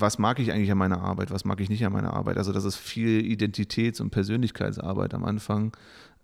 was 0.00 0.18
mag 0.18 0.38
ich 0.38 0.52
eigentlich 0.52 0.70
an 0.70 0.78
meiner 0.78 1.00
Arbeit, 1.02 1.30
was 1.30 1.44
mag 1.44 1.60
ich 1.60 1.68
nicht 1.68 1.84
an 1.84 1.92
meiner 1.92 2.14
Arbeit. 2.14 2.38
Also 2.38 2.52
das 2.52 2.64
ist 2.64 2.76
viel 2.76 3.20
Identitäts- 3.20 4.00
und 4.00 4.10
Persönlichkeitsarbeit 4.10 5.14
am 5.14 5.24
Anfang, 5.24 5.72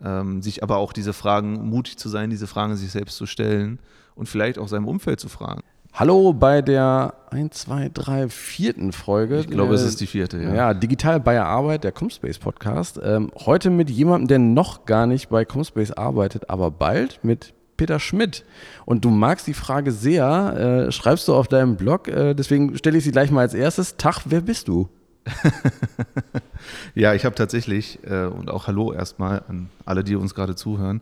ähm, 0.02 0.42
sich 0.42 0.62
aber 0.62 0.76
auch 0.76 0.92
diese 0.92 1.12
Fragen, 1.12 1.68
mutig 1.68 1.98
zu 1.98 2.08
sein, 2.08 2.30
diese 2.30 2.46
Fragen 2.46 2.76
sich 2.76 2.90
selbst 2.90 3.16
zu 3.16 3.26
stellen 3.26 3.78
und 4.14 4.28
vielleicht 4.28 4.58
auch 4.58 4.68
seinem 4.68 4.86
Umfeld 4.88 5.20
zu 5.20 5.28
fragen. 5.28 5.62
Hallo 5.98 6.34
bei 6.34 6.60
der 6.60 7.14
1, 7.30 7.58
2, 7.58 7.90
3, 7.94 8.28
vierten 8.28 8.92
Folge. 8.92 9.40
Ich 9.40 9.48
glaube, 9.48 9.72
äh, 9.72 9.76
es 9.76 9.82
ist 9.82 9.98
die 9.98 10.06
vierte, 10.06 10.36
ja. 10.42 10.54
Ja, 10.54 10.74
digital 10.74 11.20
bei 11.20 11.32
der 11.32 11.46
Arbeit, 11.46 11.84
der 11.84 11.92
Comspace 11.92 12.38
Podcast. 12.38 13.00
Ähm, 13.02 13.30
heute 13.46 13.70
mit 13.70 13.88
jemandem, 13.88 14.28
der 14.28 14.38
noch 14.38 14.84
gar 14.84 15.06
nicht 15.06 15.30
bei 15.30 15.46
Comspace 15.46 15.92
arbeitet, 15.92 16.50
aber 16.50 16.70
bald 16.70 17.20
mit 17.22 17.54
Peter 17.76 18.00
Schmidt. 18.00 18.44
Und 18.84 19.04
du 19.04 19.10
magst 19.10 19.46
die 19.46 19.54
Frage 19.54 19.92
sehr, 19.92 20.86
äh, 20.88 20.92
schreibst 20.92 21.28
du 21.28 21.34
auf 21.34 21.48
deinem 21.48 21.76
Blog, 21.76 22.08
äh, 22.08 22.34
deswegen 22.34 22.76
stelle 22.76 22.98
ich 22.98 23.04
sie 23.04 23.12
gleich 23.12 23.30
mal 23.30 23.40
als 23.40 23.54
erstes. 23.54 23.96
Tag, 23.96 24.22
wer 24.26 24.40
bist 24.40 24.68
du? 24.68 24.88
ja, 26.94 27.14
ich 27.14 27.24
habe 27.24 27.34
tatsächlich, 27.34 27.98
äh, 28.04 28.26
und 28.26 28.50
auch 28.50 28.66
Hallo 28.66 28.92
erstmal 28.92 29.42
an 29.48 29.68
alle, 29.84 30.04
die 30.04 30.16
uns 30.16 30.34
gerade 30.34 30.54
zuhören. 30.54 31.00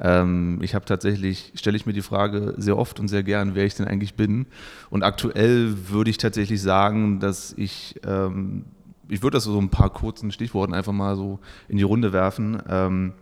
Ähm, 0.00 0.58
ich 0.62 0.74
habe 0.74 0.84
tatsächlich, 0.84 1.52
stelle 1.54 1.76
ich 1.76 1.86
mir 1.86 1.92
die 1.92 2.02
Frage 2.02 2.54
sehr 2.56 2.76
oft 2.76 2.98
und 3.00 3.08
sehr 3.08 3.22
gern, 3.22 3.54
wer 3.54 3.64
ich 3.64 3.74
denn 3.74 3.86
eigentlich 3.86 4.14
bin. 4.14 4.46
Und 4.90 5.02
aktuell 5.02 5.88
würde 5.88 6.10
ich 6.10 6.18
tatsächlich 6.18 6.60
sagen, 6.60 7.20
dass 7.20 7.52
ich, 7.56 8.00
ähm, 8.06 8.64
ich 9.08 9.22
würde 9.22 9.36
das 9.36 9.44
so 9.44 9.58
ein 9.60 9.70
paar 9.70 9.90
kurzen 9.90 10.32
Stichworten 10.32 10.74
einfach 10.74 10.92
mal 10.92 11.16
so 11.16 11.38
in 11.68 11.76
die 11.76 11.84
Runde 11.84 12.12
werfen. 12.12 12.60
Ähm, 12.68 13.12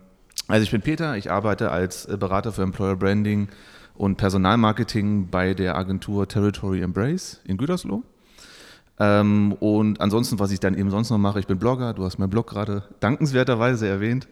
also 0.48 0.62
ich 0.62 0.70
bin 0.70 0.82
Peter, 0.82 1.16
ich 1.16 1.30
arbeite 1.30 1.70
als 1.70 2.06
Berater 2.06 2.52
für 2.52 2.62
Employer 2.62 2.96
Branding 2.96 3.48
und 3.94 4.16
Personalmarketing 4.16 5.28
bei 5.30 5.54
der 5.54 5.76
Agentur 5.76 6.28
Territory 6.28 6.82
Embrace 6.82 7.40
in 7.44 7.56
Gütersloh. 7.56 8.02
Ähm, 8.98 9.52
und 9.60 10.00
ansonsten, 10.00 10.38
was 10.38 10.52
ich 10.52 10.60
dann 10.60 10.76
eben 10.76 10.90
sonst 10.90 11.10
noch 11.10 11.18
mache, 11.18 11.40
ich 11.40 11.46
bin 11.46 11.58
Blogger, 11.58 11.94
du 11.94 12.04
hast 12.04 12.18
meinen 12.18 12.30
Blog 12.30 12.48
gerade 12.48 12.84
dankenswerterweise 13.00 13.88
erwähnt. 13.88 14.28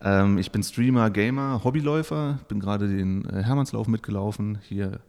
Ähm, 0.00 0.38
ich 0.38 0.50
bin 0.52 0.62
Streamer, 0.62 1.10
Gamer, 1.10 1.62
Hobbyläufer, 1.64 2.40
bin 2.48 2.60
gerade 2.60 2.88
den 2.88 3.24
äh, 3.24 3.42
Hermannslauf 3.42 3.88
mitgelaufen, 3.88 4.58
hier 4.62 5.00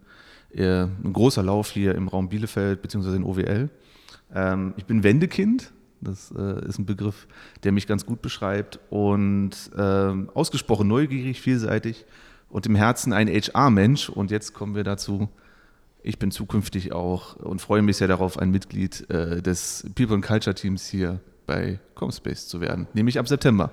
äh, 0.54 0.84
ein 0.84 1.14
großer 1.14 1.44
Lauf 1.44 1.72
hier 1.72 1.96
im 1.96 2.08
Raum 2.08 2.30
Bielefeld 2.30 2.82
bzw. 2.82 3.16
in 3.16 3.24
OWL. 3.24 3.70
Ähm, 4.34 4.74
ich 4.78 4.86
bin 4.86 5.04
Wendekind, 5.04 5.74
das 6.04 6.34
äh, 6.38 6.66
ist 6.68 6.80
ein 6.80 6.86
Begriff, 6.86 7.28
der 7.64 7.72
mich 7.72 7.88
ganz 7.88 8.06
gut 8.06 8.22
beschreibt 8.22 8.80
und 8.90 9.52
ähm, 9.78 10.30
ausgesprochen 10.34 10.88
neugierig, 10.88 11.42
vielseitig 11.42 12.06
und 12.50 12.66
im 12.66 12.76
Herzen 12.76 13.14
ein 13.14 13.28
HR-Mensch. 13.28 14.10
Und 14.10 14.32
jetzt 14.32 14.54
kommen 14.54 14.76
wir 14.76 14.84
dazu, 14.84 15.30
ich 16.04 16.20
bin 16.20 16.32
zukünftig 16.32 16.92
auch 16.94 17.36
und 17.38 17.62
freue 17.62 17.82
mich 17.82 17.98
sehr 17.98 18.08
darauf, 18.08 18.38
ein 18.38 18.52
Mitglied 18.52 19.10
äh, 19.10 19.42
des 19.42 19.86
People 19.96 20.16
and 20.16 20.26
Culture 20.26 20.54
Teams 20.54 20.88
hier 20.88 21.20
bei 21.46 21.80
Comspace 21.96 22.48
zu 22.48 22.62
werden, 22.62 22.88
nämlich 22.94 23.20
ab 23.20 23.28
September. 23.28 23.72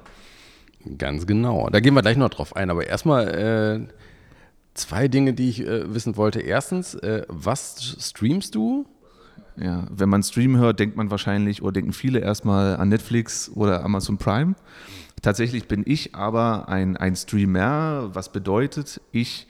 Ganz 0.97 1.27
genau. 1.27 1.69
Da 1.71 1.81
gehen 1.81 1.95
wir 1.95 2.03
gleich 2.03 2.17
noch 2.17 2.31
drauf 2.31 2.57
ein. 2.57 2.71
Aber 2.71 2.87
erstmal 2.87 3.29
äh, 3.29 3.93
zwei 4.75 5.09
Dinge, 5.09 5.35
die 5.35 5.51
ich 5.51 5.67
äh, 5.67 5.93
wissen 5.93 6.17
wollte. 6.17 6.41
Erstens, 6.41 6.95
äh, 6.95 7.25
was 7.29 7.97
streamst 8.01 8.55
du? 8.55 8.87
Ja, 9.63 9.87
wenn 9.91 10.09
man 10.09 10.23
Stream 10.23 10.57
hört, 10.57 10.81
denkt 10.81 10.97
man 10.97 11.11
wahrscheinlich 11.11 11.63
oder 11.63 11.73
denken 11.73 11.93
viele 11.93 12.21
erstmal 12.21 12.77
an 12.77 12.89
Netflix 12.89 13.51
oder 13.55 13.85
Amazon 13.85 14.17
Prime. 14.17 14.55
Tatsächlich 15.21 15.69
bin 15.69 15.83
ich 15.87 16.15
aber 16.15 16.69
ein, 16.69 16.97
ein 16.97 17.15
Streamer, 17.15 18.09
was 18.15 18.33
bedeutet, 18.33 19.03
ich 19.13 19.47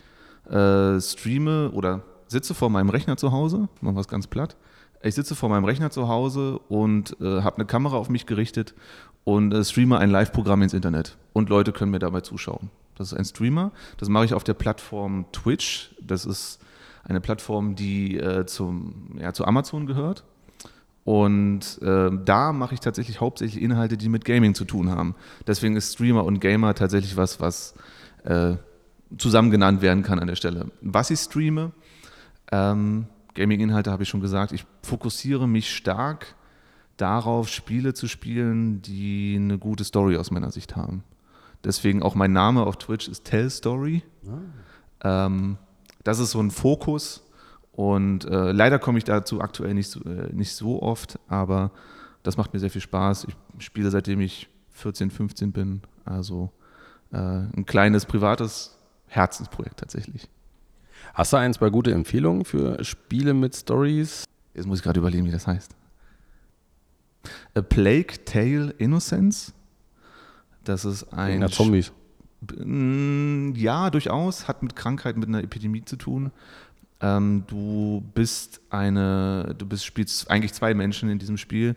äh, 0.48 1.00
streame 1.00 1.70
oder 1.72 2.03
sitze 2.27 2.55
vor 2.55 2.70
meinem 2.70 2.91
Rechner 2.91 3.16
zu 3.16 3.31
Hause, 3.31 3.69
machen 3.81 3.94
wir 3.94 4.00
es 4.00 4.08
ganz 4.08 4.27
platt. 4.27 4.56
Ich 5.03 5.14
sitze 5.14 5.36
vor 5.36 5.48
meinem 5.48 5.64
Rechner 5.64 5.91
zu 5.91 6.08
Hause 6.08 6.58
und 6.69 7.16
äh, 7.20 7.42
habe 7.42 7.56
eine 7.56 7.66
Kamera 7.66 7.97
auf 7.97 8.11
mich 8.11 8.27
gerichtet 8.27 8.75
und 9.22 9.55
äh, 9.55 9.64
streame 9.64 9.98
ein 9.98 10.11
Live-Programm 10.11 10.62
ins 10.62 10.75
Internet. 10.75 11.16
Und 11.33 11.48
Leute 11.48 11.72
können 11.72 11.92
mir 11.92 12.00
dabei 12.00 12.20
zuschauen. 12.20 12.70
Das 12.97 13.12
ist 13.12 13.19
ein 13.19 13.25
Streamer. 13.25 13.70
Das 13.97 14.09
mache 14.09 14.25
ich 14.25 14.34
auf 14.34 14.44
der 14.44 14.54
Plattform 14.54 15.26
Twitch. 15.32 15.94
Das 16.03 16.26
ist 16.26 16.59
eine 17.05 17.21
Plattform, 17.21 17.75
die 17.75 18.19
äh, 18.19 18.47
zum, 18.47 19.16
ja, 19.19 19.33
zu 19.33 19.44
Amazon 19.44 19.87
gehört. 19.87 20.25
Und 21.05 21.81
äh, 21.83 22.11
da 22.25 22.53
mache 22.53 22.75
ich 22.75 22.81
tatsächlich 22.81 23.21
hauptsächlich 23.21 23.62
Inhalte, 23.62 23.97
die 23.97 24.09
mit 24.09 24.25
Gaming 24.25 24.55
zu 24.55 24.65
tun 24.65 24.91
haben. 24.91 25.15
Deswegen 25.47 25.77
ist 25.77 25.94
Streamer 25.94 26.25
und 26.25 26.41
Gamer 26.41 26.75
tatsächlich 26.75 27.16
was, 27.16 27.41
was 27.41 27.75
äh, 28.25 28.56
zusammen 29.16 29.50
genannt 29.50 29.83
werden 29.83 30.03
kann 30.03 30.19
an 30.19 30.28
der 30.28 30.37
Stelle. 30.37 30.71
Was 30.83 31.11
ich 31.11 31.19
streame, 31.19 31.72
ähm, 32.53 33.06
Gaming-Inhalte 33.34 33.91
habe 33.91 34.03
ich 34.03 34.09
schon 34.09 34.21
gesagt, 34.21 34.53
ich 34.53 34.67
fokussiere 34.82 35.49
mich 35.49 35.75
stark 35.75 36.34
darauf, 36.97 37.49
Spiele 37.49 37.94
zu 37.94 38.06
spielen, 38.06 38.82
die 38.82 39.37
eine 39.38 39.59
gute 39.59 39.84
Story 39.84 40.17
aus 40.17 40.31
meiner 40.31 40.50
Sicht 40.50 40.77
haben. 40.77 41.03
Deswegen 41.65 42.03
auch 42.03 42.15
mein 42.15 42.32
Name 42.32 42.62
auf 42.62 42.77
Twitch 42.77 43.09
ist 43.09 43.25
Tell 43.25 43.50
Story. 43.50 44.03
Ah. 45.03 45.27
Ähm, 45.27 45.59
das 46.03 46.19
ist 46.19 46.33
so 46.33 46.41
ein 46.41 46.50
Fokus 46.50 47.22
und 47.72 48.25
äh, 48.25 48.53
leider 48.53 48.78
komme 48.78 48.99
ich 48.99 49.05
dazu 49.05 49.41
aktuell 49.41 49.75
nicht 49.75 49.88
so, 49.88 50.00
äh, 50.00 50.33
nicht 50.33 50.55
so 50.55 50.83
oft, 50.83 51.19
aber 51.28 51.71
das 52.22 52.37
macht 52.37 52.53
mir 52.53 52.61
sehr 52.61 52.71
viel 52.71 52.81
Spaß. 52.81 53.27
Ich 53.28 53.65
spiele 53.65 53.91
seitdem 53.91 54.21
ich 54.21 54.49
14, 54.72 55.11
15 55.11 55.53
bin, 55.53 55.83
also 56.05 56.50
äh, 57.12 57.16
ein 57.16 57.65
kleines 57.66 58.06
privates 58.06 58.78
Herzensprojekt 59.06 59.78
tatsächlich. 59.78 60.28
Hast 61.15 61.33
du 61.33 61.37
eins 61.37 61.59
bei 61.59 61.71
gute 61.71 61.93
Empfehlungen 61.93 62.44
für 62.44 62.82
Spiele 62.84 63.34
mit 63.34 63.56
Stories? 63.56 64.25
Jetzt 64.55 64.67
muss 64.67 64.78
ich 64.78 64.84
gerade 64.84 65.00
überlegen, 65.00 65.27
wie 65.27 65.31
das 65.31 65.47
heißt. 65.47 65.75
A 67.55 67.62
Plague 67.62 68.25
Tale 68.25 68.75
Innocence. 68.78 69.53
Das 70.65 70.84
ist 70.84 71.12
ein. 71.12 71.41
Ja, 71.41 71.49
Zombies. 71.49 71.93
Mm, 72.56 73.52
ja, 73.54 73.90
durchaus. 73.90 74.48
Hat 74.48 74.62
mit 74.62 74.76
Krankheit, 74.76 75.16
mit 75.16 75.28
einer 75.28 75.42
Epidemie 75.42 75.84
zu 75.84 75.96
tun. 75.96 76.30
Ähm, 77.00 77.44
du 77.46 78.02
bist 78.14 78.60
eine, 78.70 79.54
du 79.56 79.66
bist, 79.66 79.84
spielst 79.84 80.30
eigentlich 80.30 80.52
zwei 80.52 80.74
Menschen 80.74 81.08
in 81.08 81.18
diesem 81.18 81.36
Spiel. 81.36 81.76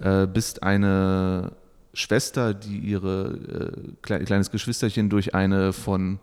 Äh, 0.00 0.26
bist 0.26 0.62
eine 0.62 1.52
Schwester, 1.94 2.54
die 2.54 2.78
ihre 2.78 3.74
äh, 4.02 4.24
kleines 4.24 4.50
Geschwisterchen 4.50 5.10
durch 5.10 5.34
eine 5.34 5.72
von, 5.72 6.18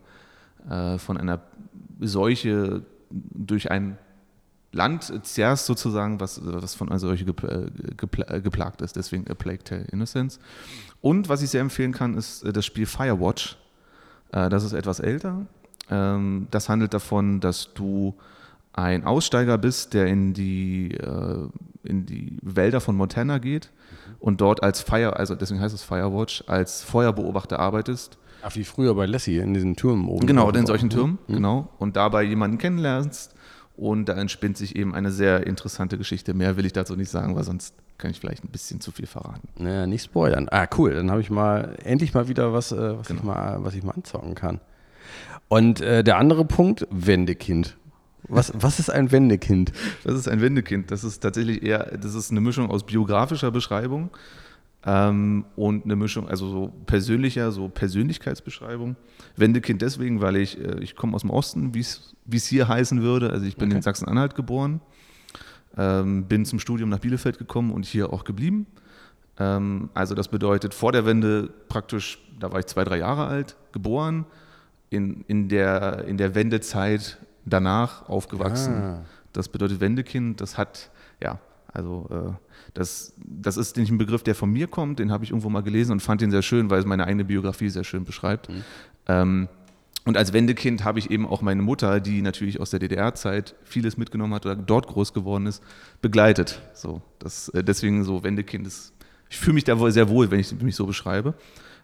äh, 0.68 0.98
von 0.98 1.18
einer 1.18 1.42
Seuche 2.00 2.84
durch 3.12 3.72
ein 3.72 3.98
Land 4.72 5.26
zuerst 5.26 5.66
sozusagen, 5.66 6.20
was, 6.20 6.42
was 6.44 6.76
von 6.76 6.90
einer 6.90 7.00
Seuche 7.00 7.26
äh, 7.26 7.96
geplagt 7.96 8.82
ist, 8.82 8.96
deswegen 8.96 9.28
A 9.30 9.34
Plague 9.34 9.64
Tale 9.64 9.86
Innocence. 9.92 10.40
Und 11.02 11.28
was 11.28 11.42
ich 11.42 11.50
sehr 11.50 11.62
empfehlen 11.62 11.92
kann, 11.92 12.16
ist 12.16 12.44
äh, 12.44 12.54
das 12.54 12.66
Spiel 12.66 12.86
Firewatch. 12.86 13.58
Äh, 14.32 14.50
das 14.50 14.64
ist 14.64 14.74
etwas 14.74 15.00
älter. 15.00 15.46
Ähm, 15.90 16.48
das 16.52 16.70
handelt 16.70 16.94
davon, 16.94 17.40
dass 17.40 17.74
du 17.74 18.16
ein 18.74 19.04
Aussteiger 19.04 19.58
bist, 19.58 19.94
der 19.94 20.08
in 20.08 20.34
die, 20.34 20.96
in 21.84 22.06
die 22.06 22.38
Wälder 22.42 22.80
von 22.80 22.96
Montana 22.96 23.40
geht 23.40 23.72
und 24.20 24.40
dort 24.40 24.64
als 24.64 24.80
Fire, 24.80 25.18
also 25.18 25.36
deswegen 25.36 25.60
heißt 25.60 25.74
es 25.74 25.84
Firewatch, 25.84 26.44
als 26.48 26.84
Feuerbeobachter 26.84 27.60
arbeitest. 27.60 28.18
Ach, 28.42 28.56
wie 28.56 28.64
früher 28.64 28.96
bei 28.96 29.06
Lassie 29.06 29.40
in 29.40 29.54
diesen 29.54 29.76
Türmen 29.76 30.08
oben. 30.08 30.26
Genau, 30.28 30.50
in 30.52 30.66
solchen 30.66 30.90
Türmen, 30.90 31.18
mhm. 31.28 31.34
genau. 31.34 31.70
Und 31.78 31.98
dabei 31.98 32.24
jemanden 32.24 32.58
kennenlernst, 32.58 33.36
und 33.80 34.10
da 34.10 34.14
entspinnt 34.14 34.58
sich 34.58 34.76
eben 34.76 34.94
eine 34.94 35.10
sehr 35.10 35.48
interessante 35.48 35.98
Geschichte. 35.98 36.34
Mehr 36.34 36.58
will 36.58 36.66
ich 36.66 36.74
dazu 36.74 36.98
nicht 36.98 37.10
sagen, 37.10 37.38
weil 37.38 37.46
sonst 37.46 37.74
kann 38.00 38.12
ich 38.12 38.20
vielleicht 38.20 38.44
ein 38.44 38.50
bisschen 38.50 38.82
zu 38.82 38.92
viel 38.92 39.06
verraten. 39.06 39.48
Naja, 39.58 39.86
nicht 39.86 40.04
spoilern. 40.04 40.48
Ah, 40.50 40.68
cool. 40.78 40.96
Dann 40.96 41.12
habe 41.12 41.22
ich 41.22 41.30
mal 41.30 41.78
endlich 41.84 42.14
mal 42.14 42.28
wieder 42.28 42.54
was, 42.54 42.72
äh, 42.72 42.98
was, 42.98 43.08
genau. 43.08 43.20
ich 43.20 43.26
mal, 43.26 43.58
was 43.60 43.76
ich 43.76 43.84
mal 43.84 43.92
anzocken 43.92 44.34
kann. 44.34 44.60
Und 45.48 45.82
äh, 45.82 46.04
der 46.04 46.18
andere 46.18 46.46
Punkt, 46.46 46.88
Wendekind. 46.90 47.78
Was, 48.28 48.52
was 48.56 48.80
ist 48.80 48.90
ein 48.90 49.12
Wendekind? 49.12 49.72
Das 50.04 50.16
ist 50.16 50.28
ein 50.28 50.42
Wendekind. 50.42 50.92
Das 50.92 51.04
ist 51.04 51.20
tatsächlich 51.20 51.64
eher, 51.64 51.98
das 51.98 52.16
ist 52.16 52.32
eine 52.32 52.42
Mischung 52.42 52.70
aus 52.70 52.86
biografischer 52.86 53.52
Beschreibung 53.52 54.12
ähm, 54.86 55.46
und 55.56 55.86
eine 55.86 55.96
Mischung, 55.96 56.28
also 56.28 56.50
so 56.50 56.74
persönlicher, 56.86 57.52
so 57.52 57.70
Persönlichkeitsbeschreibung. 57.70 58.96
Wendekind 59.36 59.82
deswegen, 59.82 60.22
weil 60.22 60.38
ich, 60.38 60.60
äh, 60.60 60.80
ich 60.80 60.96
komme 60.96 61.16
aus 61.16 61.22
dem 61.22 61.32
Osten, 61.32 61.74
wie 61.74 61.80
es 61.80 62.46
hier 62.46 62.68
heißen 62.68 63.02
würde. 63.02 63.32
Also 63.32 63.46
ich 63.46 63.58
bin 63.58 63.70
okay. 63.70 63.78
in 63.78 63.82
Sachsen-Anhalt 63.82 64.36
geboren, 64.36 64.82
ähm, 65.78 66.26
bin 66.26 66.46
zum 66.46 66.60
Studium 66.60 66.90
nach 66.90 67.00
Bielefeld 67.00 67.38
gekommen 67.38 67.72
und 67.72 67.86
hier 67.86 68.12
auch 68.14 68.24
geblieben. 68.24 68.68
Ähm, 69.38 69.90
also 69.94 70.16
das 70.16 70.28
bedeutet 70.28 70.74
vor 70.74 70.92
der 70.92 71.06
Wende 71.06 71.50
praktisch, 71.68 72.20
da 72.40 72.52
war 72.52 72.60
ich 72.60 72.66
zwei, 72.68 72.84
drei 72.84 72.98
Jahre 72.98 73.28
alt, 73.28 73.56
geboren, 73.72 74.26
in, 74.90 75.24
in, 75.28 75.50
der, 75.50 76.06
in 76.06 76.18
der 76.18 76.36
Wendezeit 76.36 77.18
danach 77.46 78.08
aufgewachsen. 78.10 78.74
Ah. 78.74 79.02
Das 79.34 79.48
bedeutet 79.48 79.80
Wendekind, 79.80 80.42
das 80.42 80.58
hat, 80.58 80.90
ja, 81.22 81.40
also 81.72 82.08
äh, 82.10 82.34
das, 82.74 83.14
das 83.18 83.58
ist 83.58 83.78
nicht 83.78 83.92
ein 83.92 83.98
Begriff, 83.98 84.24
der 84.24 84.36
von 84.36 84.52
mir 84.52 84.68
kommt, 84.68 85.00
den 85.00 85.12
habe 85.12 85.24
ich 85.24 85.30
irgendwo 85.30 85.50
mal 85.50 85.62
gelesen 85.62 85.92
und 85.92 86.00
fand 86.02 86.22
ihn 86.22 86.32
sehr 86.32 86.42
schön, 86.42 86.70
weil 86.70 86.80
es 86.80 86.86
meine 86.86 87.06
eigene 87.06 87.26
Biografie 87.26 87.70
sehr 87.70 87.84
schön 87.84 88.04
beschreibt. 88.04 88.50
Mhm. 88.50 88.64
Ähm, 89.08 89.50
und 90.06 90.18
als 90.18 90.34
Wendekind 90.34 90.84
habe 90.84 91.00
ich 91.00 91.12
eben 91.12 91.28
auch 91.28 91.42
meine 91.42 91.62
Mutter, 91.62 92.00
die 92.00 92.22
natürlich 92.22 92.60
aus 92.60 92.70
der 92.70 92.80
DDR-Zeit 92.80 93.56
vieles 93.64 93.98
mitgenommen 93.98 94.34
hat 94.34 94.46
oder 94.46 94.56
dort 94.56 94.88
groß 94.88 95.14
geworden 95.14 95.46
ist, 95.46 95.62
begleitet. 96.02 96.62
So, 96.74 97.02
das, 97.20 97.50
äh, 97.50 97.64
deswegen 97.64 98.04
so 98.04 98.24
Wendekind 98.24 98.66
ist, 98.66 98.94
ich 99.30 99.38
fühle 99.38 99.56
mich 99.56 99.66
da 99.66 99.78
wohl 99.78 99.92
sehr 99.92 100.10
wohl, 100.10 100.32
wenn 100.32 100.40
ich 100.40 100.52
mich 100.62 100.76
so 100.76 100.86
beschreibe. 100.86 101.36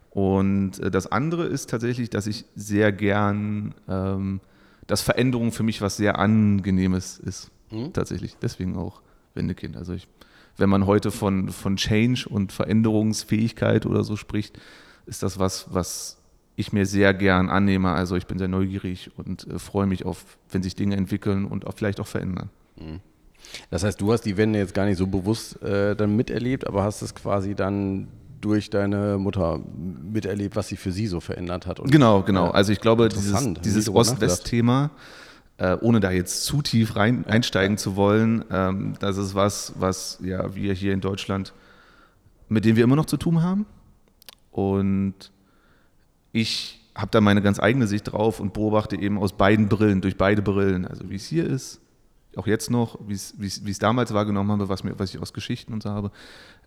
Und 0.09 0.79
äh, 0.79 0.89
das 0.89 1.11
andere 1.11 1.45
ist 1.45 1.69
tatsächlich, 1.69 2.09
dass 2.09 2.25
ich 2.25 2.45
sehr 2.55 2.91
gern, 2.91 3.75
ähm, 3.87 4.39
dass 4.87 5.01
Veränderung 5.01 5.51
für 5.51 5.63
mich 5.63 5.81
was 5.81 5.97
sehr 5.97 6.17
Angenehmes 6.17 7.19
ist. 7.19 7.51
Mhm. 7.69 7.91
Tatsächlich. 7.93 8.37
Deswegen 8.41 8.77
auch 8.77 9.01
Wendekind. 9.33 9.75
Also 9.75 9.93
ich, 9.93 10.07
wenn 10.57 10.69
man 10.69 10.85
heute 10.85 11.11
von, 11.11 11.49
von 11.49 11.75
Change 11.75 12.27
und 12.29 12.53
Veränderungsfähigkeit 12.53 13.85
oder 13.85 14.03
so 14.03 14.15
spricht, 14.15 14.57
ist 15.05 15.21
das 15.21 15.37
was, 15.37 15.67
was 15.73 16.17
ich 16.55 16.73
mir 16.73 16.85
sehr 16.85 17.13
gern 17.13 17.49
annehme. 17.49 17.91
Also 17.91 18.15
ich 18.15 18.27
bin 18.27 18.37
sehr 18.37 18.47
neugierig 18.47 19.11
und 19.17 19.47
äh, 19.47 19.59
freue 19.59 19.87
mich 19.87 20.05
auf, 20.05 20.37
wenn 20.49 20.63
sich 20.63 20.75
Dinge 20.75 20.95
entwickeln 20.95 21.45
und 21.45 21.67
auch 21.67 21.73
vielleicht 21.75 21.99
auch 21.99 22.07
verändern. 22.07 22.49
Mhm. 22.77 22.99
Das 23.69 23.83
heißt, 23.83 24.01
du 24.01 24.11
hast 24.11 24.21
die 24.21 24.37
Wende 24.37 24.59
jetzt 24.59 24.73
gar 24.73 24.85
nicht 24.85 24.97
so 24.97 25.07
bewusst 25.07 25.61
äh, 25.61 25.95
dann 25.95 26.15
miterlebt, 26.15 26.65
aber 26.65 26.83
hast 26.83 27.01
es 27.01 27.13
quasi 27.13 27.55
dann 27.55 28.07
durch 28.41 28.69
deine 28.69 29.17
Mutter 29.17 29.59
miterlebt, 30.03 30.55
was 30.55 30.67
sie 30.67 30.77
für 30.77 30.91
sie 30.91 31.07
so 31.07 31.19
verändert 31.19 31.65
hat. 31.65 31.79
Und, 31.79 31.91
genau, 31.91 32.21
genau. 32.21 32.49
Also 32.51 32.71
ich 32.71 32.79
glaube, 32.79 33.09
dieses, 33.09 33.53
dieses 33.63 33.89
Ost-West-Thema, 33.89 34.91
äh, 35.57 35.77
ohne 35.81 35.99
da 35.99 36.11
jetzt 36.11 36.43
zu 36.43 36.61
tief 36.61 36.95
rein, 36.95 37.25
einsteigen 37.25 37.77
zu 37.77 37.95
wollen, 37.95 38.45
ähm, 38.51 38.95
das 38.99 39.17
ist 39.17 39.35
was, 39.35 39.73
was 39.79 40.19
ja 40.23 40.53
wir 40.53 40.73
hier 40.73 40.93
in 40.93 41.01
Deutschland, 41.01 41.53
mit 42.49 42.65
dem 42.65 42.75
wir 42.75 42.83
immer 42.83 42.95
noch 42.95 43.05
zu 43.05 43.17
tun 43.17 43.41
haben. 43.41 43.65
Und 44.51 45.31
ich 46.35 46.81
habe 46.93 47.11
da 47.11 47.21
meine 47.21 47.41
ganz 47.41 47.59
eigene 47.61 47.87
Sicht 47.87 48.11
drauf 48.11 48.41
und 48.41 48.53
beobachte 48.53 48.97
eben 48.97 49.17
aus 49.17 49.33
beiden 49.33 49.69
Brillen, 49.69 50.01
durch 50.01 50.17
beide 50.17 50.41
Brillen, 50.41 50.85
also 50.85 51.09
wie 51.09 51.15
es 51.15 51.25
hier 51.27 51.45
ist, 51.45 51.79
auch 52.35 52.45
jetzt 52.45 52.69
noch, 52.69 52.99
wie 53.07 53.13
es 53.13 53.33
wie 53.37 53.71
es 53.71 53.79
damals 53.79 54.13
wahrgenommen 54.13 54.51
habe, 54.51 54.67
was, 54.67 54.83
mir, 54.83 54.99
was 54.99 55.13
ich 55.13 55.21
aus 55.21 55.31
Geschichten 55.31 55.71
und 55.71 55.83
so 55.83 55.89
habe, 55.89 56.11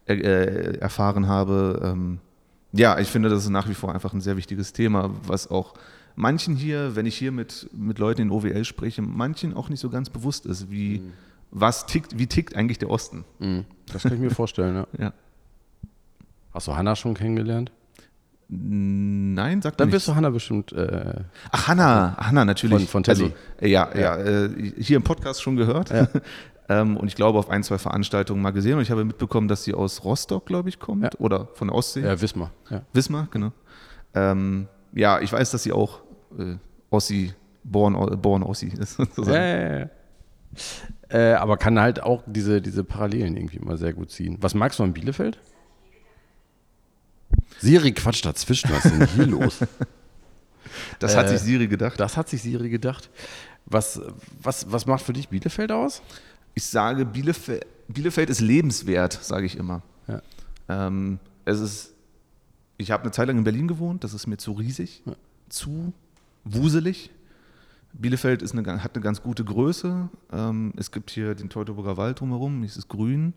äh, 0.06 0.14
äh, 0.14 0.78
erfahren 0.78 1.28
habe. 1.28 1.80
Ähm, 1.84 2.18
ja, 2.72 2.98
ich 2.98 3.08
finde, 3.08 3.28
das 3.28 3.44
ist 3.44 3.50
nach 3.50 3.68
wie 3.68 3.74
vor 3.74 3.92
einfach 3.92 4.14
ein 4.14 4.22
sehr 4.22 4.38
wichtiges 4.38 4.72
Thema, 4.72 5.10
was 5.26 5.50
auch 5.50 5.74
manchen 6.16 6.56
hier, 6.56 6.96
wenn 6.96 7.04
ich 7.04 7.18
hier 7.18 7.30
mit, 7.30 7.68
mit 7.72 7.98
Leuten 7.98 8.22
in 8.22 8.30
OWL 8.30 8.64
spreche, 8.64 9.02
manchen 9.02 9.52
auch 9.52 9.68
nicht 9.68 9.80
so 9.80 9.90
ganz 9.90 10.08
bewusst 10.08 10.46
ist, 10.46 10.70
wie, 10.70 11.00
mhm. 11.00 11.12
was 11.50 11.84
tickt, 11.84 12.18
wie 12.18 12.26
tickt 12.26 12.56
eigentlich 12.56 12.78
der 12.78 12.88
Osten. 12.88 13.26
Mhm. 13.38 13.66
Das 13.92 14.02
kann 14.02 14.14
ich 14.14 14.20
mir 14.20 14.30
vorstellen, 14.30 14.76
ja. 14.76 14.86
ja. 14.98 15.12
Hast 16.54 16.68
du 16.68 16.74
Hanna 16.74 16.96
schon 16.96 17.12
kennengelernt? 17.12 17.70
Nein, 18.50 19.60
sagt 19.60 19.78
Dann 19.78 19.92
wirst 19.92 20.08
du 20.08 20.14
Hanna 20.14 20.30
bestimmt. 20.30 20.72
Äh, 20.72 21.20
Ach, 21.50 21.68
Hanna, 21.68 22.16
Hanna 22.16 22.46
natürlich. 22.46 22.88
Von, 22.88 22.88
von 22.88 23.02
Telly. 23.02 23.24
Also, 23.24 23.66
ja, 23.66 23.90
ja, 23.94 24.00
ja 24.00 24.16
äh, 24.16 24.72
hier 24.78 24.96
im 24.96 25.02
Podcast 25.02 25.42
schon 25.42 25.56
gehört. 25.56 25.90
Ja. 25.90 26.08
ähm, 26.70 26.96
und 26.96 27.08
ich 27.08 27.14
glaube, 27.14 27.38
auf 27.38 27.50
ein, 27.50 27.62
zwei 27.62 27.76
Veranstaltungen 27.76 28.40
mal 28.40 28.52
gesehen. 28.52 28.76
Und 28.76 28.82
ich 28.82 28.90
habe 28.90 29.04
mitbekommen, 29.04 29.48
dass 29.48 29.64
sie 29.64 29.74
aus 29.74 30.02
Rostock, 30.02 30.46
glaube 30.46 30.70
ich, 30.70 30.78
kommt. 30.78 31.04
Ja. 31.04 31.10
Oder 31.18 31.48
von 31.54 31.68
der 31.68 31.74
Ostsee. 31.74 32.00
Ja, 32.00 32.18
Wismar. 32.20 32.50
Ja. 32.70 32.82
Wismar, 32.94 33.28
genau. 33.30 33.52
Ähm, 34.14 34.66
ja, 34.94 35.20
ich 35.20 35.30
weiß, 35.30 35.50
dass 35.50 35.62
sie 35.62 35.72
auch 35.72 36.00
äh, 36.38 36.56
Ossi, 36.88 37.34
born, 37.64 38.18
born 38.20 38.42
Ossi 38.42 38.68
ist. 38.78 38.96
Sozusagen. 38.96 39.36
Ja, 39.36 39.44
ja, 39.44 39.78
ja. 39.80 39.90
Äh, 41.10 41.34
aber 41.34 41.58
kann 41.58 41.78
halt 41.78 42.02
auch 42.02 42.22
diese, 42.26 42.62
diese 42.62 42.82
Parallelen 42.82 43.36
irgendwie 43.36 43.58
mal 43.58 43.76
sehr 43.76 43.92
gut 43.92 44.10
ziehen. 44.10 44.38
Was 44.40 44.54
magst 44.54 44.78
du 44.78 44.84
an 44.84 44.94
Bielefeld? 44.94 45.38
Siri 47.58 47.92
quatscht 47.92 48.24
dazwischen. 48.24 48.70
Was 48.70 48.84
ist 48.84 48.94
denn 48.94 49.08
hier 49.08 49.26
los? 49.26 49.58
Das 50.98 51.16
hat 51.16 51.28
sich 51.28 51.40
äh, 51.40 51.44
Siri 51.44 51.68
gedacht. 51.68 51.98
Das 51.98 52.16
hat 52.16 52.28
sich 52.28 52.42
Siri 52.42 52.70
gedacht. 52.70 53.10
Was, 53.66 54.00
was, 54.42 54.70
was 54.70 54.86
macht 54.86 55.04
für 55.04 55.12
dich 55.12 55.28
Bielefeld 55.28 55.72
aus? 55.72 56.02
Ich 56.54 56.64
sage, 56.64 57.04
Bielefeld, 57.04 57.66
Bielefeld 57.88 58.30
ist 58.30 58.40
lebenswert, 58.40 59.12
sage 59.12 59.46
ich 59.46 59.56
immer. 59.56 59.82
Ja. 60.06 60.22
Ähm, 60.68 61.18
es 61.44 61.60
ist, 61.60 61.94
ich 62.76 62.90
habe 62.90 63.02
eine 63.02 63.12
Zeit 63.12 63.28
lang 63.28 63.38
in 63.38 63.44
Berlin 63.44 63.68
gewohnt, 63.68 64.04
das 64.04 64.14
ist 64.14 64.26
mir 64.26 64.36
zu 64.36 64.52
riesig, 64.52 65.02
ja. 65.04 65.14
zu 65.48 65.92
wuselig. 66.44 67.10
Bielefeld 67.92 68.42
ist 68.42 68.52
eine, 68.52 68.82
hat 68.82 68.94
eine 68.94 69.02
ganz 69.02 69.22
gute 69.22 69.44
Größe. 69.44 70.08
Ähm, 70.32 70.72
es 70.76 70.90
gibt 70.90 71.10
hier 71.10 71.34
den 71.34 71.48
Teutoburger 71.48 71.96
Wald 71.96 72.20
drumherum, 72.20 72.62
es 72.62 72.76
ist 72.76 72.88
grün. 72.88 73.32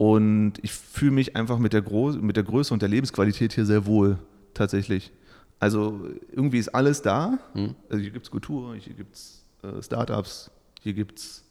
Und 0.00 0.54
ich 0.62 0.72
fühle 0.72 1.10
mich 1.10 1.36
einfach 1.36 1.58
mit 1.58 1.74
der, 1.74 1.82
mit 2.22 2.34
der 2.34 2.42
Größe 2.42 2.72
und 2.72 2.80
der 2.80 2.88
Lebensqualität 2.88 3.52
hier 3.52 3.66
sehr 3.66 3.84
wohl, 3.84 4.16
tatsächlich. 4.54 5.12
Also 5.58 6.08
irgendwie 6.32 6.56
ist 6.56 6.70
alles 6.70 7.02
da. 7.02 7.38
Mhm. 7.52 7.74
Also 7.90 8.00
hier 8.00 8.10
gibt 8.10 8.24
es 8.24 8.30
Kultur, 8.30 8.74
hier 8.76 8.94
gibt 8.94 9.14
es 9.14 9.44
äh, 9.62 9.82
Startups, 9.82 10.50
hier 10.80 10.94
gibt 10.94 11.18
es 11.18 11.44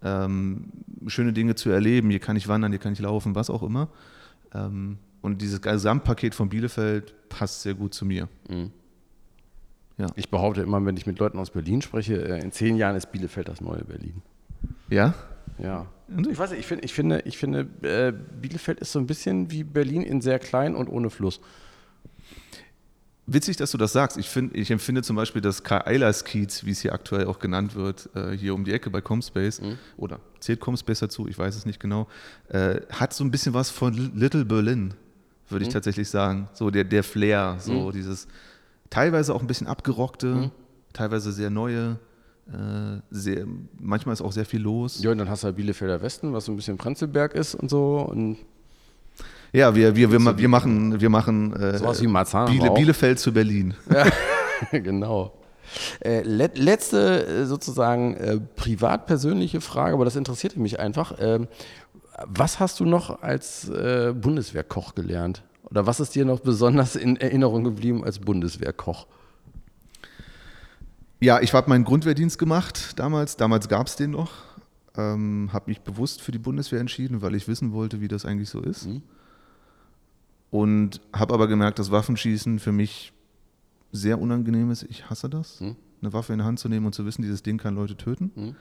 ähm, 0.00 0.68
schöne 1.08 1.32
Dinge 1.32 1.56
zu 1.56 1.70
erleben, 1.70 2.08
hier 2.10 2.20
kann 2.20 2.36
ich 2.36 2.46
wandern, 2.46 2.70
hier 2.70 2.78
kann 2.78 2.92
ich 2.92 3.00
laufen, 3.00 3.34
was 3.34 3.50
auch 3.50 3.64
immer. 3.64 3.88
Ähm, 4.54 4.98
und 5.20 5.42
dieses 5.42 5.60
Gesamtpaket 5.60 6.36
von 6.36 6.48
Bielefeld 6.48 7.16
passt 7.28 7.62
sehr 7.62 7.74
gut 7.74 7.94
zu 7.94 8.04
mir. 8.04 8.28
Mhm. 8.48 8.70
Ja. 9.98 10.06
Ich 10.14 10.30
behaupte 10.30 10.62
immer, 10.62 10.86
wenn 10.86 10.96
ich 10.96 11.06
mit 11.06 11.18
Leuten 11.18 11.40
aus 11.40 11.50
Berlin 11.50 11.82
spreche, 11.82 12.14
äh, 12.28 12.40
in 12.40 12.52
zehn 12.52 12.76
Jahren 12.76 12.94
ist 12.94 13.10
Bielefeld 13.10 13.48
das 13.48 13.60
neue 13.60 13.82
Berlin. 13.82 14.22
Ja? 14.88 15.14
Ja. 15.58 15.86
Ich 16.28 16.38
weiß 16.38 16.50
nicht, 16.50 16.60
ich, 16.60 16.66
find, 16.66 16.84
ich 16.84 16.94
finde, 16.94 17.22
ich 17.24 17.38
finde 17.38 17.68
äh, 17.82 18.12
Bielefeld 18.12 18.80
ist 18.80 18.92
so 18.92 18.98
ein 18.98 19.06
bisschen 19.06 19.50
wie 19.50 19.64
Berlin 19.64 20.02
in 20.02 20.20
sehr 20.20 20.38
klein 20.38 20.74
und 20.74 20.88
ohne 20.88 21.10
Fluss. 21.10 21.40
Witzig, 23.28 23.56
dass 23.56 23.72
du 23.72 23.78
das 23.78 23.92
sagst. 23.92 24.16
Ich, 24.18 24.28
find, 24.28 24.54
ich 24.56 24.70
empfinde 24.70 25.02
zum 25.02 25.16
Beispiel 25.16 25.42
das 25.42 25.64
Karl-Eilers-Kiez, 25.64 26.64
wie 26.64 26.70
es 26.70 26.80
hier 26.80 26.92
aktuell 26.92 27.26
auch 27.26 27.40
genannt 27.40 27.74
wird, 27.74 28.08
äh, 28.14 28.36
hier 28.36 28.54
um 28.54 28.64
die 28.64 28.72
Ecke 28.72 28.88
bei 28.88 29.00
Comspace, 29.00 29.60
mhm. 29.60 29.78
oder 29.96 30.20
zählt 30.38 30.60
Comspace 30.60 31.00
dazu, 31.00 31.26
ich 31.26 31.36
weiß 31.36 31.56
es 31.56 31.66
nicht 31.66 31.80
genau, 31.80 32.06
äh, 32.50 32.80
hat 32.90 33.12
so 33.12 33.24
ein 33.24 33.32
bisschen 33.32 33.52
was 33.52 33.70
von 33.70 33.94
Little 34.14 34.44
Berlin, 34.44 34.94
würde 35.48 35.64
mhm. 35.64 35.68
ich 35.68 35.74
tatsächlich 35.74 36.08
sagen. 36.08 36.48
So 36.52 36.70
der, 36.70 36.84
der 36.84 37.02
Flair, 37.02 37.56
so 37.58 37.88
mhm. 37.88 37.92
dieses 37.92 38.28
teilweise 38.90 39.34
auch 39.34 39.40
ein 39.40 39.48
bisschen 39.48 39.66
abgerockte, 39.66 40.26
mhm. 40.26 40.50
teilweise 40.92 41.32
sehr 41.32 41.50
neue. 41.50 41.98
Äh, 42.48 43.00
sehr, 43.10 43.44
manchmal 43.80 44.12
ist 44.12 44.22
auch 44.22 44.32
sehr 44.32 44.44
viel 44.44 44.60
los. 44.60 45.02
Ja, 45.02 45.10
und 45.10 45.18
dann 45.18 45.28
hast 45.28 45.42
du 45.42 45.46
halt 45.46 45.56
Bielefelder 45.56 46.00
Westen, 46.00 46.32
was 46.32 46.44
so 46.44 46.52
ein 46.52 46.56
bisschen 46.56 46.76
Prenzlberg 46.76 47.34
ist 47.34 47.54
und 47.54 47.68
so. 47.68 47.98
Und 47.98 48.38
ja, 49.52 49.74
wir, 49.74 49.96
wir, 49.96 50.12
wir, 50.12 50.38
wir, 50.38 50.48
machen, 50.48 51.00
wir 51.00 51.10
machen 51.10 51.54
äh, 51.54 51.78
sowas 51.78 52.00
wie 52.02 52.06
Marzahn 52.06 52.50
Biele, 52.50 52.70
Bielefeld 52.70 53.18
zu 53.18 53.32
Berlin. 53.32 53.74
Ja, 54.72 54.78
genau. 54.78 55.34
Äh, 56.00 56.22
let, 56.22 56.56
letzte 56.56 57.26
äh, 57.26 57.44
sozusagen 57.44 58.14
äh, 58.16 58.40
privat-persönliche 58.40 59.60
Frage, 59.60 59.92
aber 59.92 60.06
das 60.06 60.16
interessierte 60.16 60.58
mich 60.58 60.80
einfach. 60.80 61.16
Ähm, 61.20 61.46
was 62.24 62.58
hast 62.58 62.80
du 62.80 62.86
noch 62.86 63.22
als 63.22 63.68
äh, 63.68 64.14
Bundeswehrkoch 64.14 64.94
gelernt? 64.94 65.42
Oder 65.64 65.86
was 65.86 66.00
ist 66.00 66.14
dir 66.14 66.24
noch 66.24 66.40
besonders 66.40 66.96
in 66.96 67.16
Erinnerung 67.16 67.64
geblieben 67.64 68.04
als 68.04 68.18
Bundeswehrkoch? 68.18 69.06
Ja, 71.20 71.40
ich 71.40 71.52
habe 71.54 71.68
meinen 71.68 71.84
Grundwehrdienst 71.84 72.38
gemacht 72.38 72.98
damals. 72.98 73.36
Damals 73.36 73.68
gab 73.68 73.86
es 73.86 73.96
den 73.96 74.10
noch. 74.10 74.32
Ähm, 74.96 75.50
habe 75.52 75.70
mich 75.70 75.80
bewusst 75.80 76.22
für 76.22 76.32
die 76.32 76.38
Bundeswehr 76.38 76.80
entschieden, 76.80 77.22
weil 77.22 77.34
ich 77.34 77.48
wissen 77.48 77.72
wollte, 77.72 78.00
wie 78.00 78.08
das 78.08 78.24
eigentlich 78.24 78.48
so 78.48 78.60
ist. 78.60 78.86
Mhm. 78.86 79.02
Und 80.50 81.00
habe 81.12 81.34
aber 81.34 81.48
gemerkt, 81.48 81.78
dass 81.78 81.90
Waffenschießen 81.90 82.58
für 82.58 82.72
mich 82.72 83.12
sehr 83.92 84.20
unangenehm 84.20 84.70
ist. 84.70 84.84
Ich 84.84 85.10
hasse 85.10 85.28
das, 85.28 85.60
mhm. 85.60 85.76
eine 86.00 86.12
Waffe 86.12 86.32
in 86.32 86.38
die 86.38 86.44
Hand 86.44 86.58
zu 86.58 86.68
nehmen 86.68 86.86
und 86.86 86.94
zu 86.94 87.04
wissen, 87.04 87.22
dieses 87.22 87.42
Ding 87.42 87.58
kann 87.58 87.74
Leute 87.74 87.96
töten. 87.96 88.30
Mhm. 88.34 88.56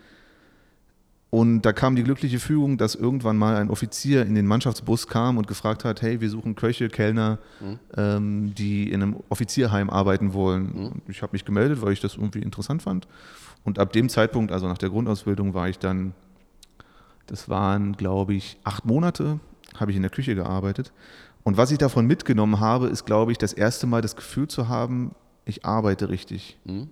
Und 1.35 1.63
da 1.63 1.73
kam 1.73 1.97
die 1.97 2.03
glückliche 2.05 2.39
Fügung, 2.39 2.77
dass 2.77 2.95
irgendwann 2.95 3.35
mal 3.35 3.57
ein 3.57 3.69
Offizier 3.69 4.25
in 4.25 4.35
den 4.35 4.47
Mannschaftsbus 4.47 5.07
kam 5.07 5.37
und 5.37 5.47
gefragt 5.47 5.83
hat, 5.83 6.01
hey, 6.01 6.21
wir 6.21 6.29
suchen 6.29 6.55
Köche, 6.55 6.87
Kellner, 6.87 7.39
mhm. 7.59 7.79
ähm, 7.97 8.55
die 8.55 8.89
in 8.89 9.03
einem 9.03 9.17
Offizierheim 9.27 9.89
arbeiten 9.89 10.31
wollen. 10.31 10.63
Mhm. 10.63 10.91
Ich 11.09 11.21
habe 11.21 11.33
mich 11.33 11.43
gemeldet, 11.43 11.81
weil 11.81 11.91
ich 11.91 11.99
das 11.99 12.15
irgendwie 12.15 12.39
interessant 12.39 12.83
fand. 12.83 13.09
Und 13.65 13.79
ab 13.79 13.91
dem 13.91 14.07
Zeitpunkt, 14.07 14.53
also 14.53 14.65
nach 14.65 14.77
der 14.77 14.87
Grundausbildung, 14.87 15.53
war 15.53 15.67
ich 15.67 15.77
dann, 15.77 16.13
das 17.27 17.49
waren, 17.49 17.97
glaube 17.97 18.33
ich, 18.33 18.57
acht 18.63 18.85
Monate, 18.85 19.41
habe 19.77 19.91
ich 19.91 19.97
in 19.97 20.03
der 20.03 20.11
Küche 20.11 20.35
gearbeitet. 20.35 20.93
Und 21.43 21.57
was 21.57 21.69
ich 21.69 21.77
davon 21.77 22.07
mitgenommen 22.07 22.61
habe, 22.61 22.87
ist, 22.87 23.03
glaube 23.03 23.33
ich, 23.33 23.37
das 23.37 23.51
erste 23.51 23.87
Mal 23.87 24.01
das 24.01 24.15
Gefühl 24.15 24.47
zu 24.47 24.69
haben, 24.69 25.13
ich 25.43 25.65
arbeite 25.65 26.07
richtig. 26.07 26.57
Mhm. 26.63 26.87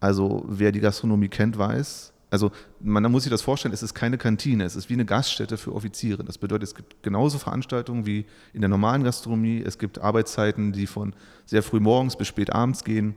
Also 0.00 0.46
wer 0.48 0.72
die 0.72 0.80
Gastronomie 0.80 1.28
kennt, 1.28 1.58
weiß, 1.58 2.14
also 2.30 2.50
man 2.80 3.10
muss 3.10 3.22
sich 3.24 3.30
das 3.30 3.42
vorstellen, 3.42 3.72
es 3.72 3.82
ist 3.82 3.94
keine 3.94 4.18
Kantine, 4.18 4.64
es 4.64 4.76
ist 4.76 4.90
wie 4.90 4.94
eine 4.94 5.04
Gaststätte 5.04 5.56
für 5.56 5.74
Offiziere. 5.74 6.24
Das 6.24 6.38
bedeutet, 6.38 6.68
es 6.68 6.74
gibt 6.74 7.02
genauso 7.02 7.38
Veranstaltungen 7.38 8.06
wie 8.06 8.26
in 8.52 8.60
der 8.60 8.68
normalen 8.68 9.02
Gastronomie. 9.04 9.62
Es 9.64 9.78
gibt 9.78 9.98
Arbeitszeiten, 9.98 10.72
die 10.72 10.86
von 10.86 11.14
sehr 11.46 11.62
früh 11.62 11.80
morgens 11.80 12.16
bis 12.16 12.28
spät 12.28 12.52
abends 12.52 12.84
gehen 12.84 13.14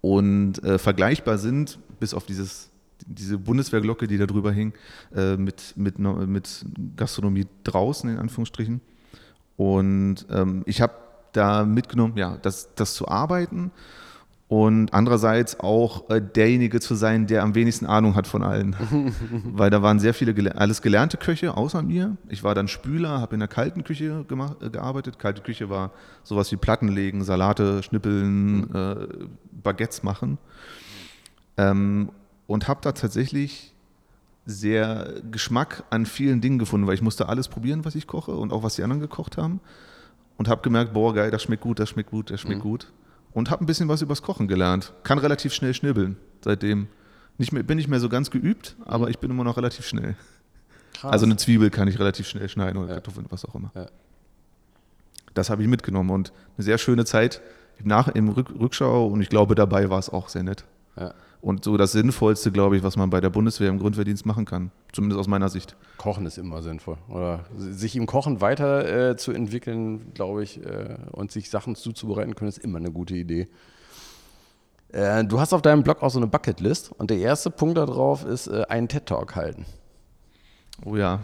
und 0.00 0.62
äh, 0.64 0.78
vergleichbar 0.78 1.38
sind, 1.38 1.78
bis 2.00 2.14
auf 2.14 2.26
dieses, 2.26 2.70
diese 3.06 3.38
Bundeswehrglocke, 3.38 4.08
die 4.08 4.18
da 4.18 4.26
drüber 4.26 4.50
hing, 4.50 4.72
äh, 5.14 5.36
mit, 5.36 5.76
mit, 5.76 5.98
mit 5.98 6.66
Gastronomie 6.96 7.46
draußen, 7.64 8.10
in 8.10 8.18
Anführungsstrichen. 8.18 8.80
Und 9.56 10.26
ähm, 10.30 10.62
ich 10.66 10.80
habe 10.80 10.94
da 11.32 11.64
mitgenommen, 11.64 12.16
ja, 12.16 12.36
das, 12.38 12.74
das 12.74 12.94
zu 12.94 13.06
arbeiten 13.06 13.70
und 14.48 14.94
andererseits 14.94 15.60
auch 15.60 16.08
äh, 16.08 16.22
derjenige 16.22 16.80
zu 16.80 16.94
sein, 16.94 17.26
der 17.26 17.42
am 17.42 17.54
wenigsten 17.54 17.84
Ahnung 17.84 18.14
hat 18.14 18.26
von 18.26 18.42
allen. 18.42 18.74
Weil 19.44 19.68
da 19.68 19.82
waren 19.82 20.00
sehr 20.00 20.14
viele, 20.14 20.32
gele 20.32 20.56
alles 20.56 20.80
gelernte 20.80 21.18
Köche 21.18 21.54
außer 21.54 21.82
mir. 21.82 22.16
Ich 22.30 22.42
war 22.42 22.54
dann 22.54 22.66
Spüler, 22.66 23.20
habe 23.20 23.34
in 23.34 23.40
der 23.40 23.48
kalten 23.48 23.84
Küche 23.84 24.24
äh, 24.26 24.70
gearbeitet. 24.70 25.18
Kalte 25.18 25.42
Küche 25.42 25.68
war 25.68 25.92
sowas 26.22 26.50
wie 26.50 26.56
Platten 26.56 26.88
legen, 26.88 27.24
Salate 27.24 27.82
schnippeln, 27.82 28.60
mhm. 28.60 28.70
äh, 28.74 28.96
Baguettes 29.62 30.02
machen. 30.02 30.38
Ähm, 31.58 32.08
und 32.46 32.68
habe 32.68 32.80
da 32.82 32.92
tatsächlich 32.92 33.74
sehr 34.46 35.12
Geschmack 35.30 35.84
an 35.90 36.06
vielen 36.06 36.40
Dingen 36.40 36.58
gefunden, 36.58 36.86
weil 36.86 36.94
ich 36.94 37.02
musste 37.02 37.28
alles 37.28 37.48
probieren, 37.48 37.84
was 37.84 37.94
ich 37.94 38.06
koche 38.06 38.34
und 38.34 38.54
auch 38.54 38.62
was 38.62 38.76
die 38.76 38.82
anderen 38.82 39.02
gekocht 39.02 39.36
haben. 39.36 39.60
Und 40.38 40.48
habe 40.48 40.62
gemerkt, 40.62 40.94
boah, 40.94 41.12
geil, 41.12 41.30
das 41.30 41.42
schmeckt 41.42 41.62
gut, 41.62 41.80
das 41.80 41.90
schmeckt 41.90 42.10
gut, 42.10 42.30
das 42.30 42.40
schmeckt 42.40 42.64
mhm. 42.64 42.70
gut 42.70 42.88
und 43.32 43.50
habe 43.50 43.64
ein 43.64 43.66
bisschen 43.66 43.88
was 43.88 44.02
übers 44.02 44.22
Kochen 44.22 44.48
gelernt. 44.48 44.92
Kann 45.02 45.18
relativ 45.18 45.52
schnell 45.52 45.74
schnibbeln 45.74 46.16
seitdem. 46.42 46.88
Nicht 47.36 47.52
mehr, 47.52 47.62
bin 47.62 47.76
nicht 47.76 47.88
mehr 47.88 48.00
so 48.00 48.08
ganz 48.08 48.30
geübt, 48.30 48.76
aber 48.84 49.06
mhm. 49.06 49.10
ich 49.10 49.18
bin 49.18 49.30
immer 49.30 49.44
noch 49.44 49.56
relativ 49.56 49.86
schnell. 49.86 50.16
Krass. 50.94 51.12
Also 51.12 51.26
eine 51.26 51.36
Zwiebel 51.36 51.70
kann 51.70 51.86
ich 51.86 51.98
relativ 51.98 52.26
schnell 52.26 52.48
schneiden 52.48 52.78
oder 52.78 52.88
ja. 52.88 52.94
Kartoffeln, 52.94 53.26
was 53.30 53.44
auch 53.44 53.54
immer. 53.54 53.70
Ja. 53.74 53.86
Das 55.34 55.50
habe 55.50 55.62
ich 55.62 55.68
mitgenommen 55.68 56.10
und 56.10 56.32
eine 56.56 56.64
sehr 56.64 56.78
schöne 56.78 57.04
Zeit 57.04 57.40
im, 57.78 57.86
Nach 57.86 58.08
im 58.08 58.28
Rückschau 58.28 59.06
und 59.06 59.20
ich 59.20 59.28
glaube, 59.28 59.54
dabei 59.54 59.88
war 59.88 60.00
es 60.00 60.10
auch 60.10 60.28
sehr 60.28 60.42
nett. 60.42 60.64
Ja 60.96 61.14
und 61.40 61.64
so 61.64 61.76
das 61.76 61.92
Sinnvollste, 61.92 62.50
glaube 62.50 62.76
ich, 62.76 62.82
was 62.82 62.96
man 62.96 63.10
bei 63.10 63.20
der 63.20 63.30
Bundeswehr 63.30 63.68
im 63.68 63.78
Grundwehrdienst 63.78 64.26
machen 64.26 64.44
kann. 64.44 64.72
Zumindest 64.92 65.20
aus 65.20 65.28
meiner 65.28 65.48
Sicht. 65.48 65.76
Kochen 65.96 66.26
ist 66.26 66.38
immer 66.38 66.62
sinnvoll. 66.62 66.96
Oder 67.08 67.44
sich 67.56 67.94
im 67.94 68.06
Kochen 68.06 68.40
weiter 68.40 69.10
äh, 69.10 69.16
zu 69.16 69.32
entwickeln, 69.32 70.12
glaube 70.14 70.42
ich, 70.42 70.64
äh, 70.64 70.96
und 71.12 71.30
sich 71.30 71.50
Sachen 71.50 71.76
zuzubereiten 71.76 72.34
können, 72.34 72.48
ist 72.48 72.58
immer 72.58 72.78
eine 72.78 72.90
gute 72.90 73.14
Idee. 73.14 73.48
Äh, 74.90 75.24
du 75.24 75.38
hast 75.38 75.52
auf 75.52 75.62
deinem 75.62 75.82
Blog 75.82 76.02
auch 76.02 76.10
so 76.10 76.18
eine 76.18 76.26
Bucketlist 76.26 76.90
und 76.92 77.10
der 77.10 77.18
erste 77.18 77.50
Punkt 77.50 77.78
darauf 77.78 78.24
ist 78.24 78.48
äh, 78.48 78.64
einen 78.68 78.88
TED-Talk 78.88 79.36
halten. 79.36 79.64
Oh 80.84 80.96
ja. 80.96 81.20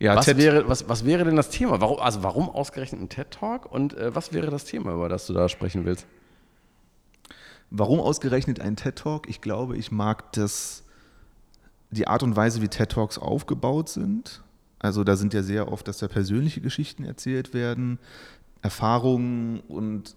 Ja, 0.00 0.16
was, 0.16 0.26
wäre, 0.36 0.68
was, 0.68 0.88
was 0.88 1.04
wäre 1.04 1.24
denn 1.24 1.36
das 1.36 1.50
Thema? 1.50 1.80
Warum, 1.80 2.00
also 2.00 2.22
warum 2.22 2.48
ausgerechnet 2.48 3.00
ein 3.00 3.08
TED-Talk 3.08 3.70
und 3.70 3.96
äh, 3.96 4.14
was 4.14 4.32
wäre 4.32 4.50
das 4.50 4.64
Thema, 4.64 4.92
über 4.92 5.08
das 5.08 5.26
du 5.26 5.32
da 5.32 5.48
sprechen 5.48 5.84
willst? 5.84 6.06
Warum 7.76 7.98
ausgerechnet 7.98 8.60
ein 8.60 8.76
TED 8.76 8.94
Talk? 8.94 9.28
Ich 9.28 9.40
glaube, 9.40 9.76
ich 9.76 9.90
mag 9.90 10.32
das, 10.34 10.84
die 11.90 12.06
Art 12.06 12.22
und 12.22 12.36
Weise, 12.36 12.62
wie 12.62 12.68
TED 12.68 12.88
Talks 12.88 13.18
aufgebaut 13.18 13.88
sind. 13.88 14.44
Also 14.78 15.02
da 15.02 15.16
sind 15.16 15.34
ja 15.34 15.42
sehr 15.42 15.72
oft, 15.72 15.88
dass 15.88 15.98
da 15.98 16.06
persönliche 16.06 16.60
Geschichten 16.60 17.02
erzählt 17.02 17.52
werden, 17.52 17.98
Erfahrungen 18.62 19.58
und 19.66 20.14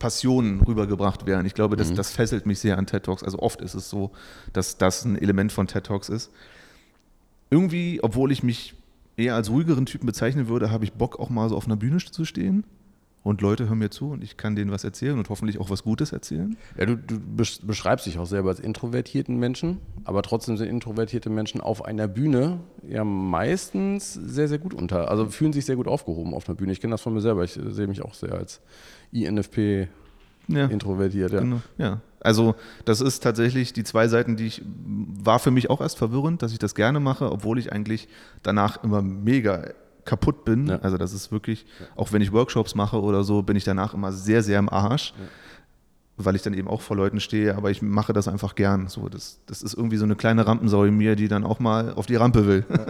Passionen 0.00 0.62
rübergebracht 0.62 1.26
werden. 1.26 1.46
Ich 1.46 1.54
glaube, 1.54 1.76
das, 1.76 1.90
mhm. 1.90 1.94
das 1.94 2.10
fesselt 2.10 2.44
mich 2.44 2.58
sehr 2.58 2.76
an 2.76 2.86
TED 2.86 3.04
Talks. 3.04 3.22
Also 3.22 3.38
oft 3.38 3.60
ist 3.60 3.74
es 3.74 3.88
so, 3.88 4.10
dass 4.52 4.76
das 4.76 5.04
ein 5.04 5.16
Element 5.16 5.52
von 5.52 5.68
TED 5.68 5.86
Talks 5.86 6.08
ist. 6.08 6.32
Irgendwie, 7.50 8.02
obwohl 8.02 8.32
ich 8.32 8.42
mich 8.42 8.74
eher 9.16 9.36
als 9.36 9.48
ruhigeren 9.48 9.86
Typen 9.86 10.06
bezeichnen 10.06 10.48
würde, 10.48 10.72
habe 10.72 10.82
ich 10.82 10.94
Bock 10.94 11.20
auch 11.20 11.30
mal 11.30 11.48
so 11.48 11.56
auf 11.56 11.66
einer 11.66 11.76
Bühne 11.76 11.98
zu 11.98 12.24
stehen 12.24 12.64
und 13.22 13.42
Leute 13.42 13.68
hören 13.68 13.78
mir 13.78 13.90
zu 13.90 14.10
und 14.10 14.24
ich 14.24 14.36
kann 14.36 14.56
denen 14.56 14.70
was 14.70 14.84
erzählen 14.84 15.18
und 15.18 15.28
hoffentlich 15.28 15.58
auch 15.60 15.68
was 15.68 15.82
Gutes 15.82 16.12
erzählen. 16.12 16.56
Ja, 16.78 16.86
du, 16.86 16.96
du 16.96 17.20
beschreibst 17.62 18.06
dich 18.06 18.18
auch 18.18 18.26
selber 18.26 18.48
als 18.48 18.60
introvertierten 18.60 19.36
Menschen, 19.36 19.78
aber 20.04 20.22
trotzdem 20.22 20.56
sind 20.56 20.68
introvertierte 20.68 21.28
Menschen 21.28 21.60
auf 21.60 21.84
einer 21.84 22.08
Bühne 22.08 22.60
ja 22.88 23.04
meistens 23.04 24.14
sehr, 24.14 24.48
sehr 24.48 24.58
gut 24.58 24.72
unter, 24.72 25.10
also 25.10 25.26
fühlen 25.26 25.52
sich 25.52 25.66
sehr 25.66 25.76
gut 25.76 25.86
aufgehoben 25.86 26.32
auf 26.34 26.48
einer 26.48 26.56
Bühne. 26.56 26.72
Ich 26.72 26.80
kenne 26.80 26.92
das 26.92 27.02
von 27.02 27.12
mir 27.12 27.20
selber, 27.20 27.44
ich 27.44 27.52
sehe 27.52 27.86
mich 27.86 28.02
auch 28.02 28.14
sehr 28.14 28.32
als 28.32 28.60
INFP 29.12 29.88
ja. 30.48 30.66
introvertiert. 30.66 31.32
Ja. 31.32 31.40
Genau. 31.40 31.60
ja, 31.76 32.00
also 32.20 32.54
das 32.84 33.00
ist 33.00 33.22
tatsächlich 33.22 33.72
die 33.72 33.84
zwei 33.84 34.08
Seiten, 34.08 34.36
die 34.36 34.46
ich, 34.46 34.62
war 34.64 35.38
für 35.38 35.50
mich 35.50 35.68
auch 35.70 35.80
erst 35.80 35.98
verwirrend, 35.98 36.42
dass 36.42 36.52
ich 36.52 36.58
das 36.58 36.74
gerne 36.74 37.00
mache, 37.00 37.30
obwohl 37.30 37.58
ich 37.58 37.72
eigentlich 37.72 38.08
danach 38.42 38.82
immer 38.82 39.02
mega 39.02 39.68
kaputt 40.10 40.44
bin. 40.44 40.66
Ja. 40.66 40.80
Also 40.80 40.98
das 40.98 41.12
ist 41.12 41.30
wirklich, 41.30 41.64
auch 41.94 42.12
wenn 42.12 42.20
ich 42.20 42.32
Workshops 42.32 42.74
mache 42.74 43.00
oder 43.00 43.22
so, 43.22 43.42
bin 43.42 43.56
ich 43.56 43.62
danach 43.62 43.94
immer 43.94 44.10
sehr, 44.10 44.42
sehr 44.42 44.58
im 44.58 44.68
Arsch. 44.68 45.14
Ja. 45.16 45.26
Weil 46.16 46.34
ich 46.34 46.42
dann 46.42 46.52
eben 46.52 46.68
auch 46.68 46.82
vor 46.82 46.96
Leuten 46.96 47.20
stehe, 47.20 47.56
aber 47.56 47.70
ich 47.70 47.80
mache 47.80 48.12
das 48.12 48.28
einfach 48.28 48.56
gern. 48.56 48.88
So, 48.88 49.08
das, 49.08 49.40
das 49.46 49.62
ist 49.62 49.74
irgendwie 49.74 49.96
so 49.96 50.04
eine 50.04 50.16
kleine 50.16 50.46
Rampensau 50.46 50.84
in 50.84 50.96
mir, 50.96 51.14
die 51.14 51.28
dann 51.28 51.44
auch 51.44 51.60
mal 51.60 51.94
auf 51.94 52.06
die 52.06 52.16
Rampe 52.16 52.46
will. 52.46 52.66
Ja. 52.68 52.86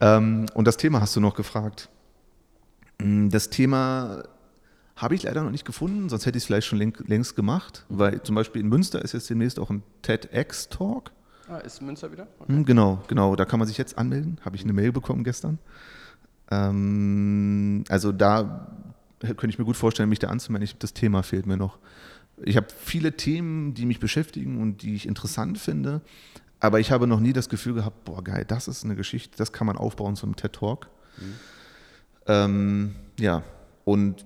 ähm, 0.16 0.46
und 0.52 0.66
das 0.66 0.76
Thema 0.76 1.00
hast 1.00 1.14
du 1.14 1.20
noch 1.20 1.34
gefragt. 1.34 1.88
Mm, 3.00 3.28
das 3.28 3.48
Thema 3.48 4.24
habe 4.96 5.14
ich 5.14 5.22
leider 5.22 5.42
noch 5.44 5.50
nicht 5.50 5.64
gefunden, 5.64 6.08
sonst 6.08 6.26
hätte 6.26 6.36
ich 6.36 6.42
es 6.42 6.46
vielleicht 6.46 6.66
schon 6.66 6.78
längst 7.06 7.36
gemacht, 7.36 7.86
mhm. 7.88 7.98
weil 7.98 8.22
zum 8.22 8.34
Beispiel 8.34 8.60
in 8.60 8.68
Münster 8.68 9.00
ist 9.00 9.12
jetzt 9.12 9.30
demnächst 9.30 9.58
auch 9.58 9.70
ein 9.70 9.82
TEDx-Talk. 10.02 11.12
Ah, 11.48 11.58
ist 11.58 11.80
Münster 11.80 12.10
wieder? 12.10 12.26
Okay. 12.40 12.52
Mm, 12.52 12.64
genau, 12.64 13.02
genau. 13.08 13.36
Da 13.36 13.44
kann 13.44 13.60
man 13.60 13.68
sich 13.68 13.78
jetzt 13.78 13.96
anmelden. 13.96 14.38
Habe 14.44 14.56
ich 14.56 14.64
eine 14.64 14.72
Mail 14.72 14.92
bekommen 14.92 15.24
gestern. 15.24 15.58
Ähm, 16.52 17.84
also 17.88 18.12
da 18.12 18.68
könnte 19.20 19.48
ich 19.48 19.58
mir 19.58 19.64
gut 19.64 19.76
vorstellen, 19.76 20.08
mich 20.08 20.18
da 20.18 20.28
anzumelden. 20.28 20.64
Ich, 20.64 20.78
das 20.78 20.92
Thema 20.92 21.22
fehlt 21.22 21.46
mir 21.46 21.56
noch. 21.56 21.78
Ich 22.44 22.56
habe 22.56 22.66
viele 22.76 23.16
Themen, 23.16 23.74
die 23.74 23.86
mich 23.86 24.00
beschäftigen 24.00 24.60
und 24.60 24.82
die 24.82 24.94
ich 24.94 25.06
interessant 25.06 25.58
finde, 25.58 26.00
aber 26.60 26.80
ich 26.80 26.90
habe 26.90 27.06
noch 27.06 27.20
nie 27.20 27.32
das 27.32 27.48
Gefühl 27.48 27.74
gehabt, 27.74 28.04
boah 28.04 28.22
geil, 28.22 28.44
das 28.46 28.68
ist 28.68 28.84
eine 28.84 28.96
Geschichte, 28.96 29.36
das 29.36 29.52
kann 29.52 29.66
man 29.66 29.76
aufbauen 29.76 30.16
zu 30.16 30.26
einem 30.26 30.36
TED 30.36 30.52
Talk. 30.52 30.88
Mhm. 31.18 31.34
Ähm, 32.26 32.94
ja, 33.18 33.42
und 33.84 34.24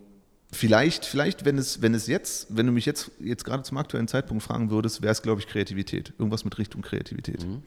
vielleicht, 0.52 1.04
vielleicht, 1.04 1.44
wenn 1.44 1.58
es, 1.58 1.82
wenn 1.82 1.94
es 1.94 2.06
jetzt, 2.06 2.56
wenn 2.56 2.66
du 2.66 2.72
mich 2.72 2.86
jetzt, 2.86 3.10
jetzt 3.20 3.44
gerade 3.44 3.62
zum 3.62 3.76
aktuellen 3.76 4.08
Zeitpunkt 4.08 4.42
fragen 4.42 4.70
würdest, 4.70 5.02
wäre 5.02 5.12
es, 5.12 5.22
glaube 5.22 5.40
ich, 5.40 5.46
Kreativität. 5.46 6.12
Irgendwas 6.18 6.44
mit 6.44 6.56
Richtung 6.58 6.82
Kreativität. 6.82 7.44
Mhm. 7.44 7.62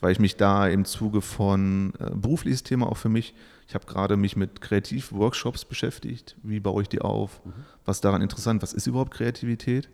Weil 0.00 0.12
ich 0.12 0.18
mich 0.18 0.36
da 0.36 0.66
im 0.68 0.84
Zuge 0.84 1.20
von 1.20 1.92
äh, 1.98 2.10
berufliches 2.14 2.62
Thema 2.62 2.86
auch 2.86 2.96
für 2.96 3.08
mich, 3.08 3.34
ich 3.72 3.74
habe 3.74 3.86
gerade 3.86 4.18
mich 4.18 4.36
mit 4.36 4.60
Kreativworkshops 4.60 5.64
beschäftigt. 5.64 6.36
Wie 6.42 6.60
baue 6.60 6.82
ich 6.82 6.90
die 6.90 7.00
auf? 7.00 7.40
Mhm. 7.42 7.52
Was 7.86 7.96
ist 7.96 8.04
daran 8.04 8.20
interessant? 8.20 8.62
Was 8.62 8.74
ist 8.74 8.86
überhaupt 8.86 9.14
Kreativität? 9.14 9.88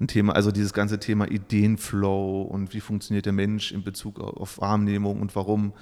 Ein 0.00 0.08
Thema, 0.08 0.34
also 0.34 0.50
dieses 0.50 0.72
ganze 0.72 0.98
Thema 0.98 1.30
Ideenflow 1.30 2.40
und 2.40 2.72
wie 2.72 2.80
funktioniert 2.80 3.26
der 3.26 3.34
Mensch 3.34 3.72
in 3.72 3.82
Bezug 3.82 4.20
auf 4.20 4.58
Wahrnehmung 4.58 5.20
und 5.20 5.36
warum 5.36 5.74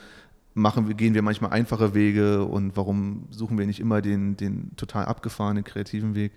machen 0.54 0.88
wir, 0.88 0.96
gehen 0.96 1.14
wir 1.14 1.22
manchmal 1.22 1.52
einfache 1.52 1.94
Wege 1.94 2.44
und 2.44 2.76
warum 2.76 3.28
suchen 3.30 3.56
wir 3.56 3.66
nicht 3.66 3.78
immer 3.78 4.02
den, 4.02 4.36
den 4.36 4.74
total 4.74 5.04
abgefahrenen 5.04 5.62
kreativen 5.62 6.16
Weg? 6.16 6.32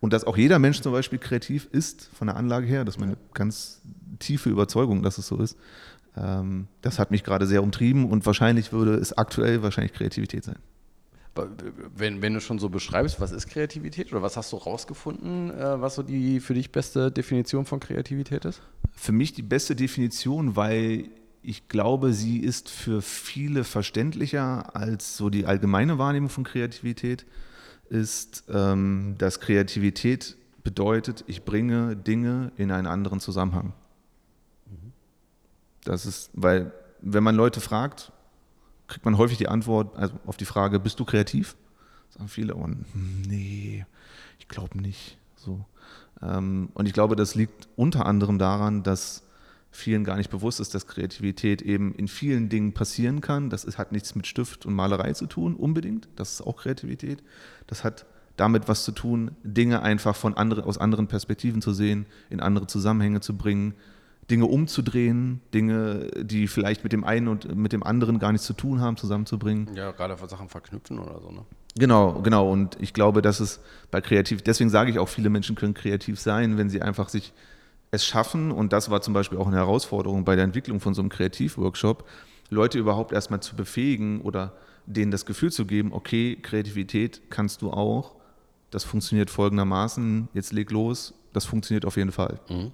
Und 0.00 0.12
dass 0.12 0.24
auch 0.24 0.36
jeder 0.36 0.58
Mensch 0.58 0.80
zum 0.80 0.90
Beispiel 0.90 1.20
kreativ 1.20 1.68
ist, 1.70 2.10
von 2.12 2.26
der 2.26 2.36
Anlage 2.36 2.66
her, 2.66 2.84
das 2.84 2.96
ist 2.96 3.00
meine 3.00 3.16
ganz 3.32 3.80
tiefe 4.18 4.50
Überzeugung, 4.50 5.04
dass 5.04 5.18
es 5.18 5.28
so 5.28 5.36
ist. 5.36 5.56
Ähm, 6.16 6.68
das 6.82 6.98
hat 6.98 7.10
mich 7.10 7.24
gerade 7.24 7.46
sehr 7.46 7.62
umtrieben 7.62 8.08
und 8.10 8.26
wahrscheinlich 8.26 8.72
würde 8.72 8.94
es 8.94 9.16
aktuell 9.16 9.62
wahrscheinlich 9.62 9.92
Kreativität 9.92 10.44
sein. 10.44 10.56
Wenn, 11.96 12.20
wenn 12.20 12.34
du 12.34 12.40
schon 12.40 12.58
so 12.58 12.68
beschreibst, 12.68 13.18
was 13.18 13.32
ist 13.32 13.48
Kreativität 13.48 14.12
oder 14.12 14.20
was 14.20 14.36
hast 14.36 14.52
du 14.52 14.56
rausgefunden, 14.56 15.50
äh, 15.50 15.80
was 15.80 15.94
so 15.94 16.02
die 16.02 16.40
für 16.40 16.52
dich 16.52 16.70
beste 16.72 17.10
Definition 17.10 17.64
von 17.64 17.80
Kreativität 17.80 18.44
ist? 18.44 18.60
Für 18.94 19.12
mich 19.12 19.32
die 19.32 19.42
beste 19.42 19.74
Definition, 19.74 20.56
weil 20.56 21.08
ich 21.42 21.68
glaube, 21.68 22.12
sie 22.12 22.38
ist 22.38 22.68
für 22.68 23.00
viele 23.00 23.64
verständlicher 23.64 24.76
als 24.76 25.16
so 25.16 25.30
die 25.30 25.46
allgemeine 25.46 25.98
Wahrnehmung 25.98 26.28
von 26.28 26.44
Kreativität, 26.44 27.24
ist, 27.88 28.44
ähm, 28.52 29.14
dass 29.16 29.40
Kreativität 29.40 30.36
bedeutet, 30.62 31.24
ich 31.26 31.44
bringe 31.44 31.96
Dinge 31.96 32.52
in 32.56 32.70
einen 32.70 32.86
anderen 32.86 33.20
Zusammenhang. 33.20 33.72
Das 35.84 36.06
ist, 36.06 36.30
weil, 36.34 36.72
wenn 37.00 37.24
man 37.24 37.34
Leute 37.34 37.60
fragt, 37.60 38.12
kriegt 38.86 39.04
man 39.04 39.18
häufig 39.18 39.38
die 39.38 39.48
Antwort 39.48 39.96
also 39.96 40.14
auf 40.26 40.36
die 40.36 40.44
Frage, 40.44 40.78
bist 40.78 41.00
du 41.00 41.04
kreativ? 41.04 41.56
Sagen 42.10 42.28
viele, 42.28 42.54
oh, 42.54 42.68
nee, 42.94 43.86
ich 44.38 44.48
glaube 44.48 44.78
nicht. 44.80 45.16
So. 45.34 45.64
Ähm, 46.20 46.68
und 46.74 46.86
ich 46.86 46.92
glaube, 46.92 47.16
das 47.16 47.34
liegt 47.34 47.68
unter 47.76 48.06
anderem 48.06 48.38
daran, 48.38 48.82
dass 48.82 49.22
vielen 49.70 50.04
gar 50.04 50.16
nicht 50.16 50.30
bewusst 50.30 50.60
ist, 50.60 50.74
dass 50.74 50.86
Kreativität 50.86 51.62
eben 51.62 51.94
in 51.94 52.06
vielen 52.06 52.50
Dingen 52.50 52.74
passieren 52.74 53.22
kann. 53.22 53.48
Das 53.48 53.66
hat 53.78 53.90
nichts 53.90 54.14
mit 54.14 54.26
Stift 54.26 54.66
und 54.66 54.74
Malerei 54.74 55.14
zu 55.14 55.26
tun, 55.26 55.56
unbedingt. 55.56 56.08
Das 56.16 56.34
ist 56.34 56.42
auch 56.42 56.58
Kreativität. 56.58 57.22
Das 57.66 57.82
hat 57.82 58.04
damit 58.36 58.68
was 58.68 58.84
zu 58.84 58.92
tun, 58.92 59.32
Dinge 59.42 59.82
einfach 59.82 60.16
von 60.16 60.34
andere, 60.34 60.64
aus 60.64 60.78
anderen 60.78 61.08
Perspektiven 61.08 61.62
zu 61.62 61.72
sehen, 61.72 62.06
in 62.30 62.40
andere 62.40 62.66
Zusammenhänge 62.66 63.20
zu 63.20 63.36
bringen, 63.36 63.74
Dinge 64.30 64.46
umzudrehen, 64.46 65.40
Dinge, 65.52 66.08
die 66.16 66.46
vielleicht 66.46 66.84
mit 66.84 66.92
dem 66.92 67.04
einen 67.04 67.28
und 67.28 67.54
mit 67.56 67.72
dem 67.72 67.82
anderen 67.82 68.18
gar 68.18 68.32
nichts 68.32 68.46
zu 68.46 68.54
tun 68.54 68.80
haben, 68.80 68.96
zusammenzubringen. 68.96 69.74
Ja, 69.74 69.90
gerade 69.90 70.16
Sachen 70.28 70.48
verknüpfen 70.48 70.98
oder 70.98 71.20
so, 71.20 71.30
ne? 71.30 71.44
Genau, 71.76 72.20
genau. 72.22 72.50
Und 72.50 72.76
ich 72.80 72.92
glaube, 72.92 73.22
dass 73.22 73.40
es 73.40 73.60
bei 73.90 74.00
kreativ, 74.00 74.42
deswegen 74.42 74.70
sage 74.70 74.90
ich 74.90 74.98
auch, 74.98 75.08
viele 75.08 75.30
Menschen 75.30 75.56
können 75.56 75.74
kreativ 75.74 76.20
sein, 76.20 76.58
wenn 76.58 76.68
sie 76.68 76.82
einfach 76.82 77.08
sich 77.08 77.32
es 77.90 78.06
schaffen, 78.06 78.50
und 78.50 78.72
das 78.72 78.90
war 78.90 79.02
zum 79.02 79.12
Beispiel 79.12 79.38
auch 79.38 79.46
eine 79.46 79.56
Herausforderung 79.56 80.24
bei 80.24 80.34
der 80.34 80.44
Entwicklung 80.44 80.80
von 80.80 80.94
so 80.94 81.02
einem 81.02 81.10
Kreativworkshop, 81.10 82.08
Leute 82.48 82.78
überhaupt 82.78 83.12
erstmal 83.12 83.40
zu 83.40 83.54
befähigen 83.54 84.22
oder 84.22 84.54
denen 84.86 85.10
das 85.10 85.26
Gefühl 85.26 85.52
zu 85.52 85.66
geben, 85.66 85.92
okay, 85.92 86.36
Kreativität 86.40 87.22
kannst 87.30 87.62
du 87.62 87.70
auch, 87.70 88.14
das 88.70 88.84
funktioniert 88.84 89.30
folgendermaßen, 89.30 90.28
jetzt 90.32 90.52
leg 90.52 90.70
los, 90.70 91.14
das 91.32 91.44
funktioniert 91.44 91.84
auf 91.84 91.96
jeden 91.96 92.12
Fall. 92.12 92.40
Mhm. 92.48 92.72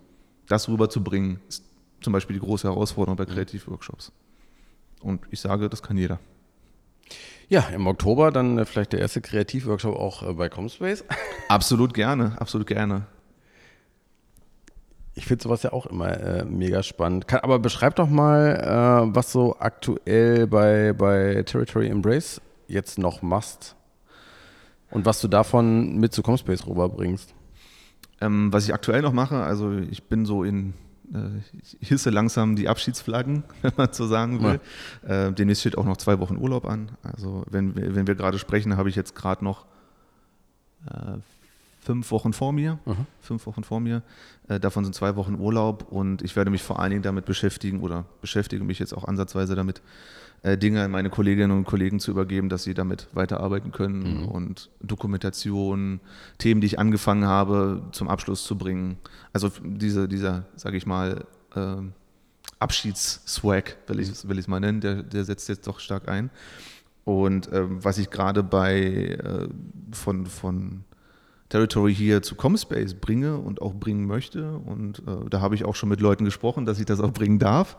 Das 0.49 0.69
rüberzubringen, 0.69 1.41
ist 1.49 1.65
zum 2.01 2.13
Beispiel 2.13 2.35
die 2.35 2.41
große 2.41 2.69
Herausforderung 2.69 3.17
bei 3.17 3.27
Kreativworkshops. 3.27 4.13
Und 5.01 5.21
ich 5.31 5.41
sage, 5.41 5.69
das 5.69 5.83
kann 5.83 5.97
jeder. 5.97 6.19
Ja, 7.49 7.61
im 7.69 7.87
Oktober 7.87 8.31
dann 8.31 8.59
äh, 8.59 8.65
vielleicht 8.67 8.93
der 8.93 9.01
erste 9.01 9.21
Kreativworkshop 9.21 9.97
auch 9.97 10.23
äh, 10.23 10.33
bei 10.35 10.49
Comspace. 10.49 11.05
Absolut 11.49 11.95
gerne, 11.95 12.39
absolut 12.39 12.67
gerne. 12.67 13.07
Ich 15.15 15.25
finde 15.25 15.43
sowas 15.43 15.63
ja 15.63 15.73
auch 15.73 15.87
immer 15.87 16.11
äh, 16.11 16.45
mega 16.45 16.83
spannend. 16.83 17.27
Kann, 17.27 17.41
aber 17.41 17.59
beschreib 17.59 17.97
doch 17.97 18.09
mal, 18.09 19.07
äh, 19.09 19.15
was 19.15 19.33
so 19.33 19.57
aktuell 19.59 20.47
bei, 20.47 20.93
bei 20.93 21.43
Territory 21.45 21.89
Embrace 21.89 22.41
jetzt 22.69 22.99
noch 22.99 23.23
machst 23.23 23.75
und 24.91 25.07
was 25.07 25.21
du 25.21 25.29
davon 25.29 25.97
mit 25.97 26.13
zu 26.13 26.23
Comspace 26.23 26.67
rüberbringst. 26.67 27.35
Ähm, 28.21 28.53
was 28.53 28.65
ich 28.65 28.75
aktuell 28.75 29.03
noch 29.03 29.13
mache, 29.13 29.37
also 29.37 29.73
ich 29.73 30.05
bin 30.05 30.27
so 30.27 30.45
in 30.45 30.75
äh, 31.15 31.39
ich 31.63 31.89
hisse 31.89 32.11
langsam 32.11 32.57
die 32.57 32.69
Abschiedsflaggen, 32.69 33.45
wenn 33.63 33.73
man 33.77 33.93
so 33.93 34.07
sagen 34.07 34.43
will. 34.43 34.61
Ja. 35.07 35.29
Äh, 35.29 35.33
demnächst 35.33 35.63
steht 35.63 35.79
auch 35.79 35.85
noch 35.85 35.97
zwei 35.97 36.19
Wochen 36.19 36.37
Urlaub 36.37 36.67
an. 36.67 36.91
Also 37.03 37.45
wenn 37.51 37.77
wir, 37.77 37.95
wenn 37.95 38.07
wir 38.07 38.15
gerade 38.15 38.39
sprechen, 38.39 38.77
habe 38.77 38.89
ich 38.89 38.97
jetzt 38.97 39.15
gerade 39.15 39.45
noch 39.45 39.67
äh, 40.87 41.19
fünf 41.81 42.11
Wochen 42.11 42.33
vor 42.33 42.53
mir. 42.53 42.79
Mhm. 42.85 43.07
Fünf 43.21 43.47
Wochen 43.47 43.65
vor 43.65 43.81
mir. 43.81 44.03
Äh, 44.49 44.61
davon 44.61 44.85
sind 44.85 44.95
zwei 44.95 45.17
Wochen 45.17 45.37
Urlaub 45.37 45.91
und 45.91 46.23
ich 46.23 46.37
werde 46.37 46.51
mich 46.51 46.63
vor 46.63 46.81
allen 46.81 46.91
Dingen 46.91 47.03
damit 47.03 47.25
beschäftigen 47.25 47.81
oder 47.81 48.05
beschäftige 48.21 48.65
mich 48.65 48.79
jetzt 48.79 48.93
auch 48.93 49.05
ansatzweise 49.05 49.55
damit, 49.55 49.81
Dinge 50.45 50.85
an 50.85 50.91
meine 50.91 51.11
Kolleginnen 51.11 51.51
und 51.51 51.65
Kollegen 51.65 51.99
zu 51.99 52.11
übergeben, 52.11 52.49
dass 52.49 52.63
sie 52.63 52.75
damit 52.75 53.09
weiterarbeiten 53.13 53.73
können 53.73 54.23
mhm. 54.23 54.29
und 54.29 54.71
Dokumentation, 54.81 56.01
Themen, 56.39 56.61
die 56.61 56.69
ich 56.69 56.79
angefangen 56.79 57.27
habe, 57.27 57.83
zum 57.93 58.09
Abschluss 58.09 58.45
zu 58.45 58.57
bringen. 58.57 58.99
Also 59.33 59.51
diese, 59.63 60.09
dieser, 60.09 60.47
sage 60.55 60.77
ich 60.77 60.87
mal, 60.87 61.25
äh, 61.55 61.77
Abschiedsswag, 62.61 63.77
will 63.87 64.01
ich 64.01 64.09
es 64.09 64.29
will 64.29 64.43
mal 64.47 64.61
nennen, 64.61 64.81
der, 64.81 65.03
der 65.03 65.25
setzt 65.25 65.49
jetzt 65.49 65.67
doch 65.67 65.81
stark 65.81 66.09
ein. 66.09 66.31
Und 67.05 67.51
ähm, 67.53 67.83
was 67.83 67.99
ich 67.99 68.11
gerade 68.11 68.43
bei 68.43 68.81
äh, 68.83 69.49
von, 69.93 70.27
von 70.27 70.85
Territory 71.49 71.95
hier 71.95 72.23
zu 72.23 72.35
Comspace 72.35 72.95
bringe 72.95 73.39
und 73.39 73.63
auch 73.63 73.75
bringen 73.75 74.07
möchte, 74.07 74.53
und 74.53 75.01
äh, 75.01 75.31
da 75.31 75.41
habe 75.41 75.55
ich 75.55 75.65
auch 75.65 75.75
schon 75.75 75.89
mit 75.89 76.01
Leuten 76.01 76.25
gesprochen, 76.25 76.67
dass 76.67 76.79
ich 76.79 76.87
das 76.87 77.01
auch 77.01 77.13
bringen 77.13 77.39
darf, 77.39 77.79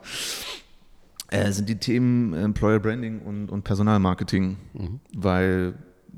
äh, 1.31 1.51
sind 1.51 1.69
die 1.69 1.77
Themen 1.77 2.33
Employer 2.33 2.79
Branding 2.79 3.19
und, 3.19 3.49
und 3.49 3.63
Personalmarketing, 3.63 4.57
mhm. 4.73 4.99
weil 5.15 5.73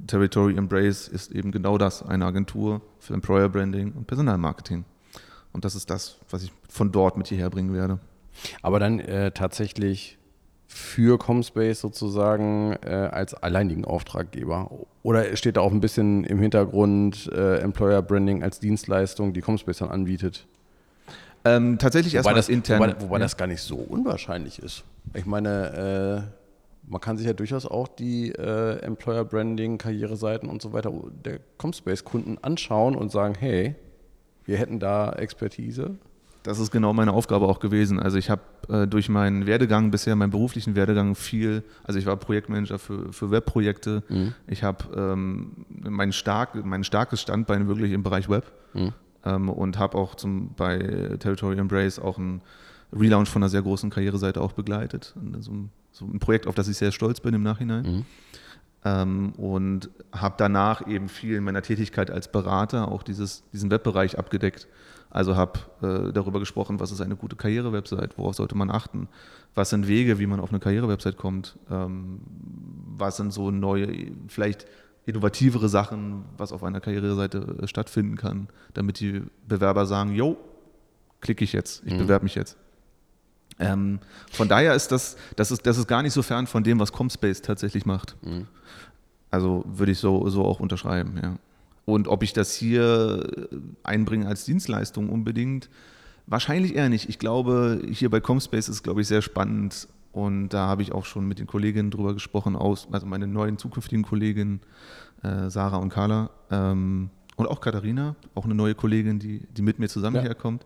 Territory 0.07 0.55
Embrace 0.55 1.07
ist 1.07 1.31
eben 1.31 1.51
genau 1.51 1.77
das, 1.77 2.03
eine 2.03 2.25
Agentur 2.25 2.81
für 2.99 3.13
Employer 3.13 3.49
Branding 3.49 3.91
und 3.93 4.07
Personalmarketing. 4.07 4.85
Und 5.53 5.65
das 5.65 5.75
ist 5.75 5.89
das, 5.89 6.17
was 6.29 6.43
ich 6.43 6.51
von 6.69 6.91
dort 6.91 7.17
mit 7.17 7.27
hierher 7.27 7.49
bringen 7.49 7.73
werde. 7.73 7.99
Aber 8.61 8.79
dann 8.79 8.99
äh, 8.99 9.31
tatsächlich 9.31 10.17
für 10.73 11.17
Comspace 11.17 11.81
sozusagen 11.81 12.73
äh, 12.81 13.09
als 13.11 13.33
alleinigen 13.33 13.83
Auftraggeber? 13.83 14.71
Oder 15.03 15.35
steht 15.35 15.57
da 15.57 15.61
auch 15.61 15.71
ein 15.71 15.81
bisschen 15.81 16.23
im 16.23 16.39
Hintergrund 16.39 17.29
äh, 17.33 17.57
Employer 17.57 18.01
Branding 18.01 18.41
als 18.41 18.61
Dienstleistung, 18.61 19.33
die 19.33 19.41
Comspace 19.41 19.79
dann 19.79 19.89
anbietet? 19.89 20.47
Ähm, 21.43 21.77
tatsächlich 21.77 22.15
erstmal 22.15 22.35
das 22.35 22.49
intern. 22.49 22.79
Wobei, 22.79 23.01
wobei 23.01 23.17
ja. 23.17 23.23
das 23.23 23.37
gar 23.37 23.47
nicht 23.47 23.61
so 23.61 23.75
unwahrscheinlich 23.75 24.59
ist. 24.59 24.83
Ich 25.13 25.25
meine, 25.25 26.27
äh, 26.27 26.41
man 26.87 27.01
kann 27.01 27.17
sich 27.17 27.27
ja 27.27 27.33
durchaus 27.33 27.65
auch 27.65 27.87
die 27.87 28.31
äh, 28.31 28.79
Employer 28.79 29.25
Branding, 29.25 29.77
Karriereseiten 29.77 30.49
und 30.49 30.61
so 30.61 30.73
weiter 30.73 30.91
der 31.25 31.39
Comspace-Kunden 31.57 32.37
anschauen 32.41 32.95
und 32.95 33.11
sagen, 33.11 33.35
hey, 33.39 33.75
wir 34.45 34.57
hätten 34.57 34.79
da 34.79 35.13
Expertise. 35.13 35.95
Das 36.43 36.57
ist 36.57 36.71
genau 36.71 36.91
meine 36.91 37.13
Aufgabe 37.13 37.47
auch 37.47 37.59
gewesen. 37.59 37.99
Also 37.99 38.17
ich 38.17 38.31
habe 38.31 38.41
äh, 38.67 38.87
durch 38.87 39.09
meinen 39.09 39.45
Werdegang 39.45 39.91
bisher, 39.91 40.15
meinen 40.15 40.31
beruflichen 40.31 40.75
Werdegang 40.75 41.13
viel, 41.13 41.63
also 41.83 41.99
ich 41.99 42.07
war 42.07 42.17
Projektmanager 42.17 42.79
für, 42.79 43.13
für 43.13 43.29
Webprojekte. 43.29 44.03
Mhm. 44.09 44.33
Ich 44.47 44.63
habe 44.63 44.85
ähm, 44.95 45.65
mein, 45.69 46.11
stark, 46.11 46.65
mein 46.65 46.83
starkes 46.83 47.21
Standbein 47.21 47.67
wirklich 47.67 47.91
im 47.91 48.01
Bereich 48.01 48.27
Web. 48.27 48.51
Mhm 48.73 48.93
ähm, 49.25 49.49
und 49.49 49.77
habe 49.77 49.97
auch 49.97 50.15
zum, 50.15 50.53
bei 50.55 50.77
Territory 51.19 51.57
Embrace 51.57 51.99
auch 51.99 52.17
einen 52.17 52.41
Relaunch 52.93 53.29
von 53.29 53.41
einer 53.41 53.49
sehr 53.49 53.61
großen 53.61 53.89
Karriereseite 53.89 54.41
auch 54.41 54.53
begleitet. 54.53 55.13
So 55.39 55.51
ein, 55.51 55.69
so 55.91 56.05
ein 56.05 56.19
Projekt, 56.19 56.47
auf 56.47 56.55
das 56.55 56.67
ich 56.67 56.77
sehr 56.77 56.91
stolz 56.91 57.19
bin 57.19 57.33
im 57.33 57.43
Nachhinein. 57.43 57.83
Mhm. 57.83 58.05
Ähm, 58.83 59.33
und 59.37 59.89
habe 60.11 60.35
danach 60.37 60.87
eben 60.87 61.07
viel 61.07 61.35
in 61.35 61.43
meiner 61.43 61.61
Tätigkeit 61.61 62.09
als 62.09 62.31
Berater 62.31 62.87
auch 62.87 63.03
dieses, 63.03 63.43
diesen 63.53 63.69
Webbereich 63.69 64.17
abgedeckt. 64.17 64.67
Also 65.11 65.35
habe 65.35 65.59
äh, 65.81 66.13
darüber 66.13 66.39
gesprochen, 66.39 66.79
was 66.79 66.91
ist 66.91 67.01
eine 67.01 67.15
gute 67.15 67.35
Karrierewebsite, 67.35 68.11
worauf 68.15 68.35
sollte 68.35 68.55
man 68.55 68.71
achten, 68.71 69.07
was 69.53 69.69
sind 69.69 69.87
Wege, 69.87 70.19
wie 70.19 70.25
man 70.25 70.39
auf 70.39 70.49
eine 70.49 70.59
Karrierewebsite 70.59 71.17
kommt, 71.17 71.59
ähm, 71.69 72.21
was 72.97 73.17
sind 73.17 73.31
so 73.33 73.51
neue, 73.51 74.13
vielleicht 74.27 74.65
innovativere 75.05 75.69
Sachen, 75.69 76.25
was 76.37 76.51
auf 76.51 76.63
einer 76.63 76.79
Karriereseite 76.79 77.57
äh, 77.61 77.67
stattfinden 77.67 78.15
kann, 78.15 78.47
damit 78.73 78.99
die 78.99 79.23
Bewerber 79.47 79.85
sagen, 79.85 80.13
yo, 80.13 80.37
klicke 81.21 81.43
ich 81.43 81.53
jetzt, 81.53 81.83
ich 81.85 81.93
mhm. 81.93 81.99
bewerbe 81.99 82.23
mich 82.23 82.35
jetzt. 82.35 82.57
Ähm, 83.59 83.99
von 84.31 84.47
daher 84.47 84.73
ist 84.73 84.91
das, 84.91 85.17
das 85.35 85.51
ist, 85.51 85.65
das 85.65 85.77
ist 85.77 85.87
gar 85.87 86.01
nicht 86.01 86.13
so 86.13 86.23
fern 86.23 86.47
von 86.47 86.63
dem, 86.63 86.79
was 86.79 86.91
Comspace 86.91 87.41
tatsächlich 87.41 87.85
macht. 87.85 88.15
Mhm. 88.23 88.47
Also 89.29 89.63
würde 89.67 89.91
ich 89.91 89.99
so, 89.99 90.27
so 90.29 90.45
auch 90.45 90.59
unterschreiben, 90.59 91.19
ja. 91.21 91.35
Und 91.85 92.07
ob 92.07 92.21
ich 92.21 92.31
das 92.31 92.53
hier 92.53 93.27
äh, 93.51 93.55
einbringe 93.83 94.27
als 94.27 94.45
Dienstleistung 94.45 95.09
unbedingt, 95.09 95.69
wahrscheinlich 96.27 96.75
eher 96.75 96.89
nicht. 96.89 97.09
Ich 97.09 97.17
glaube, 97.17 97.81
hier 97.89 98.09
bei 98.09 98.19
Comspace 98.19 98.69
ist 98.69 98.75
es, 98.75 98.83
glaube 98.83 99.01
ich, 99.01 99.07
sehr 99.07 99.21
spannend, 99.21 99.87
und 100.11 100.49
da 100.49 100.67
habe 100.67 100.81
ich 100.81 100.91
auch 100.91 101.05
schon 101.05 101.27
mit 101.27 101.39
den 101.39 101.47
Kolleginnen 101.47 101.91
drüber 101.91 102.13
gesprochen, 102.13 102.55
aus, 102.55 102.87
also 102.91 103.05
meine 103.05 103.27
neuen 103.27 103.57
zukünftigen 103.57 104.03
Kolleginnen, 104.03 104.61
äh, 105.23 105.49
Sarah 105.49 105.77
und 105.77 105.89
Carla. 105.89 106.29
Ähm, 106.49 107.09
und 107.37 107.47
auch 107.47 107.61
Katharina, 107.61 108.15
auch 108.35 108.45
eine 108.45 108.53
neue 108.53 108.75
Kollegin, 108.75 109.19
die, 109.19 109.47
die 109.55 109.61
mit 109.61 109.79
mir 109.79 109.87
zusammen 109.87 110.17
ja. 110.17 110.21
herkommt. 110.23 110.65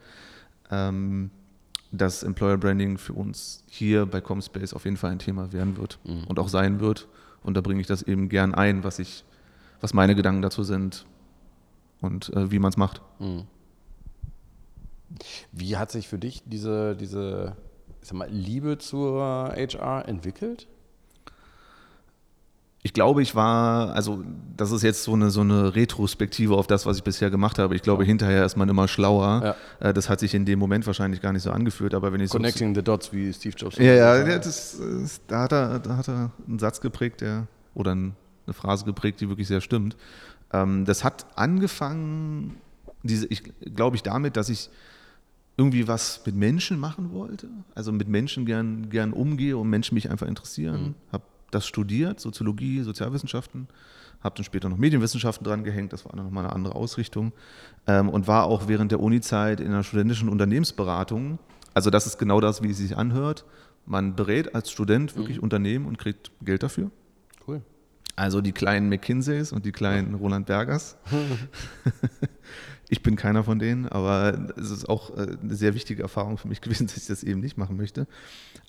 Ähm, 0.71 1.29
dass 1.91 2.23
Employer 2.23 2.57
Branding 2.57 2.97
für 2.97 3.13
uns 3.13 3.63
hier 3.69 4.05
bei 4.05 4.19
Comspace 4.19 4.73
auf 4.73 4.85
jeden 4.85 4.97
Fall 4.97 5.11
ein 5.11 5.19
Thema 5.19 5.53
werden 5.53 5.77
wird 5.77 5.99
mhm. 6.03 6.25
und 6.25 6.39
auch 6.39 6.49
sein 6.49 6.79
wird. 6.79 7.07
Und 7.43 7.55
da 7.55 7.61
bringe 7.61 7.79
ich 7.79 7.87
das 7.87 8.01
eben 8.01 8.27
gern 8.27 8.53
ein, 8.53 8.83
was 8.83 8.99
ich, 8.99 9.23
was 9.79 9.93
meine 9.93 10.15
Gedanken 10.15 10.41
dazu 10.41 10.63
sind 10.63 11.05
und 12.01 12.33
äh, 12.33 12.51
wie 12.51 12.59
man 12.59 12.69
es 12.69 12.77
macht. 12.77 13.01
Mhm. 13.19 13.43
Wie 15.51 15.77
hat 15.77 15.91
sich 15.91 16.07
für 16.07 16.17
dich 16.17 16.43
diese, 16.45 16.95
diese 16.95 17.55
ich 18.05 18.09
sag 18.09 18.19
mal, 18.19 18.29
Liebe 18.29 18.77
zur 18.77 19.51
HR 19.55 20.07
entwickelt? 20.07 20.67
Ich 22.83 22.93
glaube, 22.93 23.23
ich 23.23 23.33
war, 23.33 23.95
also 23.95 24.23
das 24.55 24.71
ist 24.71 24.83
jetzt 24.83 25.05
so 25.05 25.13
eine, 25.13 25.31
so 25.31 25.41
eine 25.41 25.73
Retrospektive 25.73 26.55
auf 26.55 26.67
das, 26.67 26.85
was 26.85 26.97
ich 26.97 27.03
bisher 27.03 27.31
gemacht 27.31 27.57
habe. 27.57 27.75
Ich 27.75 27.81
glaube, 27.81 28.03
ja. 28.03 28.07
hinterher 28.07 28.45
ist 28.45 28.57
man 28.57 28.69
immer 28.69 28.87
schlauer. 28.87 29.55
Ja. 29.81 29.89
Äh, 29.89 29.91
das 29.91 30.07
hat 30.07 30.19
sich 30.19 30.35
in 30.35 30.45
dem 30.45 30.59
Moment 30.59 30.85
wahrscheinlich 30.85 31.19
gar 31.19 31.33
nicht 31.33 31.41
so 31.41 31.49
angeführt, 31.49 31.95
aber 31.95 32.13
wenn 32.13 32.21
ich 32.21 32.29
Connecting 32.29 32.75
so, 32.75 32.81
the 32.81 32.83
dots, 32.83 33.11
wie 33.11 33.33
Steve 33.33 33.55
Jobs. 33.57 33.77
Ja, 33.77 33.93
ja, 33.95 34.37
das, 34.37 34.77
das, 34.79 35.21
da, 35.25 35.41
hat 35.41 35.51
er, 35.51 35.79
da 35.79 35.97
hat 35.97 36.07
er 36.07 36.29
einen 36.47 36.59
Satz 36.59 36.81
geprägt, 36.81 37.21
der, 37.21 37.47
oder 37.73 37.93
eine 37.93 38.13
Phrase 38.51 38.85
geprägt, 38.85 39.19
die 39.19 39.29
wirklich 39.29 39.47
sehr 39.47 39.61
stimmt. 39.61 39.97
Ähm, 40.53 40.85
das 40.85 41.03
hat 41.03 41.25
angefangen, 41.33 42.57
diese, 43.01 43.25
ich 43.25 43.41
glaube 43.73 43.95
ich, 43.95 44.03
damit, 44.03 44.37
dass 44.37 44.49
ich 44.49 44.69
irgendwie 45.57 45.87
was 45.87 46.21
mit 46.25 46.35
Menschen 46.35 46.79
machen 46.79 47.11
wollte, 47.11 47.47
also 47.73 47.91
mit 47.91 48.07
Menschen 48.07 48.45
gern, 48.45 48.89
gern 48.89 49.13
umgehe 49.13 49.57
und 49.57 49.69
Menschen 49.69 49.95
mich 49.95 50.09
einfach 50.09 50.27
interessieren. 50.27 50.81
Mhm. 50.81 50.95
Habe 51.11 51.23
das 51.51 51.65
studiert, 51.65 52.19
Soziologie, 52.19 52.81
Sozialwissenschaften, 52.81 53.67
habe 54.21 54.35
dann 54.35 54.43
später 54.43 54.67
noch 54.69 54.77
Medienwissenschaften 54.77 55.45
dran 55.45 55.63
gehängt, 55.63 55.93
das 55.93 56.03
war 56.03 56.11
dann 56.13 56.25
nochmal 56.25 56.45
eine 56.45 56.53
andere 56.53 56.75
Ausrichtung 56.75 57.31
ähm, 57.87 58.09
und 58.09 58.27
war 58.27 58.45
auch 58.45 58.67
während 58.67 58.91
der 58.91 58.99
Uni-Zeit 58.99 59.59
in 59.61 59.67
einer 59.67 59.83
studentischen 59.83 60.27
Unternehmensberatung. 60.27 61.39
Also 61.73 61.89
das 61.89 62.05
ist 62.05 62.17
genau 62.17 62.41
das, 62.41 62.61
wie 62.61 62.71
es 62.71 62.77
sich 62.77 62.97
anhört. 62.97 63.45
Man 63.85 64.15
berät 64.15 64.55
als 64.55 64.71
Student 64.71 65.15
wirklich 65.15 65.37
mhm. 65.37 65.43
Unternehmen 65.43 65.85
und 65.85 65.97
kriegt 65.97 66.31
Geld 66.41 66.63
dafür. 66.63 66.91
Cool. 67.47 67.61
Also 68.15 68.41
die 68.41 68.53
kleinen 68.53 68.89
McKinseys 68.89 69.51
und 69.51 69.65
die 69.65 69.71
kleinen 69.71 70.15
Roland 70.15 70.47
Bergers. 70.47 70.97
Ich 72.89 73.01
bin 73.01 73.15
keiner 73.15 73.43
von 73.43 73.57
denen, 73.59 73.87
aber 73.87 74.37
es 74.57 74.69
ist 74.69 74.87
auch 74.87 75.09
äh, 75.17 75.37
eine 75.41 75.55
sehr 75.55 75.73
wichtige 75.73 76.03
Erfahrung 76.03 76.37
für 76.37 76.47
mich 76.47 76.61
gewesen, 76.61 76.87
dass 76.87 76.97
ich 76.97 77.07
das 77.07 77.23
eben 77.23 77.39
nicht 77.39 77.57
machen 77.57 77.77
möchte. 77.77 78.07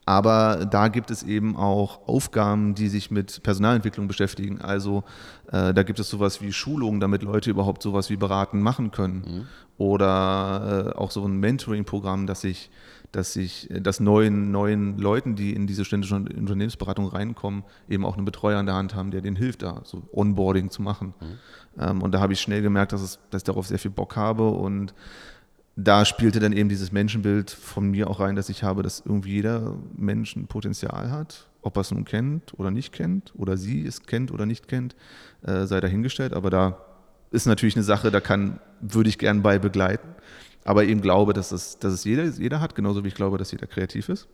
Aber 0.05 0.67
da 0.71 0.89
gibt 0.89 1.11
es 1.11 1.23
eben 1.25 1.57
auch 1.57 2.07
Aufgaben, 2.09 2.75
die 2.75 2.89
sich 2.89 3.11
mit 3.11 3.43
Personalentwicklung 3.43 4.07
beschäftigen. 4.07 4.61
Also 4.61 5.03
äh, 5.49 5.75
da 5.75 5.83
gibt 5.83 5.99
es 5.99 6.09
sowas 6.09 6.41
wie 6.41 6.53
Schulungen, 6.53 7.01
damit 7.01 7.23
Leute 7.23 7.51
überhaupt 7.51 7.83
sowas 7.83 8.09
wie 8.09 8.17
beraten 8.17 8.63
machen 8.63 8.93
können. 8.93 9.17
Mhm. 9.27 9.47
Oder 9.79 10.93
äh, 10.95 10.99
auch 10.99 11.11
so 11.11 11.27
ein 11.27 11.39
Mentoring-Programm, 11.39 12.27
das 12.27 12.43
sich 12.43 12.71
dass 13.17 13.35
ich, 13.35 13.67
dass 13.71 13.99
neuen, 13.99 14.51
neuen 14.51 14.99
Leuten, 14.99 15.37
die 15.37 15.55
in 15.55 15.67
diese 15.67 15.87
ständische 15.87 16.17
Unternehmensberatung 16.17 17.09
reinkommen, 17.09 17.65
eben 17.89 18.05
auch 18.05 18.17
einen 18.17 18.27
Betreuer 18.27 18.59
an 18.59 18.67
der 18.67 18.75
Hand 18.75 18.95
haben, 18.95 19.11
der 19.11 19.23
denen 19.23 19.37
hilft, 19.37 19.63
da 19.63 19.81
so 19.85 20.03
Onboarding 20.13 20.71
zu 20.71 20.83
machen. 20.83 21.15
Mhm. 21.19 21.39
Ähm, 21.79 22.03
und 22.03 22.13
da 22.13 22.21
habe 22.21 22.35
ich 22.35 22.41
schnell 22.43 22.61
gemerkt, 22.61 22.93
dass, 22.93 23.01
es, 23.01 23.19
dass 23.31 23.41
ich 23.41 23.47
darauf 23.47 23.67
sehr 23.67 23.79
viel 23.79 23.91
Bock 23.91 24.17
habe 24.17 24.51
und 24.51 24.93
da 25.77 26.05
spielte 26.05 26.41
dann 26.41 26.53
eben 26.53 26.69
dieses 26.69 26.93
Menschenbild 26.93 27.51
von 27.51 27.91
mir 27.91 28.11
auch 28.11 28.21
rein, 28.21 28.37
dass 28.37 28.51
ich 28.51 28.63
habe, 28.63 28.83
dass 28.83 29.03
irgendwie 29.05 29.33
jeder 29.33 29.77
Mensch 29.97 30.37
ein 30.37 30.47
Potenzial 30.47 31.11
hat, 31.11 31.49
ob 31.63 31.79
er 31.79 31.81
es 31.81 31.91
nun 31.91 32.05
kennt 32.05 32.53
oder 32.59 32.71
nicht 32.71 32.93
kennt 32.93 33.33
oder 33.37 33.57
sie 33.57 33.87
es 33.87 34.03
kennt 34.03 34.31
oder 34.31 34.45
nicht 34.45 34.69
kennt, 34.69 34.95
äh, 35.43 35.65
sei 35.65 35.81
dahingestellt. 35.81 36.35
Aber 36.35 36.51
da 36.51 36.79
ist 37.31 37.47
natürlich 37.47 37.77
eine 37.77 37.83
Sache, 37.83 38.11
da 38.11 38.21
kann, 38.21 38.61
würde 38.83 39.09
ich 39.09 39.17
gern 39.17 39.41
bei 39.41 39.59
begleiten. 39.59 40.09
Aber 40.67 40.85
eben 40.85 41.01
glaube, 41.01 41.33
dass 41.33 41.53
es, 41.53 41.79
dass 41.79 41.93
es 41.93 42.03
jeder, 42.03 42.25
jeder 42.25 42.61
hat, 42.61 42.75
genauso 42.75 43.05
wie 43.05 43.09
ich 43.09 43.15
glaube, 43.15 43.39
dass 43.39 43.53
jeder 43.53 43.69
kreativ 43.69 44.09
ist 44.09 44.27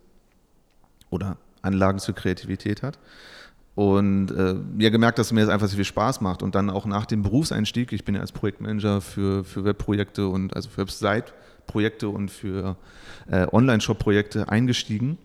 oder 1.11 1.37
Anlagen 1.61 1.99
zur 1.99 2.15
Kreativität 2.15 2.81
hat. 2.81 2.97
Und 3.75 4.31
äh, 4.31 4.55
ja, 4.79 4.89
gemerkt, 4.89 5.19
dass 5.19 5.31
mir 5.31 5.41
das 5.41 5.49
einfach 5.49 5.67
sehr 5.67 5.75
viel 5.75 5.85
Spaß 5.85 6.21
macht. 6.21 6.41
Und 6.41 6.55
dann 6.55 6.71
auch 6.71 6.87
nach 6.87 7.05
dem 7.05 7.21
Berufseinstieg, 7.21 7.93
ich 7.93 8.03
bin 8.03 8.15
ja 8.15 8.21
als 8.21 8.31
Projektmanager 8.31 8.99
für, 9.01 9.43
für 9.43 9.63
Webprojekte 9.63 10.27
und 10.27 10.55
also 10.55 10.69
für 10.69 10.81
Website-Projekte 10.81 12.09
und 12.09 12.31
für 12.31 12.77
äh, 13.29 13.45
Online-Shop-Projekte 13.51 14.49
eingestiegen, 14.49 15.19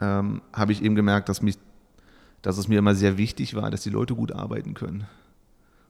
ähm, 0.00 0.40
habe 0.54 0.72
ich 0.72 0.82
eben 0.82 0.94
gemerkt, 0.94 1.28
dass, 1.28 1.42
mich, 1.42 1.58
dass 2.40 2.56
es 2.56 2.66
mir 2.66 2.78
immer 2.78 2.94
sehr 2.94 3.18
wichtig 3.18 3.54
war, 3.54 3.70
dass 3.70 3.82
die 3.82 3.90
Leute 3.90 4.14
gut 4.14 4.32
arbeiten 4.32 4.72
können. 4.72 5.06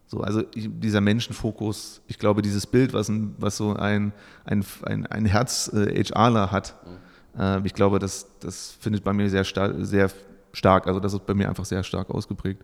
So, 0.06 0.20
also 0.20 0.42
dieser 0.42 1.00
Menschenfokus, 1.00 2.00
ich 2.06 2.18
glaube, 2.18 2.42
dieses 2.42 2.66
Bild, 2.66 2.92
was, 2.92 3.08
ein, 3.08 3.34
was 3.38 3.56
so 3.56 3.74
ein, 3.74 4.12
ein, 4.44 4.64
ein, 4.84 5.06
ein 5.06 5.26
Herz-HRler 5.26 6.52
hat, 6.52 6.74
mhm. 7.36 7.66
ich 7.66 7.74
glaube, 7.74 7.98
das, 7.98 8.26
das 8.38 8.76
findet 8.80 9.02
bei 9.02 9.12
mir 9.12 9.28
sehr, 9.28 9.44
sehr 9.44 10.10
stark. 10.52 10.86
Also 10.86 11.00
das 11.00 11.12
ist 11.12 11.26
bei 11.26 11.34
mir 11.34 11.48
einfach 11.48 11.64
sehr 11.64 11.82
stark 11.82 12.10
ausgeprägt. 12.10 12.62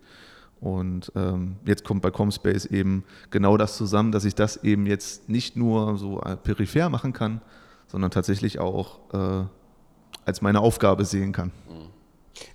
Und 0.61 1.11
ähm, 1.15 1.57
jetzt 1.65 1.83
kommt 1.83 2.01
bei 2.01 2.11
Comspace 2.11 2.65
eben 2.67 3.03
genau 3.31 3.57
das 3.57 3.75
zusammen, 3.75 4.13
dass 4.13 4.23
ich 4.23 4.33
das 4.33 4.63
eben 4.63 4.85
jetzt 4.85 5.27
nicht 5.27 5.57
nur 5.57 5.97
so 5.97 6.21
äh, 6.21 6.37
peripher 6.37 6.87
machen 6.87 7.11
kann, 7.11 7.41
sondern 7.87 8.11
tatsächlich 8.11 8.59
auch 8.59 8.99
äh, 9.13 9.45
als 10.25 10.41
meine 10.41 10.61
Aufgabe 10.61 11.03
sehen 11.03 11.33
kann. 11.33 11.51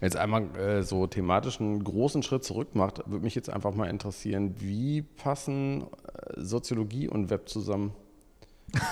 Jetzt 0.01 0.17
einmal 0.17 0.57
äh, 0.57 0.83
so 0.83 1.07
thematisch 1.07 1.61
einen 1.61 1.83
großen 1.83 2.23
Schritt 2.23 2.45
zurück 2.45 2.75
macht, 2.75 2.99
würde 3.07 3.25
mich 3.25 3.35
jetzt 3.35 3.51
einfach 3.51 3.75
mal 3.75 3.89
interessieren, 3.89 4.55
wie 4.59 5.03
passen 5.03 5.83
äh, 5.83 6.41
Soziologie 6.41 7.09
und 7.09 7.31
Web 7.31 7.49
zusammen? 7.49 7.93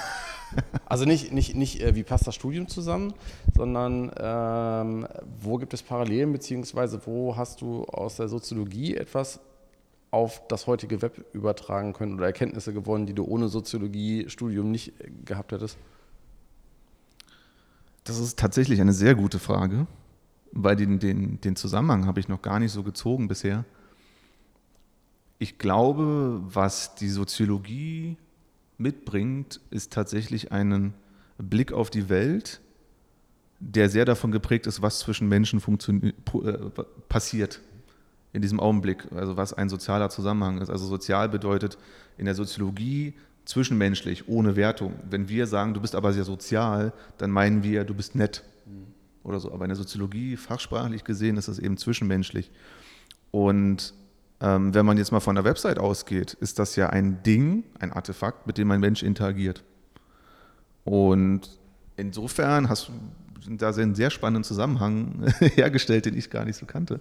Also 0.86 1.04
nicht, 1.04 1.32
nicht, 1.32 1.56
nicht 1.56 1.82
äh, 1.82 1.96
wie 1.96 2.04
passt 2.04 2.26
das 2.26 2.34
Studium 2.34 2.68
zusammen, 2.68 3.12
sondern 3.56 4.12
ähm, 4.16 5.06
wo 5.40 5.56
gibt 5.56 5.74
es 5.74 5.82
Parallelen, 5.82 6.32
beziehungsweise 6.32 7.00
wo 7.04 7.36
hast 7.36 7.60
du 7.60 7.84
aus 7.84 8.16
der 8.16 8.28
Soziologie 8.28 8.96
etwas 8.96 9.40
auf 10.10 10.46
das 10.48 10.66
heutige 10.66 11.02
Web 11.02 11.24
übertragen 11.34 11.92
können 11.92 12.14
oder 12.14 12.26
Erkenntnisse 12.26 12.72
gewonnen, 12.72 13.06
die 13.06 13.12
du 13.12 13.24
ohne 13.24 13.48
Soziologie-Studium 13.48 14.70
nicht 14.70 14.98
äh, 15.00 15.10
gehabt 15.24 15.52
hättest? 15.52 15.76
Das 18.04 18.18
ist 18.18 18.38
tatsächlich 18.38 18.80
eine 18.80 18.92
sehr 18.92 19.16
gute 19.16 19.40
Frage, 19.40 19.86
weil 20.52 20.76
den, 20.76 20.98
den, 20.98 21.40
den 21.40 21.56
Zusammenhang 21.56 22.06
habe 22.06 22.20
ich 22.20 22.28
noch 22.28 22.42
gar 22.42 22.58
nicht 22.58 22.72
so 22.72 22.82
gezogen 22.82 23.28
bisher. 23.28 23.64
Ich 25.38 25.58
glaube, 25.58 26.40
was 26.44 26.94
die 26.94 27.08
Soziologie 27.08 28.16
mitbringt, 28.78 29.60
ist 29.70 29.92
tatsächlich 29.92 30.52
einen 30.52 30.94
Blick 31.38 31.72
auf 31.72 31.90
die 31.90 32.08
Welt, 32.08 32.60
der 33.58 33.88
sehr 33.88 34.04
davon 34.04 34.32
geprägt 34.32 34.66
ist, 34.66 34.82
was 34.82 34.98
zwischen 34.98 35.28
Menschen 35.28 35.60
äh, 35.60 36.52
passiert 37.08 37.60
in 38.32 38.42
diesem 38.42 38.60
Augenblick, 38.60 39.10
also 39.14 39.36
was 39.36 39.54
ein 39.54 39.68
sozialer 39.68 40.10
Zusammenhang 40.10 40.60
ist. 40.60 40.68
Also 40.68 40.86
sozial 40.86 41.28
bedeutet 41.28 41.78
in 42.18 42.26
der 42.26 42.34
Soziologie 42.34 43.14
zwischenmenschlich, 43.46 44.28
ohne 44.28 44.56
Wertung. 44.56 44.94
Wenn 45.08 45.28
wir 45.28 45.46
sagen, 45.46 45.72
du 45.72 45.80
bist 45.80 45.94
aber 45.94 46.12
sehr 46.12 46.24
sozial, 46.24 46.92
dann 47.16 47.30
meinen 47.30 47.62
wir, 47.62 47.84
du 47.84 47.94
bist 47.94 48.14
nett. 48.14 48.42
Oder 49.26 49.40
so. 49.40 49.52
Aber 49.52 49.64
in 49.64 49.68
der 49.68 49.76
Soziologie, 49.76 50.36
fachsprachlich 50.36 51.04
gesehen, 51.04 51.36
ist 51.36 51.48
das 51.48 51.58
eben 51.58 51.76
zwischenmenschlich. 51.76 52.50
Und 53.30 53.92
ähm, 54.40 54.74
wenn 54.74 54.86
man 54.86 54.98
jetzt 54.98 55.12
mal 55.12 55.20
von 55.20 55.34
der 55.34 55.44
Website 55.44 55.78
ausgeht, 55.78 56.34
ist 56.34 56.58
das 56.58 56.76
ja 56.76 56.90
ein 56.90 57.22
Ding, 57.22 57.64
ein 57.80 57.92
Artefakt, 57.92 58.46
mit 58.46 58.58
dem 58.58 58.70
ein 58.70 58.80
Mensch 58.80 59.02
interagiert. 59.02 59.64
Und 60.84 61.58
insofern 61.96 62.68
hast 62.68 62.88
du 62.88 62.92
da 63.56 63.70
einen 63.70 63.94
sehr 63.94 64.10
spannenden 64.10 64.44
Zusammenhang 64.44 65.24
hergestellt, 65.40 66.06
den 66.06 66.16
ich 66.16 66.30
gar 66.30 66.44
nicht 66.44 66.56
so 66.56 66.66
kannte. 66.66 67.00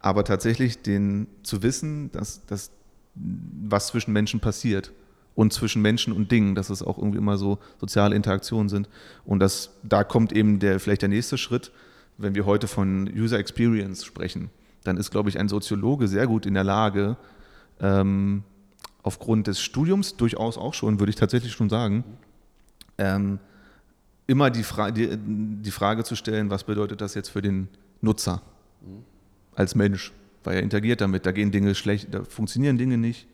Aber 0.00 0.24
tatsächlich 0.24 0.82
den 0.82 1.26
zu 1.42 1.62
wissen, 1.62 2.10
dass, 2.12 2.44
dass 2.46 2.70
was 3.14 3.88
zwischen 3.88 4.12
Menschen 4.12 4.40
passiert 4.40 4.92
und 5.34 5.52
zwischen 5.52 5.82
Menschen 5.82 6.12
und 6.12 6.30
Dingen, 6.30 6.54
dass 6.54 6.70
es 6.70 6.82
auch 6.82 6.98
irgendwie 6.98 7.18
immer 7.18 7.36
so 7.38 7.58
soziale 7.80 8.14
Interaktionen 8.14 8.68
sind. 8.68 8.88
Und 9.24 9.40
das, 9.40 9.70
da 9.82 10.04
kommt 10.04 10.32
eben 10.32 10.58
der, 10.58 10.80
vielleicht 10.80 11.02
der 11.02 11.08
nächste 11.08 11.38
Schritt, 11.38 11.72
wenn 12.18 12.34
wir 12.34 12.46
heute 12.46 12.68
von 12.68 13.10
User 13.14 13.38
Experience 13.38 14.04
sprechen 14.04 14.50
dann 14.84 14.98
ist, 14.98 15.10
glaube 15.10 15.30
ich, 15.30 15.38
ein 15.38 15.48
Soziologe 15.48 16.06
sehr 16.06 16.26
gut 16.26 16.46
in 16.46 16.54
der 16.54 16.62
Lage, 16.62 17.16
ähm, 17.80 18.44
aufgrund 19.02 19.46
des 19.48 19.60
Studiums 19.60 20.16
durchaus 20.16 20.56
auch 20.56 20.74
schon, 20.74 21.00
würde 21.00 21.10
ich 21.10 21.16
tatsächlich 21.16 21.52
schon 21.52 21.68
sagen, 21.68 22.04
ähm, 22.98 23.38
immer 24.26 24.50
die, 24.50 24.62
Fra 24.62 24.90
die, 24.90 25.16
die, 25.16 25.70
Frage 25.70 26.04
zu 26.04 26.14
stellen, 26.16 26.48
was 26.50 26.64
bedeutet 26.64 27.00
das 27.00 27.14
jetzt 27.14 27.30
für 27.30 27.42
den 27.42 27.68
Nutzer 28.00 28.40
als 29.54 29.74
Mensch? 29.74 30.12
Weil 30.44 30.56
er 30.56 30.62
interagiert 30.62 31.00
damit, 31.00 31.26
da 31.26 31.32
gehen 31.32 31.50
Dinge 31.50 31.74
schlecht, 31.74 32.12
da 32.12 32.22
funktionieren 32.24 32.78
Dinge 32.78 32.98
nicht. 32.98 33.26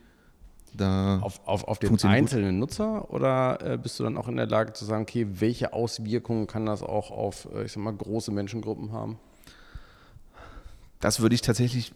Da 0.73 1.19
auf, 1.19 1.45
auf, 1.45 1.65
auf 1.65 1.79
den 1.79 2.01
einzelnen 2.03 2.59
gut. 2.59 2.69
Nutzer 2.69 3.11
oder 3.11 3.59
äh, 3.61 3.77
bist 3.77 3.99
du 3.99 4.03
dann 4.03 4.17
auch 4.17 4.27
in 4.27 4.37
der 4.37 4.47
Lage 4.47 4.71
zu 4.71 4.85
sagen, 4.85 5.03
okay, 5.03 5.27
welche 5.29 5.73
Auswirkungen 5.73 6.47
kann 6.47 6.65
das 6.65 6.81
auch 6.81 7.11
auf, 7.11 7.47
äh, 7.53 7.65
ich 7.65 7.73
sag 7.73 7.83
mal, 7.83 7.93
große 7.93 8.31
Menschengruppen 8.31 8.93
haben? 8.93 9.19
Das 11.01 11.19
würde 11.19 11.35
ich 11.35 11.41
tatsächlich 11.41 11.93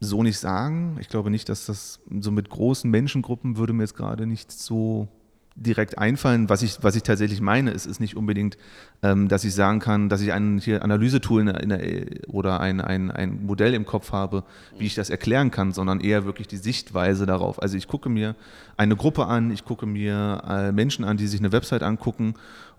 so 0.00 0.22
nicht 0.22 0.38
sagen. 0.38 0.96
Ich 1.00 1.08
glaube 1.08 1.30
nicht, 1.30 1.48
dass 1.48 1.66
das 1.66 2.00
so 2.20 2.30
mit 2.30 2.50
großen 2.50 2.90
Menschengruppen 2.90 3.56
würde 3.56 3.72
mir 3.72 3.82
jetzt 3.82 3.96
gerade 3.96 4.26
nicht 4.26 4.52
so 4.52 5.08
direkt 5.56 5.98
einfallen. 5.98 6.48
Was 6.48 6.62
ich, 6.62 6.78
was 6.82 6.94
ich 6.96 7.02
tatsächlich 7.02 7.40
meine, 7.40 7.70
ist, 7.70 7.86
ist 7.86 7.98
nicht 7.98 8.16
unbedingt, 8.16 8.56
ähm, 9.02 9.28
dass 9.28 9.42
ich 9.44 9.54
sagen 9.54 9.80
kann, 9.80 10.08
dass 10.08 10.20
ich 10.20 10.32
ein 10.32 10.58
hier 10.58 10.84
Analysetool 10.84 11.48
in 11.48 11.68
der, 11.70 11.80
oder 12.28 12.60
ein, 12.60 12.80
ein, 12.80 13.10
ein 13.10 13.44
Modell 13.44 13.74
im 13.74 13.86
Kopf 13.86 14.12
habe, 14.12 14.44
wie 14.78 14.86
ich 14.86 14.94
das 14.94 15.10
erklären 15.10 15.50
kann, 15.50 15.72
sondern 15.72 16.00
eher 16.00 16.24
wirklich 16.26 16.46
die 16.46 16.58
Sichtweise 16.58 17.26
darauf. 17.26 17.60
Also 17.60 17.76
ich 17.76 17.88
gucke 17.88 18.08
mir 18.08 18.36
eine 18.76 18.96
Gruppe 18.96 19.26
an, 19.26 19.50
ich 19.50 19.64
gucke 19.64 19.86
mir 19.86 20.42
äh, 20.48 20.72
Menschen 20.72 21.04
an, 21.04 21.16
die 21.16 21.26
sich 21.26 21.40
eine 21.40 21.52
Website 21.52 21.82
angucken 21.82 22.34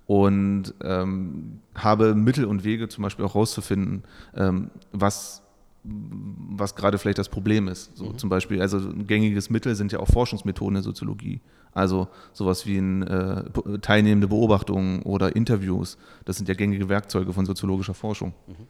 und 0.05 0.73
ähm, 0.83 1.59
habe 1.75 2.15
Mittel 2.15 2.45
und 2.45 2.63
Wege 2.63 2.87
zum 2.87 3.03
Beispiel 3.03 3.25
auch 3.25 3.35
rauszufinden, 3.35 4.03
ähm, 4.35 4.69
was 4.91 5.41
was 5.89 6.75
gerade 6.75 6.97
vielleicht 6.97 7.17
das 7.17 7.29
Problem 7.29 7.67
ist. 7.67 7.95
So 7.95 8.05
mhm. 8.05 8.17
zum 8.17 8.29
Beispiel, 8.29 8.61
also 8.61 8.77
ein 8.77 9.07
gängiges 9.07 9.49
Mittel 9.49 9.75
sind 9.75 9.91
ja 9.91 9.99
auch 9.99 10.07
Forschungsmethoden 10.07 10.75
in 10.75 10.75
der 10.75 10.83
Soziologie. 10.83 11.39
Also 11.73 12.07
sowas 12.33 12.65
wie 12.65 12.77
ein, 12.77 13.03
äh, 13.03 13.43
teilnehmende 13.81 14.27
Beobachtungen 14.27 15.03
oder 15.03 15.35
Interviews. 15.35 15.97
Das 16.25 16.37
sind 16.37 16.49
ja 16.49 16.55
gängige 16.55 16.89
Werkzeuge 16.89 17.33
von 17.33 17.45
soziologischer 17.45 17.93
Forschung. 17.93 18.33
Mhm. 18.47 18.67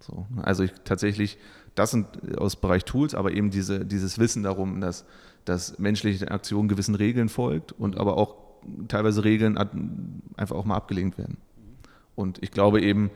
So, 0.00 0.26
also 0.42 0.64
ich, 0.64 0.72
tatsächlich, 0.84 1.38
das 1.74 1.90
sind 1.90 2.06
aus 2.38 2.56
Bereich 2.56 2.84
Tools, 2.84 3.14
aber 3.14 3.32
eben 3.32 3.50
diese, 3.50 3.84
dieses 3.84 4.18
Wissen 4.18 4.42
darum, 4.42 4.80
dass, 4.80 5.04
dass 5.44 5.78
menschliche 5.78 6.30
Aktion 6.30 6.68
gewissen 6.68 6.94
Regeln 6.94 7.28
folgt 7.28 7.72
und 7.72 7.98
aber 7.98 8.16
auch 8.16 8.36
teilweise 8.88 9.24
Regeln 9.24 9.58
einfach 10.36 10.56
auch 10.56 10.64
mal 10.64 10.76
abgelehnt 10.76 11.18
werden. 11.18 11.36
Und 12.14 12.42
ich 12.42 12.50
glaube 12.50 12.80
eben, 12.80 13.10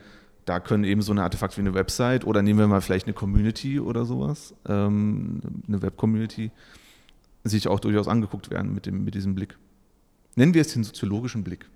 da 0.51 0.59
können 0.59 0.83
eben 0.83 1.01
so 1.01 1.13
eine 1.13 1.23
Artefakt 1.23 1.57
wie 1.57 1.61
eine 1.61 1.75
Website 1.75 2.27
oder 2.27 2.43
nehmen 2.43 2.59
wir 2.59 2.67
mal 2.67 2.81
vielleicht 2.81 3.07
eine 3.07 3.15
Community 3.15 3.79
oder 3.79 4.05
sowas, 4.05 4.53
ähm, 4.69 5.41
eine 5.69 5.81
Web-Community, 5.81 6.51
sich 7.45 7.69
auch 7.69 7.79
durchaus 7.79 8.09
angeguckt 8.09 8.51
werden 8.51 8.75
mit, 8.75 8.85
dem, 8.85 9.05
mit 9.05 9.15
diesem 9.15 9.37
Blick. 9.37 9.57
Nennen 10.35 10.53
wir 10.53 10.63
es 10.63 10.73
den 10.73 10.83
soziologischen 10.83 11.45
Blick. 11.45 11.67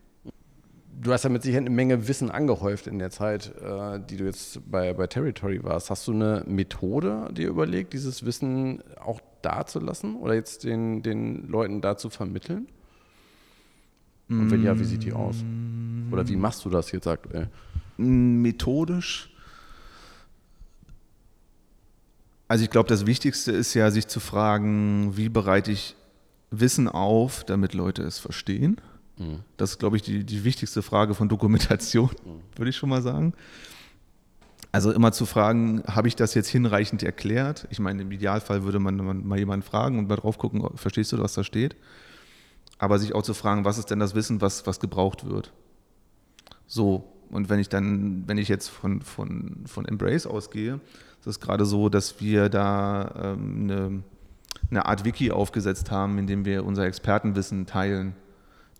Du 1.00 1.12
hast 1.12 1.22
ja 1.22 1.30
mit 1.30 1.44
Sicherheit 1.44 1.66
eine 1.66 1.70
Menge 1.70 2.08
Wissen 2.08 2.32
angehäuft 2.32 2.88
in 2.88 2.98
der 2.98 3.10
Zeit, 3.10 3.54
äh, 3.62 4.00
die 4.10 4.16
du 4.16 4.24
jetzt 4.24 4.68
bei, 4.68 4.92
bei 4.92 5.06
Territory 5.06 5.62
warst. 5.62 5.90
Hast 5.90 6.08
du 6.08 6.12
eine 6.12 6.42
Methode 6.44 7.28
dir 7.32 7.50
überlegt, 7.50 7.92
dieses 7.92 8.26
Wissen 8.26 8.82
auch 9.00 9.20
dazulassen 9.42 10.16
oder 10.16 10.34
jetzt 10.34 10.64
den, 10.64 11.04
den 11.04 11.46
Leuten 11.46 11.80
da 11.80 11.96
zu 11.96 12.10
vermitteln? 12.10 12.66
Und 14.28 14.50
wenn 14.50 14.64
ja, 14.64 14.76
wie 14.80 14.84
sieht 14.84 15.04
die 15.04 15.12
aus? 15.12 15.44
Oder 16.10 16.26
wie 16.26 16.34
machst 16.34 16.64
du 16.64 16.70
das 16.70 16.90
jetzt 16.90 17.06
aktuell? 17.06 17.50
Methodisch. 17.96 19.30
Also 22.48 22.64
ich 22.64 22.70
glaube, 22.70 22.88
das 22.88 23.06
Wichtigste 23.06 23.52
ist 23.52 23.74
ja, 23.74 23.90
sich 23.90 24.06
zu 24.06 24.20
fragen, 24.20 25.16
wie 25.16 25.28
bereite 25.28 25.72
ich 25.72 25.96
Wissen 26.50 26.88
auf, 26.88 27.44
damit 27.44 27.74
Leute 27.74 28.02
es 28.02 28.18
verstehen. 28.18 28.80
Mhm. 29.16 29.40
Das 29.56 29.72
ist, 29.72 29.78
glaube 29.78 29.96
ich, 29.96 30.02
die, 30.02 30.24
die 30.24 30.44
wichtigste 30.44 30.82
Frage 30.82 31.14
von 31.14 31.28
Dokumentation, 31.28 32.10
mhm. 32.24 32.40
würde 32.56 32.70
ich 32.70 32.76
schon 32.76 32.88
mal 32.88 33.02
sagen. 33.02 33.32
Also 34.72 34.90
immer 34.90 35.12
zu 35.12 35.24
fragen, 35.24 35.84
habe 35.86 36.08
ich 36.08 36.16
das 36.16 36.34
jetzt 36.34 36.48
hinreichend 36.48 37.04
erklärt? 37.04 37.68
Ich 37.70 37.78
meine, 37.78 38.02
im 38.02 38.10
Idealfall 38.10 38.64
würde 38.64 38.80
man, 38.80 38.96
man 38.96 39.26
mal 39.26 39.38
jemanden 39.38 39.64
fragen 39.64 39.98
und 39.98 40.08
mal 40.08 40.16
drauf 40.16 40.36
gucken, 40.36 40.66
verstehst 40.74 41.12
du, 41.12 41.18
was 41.18 41.34
da 41.34 41.44
steht? 41.44 41.76
Aber 42.78 42.98
sich 42.98 43.14
auch 43.14 43.22
zu 43.22 43.34
fragen, 43.34 43.64
was 43.64 43.78
ist 43.78 43.90
denn 43.90 44.00
das 44.00 44.16
Wissen, 44.16 44.40
was, 44.40 44.66
was 44.66 44.80
gebraucht 44.80 45.26
wird? 45.26 45.52
So, 46.66 47.13
und 47.34 47.48
wenn 47.48 47.58
ich 47.58 47.68
dann, 47.68 48.22
wenn 48.28 48.38
ich 48.38 48.46
jetzt 48.46 48.68
von, 48.68 49.02
von, 49.02 49.64
von 49.66 49.84
Embrace 49.86 50.24
ausgehe, 50.24 50.78
ist 51.18 51.26
es 51.26 51.40
gerade 51.40 51.64
so, 51.64 51.88
dass 51.88 52.20
wir 52.20 52.48
da 52.48 53.34
ähm, 53.34 53.62
eine, 53.62 54.02
eine 54.70 54.86
Art 54.86 55.04
Wiki 55.04 55.32
aufgesetzt 55.32 55.90
haben, 55.90 56.16
in 56.18 56.28
dem 56.28 56.44
wir 56.44 56.64
unser 56.64 56.86
Expertenwissen 56.86 57.66
teilen, 57.66 58.14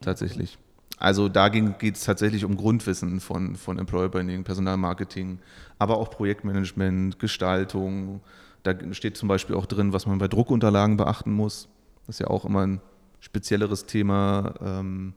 tatsächlich. 0.01 0.57
Also 0.99 1.29
da 1.29 1.49
geht 1.49 1.97
es 1.97 2.05
tatsächlich 2.05 2.45
um 2.45 2.57
Grundwissen 2.57 3.19
von, 3.19 3.57
von 3.57 3.77
Employer 3.77 4.09
Branding, 4.09 4.45
Personalmarketing, 4.45 5.40
aber 5.81 5.99
auch 5.99 6.11
Projektmanagement, 6.11 7.19
Gestaltung. 7.19 8.21
Da 8.62 8.73
steht 8.93 9.17
zum 9.17 9.29
Beispiel 9.29 9.57
auch 9.57 9.67
drin, 9.67 9.93
was 9.93 10.07
man 10.07 10.19
bei 10.19 10.29
Druckunterlagen 10.29 10.97
beachten 10.97 11.33
muss. 11.33 11.69
Das 12.07 12.17
ist 12.17 12.21
ja 12.21 12.29
auch 12.29 12.45
immer 12.45 12.64
ein 12.64 12.81
spezielleres 13.19 13.87
Thema. 13.87 14.55
Ähm, 14.62 15.12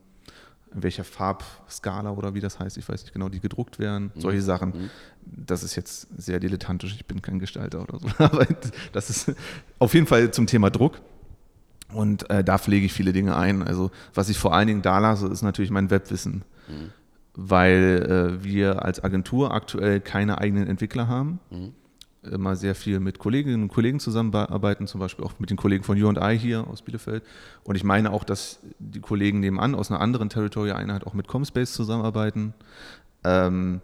in 0.73 0.84
welcher 0.84 1.03
Farbskala 1.03 2.12
oder 2.12 2.34
wie 2.34 2.39
das 2.39 2.60
heißt, 2.60 2.77
ich 2.77 2.88
weiß 2.88 3.03
nicht 3.03 3.13
genau, 3.13 3.30
die 3.30 3.39
gedruckt 3.39 3.80
werden, 3.80 4.12
mhm. 4.13 4.21
solche 4.21 4.41
Sachen. 4.41 4.69
Mhm. 4.69 4.89
Das 5.25 5.63
ist 5.63 5.75
jetzt 5.75 6.08
sehr 6.17 6.39
dilettantisch, 6.39 6.95
ich 6.95 7.06
bin 7.06 7.21
kein 7.21 7.39
Gestalter 7.39 7.82
oder 7.82 7.99
so, 7.99 8.08
aber 8.23 8.45
das 8.91 9.10
ist 9.10 9.34
auf 9.80 9.93
jeden 9.93 10.08
Fall 10.08 10.32
zum 10.32 10.47
Thema 10.47 10.69
Druck. 10.69 11.01
Und 11.93 12.30
äh, 12.30 12.43
da 12.43 12.58
pflege 12.58 12.86
ich 12.86 12.93
viele 12.93 13.13
Dinge 13.13 13.38
ein. 13.38 13.63
Also 13.63 13.91
was 14.13 14.27
ich 14.27 14.38
vor 14.38 14.53
allen 14.53 14.67
Dingen 14.67 14.82
da 14.82 14.99
lasse, 14.99 15.27
ist 15.27 15.41
natürlich 15.41 15.71
mein 15.71 15.89
Webwissen, 15.89 16.43
mhm. 16.67 16.91
weil 17.34 18.39
äh, 18.41 18.43
wir 18.43 18.84
als 18.84 19.01
Agentur 19.01 19.53
aktuell 19.53 20.01
keine 20.01 20.39
eigenen 20.39 20.67
Entwickler 20.67 21.08
haben. 21.08 21.39
Immer 22.28 22.56
sehr 22.56 22.76
viel 22.76 23.00
mit 23.00 23.20
Kolleginnen 23.20 23.63
und 23.63 23.70
Kollegen 23.70 24.00
zusammenarbeiten, 24.00 24.88
zum 24.88 25.00
Beispiel 25.00 25.26
auch 25.26 25.34
mit 25.40 25.50
den 25.50 25.58
Kollegen 25.58 25.84
von 25.84 26.02
U&I 26.02 26.38
hier 26.38 26.68
aus 26.68 26.82
Bielefeld. 26.82 27.24
Und 27.63 27.76
ich 27.76 27.84
meine 27.84 28.12
auch, 28.12 28.24
dass 28.24 28.60
die 28.80 29.00
Kollegen 29.00 29.40
nebenan 29.40 29.76
aus 29.76 29.92
einer 29.92 30.02
anderen 30.02 30.30
Territory-Einheit 30.30 31.06
auch 31.06 31.13
mit 31.13 31.28
Comspace 31.28 31.74
zusammenarbeiten. 31.74 32.54
Ähm, 33.24 33.82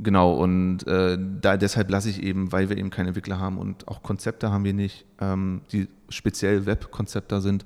Genau, 0.00 0.32
und 0.32 0.86
äh, 0.86 1.18
da 1.40 1.56
deshalb 1.56 1.90
lasse 1.90 2.08
ich 2.08 2.22
eben, 2.22 2.52
weil 2.52 2.68
wir 2.68 2.76
eben 2.76 2.90
keine 2.90 3.08
Entwickler 3.08 3.40
haben 3.40 3.58
und 3.58 3.88
auch 3.88 4.04
Konzepte 4.04 4.52
haben 4.52 4.62
wir 4.62 4.72
nicht, 4.72 5.04
ähm, 5.20 5.62
die 5.72 5.88
speziell 6.08 6.66
Web-Konzepte 6.66 7.40
sind, 7.40 7.64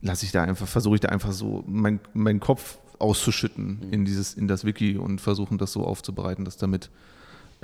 lasse 0.00 0.24
ich 0.24 0.30
da 0.30 0.44
einfach, 0.44 0.68
versuche 0.68 0.94
ich 0.94 1.00
da 1.00 1.08
einfach 1.08 1.32
so 1.32 1.64
meinen 1.66 1.98
mein 2.14 2.38
Kopf 2.38 2.78
auszuschütten 3.00 3.80
mhm. 3.80 3.92
in 3.92 4.04
dieses, 4.04 4.34
in 4.34 4.46
das 4.46 4.64
Wiki 4.64 4.96
und 4.96 5.20
versuchen 5.20 5.58
das 5.58 5.72
so 5.72 5.84
aufzubereiten, 5.84 6.44
dass 6.44 6.56
damit 6.56 6.88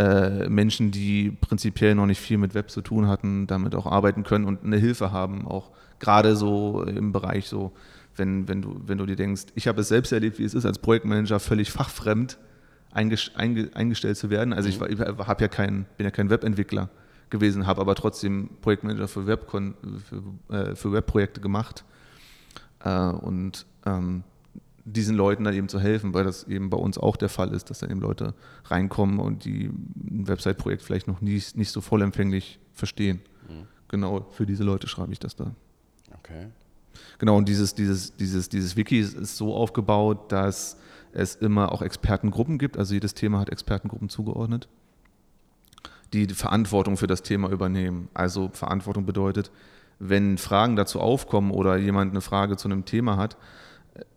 äh, 0.03 0.49
Menschen, 0.49 0.91
die 0.91 1.31
prinzipiell 1.31 1.95
noch 1.95 2.07
nicht 2.07 2.21
viel 2.21 2.37
mit 2.37 2.55
Web 2.55 2.71
zu 2.71 2.81
tun 2.81 3.07
hatten, 3.07 3.47
damit 3.47 3.77
auch 3.77 3.87
arbeiten 3.87 4.25
können 4.25 4.47
und 4.47 4.65
eine 4.65 4.77
Hilfe 4.77 5.13
haben, 5.13 5.47
auch 5.47 5.71
gerade 6.01 6.35
so 6.35 6.83
im 6.83 7.13
Bereich 7.13 7.49
so, 7.49 7.73
wenn, 8.17 8.49
wenn 8.49 8.63
du, 8.63 8.81
wenn 8.85 8.99
du 8.99 9.07
dir 9.07 9.15
denkst, 9.15 9.47
ich 9.55 9.69
habe 9.69 9.83
es 9.83 9.89
selbst 9.89 10.11
erlebt, 10.11 10.41
wie 10.41 10.45
es 10.45 10.55
ist, 10.55 10.67
als 10.67 10.81
Projektmanager 10.81 11.39
völlig 11.39 11.71
fachfremd 11.71 12.39
eingestellt 12.93 14.17
zu 14.17 14.29
werden. 14.29 14.53
Also 14.53 14.69
ich, 14.69 14.81
mhm. 14.81 14.87
ich 14.91 14.99
ja 14.99 15.49
kein, 15.49 15.87
bin 15.97 16.05
ja 16.05 16.11
kein 16.11 16.31
Webentwickler 16.31 16.91
gewesen, 17.31 17.67
habe 17.67 17.81
aber 17.81 17.95
trotzdem 17.95 18.51
Projektmanager 18.61 19.07
für, 19.07 19.27
Webkon, 19.27 19.75
für, 20.49 20.55
äh, 20.55 20.75
für 20.75 20.93
Webprojekte 20.93 21.41
gemacht 21.41 21.85
äh, 22.85 22.91
und 22.91 23.67
ähm, 23.87 24.25
diesen 24.85 25.17
Leuten 25.17 25.45
dann 25.45 25.55
eben 25.55 25.69
zu 25.69 25.81
helfen, 25.81 26.13
weil 26.15 26.25
das 26.25 26.45
eben 26.45 26.71
bei 26.71 26.77
uns 26.77 26.99
auch 26.99 27.17
der 27.17 27.29
Fall 27.29 27.53
ist, 27.53 27.71
dass 27.71 27.79
dann 27.79 27.91
eben 27.91 28.01
Leute 28.01 28.35
reinkommen 28.65 29.19
und 29.19 29.45
die 29.45 29.67
ein 29.67 30.27
Website-Projekt 30.27 30.83
vielleicht 30.83 31.07
noch 31.07 31.21
nie, 31.21 31.41
nicht 31.55 31.71
so 31.71 31.81
vollempfänglich 31.81 32.59
verstehen. 32.73 33.21
Mhm. 33.49 33.67
Genau 33.89 34.27
für 34.31 34.47
diese 34.47 34.65
Leute 34.65 34.89
schreibe 34.89 35.13
ich 35.13 35.19
das 35.19 35.37
da. 35.37 35.55
Okay. 36.19 36.49
Genau, 37.19 37.37
und 37.37 37.49
dieses, 37.49 37.75
dieses, 37.75 38.17
dieses, 38.17 38.49
dieses 38.49 38.77
Wiki 38.77 38.99
ist 38.99 39.37
so 39.37 39.55
aufgebaut, 39.55 40.33
dass 40.33 40.77
es 41.13 41.37
immer 41.37 41.73
auch 41.73 41.83
Expertengruppen 41.83 42.59
gibt, 42.59 42.77
also 42.77 42.95
jedes 42.95 43.15
Thema 43.15 43.39
hat 43.39 43.51
Expertengruppen 43.51 44.09
zugeordnet, 44.09 44.69
die 46.13 46.27
die 46.27 46.35
Verantwortung 46.35 46.97
für 46.97 47.07
das 47.07 47.23
Thema 47.23 47.51
übernehmen. 47.51 48.09
Also 48.15 48.51
Verantwortung 48.53 49.07
bedeutet, 49.07 49.51
wenn 49.99 50.39
Fragen 50.39 50.75
dazu 50.75 51.01
aufkommen 51.01 51.51
oder 51.53 51.77
jemand 51.77 52.11
eine 52.11 52.21
Frage 52.21 52.57
zu 52.57 52.67
einem 52.69 52.85
Thema 52.85 53.17
hat, 53.17 53.37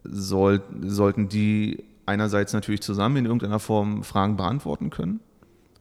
soll, 0.04 0.62
sollten 0.82 1.30
die 1.30 1.84
einerseits 2.06 2.54
natürlich 2.54 2.82
zusammen 2.82 3.18
in 3.18 3.26
irgendeiner 3.26 3.60
Form 3.60 4.04
Fragen 4.04 4.38
beantworten 4.38 4.90
können, 4.90 5.20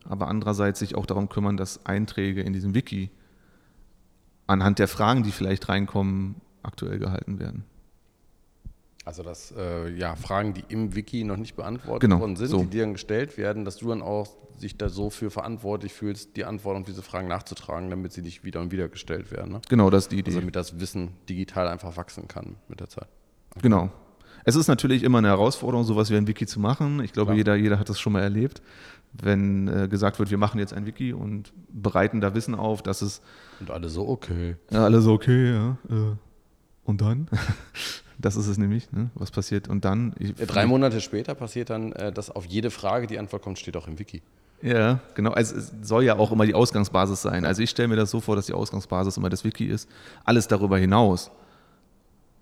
aber 0.04 0.28
andererseits 0.28 0.78
sich 0.78 0.94
auch 0.94 1.06
darum 1.06 1.28
kümmern, 1.28 1.56
dass 1.56 1.84
Einträge 1.86 2.42
in 2.42 2.52
diesem 2.52 2.74
Wiki 2.74 3.10
anhand 4.46 4.78
der 4.78 4.88
Fragen, 4.88 5.22
die 5.22 5.32
vielleicht 5.32 5.68
reinkommen, 5.68 6.36
aktuell 6.62 6.98
gehalten 6.98 7.38
werden. 7.38 7.64
Also 9.04 9.22
dass 9.22 9.52
äh, 9.56 9.90
ja, 9.96 10.16
Fragen, 10.16 10.54
die 10.54 10.64
im 10.68 10.94
Wiki 10.94 11.24
noch 11.24 11.36
nicht 11.36 11.56
beantwortet 11.56 12.00
genau, 12.00 12.20
worden 12.20 12.36
sind, 12.36 12.48
so. 12.48 12.58
die 12.60 12.70
dir 12.70 12.82
dann 12.84 12.94
gestellt 12.94 13.36
werden, 13.36 13.66
dass 13.66 13.76
du 13.76 13.88
dann 13.88 14.00
auch 14.00 14.34
sich 14.56 14.78
da 14.78 14.88
so 14.88 15.10
für 15.10 15.30
verantwortlich 15.30 15.92
fühlst, 15.92 16.36
die 16.36 16.44
Antwort 16.44 16.78
auf 16.78 16.84
diese 16.84 17.02
Fragen 17.02 17.28
nachzutragen, 17.28 17.90
damit 17.90 18.12
sie 18.12 18.22
nicht 18.22 18.44
wieder 18.44 18.60
und 18.60 18.72
wieder 18.72 18.88
gestellt 18.88 19.30
werden. 19.30 19.52
Ne? 19.52 19.60
Genau, 19.68 19.90
das 19.90 20.04
ist 20.04 20.12
die 20.12 20.20
Idee. 20.20 20.30
Also 20.30 20.40
damit 20.40 20.56
das 20.56 20.80
Wissen 20.80 21.10
digital 21.28 21.68
einfach 21.68 21.96
wachsen 21.96 22.28
kann 22.28 22.56
mit 22.68 22.80
der 22.80 22.88
Zeit. 22.88 23.08
Genau. 23.62 23.90
Es 24.44 24.56
ist 24.56 24.68
natürlich 24.68 25.02
immer 25.02 25.18
eine 25.18 25.28
Herausforderung, 25.28 25.84
sowas 25.84 26.10
wie 26.10 26.16
ein 26.16 26.26
Wiki 26.26 26.46
zu 26.46 26.60
machen. 26.60 27.02
Ich 27.02 27.12
glaube, 27.12 27.34
jeder, 27.34 27.54
jeder 27.54 27.78
hat 27.78 27.88
das 27.88 27.98
schon 27.98 28.12
mal 28.12 28.20
erlebt. 28.20 28.60
Wenn 29.12 29.68
äh, 29.68 29.88
gesagt 29.88 30.18
wird, 30.18 30.30
wir 30.30 30.38
machen 30.38 30.58
jetzt 30.58 30.74
ein 30.74 30.86
Wiki 30.86 31.12
und 31.12 31.52
bereiten 31.68 32.20
da 32.20 32.34
Wissen 32.34 32.54
auf, 32.54 32.82
dass 32.82 33.00
es. 33.00 33.22
Und 33.60 33.70
alle 33.70 33.88
so 33.88 34.06
okay. 34.06 34.56
Ja, 34.70 34.84
alle 34.84 35.00
so 35.00 35.12
okay, 35.12 35.52
ja. 35.52 35.78
Äh, 35.88 36.16
und 36.84 37.00
dann? 37.00 37.28
Das 38.16 38.36
ist 38.36 38.46
es 38.46 38.58
nämlich, 38.58 38.92
ne? 38.92 39.10
was 39.14 39.32
passiert. 39.32 39.66
Und 39.66 39.84
dann. 39.84 40.14
Ich, 40.18 40.34
Drei 40.34 40.66
Monate 40.66 41.00
später 41.00 41.34
passiert 41.34 41.68
dann, 41.68 41.92
äh, 41.92 42.12
dass 42.12 42.30
auf 42.30 42.46
jede 42.46 42.70
Frage 42.70 43.08
die 43.08 43.18
Antwort 43.18 43.42
kommt, 43.42 43.58
steht 43.58 43.76
auch 43.76 43.88
im 43.88 43.98
Wiki. 43.98 44.22
Ja, 44.62 45.00
genau. 45.14 45.32
Also 45.32 45.56
es 45.56 45.72
soll 45.82 46.04
ja 46.04 46.16
auch 46.16 46.32
immer 46.32 46.46
die 46.46 46.54
Ausgangsbasis 46.54 47.22
sein. 47.22 47.44
Also 47.44 47.60
ich 47.60 47.70
stelle 47.70 47.88
mir 47.88 47.96
das 47.96 48.10
so 48.10 48.20
vor, 48.20 48.36
dass 48.36 48.46
die 48.46 48.54
Ausgangsbasis 48.54 49.16
immer 49.16 49.28
das 49.28 49.44
Wiki 49.44 49.66
ist. 49.66 49.88
Alles 50.24 50.48
darüber 50.48 50.78
hinaus. 50.78 51.30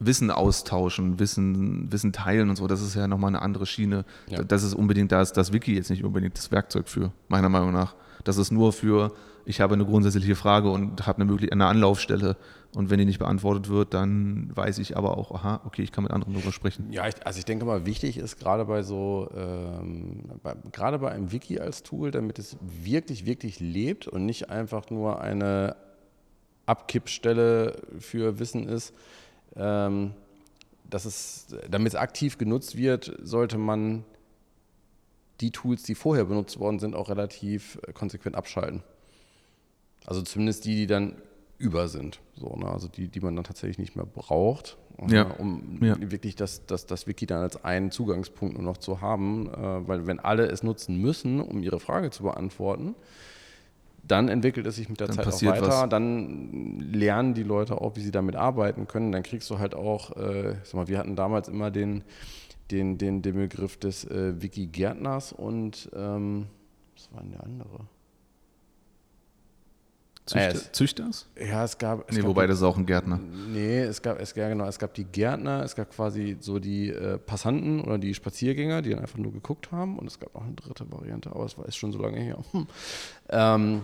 Wissen 0.06 0.30
austauschen, 0.30 1.18
Wissen, 1.18 1.90
Wissen 1.92 2.12
teilen 2.12 2.50
und 2.50 2.56
so, 2.56 2.66
das 2.66 2.80
ist 2.80 2.94
ja 2.94 3.06
nochmal 3.06 3.28
eine 3.28 3.42
andere 3.42 3.66
Schiene. 3.66 4.04
Ja. 4.28 4.42
Das 4.42 4.62
ist 4.62 4.74
unbedingt, 4.74 5.12
da 5.12 5.22
ist 5.22 5.32
das 5.32 5.52
Wiki 5.52 5.74
jetzt 5.74 5.90
nicht 5.90 6.04
unbedingt 6.04 6.36
das 6.36 6.50
Werkzeug 6.50 6.88
für, 6.88 7.12
meiner 7.28 7.48
Meinung 7.48 7.72
nach. 7.72 7.94
Das 8.24 8.36
ist 8.36 8.50
nur 8.50 8.72
für, 8.72 9.12
ich 9.44 9.60
habe 9.60 9.74
eine 9.74 9.84
grundsätzliche 9.84 10.36
Frage 10.36 10.70
und 10.70 11.06
habe 11.06 11.22
eine, 11.22 11.36
eine 11.50 11.66
Anlaufstelle 11.66 12.36
und 12.74 12.88
wenn 12.88 12.98
die 12.98 13.04
nicht 13.04 13.18
beantwortet 13.18 13.68
wird, 13.68 13.92
dann 13.92 14.50
weiß 14.54 14.78
ich 14.78 14.96
aber 14.96 15.18
auch, 15.18 15.30
aha, 15.32 15.60
okay, 15.66 15.82
ich 15.82 15.92
kann 15.92 16.04
mit 16.04 16.12
anderen 16.12 16.32
darüber 16.32 16.52
sprechen. 16.52 16.90
Ja, 16.90 17.06
ich, 17.06 17.14
also 17.26 17.38
ich 17.38 17.44
denke 17.44 17.66
mal, 17.66 17.84
wichtig 17.84 18.16
ist 18.16 18.38
gerade 18.38 18.64
bei 18.64 18.82
so, 18.82 19.28
ähm, 19.36 20.24
bei, 20.42 20.54
gerade 20.72 20.98
bei 20.98 21.10
einem 21.10 21.32
Wiki 21.32 21.60
als 21.60 21.82
Tool, 21.82 22.10
damit 22.10 22.38
es 22.38 22.56
wirklich, 22.62 23.26
wirklich 23.26 23.60
lebt 23.60 24.08
und 24.08 24.24
nicht 24.24 24.48
einfach 24.48 24.88
nur 24.88 25.20
eine 25.20 25.76
Abkippstelle 26.64 27.76
für 27.98 28.38
Wissen 28.38 28.68
ist. 28.68 28.94
Ähm, 29.56 30.12
dass 30.88 31.04
es, 31.04 31.46
damit 31.70 31.94
es 31.94 31.94
aktiv 31.94 32.38
genutzt 32.38 32.76
wird, 32.76 33.16
sollte 33.22 33.58
man 33.58 34.04
die 35.40 35.50
Tools, 35.50 35.82
die 35.82 35.94
vorher 35.94 36.24
benutzt 36.24 36.58
worden 36.58 36.78
sind, 36.78 36.94
auch 36.94 37.08
relativ 37.08 37.78
äh, 37.86 37.92
konsequent 37.92 38.36
abschalten. 38.36 38.82
Also 40.06 40.22
zumindest 40.22 40.64
die, 40.64 40.76
die 40.76 40.86
dann 40.86 41.16
über 41.58 41.88
sind. 41.88 42.20
So, 42.36 42.56
ne? 42.56 42.66
Also 42.66 42.88
die, 42.88 43.08
die 43.08 43.20
man 43.20 43.36
dann 43.36 43.44
tatsächlich 43.44 43.78
nicht 43.78 43.96
mehr 43.96 44.06
braucht, 44.06 44.76
äh, 44.98 45.14
ja. 45.14 45.30
um 45.38 45.78
ja. 45.80 45.96
wirklich 45.98 46.36
das, 46.36 46.66
das, 46.66 46.86
das 46.86 47.06
Wiki 47.06 47.26
dann 47.26 47.42
als 47.42 47.64
einen 47.64 47.90
Zugangspunkt 47.90 48.54
nur 48.54 48.64
noch 48.64 48.78
zu 48.78 49.00
haben. 49.00 49.48
Äh, 49.48 49.88
weil 49.88 50.06
wenn 50.06 50.20
alle 50.20 50.46
es 50.46 50.62
nutzen 50.62 50.96
müssen, 50.96 51.40
um 51.40 51.62
ihre 51.62 51.80
Frage 51.80 52.10
zu 52.10 52.24
beantworten, 52.24 52.94
dann 54.02 54.28
entwickelt 54.28 54.66
es 54.66 54.76
sich 54.76 54.88
mit 54.88 55.00
der 55.00 55.08
dann 55.08 55.16
Zeit 55.16 55.26
auch 55.28 55.42
weiter. 55.42 55.68
Was. 55.68 55.88
Dann 55.88 56.80
lernen 56.80 57.34
die 57.34 57.42
Leute 57.42 57.80
auch, 57.80 57.96
wie 57.96 58.00
sie 58.00 58.10
damit 58.10 58.36
arbeiten 58.36 58.86
können. 58.86 59.12
Dann 59.12 59.22
kriegst 59.22 59.48
du 59.50 59.58
halt 59.58 59.74
auch, 59.74 60.16
äh, 60.16 60.56
sag 60.64 60.74
mal, 60.74 60.88
wir 60.88 60.98
hatten 60.98 61.16
damals 61.16 61.48
immer 61.48 61.70
den, 61.70 62.02
den, 62.70 62.98
den, 62.98 63.22
den 63.22 63.34
Begriff 63.34 63.76
des 63.76 64.04
äh, 64.04 64.40
Wiki-Gärtners 64.40 65.32
und 65.32 65.90
ähm, 65.94 66.46
was 66.94 67.12
war 67.12 67.22
denn 67.22 67.32
der 67.32 67.44
andere? 67.44 67.86
Züchter, 70.24 70.54
äh, 70.54 70.72
Züchters? 70.72 71.26
Ja, 71.36 71.64
es 71.64 71.78
gab. 71.78 72.08
Es 72.08 72.14
nee, 72.14 72.20
gab 72.22 72.28
wobei 72.28 72.42
die, 72.42 72.48
das 72.48 72.58
ist 72.58 72.62
auch 72.62 72.76
ein 72.76 72.86
Gärtner. 72.86 73.18
Nee, 73.52 73.80
es 73.80 74.02
gab, 74.02 74.20
es, 74.20 74.34
ja, 74.34 74.48
genau, 74.48 74.66
es 74.66 74.78
gab 74.78 74.94
die 74.94 75.04
Gärtner, 75.04 75.64
es 75.64 75.74
gab 75.74 75.90
quasi 75.90 76.36
so 76.38 76.60
die 76.60 76.90
äh, 76.90 77.18
Passanten 77.18 77.80
oder 77.80 77.98
die 77.98 78.14
Spaziergänger, 78.14 78.82
die 78.82 78.90
dann 78.90 79.00
einfach 79.00 79.18
nur 79.18 79.32
geguckt 79.32 79.72
haben 79.72 79.98
und 79.98 80.06
es 80.06 80.20
gab 80.20 80.34
auch 80.36 80.44
eine 80.44 80.54
dritte 80.54 80.90
Variante, 80.92 81.30
aber 81.30 81.44
es 81.44 81.58
war 81.58 81.66
ist 81.66 81.76
schon 81.76 81.92
so 81.92 81.98
lange 81.98 82.20
her. 82.20 82.38
Hm. 82.52 82.66
Ähm, 83.30 83.82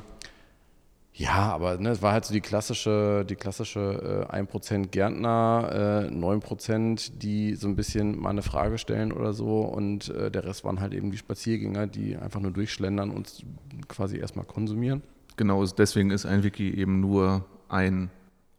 Ja, 1.19 1.53
aber 1.53 1.79
ne, 1.79 1.91
es 1.91 2.01
war 2.01 2.13
halt 2.13 2.25
so 2.25 2.33
die 2.33 2.41
klassische, 2.41 3.25
die 3.29 3.35
klassische 3.35 4.29
äh, 4.31 4.37
1% 4.37 4.87
Gärtner, 4.87 6.07
äh, 6.09 6.15
9%, 6.15 7.19
die 7.19 7.57
so 7.57 7.67
ein 7.67 7.75
bisschen 7.75 8.17
mal 8.17 8.31
eine 8.31 8.43
Frage 8.43 8.79
stellen 8.79 9.11
oder 9.11 9.33
so 9.33 9.63
und 9.63 10.11
äh, 10.11 10.31
der 10.31 10.45
Rest 10.45 10.63
waren 10.63 10.81
halt 10.81 10.95
eben 10.95 11.11
die 11.11 11.19
Spaziergänger, 11.19 11.89
die 11.89 12.17
einfach 12.17 12.39
nur 12.39 12.53
durchschlendern 12.53 13.11
und 13.11 13.45
quasi 13.89 14.17
erstmal 14.19 14.45
konsumieren. 14.45 15.03
Genau, 15.39 15.65
deswegen 15.65 16.11
ist 16.11 16.27
ein 16.27 16.43
Wiki 16.43 16.69
eben 16.75 16.99
nur 16.99 17.45
ein 17.69 18.11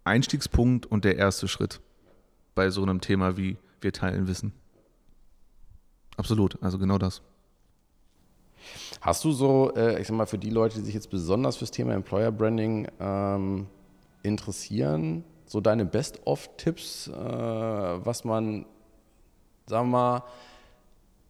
Einstiegspunkt 0.06 0.86
und 0.86 1.04
der 1.04 1.18
erste 1.18 1.50
Schritt 1.50 1.82
bei 2.56 2.70
so 2.70 2.82
einem 2.82 3.02
Thema 3.02 3.36
wie 3.36 3.58
wir 3.82 3.92
teilen 3.92 4.30
Wissen. 4.30 4.54
Absolut, 6.16 6.58
also 6.64 6.80
genau 6.80 6.98
das. 6.98 7.22
Hast 9.02 9.26
du 9.26 9.34
so, 9.34 9.74
äh, 9.76 10.00
ich 10.00 10.08
sag 10.08 10.16
mal, 10.16 10.26
für 10.26 10.38
die 10.38 10.52
Leute, 10.52 10.80
die 10.80 10.86
sich 10.86 10.94
jetzt 10.94 11.10
besonders 11.10 11.58
fürs 11.58 11.72
Thema 11.72 11.94
Employer 11.94 12.32
Branding 12.32 12.88
ähm, 12.98 13.68
interessieren, 14.24 15.26
so 15.46 15.60
deine 15.60 15.86
Best-of-Tipps, 15.86 17.10
äh, 17.10 17.12
was 17.12 18.24
man, 18.24 18.66
sagen 19.66 19.90
wir 19.90 19.98
mal, 19.98 20.24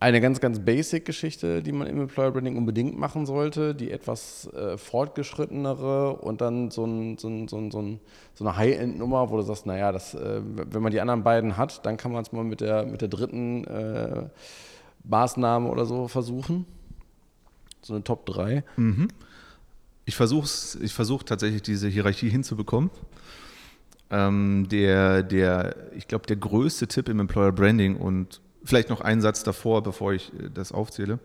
eine 0.01 0.21
ganz, 0.21 0.39
ganz 0.39 0.59
basic 0.59 1.03
Geschichte, 1.03 1.61
die 1.61 1.73
man 1.73 1.85
im 1.87 1.99
Employer 1.99 2.31
Branding 2.31 2.55
unbedingt 2.55 2.97
machen 2.97 3.25
sollte, 3.25 3.75
die 3.75 3.91
etwas 3.91 4.47
äh, 4.53 4.77
fortgeschrittenere 4.77 6.15
und 6.15 6.39
dann 6.39 6.71
so, 6.71 6.85
ein, 6.85 7.17
so, 7.17 7.27
ein, 7.27 7.49
so, 7.49 7.57
ein, 7.57 7.69
so 7.71 8.45
eine 8.45 8.55
High-End-Nummer, 8.55 9.29
wo 9.29 9.35
du 9.35 9.41
sagst, 9.43 9.65
naja, 9.65 9.91
das, 9.91 10.13
äh, 10.13 10.41
wenn 10.43 10.81
man 10.81 10.93
die 10.93 11.01
anderen 11.01 11.23
beiden 11.23 11.57
hat, 11.57 11.85
dann 11.85 11.97
kann 11.97 12.13
man 12.13 12.21
es 12.21 12.31
mal 12.31 12.45
mit 12.45 12.61
der, 12.61 12.85
mit 12.85 13.01
der 13.01 13.09
dritten 13.09 13.65
äh, 13.65 14.29
Maßnahme 15.03 15.69
oder 15.69 15.85
so 15.85 16.07
versuchen. 16.07 16.65
So 17.81 17.93
eine 17.93 18.03
Top 18.03 18.25
3. 18.25 18.63
Mhm. 18.77 19.09
Ich 20.05 20.15
versuche 20.15 20.47
ich 20.81 20.93
versuch 20.93 21.23
tatsächlich 21.23 21.61
diese 21.61 21.89
Hierarchie 21.89 22.29
hinzubekommen. 22.29 22.89
Ähm, 24.11 24.67
der, 24.69 25.23
der, 25.23 25.75
ich 25.95 26.07
glaube, 26.07 26.25
der 26.25 26.37
größte 26.37 26.87
Tipp 26.87 27.09
im 27.09 27.19
Employer 27.19 27.51
Branding 27.51 27.97
und 27.97 28.41
Vielleicht 28.63 28.89
noch 28.89 29.01
einen 29.01 29.21
Satz 29.21 29.43
davor, 29.43 29.83
bevor 29.83 30.13
ich 30.13 30.33
äh, 30.33 30.49
das 30.53 30.71
aufzähle. 30.71 31.19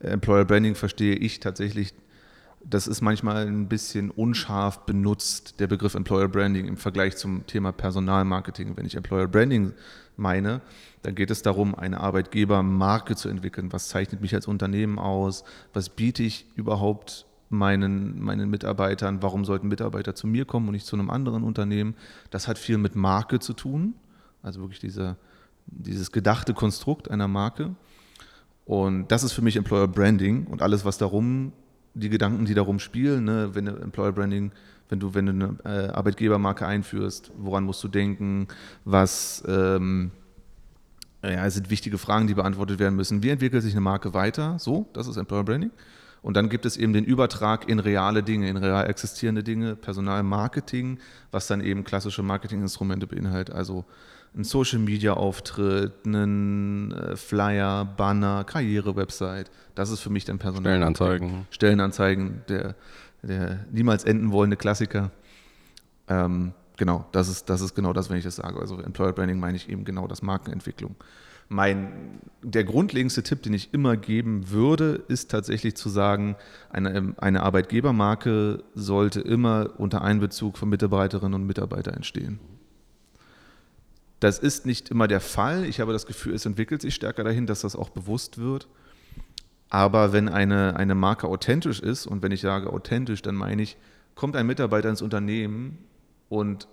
Äh, 0.00 0.08
Employer 0.08 0.44
Branding 0.44 0.74
verstehe 0.74 1.14
ich 1.14 1.40
tatsächlich, 1.40 1.94
das 2.62 2.86
ist 2.86 3.00
manchmal 3.00 3.46
ein 3.46 3.68
bisschen 3.68 4.10
unscharf 4.10 4.84
benutzt, 4.84 5.60
der 5.60 5.66
Begriff 5.66 5.94
Employer 5.94 6.28
Branding 6.28 6.66
im 6.66 6.76
Vergleich 6.76 7.16
zum 7.16 7.46
Thema 7.46 7.72
Personalmarketing. 7.72 8.76
Wenn 8.76 8.86
ich 8.86 8.96
Employer 8.96 9.28
Branding 9.28 9.72
meine, 10.16 10.60
dann 11.02 11.14
geht 11.14 11.30
es 11.30 11.42
darum, 11.42 11.74
eine 11.74 12.00
Arbeitgebermarke 12.00 13.16
zu 13.16 13.28
entwickeln. 13.28 13.72
Was 13.72 13.88
zeichnet 13.88 14.20
mich 14.20 14.34
als 14.34 14.46
Unternehmen 14.46 14.98
aus? 14.98 15.44
Was 15.72 15.88
biete 15.88 16.22
ich 16.22 16.46
überhaupt 16.54 17.24
meinen, 17.48 18.20
meinen 18.20 18.50
Mitarbeitern? 18.50 19.22
Warum 19.22 19.46
sollten 19.46 19.68
Mitarbeiter 19.68 20.14
zu 20.14 20.26
mir 20.26 20.44
kommen 20.44 20.68
und 20.68 20.74
nicht 20.74 20.86
zu 20.86 20.96
einem 20.96 21.08
anderen 21.08 21.42
Unternehmen? 21.42 21.94
Das 22.30 22.46
hat 22.46 22.58
viel 22.58 22.76
mit 22.76 22.94
Marke 22.94 23.38
zu 23.38 23.54
tun. 23.54 23.94
Also 24.42 24.60
wirklich 24.60 24.80
dieser 24.80 25.16
dieses 25.70 26.12
gedachte 26.12 26.54
Konstrukt 26.54 27.10
einer 27.10 27.28
Marke. 27.28 27.74
Und 28.64 29.08
das 29.08 29.22
ist 29.22 29.32
für 29.32 29.42
mich 29.42 29.56
Employer 29.56 29.88
Branding 29.88 30.46
und 30.46 30.62
alles, 30.62 30.84
was 30.84 30.98
darum, 30.98 31.52
die 31.94 32.08
Gedanken, 32.08 32.44
die 32.44 32.54
darum 32.54 32.78
spielen, 32.78 33.24
ne, 33.24 33.50
wenn 33.52 33.64
du 33.64 33.72
Employer 33.72 34.12
Branding, 34.12 34.52
wenn 34.88 35.00
du, 35.00 35.14
wenn 35.14 35.26
du 35.26 35.32
eine 35.32 35.56
äh, 35.64 35.88
Arbeitgebermarke 35.88 36.66
einführst, 36.66 37.32
woran 37.36 37.64
musst 37.64 37.82
du 37.82 37.88
denken, 37.88 38.46
was 38.84 39.42
ähm, 39.46 40.12
ja, 41.22 41.46
es 41.46 41.54
sind 41.54 41.70
wichtige 41.70 41.98
Fragen, 41.98 42.26
die 42.26 42.34
beantwortet 42.34 42.78
werden 42.78 42.96
müssen. 42.96 43.22
Wie 43.22 43.28
entwickelt 43.28 43.62
sich 43.62 43.72
eine 43.74 43.82
Marke 43.82 44.14
weiter? 44.14 44.58
So, 44.58 44.88
das 44.92 45.06
ist 45.06 45.16
Employer 45.16 45.44
Branding. 45.44 45.70
Und 46.22 46.36
dann 46.36 46.48
gibt 46.48 46.66
es 46.66 46.76
eben 46.76 46.92
den 46.92 47.04
Übertrag 47.04 47.68
in 47.68 47.78
reale 47.78 48.22
Dinge, 48.22 48.48
in 48.48 48.56
real 48.56 48.88
existierende 48.88 49.42
Dinge, 49.42 49.74
Personalmarketing, 49.74 50.98
was 51.30 51.46
dann 51.46 51.60
eben 51.60 51.84
klassische 51.84 52.22
Marketinginstrumente 52.22 53.06
beinhaltet, 53.06 53.54
also 53.54 53.84
ein 54.34 54.44
Social 54.44 54.78
Media 54.78 55.14
Auftritt, 55.14 55.92
einen 56.06 56.92
äh, 56.92 57.16
Flyer, 57.16 57.84
Banner, 57.84 58.44
Karriere-Website. 58.44 59.50
Das 59.74 59.90
ist 59.90 60.00
für 60.00 60.10
mich 60.10 60.24
dann 60.24 60.38
Personal. 60.38 60.70
Stellenanzeigen. 60.72 61.46
Stellenanzeigen, 61.50 62.42
der, 62.48 62.76
der 63.22 63.66
niemals 63.72 64.04
enden 64.04 64.30
wollende 64.30 64.56
Klassiker. 64.56 65.10
Ähm, 66.08 66.52
genau, 66.76 67.06
das 67.12 67.28
ist, 67.28 67.50
das 67.50 67.60
ist 67.60 67.74
genau 67.74 67.92
das, 67.92 68.08
wenn 68.08 68.18
ich 68.18 68.24
das 68.24 68.36
sage. 68.36 68.60
Also 68.60 68.78
Employer 68.80 69.12
Branding 69.12 69.40
meine 69.40 69.56
ich 69.56 69.68
eben 69.68 69.84
genau 69.84 70.06
das 70.06 70.22
Markenentwicklung. 70.22 70.94
Mein, 71.48 72.20
der 72.44 72.62
grundlegendste 72.62 73.24
Tipp, 73.24 73.42
den 73.42 73.52
ich 73.54 73.74
immer 73.74 73.96
geben 73.96 74.50
würde, 74.50 75.02
ist 75.08 75.32
tatsächlich 75.32 75.74
zu 75.74 75.88
sagen, 75.88 76.36
eine, 76.70 77.14
eine 77.18 77.42
Arbeitgebermarke 77.42 78.62
sollte 78.74 79.20
immer 79.20 79.70
unter 79.78 80.02
Einbezug 80.02 80.56
von 80.56 80.68
Mitarbeiterinnen 80.68 81.34
und 81.34 81.48
Mitarbeitern 81.48 81.94
entstehen. 81.94 82.38
Das 84.20 84.38
ist 84.38 84.66
nicht 84.66 84.90
immer 84.90 85.08
der 85.08 85.20
Fall. 85.20 85.64
Ich 85.64 85.80
habe 85.80 85.92
das 85.92 86.06
Gefühl, 86.06 86.34
es 86.34 86.46
entwickelt 86.46 86.82
sich 86.82 86.94
stärker 86.94 87.24
dahin, 87.24 87.46
dass 87.46 87.62
das 87.62 87.74
auch 87.74 87.88
bewusst 87.88 88.38
wird. 88.38 88.68
Aber 89.70 90.12
wenn 90.12 90.28
eine, 90.28 90.76
eine 90.76 90.94
Marke 90.94 91.26
authentisch 91.26 91.80
ist, 91.80 92.06
und 92.06 92.22
wenn 92.22 92.32
ich 92.32 92.40
sage 92.42 92.72
authentisch, 92.72 93.22
dann 93.22 93.34
meine 93.34 93.62
ich, 93.62 93.76
kommt 94.14 94.36
ein 94.36 94.46
Mitarbeiter 94.46 94.90
ins 94.90 95.00
Unternehmen 95.00 95.78
und 96.28 96.68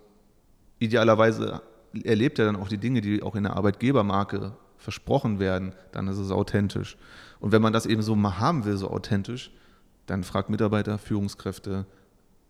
idealerweise 0.80 1.62
erlebt 2.04 2.38
er 2.40 2.46
dann 2.46 2.58
auch 2.58 2.68
die 2.68 2.78
Dinge, 2.78 3.02
die 3.02 3.24
auch 3.24 3.36
in 3.36 3.44
der 3.44 3.56
Arbeitgebermarke 3.56 4.54
versprochen 4.78 5.40
werden, 5.40 5.74
dann 5.92 6.08
ist 6.08 6.18
es 6.18 6.32
authentisch. 6.32 6.98
Und 7.40 7.52
wenn 7.52 7.62
man 7.62 7.74
das 7.74 7.86
eben 7.86 8.02
so 8.02 8.16
mal 8.16 8.40
haben 8.40 8.66
will, 8.66 8.78
so 8.78 8.90
authentisch, 8.90 9.52
dann 10.06 10.24
fragt 10.24 10.50
Mitarbeiter, 10.50 10.98
Führungskräfte, 10.98 11.86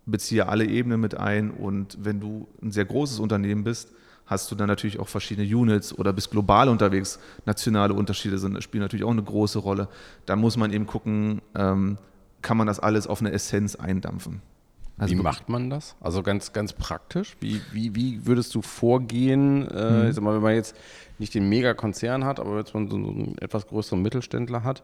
beziehe 0.06 0.48
alle 0.48 0.66
Ebenen 0.66 1.00
mit 1.00 1.18
ein. 1.18 1.52
Und 1.52 1.98
wenn 2.02 2.20
du 2.20 2.48
ein 2.62 2.72
sehr 2.72 2.86
großes 2.86 3.20
Unternehmen 3.20 3.64
bist, 3.64 3.94
hast 4.28 4.52
du 4.52 4.56
dann 4.56 4.68
natürlich 4.68 5.00
auch 5.00 5.08
verschiedene 5.08 5.48
Units 5.48 5.98
oder 5.98 6.14
bist 6.14 6.32
global 6.32 6.70
unterwegs. 6.70 7.20
Nationale 7.46 7.94
Unterschiede 7.94 8.38
sind, 8.38 8.62
spielen 8.62 8.84
natürlich 8.84 9.06
auch 9.06 9.12
eine 9.12 9.24
große 9.24 9.60
Rolle. 9.60 9.88
Da 10.26 10.36
muss 10.36 10.58
man 10.58 10.72
eben 10.72 10.86
gucken, 10.86 11.42
ähm, 11.56 11.98
kann 12.42 12.58
man 12.58 12.68
das 12.68 12.80
alles 12.80 13.08
auf 13.08 13.22
eine 13.22 13.32
Essenz 13.32 13.76
eindampfen. 13.76 14.42
Also 14.98 15.14
wie 15.14 15.22
macht 15.22 15.48
man 15.48 15.70
das? 15.70 15.96
Also 16.02 16.24
ganz, 16.24 16.54
ganz 16.54 16.74
praktisch. 16.74 17.38
Wie, 17.40 17.62
wie, 17.72 17.96
wie 17.96 18.26
würdest 18.26 18.54
du 18.56 18.62
vorgehen, 18.62 19.68
äh, 19.70 19.92
mhm. 19.92 20.10
ich 20.10 20.16
sag 20.16 20.24
mal, 20.24 20.36
wenn 20.36 20.42
man 20.42 20.56
jetzt 20.56 20.76
nicht 21.20 21.34
den 21.34 21.48
Megakonzern 21.50 22.26
hat, 22.26 22.40
aber 22.40 22.56
wenn 22.58 22.66
man 22.74 22.90
so 22.90 22.96
einen 22.98 23.38
etwas 23.40 23.68
größeren 23.68 24.02
Mittelständler 24.02 24.64
hat, 24.64 24.84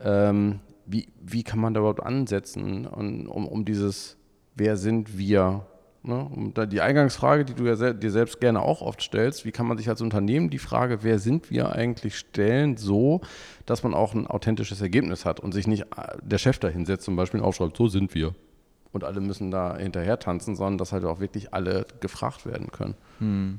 ähm, 0.00 0.60
wie, 0.84 1.08
wie 1.20 1.42
kann 1.42 1.58
man 1.58 1.74
da 1.74 1.80
überhaupt 1.80 2.02
ansetzen, 2.02 2.86
um, 2.86 3.46
um 3.46 3.64
dieses 3.64 4.16
Wer 4.54 4.76
sind 4.78 5.18
wir 5.18 5.66
Ne? 6.06 6.24
Und 6.24 6.72
die 6.72 6.80
Eingangsfrage, 6.80 7.44
die 7.44 7.54
du 7.54 7.64
ja 7.64 7.74
se 7.74 7.94
dir 7.94 8.12
selbst 8.12 8.40
gerne 8.40 8.62
auch 8.62 8.80
oft 8.80 9.02
stellst, 9.02 9.44
wie 9.44 9.50
kann 9.50 9.66
man 9.66 9.76
sich 9.76 9.88
als 9.88 10.00
Unternehmen 10.00 10.50
die 10.50 10.58
Frage, 10.58 11.02
wer 11.02 11.18
sind 11.18 11.50
wir 11.50 11.72
eigentlich 11.72 12.16
stellen, 12.16 12.76
so, 12.76 13.22
dass 13.64 13.82
man 13.82 13.92
auch 13.92 14.14
ein 14.14 14.26
authentisches 14.26 14.80
Ergebnis 14.80 15.24
hat 15.24 15.40
und 15.40 15.52
sich 15.52 15.66
nicht 15.66 15.82
äh, 15.96 16.16
der 16.22 16.38
Chef 16.38 16.60
da 16.60 16.68
hinsetzt 16.68 17.04
zum 17.04 17.16
Beispiel 17.16 17.40
und 17.40 17.46
aufschreibt, 17.46 17.76
so 17.76 17.88
sind 17.88 18.14
wir. 18.14 18.34
Und 18.92 19.02
alle 19.02 19.20
müssen 19.20 19.50
da 19.50 19.76
hinterher 19.76 20.18
tanzen, 20.18 20.54
sondern 20.54 20.78
dass 20.78 20.92
halt 20.92 21.04
auch 21.04 21.18
wirklich 21.18 21.52
alle 21.52 21.86
gefragt 22.00 22.46
werden 22.46 22.70
können. 22.70 22.94
Hm. 23.18 23.58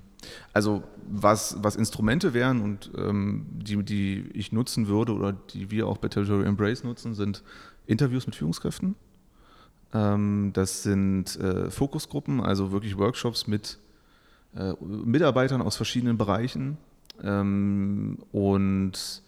Also 0.53 0.83
was, 1.05 1.57
was 1.61 1.75
Instrumente 1.75 2.33
wären 2.33 2.61
und 2.61 2.91
ähm, 2.97 3.45
die, 3.51 3.83
die 3.83 4.29
ich 4.33 4.53
nutzen 4.53 4.87
würde 4.87 5.13
oder 5.13 5.33
die 5.33 5.69
wir 5.69 5.87
auch 5.87 5.97
bei 5.97 6.07
Territory 6.07 6.45
Embrace 6.45 6.85
nutzen, 6.85 7.13
sind 7.13 7.43
Interviews 7.85 8.25
mit 8.25 8.35
Führungskräften 8.35 8.95
das 10.53 10.83
sind 10.83 11.39
äh, 11.39 11.69
Fokusgruppen, 11.69 12.41
also 12.41 12.71
wirklich 12.71 12.97
Workshops 12.97 13.47
mit 13.47 13.77
äh, 14.55 14.73
Mitarbeitern 14.81 15.61
aus 15.61 15.75
verschiedenen 15.75 16.17
Bereichen. 16.17 16.77
Ähm, 17.23 18.19
und 18.31 19.23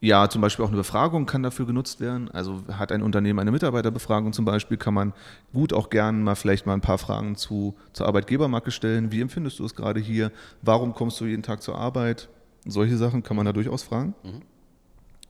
ja, 0.00 0.28
zum 0.28 0.42
Beispiel 0.42 0.64
auch 0.64 0.68
eine 0.68 0.76
Befragung 0.76 1.26
kann 1.26 1.42
dafür 1.42 1.66
genutzt 1.66 2.00
werden. 2.00 2.30
Also 2.30 2.62
hat 2.72 2.92
ein 2.92 3.02
Unternehmen 3.02 3.38
eine 3.38 3.50
Mitarbeiterbefragung 3.50 4.32
zum 4.32 4.44
Beispiel, 4.44 4.76
kann 4.76 4.94
man 4.94 5.12
gut 5.52 5.72
auch 5.72 5.90
gern 5.90 6.22
mal 6.22 6.34
vielleicht 6.34 6.66
mal 6.66 6.74
ein 6.74 6.80
paar 6.80 6.98
Fragen 6.98 7.36
zu, 7.36 7.74
zur 7.92 8.06
Arbeitgebermarke 8.06 8.70
stellen. 8.70 9.10
Wie 9.10 9.20
empfindest 9.20 9.58
du 9.58 9.64
es 9.64 9.74
gerade 9.74 10.00
hier? 10.00 10.32
Warum 10.62 10.94
kommst 10.94 11.20
du 11.20 11.24
jeden 11.24 11.42
Tag 11.42 11.62
zur 11.62 11.78
Arbeit? 11.78 12.28
Solche 12.66 12.96
Sachen 12.96 13.22
kann 13.22 13.36
man 13.36 13.46
da 13.46 13.52
durchaus 13.52 13.82
fragen. 13.82 14.14
Mhm. 14.22 14.42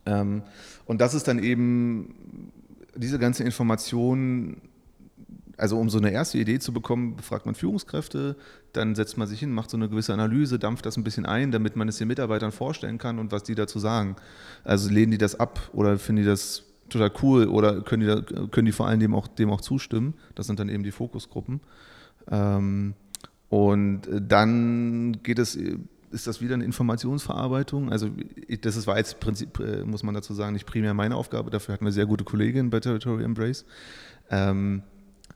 Ähm, 0.06 0.42
und 0.86 1.00
das 1.00 1.14
ist 1.14 1.28
dann 1.28 1.38
eben 1.38 2.52
diese 2.96 3.18
ganze 3.18 3.44
Information, 3.44 4.60
also 5.56 5.78
um 5.78 5.88
so 5.88 5.98
eine 5.98 6.10
erste 6.10 6.38
Idee 6.38 6.58
zu 6.58 6.72
bekommen, 6.72 7.16
befragt 7.16 7.46
man 7.46 7.54
Führungskräfte, 7.54 8.36
dann 8.72 8.94
setzt 8.94 9.16
man 9.16 9.26
sich 9.26 9.40
hin, 9.40 9.52
macht 9.52 9.70
so 9.70 9.76
eine 9.76 9.88
gewisse 9.88 10.12
Analyse, 10.12 10.58
dampft 10.58 10.86
das 10.86 10.96
ein 10.96 11.04
bisschen 11.04 11.26
ein, 11.26 11.50
damit 11.50 11.76
man 11.76 11.88
es 11.88 11.98
den 11.98 12.08
Mitarbeitern 12.08 12.52
vorstellen 12.52 12.98
kann 12.98 13.18
und 13.18 13.32
was 13.32 13.42
die 13.42 13.54
dazu 13.54 13.78
sagen. 13.78 14.16
Also 14.64 14.90
lehnen 14.90 15.12
die 15.12 15.18
das 15.18 15.38
ab 15.38 15.70
oder 15.72 15.98
finden 15.98 16.22
die 16.22 16.28
das 16.28 16.64
total 16.88 17.12
cool 17.22 17.46
oder 17.46 17.82
können 17.82 18.00
die, 18.00 18.06
da, 18.06 18.46
können 18.46 18.66
die 18.66 18.72
vor 18.72 18.86
allem 18.86 19.00
dem 19.00 19.14
auch, 19.14 19.28
dem 19.28 19.50
auch 19.50 19.60
zustimmen. 19.60 20.14
Das 20.34 20.46
sind 20.46 20.60
dann 20.60 20.68
eben 20.68 20.82
die 20.82 20.92
Fokusgruppen. 20.92 21.60
Ähm, 22.30 22.94
und 23.48 24.02
dann 24.10 25.22
geht 25.22 25.38
es 25.38 25.58
ist 26.10 26.26
das 26.26 26.40
wieder 26.40 26.54
eine 26.54 26.64
Informationsverarbeitung. 26.64 27.90
Also 27.90 28.10
das 28.62 28.76
ist, 28.76 28.86
war 28.86 28.98
jetzt 28.98 29.20
Prinzip, 29.20 29.58
äh, 29.60 29.84
muss 29.84 30.02
man 30.02 30.14
dazu 30.14 30.34
sagen, 30.34 30.52
nicht 30.52 30.66
primär 30.66 30.94
meine 30.94 31.16
Aufgabe. 31.16 31.50
Dafür 31.50 31.74
hatten 31.74 31.84
wir 31.84 31.92
sehr 31.92 32.06
gute 32.06 32.24
Kolleginnen 32.24 32.70
bei 32.70 32.80
Territory 32.80 33.24
Embrace. 33.24 33.64
Ähm, 34.30 34.82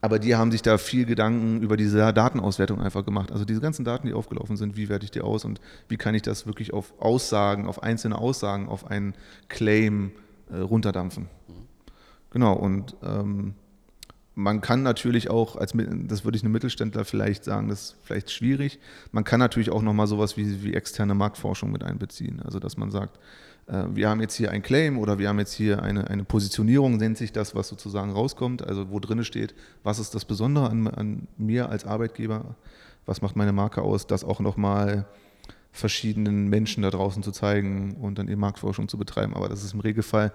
aber 0.00 0.18
die 0.18 0.34
haben 0.34 0.50
sich 0.50 0.62
da 0.62 0.78
viel 0.78 1.04
Gedanken 1.04 1.60
über 1.60 1.76
diese 1.76 2.12
Datenauswertung 2.12 2.80
einfach 2.80 3.04
gemacht. 3.04 3.32
Also 3.32 3.44
diese 3.44 3.60
ganzen 3.60 3.84
Daten, 3.84 4.06
die 4.06 4.14
aufgelaufen 4.14 4.56
sind, 4.56 4.76
wie 4.76 4.88
werte 4.88 5.04
ich 5.04 5.10
die 5.10 5.20
aus 5.20 5.44
und 5.44 5.60
wie 5.88 5.96
kann 5.96 6.14
ich 6.14 6.22
das 6.22 6.46
wirklich 6.46 6.72
auf 6.72 6.94
Aussagen, 6.98 7.66
auf 7.66 7.82
einzelne 7.82 8.16
Aussagen, 8.16 8.68
auf 8.68 8.86
einen 8.86 9.14
Claim 9.48 10.12
äh, 10.50 10.56
runterdampfen. 10.56 11.24
Mhm. 11.24 11.52
Genau, 12.30 12.54
und 12.54 12.96
ähm, 13.02 13.54
man 14.40 14.60
kann 14.60 14.82
natürlich 14.82 15.30
auch, 15.30 15.56
als 15.56 15.72
das 15.74 16.24
würde 16.24 16.36
ich 16.36 16.42
einem 16.42 16.52
Mittelständler 16.52 17.04
vielleicht 17.04 17.44
sagen, 17.44 17.68
das 17.68 17.80
ist 17.80 17.96
vielleicht 18.02 18.30
schwierig. 18.30 18.78
Man 19.12 19.24
kann 19.24 19.38
natürlich 19.38 19.70
auch 19.70 19.82
nochmal 19.82 20.06
sowas 20.06 20.36
wie, 20.36 20.62
wie 20.64 20.74
externe 20.74 21.14
Marktforschung 21.14 21.70
mit 21.70 21.84
einbeziehen. 21.84 22.40
Also 22.42 22.58
dass 22.58 22.76
man 22.76 22.90
sagt, 22.90 23.18
äh, 23.66 23.84
wir 23.92 24.08
haben 24.08 24.20
jetzt 24.20 24.34
hier 24.34 24.50
ein 24.50 24.62
Claim 24.62 24.98
oder 24.98 25.18
wir 25.18 25.28
haben 25.28 25.38
jetzt 25.38 25.52
hier 25.52 25.82
eine, 25.82 26.08
eine 26.08 26.24
Positionierung, 26.24 26.96
nennt 26.96 27.18
sich 27.18 27.32
das, 27.32 27.54
was 27.54 27.68
sozusagen 27.68 28.12
rauskommt, 28.12 28.66
also 28.66 28.90
wo 28.90 28.98
drin 28.98 29.24
steht, 29.24 29.54
was 29.82 29.98
ist 29.98 30.14
das 30.14 30.24
Besondere 30.24 30.70
an, 30.70 30.88
an 30.88 31.28
mir 31.36 31.68
als 31.68 31.84
Arbeitgeber, 31.84 32.56
was 33.06 33.20
macht 33.20 33.36
meine 33.36 33.52
Marke 33.52 33.82
aus, 33.82 34.06
das 34.06 34.24
auch 34.24 34.40
nochmal 34.40 35.06
verschiedenen 35.72 36.48
Menschen 36.48 36.82
da 36.82 36.90
draußen 36.90 37.22
zu 37.22 37.30
zeigen 37.30 37.96
und 38.00 38.18
dann 38.18 38.28
eben 38.28 38.40
Marktforschung 38.40 38.88
zu 38.88 38.98
betreiben. 38.98 39.34
Aber 39.34 39.48
das 39.48 39.62
ist 39.62 39.74
im 39.74 39.80
Regelfall 39.80 40.32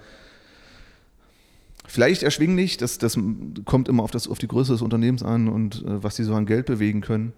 vielleicht 1.88 2.24
erschwinglich, 2.24 2.78
das, 2.78 2.98
das 2.98 3.18
kommt 3.66 3.88
immer 3.88 4.04
auf, 4.04 4.12
das, 4.12 4.28
auf 4.28 4.40
die 4.40 4.48
Größe 4.48 4.74
des 4.74 4.82
Unternehmens 4.82 5.24
an 5.24 5.48
und 5.48 5.84
äh, 5.84 6.04
was 6.04 6.16
sie 6.16 6.24
so 6.24 6.34
an 6.36 6.46
Geld 6.46 6.66
bewegen 6.66 7.02
können. 7.02 7.34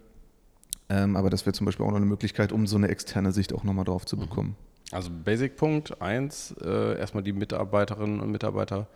Ähm, 0.90 1.16
aber 1.16 1.30
das 1.30 1.46
wäre 1.46 1.54
zum 1.54 1.66
Beispiel 1.66 1.86
auch 1.86 1.90
noch 1.90 1.98
eine 1.98 2.06
Möglichkeit, 2.06 2.52
um 2.52 2.66
so 2.66 2.78
eine 2.78 2.88
externe 2.88 3.32
Sicht 3.32 3.54
auch 3.54 3.64
nochmal 3.64 3.86
drauf 3.86 4.06
zu 4.06 4.16
mhm. 4.16 4.22
bekommen. 4.22 4.56
Also 4.92 5.10
Basic-Punkt 5.12 6.02
1, 6.02 6.56
äh, 6.64 6.98
erstmal 6.98 7.24
die 7.24 7.34
Mitarbeiterinnen 7.34 8.22
und 8.22 8.32
Mitarbeiter 8.32 8.88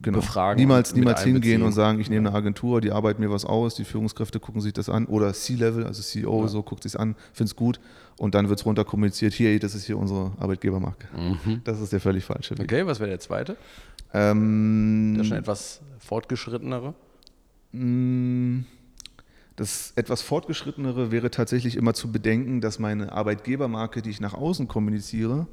genau. 0.00 0.18
befragen. 0.18 0.60
Niemals, 0.60 0.94
niemals 0.94 1.22
hingehen 1.22 1.62
und 1.62 1.72
sagen, 1.72 2.00
ich 2.00 2.10
nehme 2.10 2.28
eine 2.28 2.36
Agentur, 2.36 2.80
die 2.80 2.92
arbeiten 2.92 3.22
mir 3.22 3.30
was 3.30 3.44
aus, 3.44 3.74
die 3.74 3.84
Führungskräfte 3.84 4.40
gucken 4.40 4.60
sich 4.60 4.72
das 4.72 4.88
an 4.88 5.06
oder 5.06 5.32
C-Level, 5.32 5.86
also 5.86 6.02
CEO, 6.02 6.42
ja. 6.42 6.48
so 6.48 6.62
guckt 6.62 6.82
sich 6.82 6.98
an, 6.98 7.16
findet 7.32 7.52
es 7.52 7.56
gut 7.56 7.80
und 8.18 8.34
dann 8.34 8.48
wird 8.48 8.60
es 8.60 8.66
runter 8.66 8.84
kommuniziert, 8.84 9.32
hier, 9.32 9.58
das 9.58 9.74
ist 9.74 9.84
hier 9.84 9.98
unsere 9.98 10.32
Arbeitgebermarke. 10.38 11.08
Mhm. 11.16 11.60
Das 11.64 11.80
ist 11.80 11.92
der 11.92 12.00
völlig 12.00 12.24
falsche 12.24 12.56
Weg. 12.58 12.64
Okay, 12.64 12.86
was 12.86 13.00
wäre 13.00 13.10
der 13.10 13.20
zweite? 13.20 13.56
Ähm, 14.12 15.14
der 15.16 15.24
schon 15.24 15.36
etwas 15.36 15.80
fortgeschrittenere? 15.98 16.94
Mm, 17.72 18.60
das 19.56 19.92
etwas 19.96 20.22
fortgeschrittenere 20.22 21.10
wäre 21.10 21.30
tatsächlich 21.30 21.76
immer 21.76 21.94
zu 21.94 22.12
bedenken, 22.12 22.60
dass 22.60 22.78
meine 22.78 23.12
Arbeitgebermarke, 23.12 24.02
die 24.02 24.10
ich 24.10 24.20
nach 24.20 24.34
außen 24.34 24.68
kommuniziere, 24.68 25.46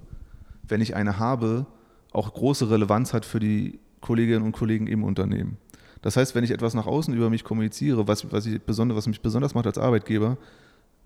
wenn 0.67 0.81
ich 0.81 0.95
eine 0.95 1.19
habe, 1.19 1.65
auch 2.11 2.33
große 2.33 2.69
Relevanz 2.69 3.13
hat 3.13 3.25
für 3.25 3.39
die 3.39 3.79
Kolleginnen 4.01 4.43
und 4.43 4.51
Kollegen 4.51 4.87
im 4.87 5.03
Unternehmen. 5.03 5.57
Das 6.01 6.17
heißt, 6.17 6.33
wenn 6.35 6.43
ich 6.43 6.51
etwas 6.51 6.73
nach 6.73 6.87
außen 6.87 7.13
über 7.13 7.29
mich 7.29 7.43
kommuniziere, 7.43 8.07
was, 8.07 8.31
was, 8.31 8.45
ich 8.45 8.61
besonders, 8.61 8.97
was 8.97 9.07
mich 9.07 9.21
besonders 9.21 9.53
macht 9.53 9.67
als 9.67 9.77
Arbeitgeber, 9.77 10.37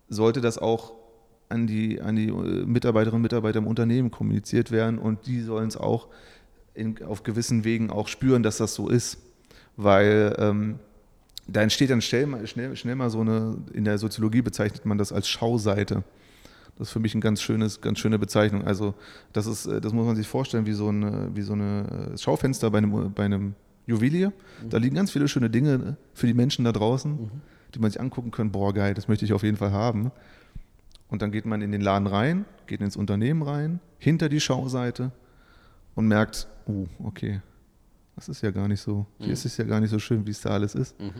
sollte 0.07 0.41
das 0.41 0.57
auch 0.57 0.93
an 1.49 1.67
die, 1.67 2.01
an 2.01 2.15
die 2.15 2.29
äh, 2.29 2.65
Mitarbeiterinnen 2.65 3.17
und 3.17 3.21
Mitarbeiter 3.21 3.59
im 3.59 3.67
Unternehmen 3.67 4.11
kommuniziert 4.11 4.71
werden 4.71 4.97
und 4.97 5.27
die 5.27 5.41
sollen 5.41 5.67
es 5.67 5.77
auch 5.77 6.07
in, 6.73 7.03
auf 7.03 7.23
gewissen 7.23 7.63
Wegen 7.63 7.89
auch 7.89 8.07
spüren, 8.07 8.43
dass 8.43 8.57
das 8.57 8.73
so 8.73 8.89
ist. 8.89 9.17
Weil 9.77 10.35
ähm, 10.39 10.79
da 11.47 11.61
entsteht 11.61 11.89
dann 11.89 12.01
schnell, 12.01 12.47
schnell, 12.47 12.75
schnell 12.75 12.95
mal 12.95 13.09
so 13.09 13.21
eine, 13.21 13.57
in 13.73 13.83
der 13.83 13.97
Soziologie 13.97 14.41
bezeichnet 14.41 14.85
man 14.85 14.97
das 14.97 15.11
als 15.11 15.27
Schauseite. 15.27 16.03
Das 16.77 16.87
ist 16.87 16.93
für 16.93 16.99
mich 16.99 17.13
eine 17.13 17.21
ganz, 17.21 17.41
schönes, 17.41 17.79
ganz 17.79 17.99
schöne 17.99 18.19
Bezeichnung. 18.19 18.65
Also 18.65 18.95
das, 19.31 19.45
ist, 19.45 19.65
das 19.65 19.93
muss 19.93 20.05
man 20.05 20.15
sich 20.15 20.27
vorstellen 20.27 20.65
wie 20.65 20.73
so, 20.73 20.89
eine, 20.89 21.29
wie 21.33 21.41
so 21.41 21.53
eine 21.53 22.11
äh, 22.13 22.17
Schaufenster 22.17 22.69
bei 22.69 22.79
einem, 22.79 23.13
bei 23.13 23.25
einem 23.25 23.55
Juwelier. 23.87 24.33
Mhm. 24.63 24.69
Da 24.69 24.77
liegen 24.77 24.95
ganz 24.95 25.11
viele 25.11 25.27
schöne 25.27 25.49
Dinge 25.49 25.95
für 26.13 26.27
die 26.27 26.33
Menschen 26.33 26.65
da 26.65 26.71
draußen, 26.71 27.11
mhm. 27.11 27.31
die 27.73 27.79
man 27.79 27.91
sich 27.91 28.01
angucken 28.01 28.31
kann. 28.31 28.51
Boah, 28.51 28.73
geil, 28.73 28.93
das 28.93 29.07
möchte 29.07 29.23
ich 29.23 29.33
auf 29.33 29.43
jeden 29.43 29.57
Fall 29.57 29.71
haben. 29.71 30.11
Und 31.07 31.21
dann 31.21 31.31
geht 31.31 31.45
man 31.45 31.61
in 31.61 31.71
den 31.71 31.81
Laden 31.81 32.07
rein, 32.07 32.45
geht 32.67 32.81
ins 32.81 32.97
Unternehmen 32.97 33.41
rein, 33.41 33.79
hinter 33.99 34.27
die 34.27 34.39
Schauseite 34.39 35.11
und 35.93 36.07
merkt, 36.07 36.47
oh, 36.65 36.87
okay, 37.03 37.41
das 38.15 38.27
ist 38.27 38.41
ja 38.41 38.51
gar 38.51 38.67
nicht 38.67 38.81
so, 38.81 39.05
hier 39.17 39.27
mhm. 39.27 39.33
ist 39.33 39.45
es 39.45 39.57
ja 39.57 39.65
gar 39.65 39.79
nicht 39.79 39.91
so 39.91 39.99
schön, 39.99 40.25
wie 40.25 40.31
es 40.31 40.41
da 40.41 40.49
alles 40.49 40.75
ist. 40.75 40.99
Mhm. 40.99 41.11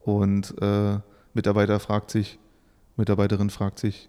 Und 0.00 0.54
äh, 0.60 0.98
Mitarbeiter 1.34 1.78
fragt 1.78 2.10
sich, 2.10 2.38
Mitarbeiterin 2.96 3.50
fragt 3.50 3.78
sich, 3.78 4.08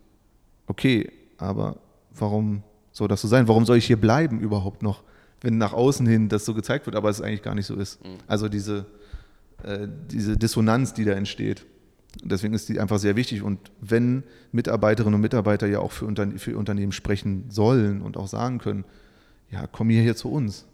okay, 0.70 1.12
aber 1.38 1.78
warum 2.16 2.64
soll 2.92 3.10
das 3.10 3.22
so 3.22 3.28
sein? 3.28 3.48
Warum 3.48 3.66
soll 3.66 3.78
ich 3.78 3.86
hier 3.86 4.00
bleiben 4.00 4.40
überhaupt 4.40 4.82
noch, 4.82 5.04
wenn 5.42 5.58
nach 5.58 5.74
außen 5.74 6.06
hin 6.06 6.30
das 6.30 6.46
so 6.46 6.54
gezeigt 6.54 6.86
wird, 6.86 6.96
aber 6.96 7.10
es 7.10 7.22
eigentlich 7.22 7.44
gar 7.44 7.56
nicht 7.56 7.66
so 7.66 7.76
ist? 7.76 8.04
Mhm. 8.06 8.18
Also 8.28 8.48
diese, 8.48 8.86
äh, 9.64 9.88
diese 10.10 10.38
Dissonanz, 10.38 10.94
die 10.94 11.04
da 11.04 11.14
entsteht. 11.14 11.66
Deswegen 12.24 12.54
ist 12.54 12.70
die 12.70 12.80
einfach 12.80 13.00
sehr 13.00 13.16
wichtig. 13.16 13.44
Und 13.44 13.72
wenn 13.82 14.24
Mitarbeiterinnen 14.52 15.16
und 15.16 15.22
Mitarbeiter 15.22 15.68
ja 15.68 15.80
auch 15.80 15.92
für, 15.92 16.06
Unterne 16.06 16.40
für 16.40 16.58
Unternehmen 16.58 16.92
sprechen 16.92 17.46
sollen 17.50 18.02
und 18.02 18.18
auch 18.18 18.28
sagen 18.28 18.58
können, 18.58 18.86
ja, 19.52 19.68
komm 19.68 19.90
hier, 19.90 20.02
hier 20.02 20.16
zu 20.16 20.32
uns. 20.32 20.66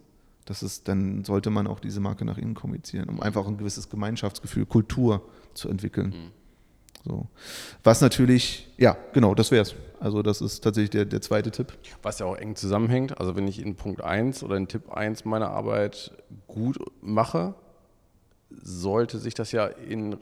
Das 0.45 0.61
ist, 0.61 0.87
dann 0.87 1.23
sollte 1.23 1.49
man 1.49 1.67
auch 1.67 1.79
diese 1.79 1.99
Marke 1.99 2.23
nach 2.23 2.37
innen 2.37 2.53
kommunizieren, 2.53 3.09
um 3.09 3.19
einfach 3.19 3.47
ein 3.47 3.57
gewisses 3.57 3.89
Gemeinschaftsgefühl, 3.89 4.65
Kultur 4.65 5.27
zu 5.53 5.69
entwickeln. 5.69 6.09
Mhm. 6.09 6.44
So. 7.05 7.27
Was 7.83 8.01
natürlich, 8.01 8.67
ja, 8.77 8.97
genau, 9.13 9.35
das 9.35 9.51
wäre 9.51 9.61
es. 9.61 9.75
Also 9.99 10.23
das 10.23 10.41
ist 10.41 10.61
tatsächlich 10.61 10.89
der, 10.89 11.05
der 11.05 11.21
zweite 11.21 11.51
Tipp. 11.51 11.73
Was 12.01 12.19
ja 12.19 12.25
auch 12.25 12.35
eng 12.35 12.55
zusammenhängt, 12.55 13.19
also 13.19 13.35
wenn 13.35 13.47
ich 13.47 13.61
in 13.61 13.75
Punkt 13.75 14.03
1 14.03 14.43
oder 14.43 14.57
in 14.57 14.67
Tipp 14.67 14.91
1 14.91 15.23
meine 15.25 15.49
Arbeit 15.49 16.11
gut 16.47 16.79
mache, 17.01 17.53
sollte 18.49 19.19
sich 19.19 19.33
das 19.35 19.51
ja 19.51 19.67
in 19.67 20.17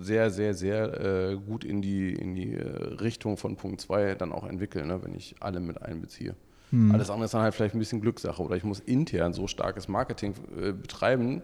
sehr, 0.00 0.30
sehr, 0.30 0.54
sehr 0.54 1.00
äh, 1.00 1.36
gut 1.36 1.64
in 1.64 1.80
die, 1.82 2.12
in 2.12 2.34
die 2.34 2.54
äh, 2.54 2.66
Richtung 3.00 3.36
von 3.36 3.56
Punkt 3.56 3.80
2 3.80 4.14
dann 4.14 4.32
auch 4.32 4.44
entwickeln, 4.44 4.88
ne, 4.88 5.02
wenn 5.02 5.14
ich 5.14 5.36
alle 5.40 5.60
mit 5.60 5.80
einbeziehe. 5.82 6.34
Hm. 6.70 6.92
Alles 6.92 7.10
andere 7.10 7.24
ist 7.24 7.34
dann 7.34 7.42
halt 7.42 7.54
vielleicht 7.54 7.74
ein 7.74 7.78
bisschen 7.78 8.00
Glückssache 8.00 8.42
oder 8.42 8.56
ich 8.56 8.64
muss 8.64 8.80
intern 8.80 9.32
so 9.32 9.46
starkes 9.46 9.88
Marketing 9.88 10.34
äh, 10.56 10.72
betreiben, 10.72 11.42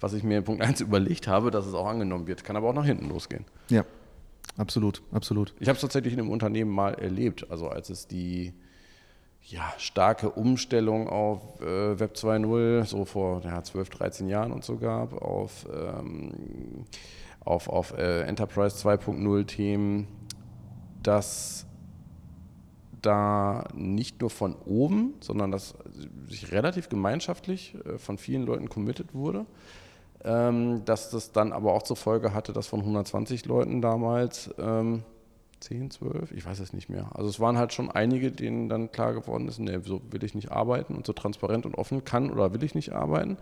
was 0.00 0.14
ich 0.14 0.22
mir 0.22 0.38
in 0.38 0.44
Punkt 0.44 0.62
1 0.62 0.80
überlegt 0.80 1.28
habe, 1.28 1.50
dass 1.50 1.66
es 1.66 1.74
auch 1.74 1.86
angenommen 1.86 2.26
wird. 2.26 2.44
Kann 2.44 2.56
aber 2.56 2.70
auch 2.70 2.74
nach 2.74 2.86
hinten 2.86 3.08
losgehen. 3.08 3.44
Ja, 3.68 3.84
absolut, 4.56 5.02
absolut. 5.12 5.54
Ich 5.60 5.68
habe 5.68 5.76
es 5.76 5.80
tatsächlich 5.80 6.12
in 6.14 6.20
einem 6.20 6.30
Unternehmen 6.30 6.70
mal 6.70 6.94
erlebt, 6.94 7.50
also 7.50 7.68
als 7.68 7.90
es 7.90 8.06
die 8.06 8.54
ja, 9.42 9.72
starke 9.76 10.30
Umstellung 10.30 11.08
auf 11.08 11.60
äh, 11.60 11.98
Web 11.98 12.14
2.0 12.14 12.86
so 12.86 13.04
vor 13.04 13.42
ja, 13.44 13.62
12, 13.62 13.90
13 13.90 14.28
Jahren 14.28 14.52
und 14.52 14.64
so 14.64 14.76
gab, 14.76 15.20
auf, 15.20 15.66
ähm, 15.72 16.86
auf, 17.40 17.68
auf 17.68 17.92
äh, 17.96 18.22
Enterprise 18.22 18.76
2.0 18.76 19.46
Themen, 19.46 20.08
dass 21.02 21.66
da 23.02 23.64
nicht 23.74 24.22
nur 24.22 24.30
von 24.30 24.56
oben, 24.64 25.14
sondern 25.20 25.50
dass 25.50 25.74
sich 26.26 26.52
relativ 26.52 26.88
gemeinschaftlich 26.88 27.76
äh, 27.84 27.98
von 27.98 28.16
vielen 28.16 28.44
Leuten 28.46 28.70
committed 28.70 29.12
wurde. 29.12 29.44
Ähm, 30.24 30.84
dass 30.86 31.10
das 31.10 31.32
dann 31.32 31.52
aber 31.52 31.74
auch 31.74 31.82
zur 31.82 31.96
Folge 31.96 32.32
hatte, 32.32 32.52
dass 32.52 32.66
von 32.66 32.80
120 32.80 33.44
Leuten 33.44 33.82
damals 33.82 34.50
ähm, 34.58 35.02
10, 35.60 35.90
12, 35.90 36.32
ich 36.32 36.46
weiß 36.46 36.60
es 36.60 36.72
nicht 36.72 36.88
mehr. 36.88 37.10
Also 37.14 37.28
es 37.28 37.40
waren 37.40 37.58
halt 37.58 37.72
schon 37.72 37.90
einige, 37.90 38.30
denen 38.30 38.68
dann 38.68 38.92
klar 38.92 39.14
geworden 39.14 39.48
ist, 39.48 39.58
nee, 39.58 39.78
so 39.82 40.00
will 40.10 40.24
ich 40.24 40.34
nicht 40.34 40.50
arbeiten 40.50 40.94
und 40.94 41.06
so 41.06 41.12
transparent 41.12 41.66
und 41.66 41.74
offen 41.76 42.04
kann 42.04 42.30
oder 42.30 42.52
will 42.52 42.62
ich 42.62 42.74
nicht 42.74 42.92
arbeiten, 42.92 43.38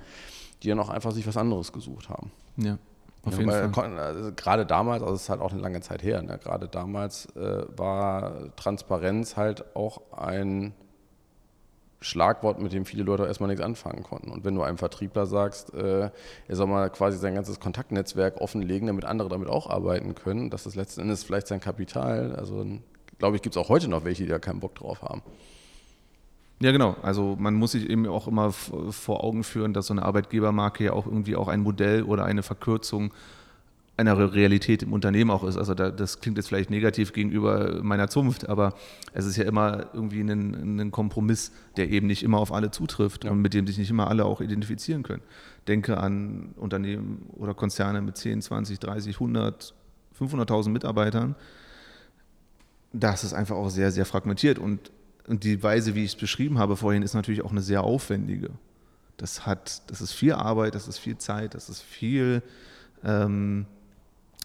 die 0.63 0.69
dann 0.69 0.81
auch 0.81 0.89
einfach 0.89 1.13
sich 1.13 1.27
was 1.27 1.37
anderes 1.37 1.73
gesucht 1.73 2.09
haben. 2.09 2.31
Ja. 2.57 2.79
Auf 3.25 3.39
jeden 3.39 3.51
weil, 3.51 3.73
Fall. 3.73 3.99
Also 3.99 4.33
gerade 4.33 4.67
damals, 4.67 5.03
also 5.03 5.15
es 5.15 5.23
ist 5.23 5.29
halt 5.29 5.41
auch 5.41 5.53
eine 5.53 5.61
lange 5.61 5.81
Zeit 5.81 6.03
her, 6.03 6.23
ne? 6.23 6.39
gerade 6.39 6.67
damals 6.69 7.27
äh, 7.37 7.65
war 7.77 8.55
Transparenz 8.57 9.37
halt 9.37 9.77
auch 9.77 10.13
ein 10.13 10.75
Schlagwort, 12.03 12.61
mit 12.61 12.73
dem 12.73 12.85
viele 12.85 13.03
Leute 13.03 13.27
erstmal 13.27 13.49
nichts 13.49 13.63
anfangen 13.63 14.03
konnten. 14.03 14.31
Und 14.31 14.45
wenn 14.45 14.55
du 14.55 14.63
einem 14.63 14.79
Vertriebler 14.79 15.27
sagst, 15.27 15.73
äh, 15.75 16.11
er 16.49 16.57
soll 16.57 16.67
mal 16.67 16.91
quasi 16.91 17.19
sein 17.19 17.35
ganzes 17.35 17.61
Kontaktnetzwerk 17.61 18.41
offenlegen, 18.41 18.87
damit 18.87 19.05
andere 19.05 19.29
damit 19.29 19.49
auch 19.49 19.71
arbeiten 19.71 20.15
können, 20.15 20.51
das 20.51 20.67
ist 20.67 20.75
letzten 20.75 21.03
Endes 21.03 21.25
vielleicht 21.25 21.47
sein 21.47 21.61
Kapital. 21.61 22.35
Also 22.37 22.67
glaube 23.19 23.37
ich, 23.37 23.43
gibt 23.43 23.57
es 23.57 23.63
auch 23.63 23.69
heute 23.69 23.89
noch 23.89 24.05
welche, 24.05 24.25
die 24.25 24.31
da 24.31 24.39
keinen 24.39 24.61
Bock 24.61 24.75
drauf 24.75 25.03
haben. 25.03 25.23
Ja, 26.61 26.71
genau. 26.71 26.97
Also 27.03 27.37
man 27.39 27.55
muss 27.55 27.73
sich 27.73 27.91
eben 27.91 28.07
auch 28.07 28.29
immer 28.29 28.53
vor 28.53 29.25
Augen 29.25 29.43
führen, 29.43 29.73
dass 29.73 29.89
so 29.89 29.95
eine 29.95 30.05
Arbeitgebermarke 30.05 30.85
ja 30.85 30.93
auch 30.93 31.07
irgendwie 31.07 31.35
auch 31.35 31.49
ein 31.49 31.61
Modell 31.61 32.05
oder 32.05 32.25
eine 32.25 32.45
Verkürzung 32.45 33.13
einer 33.97 34.33
Realität 34.33 34.83
im 34.83 34.93
Unternehmen 34.93 35.31
auch 35.31 35.45
ist. 35.45 35.57
Also 35.57 35.75
da, 35.75 35.91
das 35.91 36.21
klingt 36.21 36.39
jetzt 36.39 36.49
vielleicht 36.49 36.71
negativ 36.71 37.13
gegenüber 37.13 37.83
meiner 37.83 38.09
Zunft, 38.09 38.49
aber 38.49 38.75
es 39.13 39.27
ist 39.27 39.37
ja 39.37 39.45
immer 39.45 39.87
irgendwie 39.93 40.21
ein, 40.21 40.81
ein 40.81 40.91
Kompromiss, 40.91 41.53
der 41.77 41.91
eben 41.91 42.07
nicht 42.07 42.23
immer 42.23 42.39
auf 42.39 42.53
alle 42.53 42.71
zutrifft 42.71 43.25
ja. 43.25 43.31
und 43.31 43.41
mit 43.41 43.55
dem 43.55 43.67
sich 43.67 43.79
nicht 43.79 43.91
immer 43.91 44.09
alle 44.09 44.25
auch 44.25 44.41
identifizieren 44.41 45.03
können. 45.03 45.23
Denke 45.69 45.99
an 45.99 46.55
Unternehmen 46.57 47.27
oder 47.35 47.55
Konzerne 47.55 48.01
mit 48.01 48.17
10, 48.17 48.43
20, 48.43 48.79
30, 48.79 49.17
100, 49.17 49.75
500.000 50.19 50.71
Mitarbeitern. 50.71 51.35
Das 52.95 53.25
ist 53.25 53.35
einfach 53.35 53.57
auch 53.57 53.69
sehr, 53.69 53.93
sehr 53.93 54.07
fragmentiert 54.07 54.59
und 54.59 54.91
und 55.27 55.45
die 55.45 55.63
Weise, 55.63 55.95
wie 55.95 56.05
ich 56.05 56.13
es 56.13 56.17
beschrieben 56.17 56.59
habe 56.59 56.77
vorhin, 56.77 57.03
ist 57.03 57.15
natürlich 57.15 57.43
auch 57.43 57.53
eine 57.53 57.61
sehr 57.61 57.85
aufwendige. 57.85 58.51
Das 59.17 59.47
hat, 59.47 59.89
das 59.91 60.01
ist 60.01 60.13
viel 60.13 60.33
Arbeit, 60.33 60.75
das 60.75 60.89
ist 60.89 60.99
viel 60.99 61.17
Zeit, 61.17 61.55
das 61.55 61.69
ist 61.69 61.81
viel 61.81 62.43
ähm, 63.05 63.67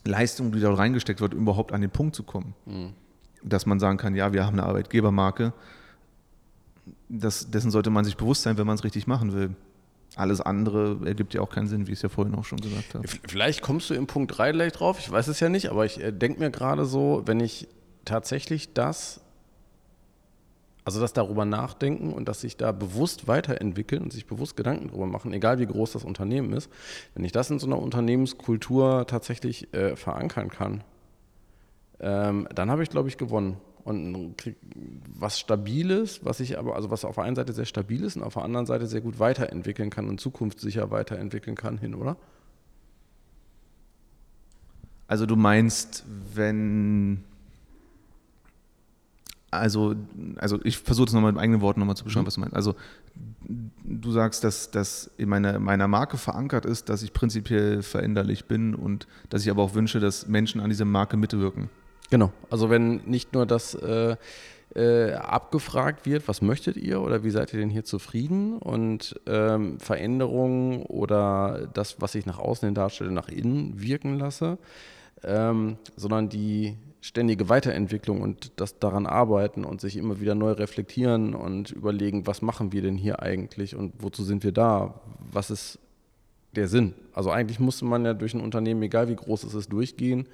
Leistung, 0.08 0.52
die 0.52 0.60
dort 0.60 0.78
reingesteckt 0.78 1.22
wird, 1.22 1.34
überhaupt 1.34 1.72
an 1.72 1.82
den 1.82 1.90
Punkt 1.90 2.16
zu 2.16 2.24
kommen. 2.24 2.54
Mhm. 2.66 2.94
Dass 3.44 3.66
man 3.66 3.80
sagen 3.80 3.98
kann, 3.98 4.16
ja, 4.16 4.34
wir 4.34 4.46
haben 4.46 4.60
eine 4.60 4.68
Arbeitgebermarke. 4.68 5.54
Das, 7.10 7.52
dessen 7.52 7.72
sollte 7.72 7.90
man 7.90 8.06
sich 8.06 8.18
bewusst 8.18 8.44
sein, 8.44 8.58
wenn 8.58 8.68
man 8.68 8.76
es 8.76 8.84
richtig 8.84 9.08
machen 9.08 9.34
will. 9.34 9.56
Alles 10.16 10.42
andere 10.42 10.98
ergibt 11.06 11.34
ja 11.34 11.42
auch 11.42 11.50
keinen 11.50 11.68
Sinn, 11.68 11.86
wie 11.88 11.92
ich 11.92 12.00
es 12.00 12.02
ja 12.02 12.10
vorhin 12.10 12.34
auch 12.34 12.46
schon 12.46 12.60
gesagt 12.60 12.96
habe. 12.96 13.08
Vielleicht 13.08 13.62
kommst 13.62 13.90
du 13.90 13.94
im 13.94 14.08
Punkt 14.08 14.38
3 14.38 14.52
gleich 14.54 14.74
drauf, 14.74 15.00
ich 15.00 15.12
weiß 15.12 15.28
es 15.28 15.40
ja 15.40 15.50
nicht, 15.50 15.70
aber 15.70 15.86
ich 15.86 16.02
äh, 16.02 16.12
denke 16.12 16.40
mir 16.40 16.50
gerade 16.50 16.86
so, 16.86 17.22
wenn 17.26 17.40
ich 17.40 17.68
tatsächlich 18.04 18.74
das, 18.74 19.22
also 20.88 21.02
das 21.02 21.12
darüber 21.12 21.44
nachdenken 21.44 22.14
und 22.14 22.30
dass 22.30 22.40
sich 22.40 22.56
da 22.56 22.72
bewusst 22.72 23.28
weiterentwickeln 23.28 24.02
und 24.02 24.14
sich 24.14 24.26
bewusst 24.26 24.56
Gedanken 24.56 24.88
darüber 24.88 25.06
machen, 25.06 25.34
egal 25.34 25.60
wie 25.60 25.66
groß 25.66 25.92
das 25.92 26.06
Unternehmen 26.06 26.54
ist, 26.54 26.72
wenn 27.14 27.26
ich 27.26 27.34
das 27.34 27.52
in 27.52 27.60
so 27.60 27.68
einer 27.68 27.78
Unternehmenskultur 27.78 29.06
tatsächlich 29.06 29.74
äh, 29.74 29.98
verankern 29.98 30.48
kann, 30.48 30.86
ähm, 32.00 32.48
dann 32.56 32.72
habe 32.72 32.84
ich, 32.84 32.90
glaube 32.90 33.10
ich, 33.10 33.18
gewonnen 33.18 33.58
und 33.84 34.34
was 35.14 35.38
Stabiles, 35.42 36.24
was 36.24 36.40
ich 36.40 36.58
aber, 36.58 36.78
also 36.78 36.90
was 36.90 37.04
auf 37.04 37.16
der 37.16 37.26
einen 37.26 37.36
Seite 37.36 37.52
sehr 37.52 37.66
stabil 37.66 38.02
ist 38.06 38.16
und 38.16 38.24
auf 38.24 38.36
der 38.36 38.44
anderen 38.44 38.66
Seite 38.66 38.88
sehr 38.88 39.02
gut 39.02 39.20
weiterentwickeln 39.20 39.90
kann 39.90 40.08
und 40.08 40.22
zukunftssicher 40.22 40.90
weiterentwickeln 40.90 41.58
kann 41.58 41.78
hin, 41.78 41.96
oder? 41.96 42.16
Also 45.10 45.26
du 45.26 45.36
meinst, 45.36 46.06
wenn 46.34 47.26
also, 49.52 49.96
also 50.38 50.60
ich 50.64 50.78
versuche 50.78 51.08
es 51.08 51.14
nochmal 51.14 51.32
mit 51.32 51.42
eigenen 51.42 51.62
Worten 51.62 51.80
nochmal 51.80 51.96
zu 51.96 52.04
beschreiben, 52.04 52.24
mhm. 52.24 52.28
was 52.28 52.34
du 52.36 52.42
meinst. 52.42 52.56
Also 52.56 52.76
du 53.84 54.12
sagst, 54.12 54.44
dass 54.44 54.72
das 54.72 55.10
in 55.18 55.30
meiner, 55.30 55.60
meiner 55.60 55.88
Marke 55.88 56.18
verankert 56.18 56.66
ist, 56.66 56.90
dass 56.90 57.02
ich 57.02 57.14
prinzipiell 57.14 57.82
veränderlich 57.82 58.46
bin 58.46 58.76
und 58.76 59.08
dass 59.30 59.44
ich 59.44 59.50
aber 59.50 59.64
auch 59.64 59.74
wünsche, 59.74 60.00
dass 60.00 60.28
Menschen 60.28 60.60
an 60.62 60.70
dieser 60.70 60.86
Marke 60.86 61.18
mitwirken. 61.18 61.70
Genau, 62.10 62.32
also 62.50 62.70
wenn 62.70 62.98
nicht 63.06 63.34
nur 63.34 63.46
das 63.46 63.74
äh, 63.76 64.16
äh, 64.76 65.14
abgefragt 65.14 66.06
wird, 66.06 66.28
was 66.28 66.42
möchtet 66.42 66.78
ihr 66.78 67.02
oder 67.02 67.24
wie 67.24 67.32
seid 67.32 67.54
ihr 67.54 67.60
denn 67.60 67.70
hier 67.70 67.84
zufrieden 67.84 68.58
und 68.58 69.20
ähm, 69.26 69.80
Veränderungen 69.80 70.84
oder 70.84 71.68
das, 71.74 72.02
was 72.02 72.16
ich 72.16 72.26
nach 72.26 72.40
außen 72.40 72.68
hin 72.68 72.76
darstelle, 72.76 73.12
nach 73.12 73.30
innen 73.30 73.82
wirken 73.82 74.18
lasse, 74.18 74.58
ähm, 75.24 75.78
sondern 75.96 76.30
die 76.30 76.78
ständige 77.08 77.48
Weiterentwicklung 77.48 78.22
und 78.22 78.52
das 78.58 78.80
daran 78.80 79.06
arbeiten 79.06 79.64
und 79.64 79.80
sich 79.80 79.96
immer 79.96 80.20
wieder 80.20 80.36
neu 80.36 80.52
reflektieren 80.52 81.34
und 81.34 81.72
überlegen, 81.72 82.28
was 82.28 82.42
machen 82.42 82.74
wir 82.74 82.82
denn 82.82 82.98
hier 82.98 83.22
eigentlich 83.22 83.76
und 83.76 83.94
wozu 84.00 84.24
sind 84.24 84.44
wir 84.44 84.52
da, 84.52 85.00
was 85.32 85.50
ist 85.50 85.80
der 86.56 86.68
Sinn. 86.68 86.94
Also 87.14 87.32
eigentlich 87.32 87.60
musste 87.60 87.86
man 87.86 88.04
ja 88.04 88.14
durch 88.14 88.34
ein 88.34 88.42
Unternehmen, 88.42 88.82
egal 88.84 89.08
wie 89.08 89.16
groß 89.16 89.46
es 89.46 89.54
ist, 89.54 89.72
durchgehen 89.72 90.28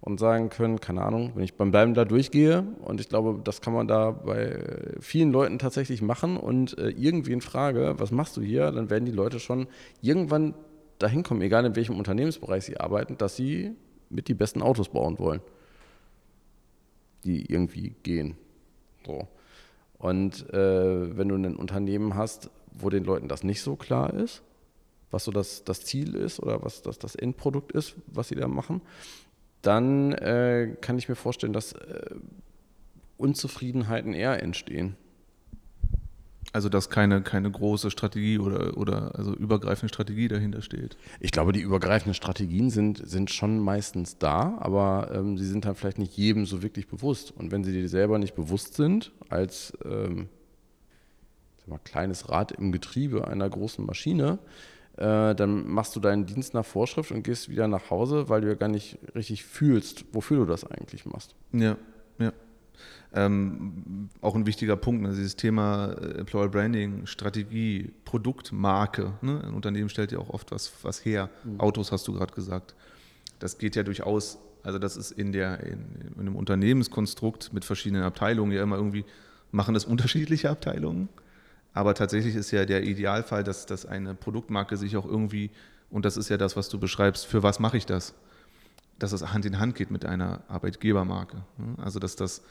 und 0.00 0.20
sagen 0.20 0.48
können, 0.48 0.80
keine 0.80 1.02
Ahnung, 1.02 1.32
wenn 1.34 1.42
ich 1.42 1.54
beim 1.54 1.72
Bleiben 1.72 1.94
da 1.94 2.04
durchgehe 2.04 2.64
und 2.82 3.00
ich 3.00 3.08
glaube, 3.08 3.40
das 3.42 3.60
kann 3.60 3.72
man 3.72 3.88
da 3.88 4.12
bei 4.12 4.60
vielen 5.00 5.32
Leuten 5.32 5.58
tatsächlich 5.58 6.02
machen 6.02 6.36
und 6.36 6.78
äh, 6.78 6.90
irgendwie 6.90 7.32
in 7.32 7.40
Frage, 7.40 7.94
was 7.98 8.12
machst 8.12 8.36
du 8.36 8.42
hier, 8.42 8.70
dann 8.70 8.90
werden 8.90 9.06
die 9.06 9.12
Leute 9.12 9.40
schon 9.40 9.66
irgendwann 10.00 10.54
dahin 11.00 11.24
kommen, 11.24 11.42
egal 11.42 11.64
in 11.64 11.74
welchem 11.74 11.98
Unternehmensbereich 11.98 12.64
sie 12.64 12.78
arbeiten, 12.78 13.18
dass 13.18 13.34
sie 13.34 13.72
mit 14.08 14.28
die 14.28 14.34
besten 14.34 14.62
Autos 14.62 14.88
bauen 14.88 15.18
wollen, 15.18 15.40
die 17.24 17.50
irgendwie 17.50 17.94
gehen. 18.02 18.36
So. 19.06 19.28
Und 19.98 20.52
äh, 20.52 21.16
wenn 21.16 21.28
du 21.28 21.36
ein 21.36 21.56
Unternehmen 21.56 22.14
hast, 22.14 22.50
wo 22.72 22.90
den 22.90 23.04
Leuten 23.04 23.28
das 23.28 23.44
nicht 23.44 23.62
so 23.62 23.76
klar 23.76 24.12
ist, 24.12 24.42
was 25.10 25.24
so 25.24 25.30
das, 25.30 25.64
das 25.64 25.84
Ziel 25.84 26.14
ist 26.14 26.40
oder 26.40 26.62
was 26.62 26.82
das, 26.82 26.98
das 26.98 27.14
Endprodukt 27.14 27.72
ist, 27.72 27.94
was 28.06 28.28
sie 28.28 28.34
da 28.34 28.48
machen, 28.48 28.80
dann 29.60 30.12
äh, 30.12 30.76
kann 30.80 30.98
ich 30.98 31.08
mir 31.08 31.14
vorstellen, 31.14 31.52
dass 31.52 31.72
äh, 31.72 32.16
Unzufriedenheiten 33.16 34.14
eher 34.14 34.42
entstehen. 34.42 34.96
Also 36.52 36.68
dass 36.68 36.90
keine, 36.90 37.22
keine 37.22 37.50
große 37.50 37.90
Strategie 37.90 38.38
oder, 38.38 38.76
oder 38.76 39.14
also 39.14 39.34
übergreifende 39.34 39.92
Strategie 39.92 40.28
dahinter 40.28 40.60
steht. 40.60 40.98
Ich 41.18 41.32
glaube, 41.32 41.52
die 41.52 41.60
übergreifenden 41.60 42.14
Strategien 42.14 42.68
sind, 42.68 43.02
sind 43.08 43.30
schon 43.30 43.58
meistens 43.58 44.18
da, 44.18 44.58
aber 44.60 45.10
ähm, 45.14 45.38
sie 45.38 45.46
sind 45.46 45.64
dann 45.64 45.74
vielleicht 45.74 45.98
nicht 45.98 46.16
jedem 46.16 46.44
so 46.44 46.62
wirklich 46.62 46.88
bewusst. 46.88 47.30
Und 47.30 47.52
wenn 47.52 47.64
sie 47.64 47.72
dir 47.72 47.88
selber 47.88 48.18
nicht 48.18 48.34
bewusst 48.34 48.74
sind, 48.74 49.12
als 49.30 49.72
ähm, 49.84 50.28
mal, 51.66 51.80
kleines 51.84 52.28
Rad 52.28 52.52
im 52.52 52.70
Getriebe 52.70 53.26
einer 53.26 53.48
großen 53.48 53.84
Maschine, 53.84 54.38
äh, 54.96 55.34
dann 55.34 55.66
machst 55.68 55.96
du 55.96 56.00
deinen 56.00 56.26
Dienst 56.26 56.54
nach 56.54 56.66
Vorschrift 56.66 57.12
und 57.12 57.22
gehst 57.22 57.48
wieder 57.48 57.66
nach 57.66 57.90
Hause, 57.90 58.28
weil 58.28 58.42
du 58.42 58.48
ja 58.48 58.54
gar 58.54 58.68
nicht 58.68 58.98
richtig 59.14 59.44
fühlst, 59.44 60.04
wofür 60.12 60.38
du 60.38 60.44
das 60.44 60.64
eigentlich 60.64 61.06
machst. 61.06 61.34
Ja, 61.52 61.60
ja. 61.60 61.76
Ähm, 63.14 64.08
auch 64.22 64.34
ein 64.34 64.46
wichtiger 64.46 64.76
Punkt, 64.76 65.02
ne? 65.02 65.10
dieses 65.10 65.36
Thema 65.36 65.92
äh, 65.92 66.20
Employer 66.20 66.48
Branding, 66.48 67.06
Strategie, 67.06 67.92
Produktmarke. 68.06 69.12
Ne? 69.20 69.42
Ein 69.44 69.52
Unternehmen 69.52 69.90
stellt 69.90 70.12
ja 70.12 70.18
auch 70.18 70.30
oft 70.30 70.50
was, 70.50 70.72
was 70.82 71.04
her. 71.04 71.28
Mhm. 71.44 71.60
Autos 71.60 71.92
hast 71.92 72.08
du 72.08 72.14
gerade 72.14 72.32
gesagt. 72.32 72.74
Das 73.38 73.58
geht 73.58 73.76
ja 73.76 73.82
durchaus, 73.82 74.38
also 74.62 74.78
das 74.78 74.96
ist 74.96 75.10
in, 75.10 75.32
der, 75.32 75.60
in, 75.60 75.84
in 76.14 76.20
einem 76.20 76.36
Unternehmenskonstrukt 76.36 77.52
mit 77.52 77.66
verschiedenen 77.66 78.02
Abteilungen 78.02 78.52
ja 78.52 78.62
immer 78.62 78.76
irgendwie, 78.76 79.04
machen 79.50 79.74
das 79.74 79.84
unterschiedliche 79.86 80.48
Abteilungen. 80.48 81.10
Aber 81.74 81.94
tatsächlich 81.94 82.34
ist 82.34 82.50
ja 82.50 82.64
der 82.64 82.82
Idealfall, 82.84 83.44
dass, 83.44 83.66
dass 83.66 83.84
eine 83.84 84.14
Produktmarke 84.14 84.78
sich 84.78 84.96
auch 84.96 85.06
irgendwie, 85.06 85.50
und 85.90 86.04
das 86.06 86.16
ist 86.16 86.30
ja 86.30 86.38
das, 86.38 86.56
was 86.56 86.70
du 86.70 86.78
beschreibst, 86.78 87.26
für 87.26 87.42
was 87.42 87.60
mache 87.60 87.76
ich 87.76 87.84
das? 87.84 88.14
Dass 88.98 89.12
es 89.12 89.32
Hand 89.32 89.44
in 89.44 89.58
Hand 89.58 89.74
geht 89.74 89.90
mit 89.90 90.04
einer 90.04 90.42
Arbeitgebermarke. 90.48 91.44
Also 91.78 91.98
dass 91.98 92.16
das 92.16 92.42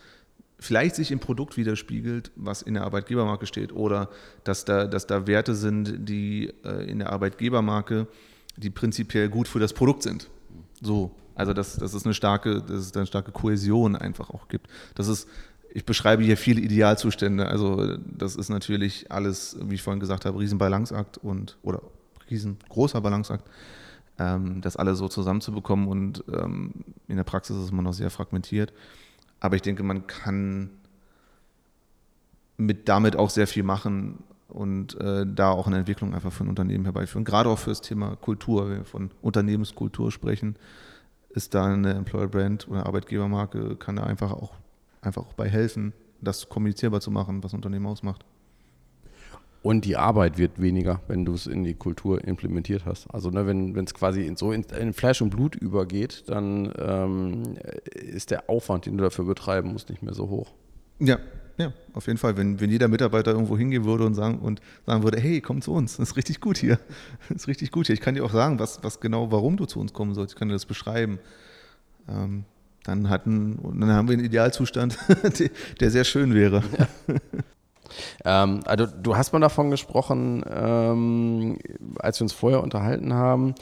vielleicht 0.62 0.96
sich 0.96 1.12
im 1.12 1.20
Produkt 1.20 1.58
widerspiegelt, 1.58 2.32
was 2.36 2.62
in 2.62 2.76
der 2.76 2.84
Arbeitgebermarke 2.84 3.48
steht, 3.48 3.74
oder 3.74 4.10
dass 4.44 4.64
da, 4.64 4.86
dass 4.86 5.08
da 5.08 5.28
Werte 5.28 5.56
sind, 5.56 6.08
die 6.08 6.54
äh, 6.64 6.90
in 6.90 7.00
der 7.00 7.12
Arbeitgebermarke, 7.12 8.08
die 8.56 8.70
prinzipiell 8.70 9.28
gut 9.28 9.48
für 9.48 9.60
das 9.60 9.74
Produkt 9.74 10.04
sind. 10.04 10.30
So. 10.82 11.12
Also 11.34 11.54
dass, 11.54 11.78
dass 11.78 11.94
es 11.94 12.06
eine 12.06 12.14
starke, 12.14 12.62
dass 12.62 12.80
es 12.80 12.96
eine 12.96 13.08
starke 13.08 13.32
Kohäsion 13.32 13.96
einfach 13.96 14.30
auch 14.30 14.48
gibt. 14.48 14.68
Das 14.96 15.08
ist 15.08 15.28
ich 15.74 15.86
beschreibe 15.86 16.22
hier 16.22 16.36
viele 16.36 16.60
Idealzustände. 16.60 17.48
Also 17.48 17.96
das 18.06 18.36
ist 18.36 18.50
natürlich 18.50 19.10
alles, 19.10 19.58
wie 19.62 19.76
ich 19.76 19.82
vorhin 19.82 20.02
gesagt 20.02 20.26
habe, 20.26 20.38
Riesenbalanceakt 20.38 21.18
und 21.18 21.58
oder 21.64 21.82
riesengroßer 22.30 23.00
Balanceakt, 23.02 23.46
ähm, 24.20 24.62
das 24.62 24.76
alles 24.76 24.98
so 24.98 25.08
zusammenzubekommen 25.08 25.88
und 25.88 26.24
ähm, 26.32 26.72
in 27.08 27.16
der 27.16 27.24
Praxis 27.24 27.56
ist 27.56 27.72
man 27.72 27.86
noch 27.86 27.94
sehr 27.94 28.10
fragmentiert. 28.10 28.74
Aber 29.42 29.58
ich 29.58 29.62
denke, 29.62 29.84
man 29.84 30.08
kann 30.08 30.70
mit 32.56 32.88
damit 32.88 33.18
auch 33.18 33.30
sehr 33.30 33.48
viel 33.48 33.64
machen 33.64 34.24
und 34.48 35.00
äh, 35.02 35.26
da 35.28 35.52
auch 35.52 35.68
eine 35.68 35.80
Entwicklung 35.80 36.14
einfach 36.14 36.32
für 36.32 36.46
ein 36.46 36.50
Unternehmen 36.50 36.86
herbeiführen. 36.86 37.26
Gerade 37.26 37.50
auch 37.50 37.60
für 37.60 37.72
das 37.72 37.82
Thema 37.82 38.16
Kultur, 38.16 38.70
wenn 38.70 38.78
wir 38.78 38.86
von 38.86 39.12
Unternehmenskultur 39.22 40.12
sprechen, 40.12 40.56
ist 41.30 41.54
da 41.56 41.66
eine 41.66 41.94
Employer 41.94 42.28
Brand 42.28 42.68
oder 42.70 42.86
Arbeitgebermarke, 42.86 43.76
kann 43.78 43.96
da 43.98 44.04
einfach 44.04 44.32
auch 44.32 44.54
einfach 45.02 45.24
auch 45.24 45.34
bei 45.34 45.50
helfen, 45.50 45.94
das 46.22 46.48
kommunizierbar 46.48 47.02
zu 47.02 47.12
machen, 47.12 47.44
was 47.44 47.54
ein 47.54 47.58
Unternehmen 47.58 47.88
ausmacht. 47.88 48.24
Und 49.64 49.86
die 49.86 49.96
Arbeit 49.96 50.40
wird 50.40 50.60
weniger, 50.60 51.02
wenn 51.08 51.24
du 51.24 51.36
es 51.36 51.46
in 51.46 51.64
die 51.64 51.76
Kultur 51.76 52.24
implementiert 52.24 52.86
hast. 52.86 53.08
Also 53.14 53.30
ne, 53.30 53.46
wenn 53.46 53.78
es 53.78 53.94
quasi 53.94 54.26
in 54.26 54.36
so 54.36 54.52
in, 54.52 54.64
in, 54.80 54.94
Fleisch 54.94 55.22
und 55.22 55.30
Blut 55.30 55.56
übergeht, 55.56 56.24
dann 56.28 56.74
ähm, 56.80 57.44
ist 57.94 58.32
der 58.32 58.50
Aufwand, 58.50 58.88
den 58.88 58.98
du 58.98 59.04
dafür 59.04 59.26
betreiben 59.26 59.72
musst, 59.72 59.90
nicht 59.90 60.02
mehr 60.02 60.16
so 60.16 60.30
hoch. 60.30 60.52
Ja, 61.00 61.20
ja, 61.58 61.74
auf 61.94 62.08
jeden 62.08 62.18
Fall. 62.18 62.38
Wenn, 62.38 62.60
wenn 62.60 62.72
jeder 62.72 62.88
Mitarbeiter 62.88 63.32
irgendwo 63.32 63.56
hingehen 63.56 63.86
würde 63.86 64.06
und 64.06 64.16
sagen, 64.16 64.40
und 64.40 64.62
sagen 64.88 65.04
würde, 65.04 65.20
hey, 65.20 65.42
komm 65.42 65.62
zu 65.62 65.74
uns, 65.74 65.98
das 65.98 66.10
ist 66.10 66.18
richtig 66.18 66.42
gut 66.42 66.58
hier. 66.58 66.80
Das 67.30 67.38
ist 67.44 67.48
richtig 67.48 67.72
gut 67.72 67.86
hier. 67.86 67.94
Ich 67.94 68.02
kann 68.02 68.16
dir 68.16 68.26
auch 68.26 68.32
sagen, 68.32 68.58
was, 68.58 68.84
was 68.84 69.00
genau, 69.00 69.32
warum 69.32 69.58
du 69.58 69.66
zu 69.66 69.80
uns 69.80 69.94
kommen 69.94 70.16
sollst. 70.16 70.34
Ich 70.34 70.40
kann 70.40 70.48
dir 70.48 70.56
das 70.56 70.66
beschreiben. 70.66 71.20
Ähm, 72.10 72.46
dann, 72.84 73.10
hatten, 73.10 73.60
dann 73.80 73.92
haben 73.92 74.08
wir 74.08 74.14
einen 74.14 74.26
Idealzustand, 74.26 74.98
der 75.80 75.92
sehr 75.92 76.04
schön 76.04 76.34
wäre. 76.34 76.64
Ja. 76.80 77.16
Ähm, 78.26 78.62
also 78.66 78.86
du 78.86 79.16
hast 79.16 79.34
mal 79.34 79.40
davon 79.40 79.72
gesprochen, 79.72 80.44
ähm, 80.50 81.58
als 82.00 82.20
wir 82.20 82.24
uns 82.26 82.34
vorher 82.34 82.64
unterhalten 82.64 83.14
haben, 83.14 83.56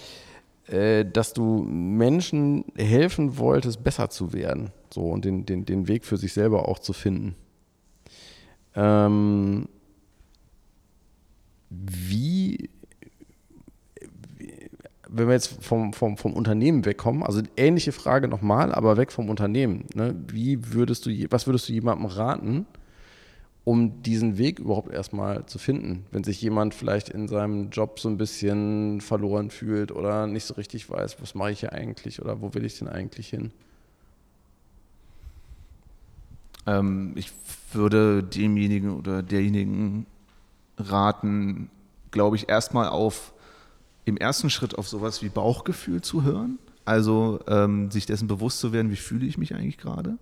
äh, 0.68 1.06
dass 1.06 1.34
du 1.34 1.64
Menschen 1.64 2.66
helfen 2.78 3.38
wolltest, 3.38 3.84
besser 3.84 4.10
zu 4.10 4.34
werden. 4.34 4.72
So 4.94 5.02
und 5.02 5.26
den, 5.26 5.46
den, 5.46 5.66
den 5.66 5.88
Weg 5.88 6.06
für 6.06 6.18
sich 6.18 6.34
selber 6.34 6.68
auch 6.68 6.80
zu 6.80 6.94
finden. 6.94 7.36
Ähm, 8.76 9.68
wie 11.70 12.70
wenn 15.10 15.28
wir 15.28 15.34
jetzt 15.34 15.64
vom, 15.64 15.92
vom, 15.92 16.18
vom 16.18 16.34
Unternehmen 16.34 16.86
wegkommen, 16.86 17.24
also 17.24 17.42
ähnliche 17.58 17.92
Frage 17.92 18.28
nochmal, 18.28 18.72
aber 18.72 18.96
weg 18.98 19.12
vom 19.12 19.30
Unternehmen. 19.30 19.86
Ne? 19.96 20.16
Wie 20.28 20.74
würdest 20.74 21.06
du, 21.06 21.12
was 21.32 21.48
würdest 21.48 21.68
du 21.68 21.74
jemandem 21.74 22.06
raten, 22.06 22.68
um 23.70 24.02
diesen 24.02 24.40
Weg 24.40 24.58
überhaupt 24.58 24.92
erstmal 24.92 25.46
zu 25.46 25.60
finden. 25.60 26.04
Wenn 26.10 26.24
sich 26.24 26.42
jemand 26.42 26.74
vielleicht 26.74 27.08
in 27.08 27.28
seinem 27.28 27.70
Job 27.70 28.00
so 28.00 28.10
ein 28.10 28.18
bisschen 28.18 29.00
verloren 29.00 29.52
fühlt 29.52 29.92
oder 29.92 30.26
nicht 30.26 30.46
so 30.46 30.56
richtig 30.56 30.90
weiß, 30.90 31.22
was 31.22 31.36
mache 31.36 31.52
ich 31.52 31.60
hier 31.60 31.72
eigentlich 31.72 32.20
oder 32.20 32.42
wo 32.42 32.56
will 32.56 32.66
ich 32.66 32.80
denn 32.80 32.88
eigentlich 32.88 33.30
hin? 33.30 33.52
Ähm, 36.66 37.12
ich 37.14 37.32
würde 37.72 38.24
demjenigen 38.24 38.90
oder 38.90 39.22
derjenigen 39.22 40.08
raten, 40.80 41.70
glaube 42.10 42.38
ich, 42.38 42.50
erstmal 42.50 42.90
auf 42.90 43.34
im 44.04 44.18
ersten 44.18 44.50
Schritt 44.50 44.80
auf 44.80 44.88
sowas 44.88 45.22
wie 45.22 45.30
Bauchgefühl 45.30 46.02
zu 46.02 46.24
hören. 46.24 46.58
Also 46.86 47.40
ähm, 47.48 47.92
sich 47.92 48.08
dessen 48.08 48.28
bewusst 48.28 48.62
zu 48.62 48.74
werden, 48.74 48.90
wie 48.90 48.96
fühle 48.96 49.28
ich 49.28 49.38
mich 49.38 49.54
eigentlich 49.54 49.78
gerade 49.78 50.18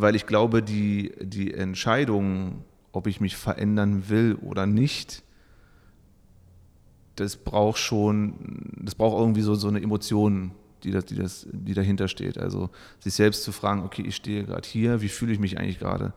weil 0.00 0.14
ich 0.14 0.26
glaube, 0.26 0.62
die, 0.62 1.12
die 1.20 1.54
Entscheidung, 1.54 2.64
ob 2.92 3.06
ich 3.06 3.20
mich 3.20 3.36
verändern 3.36 4.08
will 4.08 4.36
oder 4.40 4.66
nicht, 4.66 5.22
das 7.16 7.36
braucht 7.36 7.78
schon, 7.78 8.34
das 8.80 8.94
braucht 8.94 9.18
irgendwie 9.18 9.42
so, 9.42 9.54
so 9.54 9.68
eine 9.68 9.82
Emotion, 9.82 10.52
die, 10.84 10.90
das, 10.90 11.06
die, 11.06 11.16
das, 11.16 11.46
die 11.50 11.74
dahinter 11.74 12.08
steht. 12.08 12.38
Also 12.38 12.70
sich 13.00 13.14
selbst 13.14 13.42
zu 13.42 13.52
fragen, 13.52 13.82
okay, 13.82 14.02
ich 14.06 14.16
stehe 14.16 14.44
gerade 14.44 14.66
hier, 14.66 15.00
wie 15.02 15.08
fühle 15.08 15.32
ich 15.32 15.40
mich 15.40 15.58
eigentlich 15.58 15.78
gerade? 15.78 16.12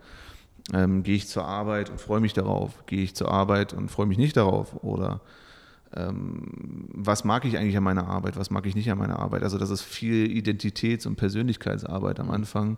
Ähm, 0.73 1.03
gehe 1.03 1.15
ich 1.15 1.27
zur 1.27 1.45
Arbeit 1.45 1.89
und 1.89 1.99
freue 1.99 2.19
mich 2.19 2.33
darauf? 2.33 2.85
Gehe 2.85 3.03
ich 3.03 3.15
zur 3.15 3.31
Arbeit 3.31 3.73
und 3.73 3.89
freue 3.89 4.05
mich 4.05 4.17
nicht 4.19 4.37
darauf? 4.37 4.83
Oder 4.83 5.21
ähm, 5.93 6.87
was 6.93 7.23
mag 7.23 7.45
ich 7.45 7.57
eigentlich 7.57 7.75
an 7.77 7.83
meiner 7.83 8.07
Arbeit? 8.07 8.37
Was 8.37 8.49
mag 8.49 8.65
ich 8.65 8.75
nicht 8.75 8.91
an 8.91 8.97
meiner 8.97 9.19
Arbeit? 9.19 9.43
Also 9.43 9.57
das 9.57 9.69
ist 9.69 9.81
viel 9.81 10.27
Identitäts- 10.27 11.07
und 11.07 11.15
Persönlichkeitsarbeit 11.15 12.19
am 12.19 12.29
Anfang 12.29 12.77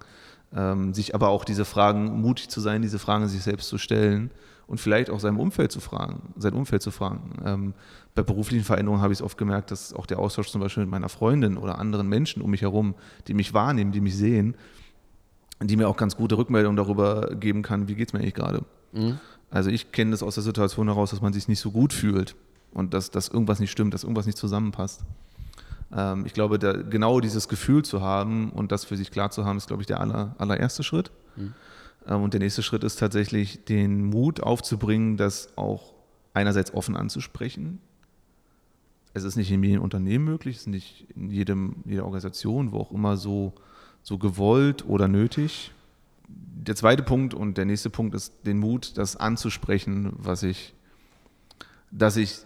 ähm, 0.55 0.93
sich 0.93 1.15
aber 1.15 1.29
auch 1.29 1.45
diese 1.45 1.65
Fragen, 1.65 2.21
mutig 2.21 2.49
zu 2.49 2.61
sein, 2.61 2.81
diese 2.81 2.99
Fragen 2.99 3.27
sich 3.27 3.41
selbst 3.41 3.69
zu 3.69 3.77
stellen 3.77 4.31
und 4.67 4.79
vielleicht 4.79 5.09
auch 5.09 5.19
seinem 5.19 5.39
Umfeld 5.39 5.71
zu 5.71 5.79
fragen, 5.79 6.33
sein 6.37 6.53
Umfeld 6.53 6.81
zu 6.81 6.91
fragen. 6.91 7.33
Ähm, 7.45 7.73
bei 8.15 8.23
beruflichen 8.23 8.63
Veränderungen 8.63 9.01
habe 9.01 9.13
ich 9.13 9.19
es 9.19 9.23
oft 9.23 9.37
gemerkt, 9.37 9.71
dass 9.71 9.93
auch 9.93 10.05
der 10.05 10.19
Austausch 10.19 10.49
zum 10.49 10.61
Beispiel 10.61 10.83
mit 10.83 10.91
meiner 10.91 11.09
Freundin 11.09 11.57
oder 11.57 11.79
anderen 11.79 12.07
Menschen 12.07 12.41
um 12.41 12.51
mich 12.51 12.61
herum, 12.61 12.95
die 13.27 13.33
mich 13.33 13.53
wahrnehmen, 13.53 13.91
die 13.91 14.01
mich 14.01 14.15
sehen, 14.15 14.55
die 15.61 15.77
mir 15.77 15.87
auch 15.87 15.97
ganz 15.97 16.15
gute 16.15 16.37
Rückmeldungen 16.37 16.77
darüber 16.77 17.35
geben 17.35 17.61
kann, 17.61 17.87
wie 17.87 17.95
geht 17.95 18.09
es 18.09 18.13
mir 18.13 18.19
eigentlich 18.19 18.33
gerade. 18.33 18.63
Mhm. 18.93 19.19
Also 19.49 19.69
ich 19.69 19.91
kenne 19.91 20.11
das 20.11 20.23
aus 20.23 20.35
der 20.35 20.43
Situation 20.43 20.87
heraus, 20.87 21.11
dass 21.11 21.21
man 21.21 21.33
sich 21.33 21.47
nicht 21.47 21.59
so 21.59 21.71
gut 21.71 21.93
fühlt 21.93 22.35
und 22.73 22.93
dass, 22.93 23.11
dass 23.11 23.27
irgendwas 23.27 23.59
nicht 23.59 23.71
stimmt, 23.71 23.93
dass 23.93 24.03
irgendwas 24.03 24.25
nicht 24.25 24.37
zusammenpasst. 24.37 25.01
Ähm, 25.95 26.25
ich 26.25 26.33
glaube, 26.33 26.59
da, 26.59 26.73
genau 26.73 27.19
dieses 27.19 27.47
Gefühl 27.47 27.83
zu 27.83 28.01
haben 28.01 28.51
und 28.51 28.71
das 28.71 28.85
für 28.85 28.97
sich 28.97 29.11
klar 29.11 29.31
zu 29.31 29.45
haben, 29.45 29.57
ist, 29.57 29.67
glaube 29.67 29.83
ich, 29.83 29.87
der 29.87 29.99
aller, 29.99 30.35
allererste 30.37 30.83
Schritt. 30.83 31.11
Mhm. 31.35 31.53
Ähm, 32.07 32.23
und 32.23 32.33
der 32.33 32.39
nächste 32.39 32.63
Schritt 32.63 32.83
ist 32.83 32.99
tatsächlich, 32.99 33.65
den 33.65 34.05
Mut 34.05 34.41
aufzubringen, 34.41 35.17
das 35.17 35.57
auch 35.57 35.93
einerseits 36.33 36.73
offen 36.73 36.95
anzusprechen. 36.95 37.79
Es 39.13 39.23
ist 39.23 39.35
nicht 39.35 39.51
in 39.51 39.63
jedem 39.63 39.83
Unternehmen 39.83 40.25
möglich, 40.25 40.55
es 40.55 40.61
ist 40.61 40.67
nicht 40.67 41.07
in 41.15 41.29
jedem, 41.29 41.75
jeder 41.85 42.05
Organisation, 42.05 42.71
wo 42.71 42.79
auch 42.79 42.91
immer 42.91 43.15
so, 43.15 43.53
so 44.01 44.17
gewollt 44.17 44.85
oder 44.87 45.07
nötig. 45.07 45.71
Der 46.27 46.75
zweite 46.75 47.03
Punkt 47.03 47.35
und 47.35 47.57
der 47.57 47.65
nächste 47.65 47.91
Punkt 47.91 48.15
ist 48.15 48.33
den 48.47 48.57
Mut, 48.57 48.97
das 48.97 49.15
anzusprechen, 49.15 50.13
was 50.17 50.41
ich, 50.41 50.73
dass 51.91 52.17
ich 52.17 52.39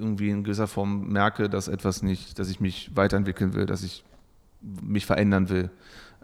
irgendwie 0.00 0.30
in 0.30 0.42
gewisser 0.42 0.66
Form 0.66 1.08
merke, 1.08 1.48
dass 1.48 1.68
etwas 1.68 2.02
nicht, 2.02 2.38
dass 2.38 2.50
ich 2.50 2.60
mich 2.60 2.90
weiterentwickeln 2.94 3.54
will, 3.54 3.66
dass 3.66 3.82
ich 3.82 4.04
mich 4.60 5.06
verändern 5.06 5.48
will. 5.48 5.70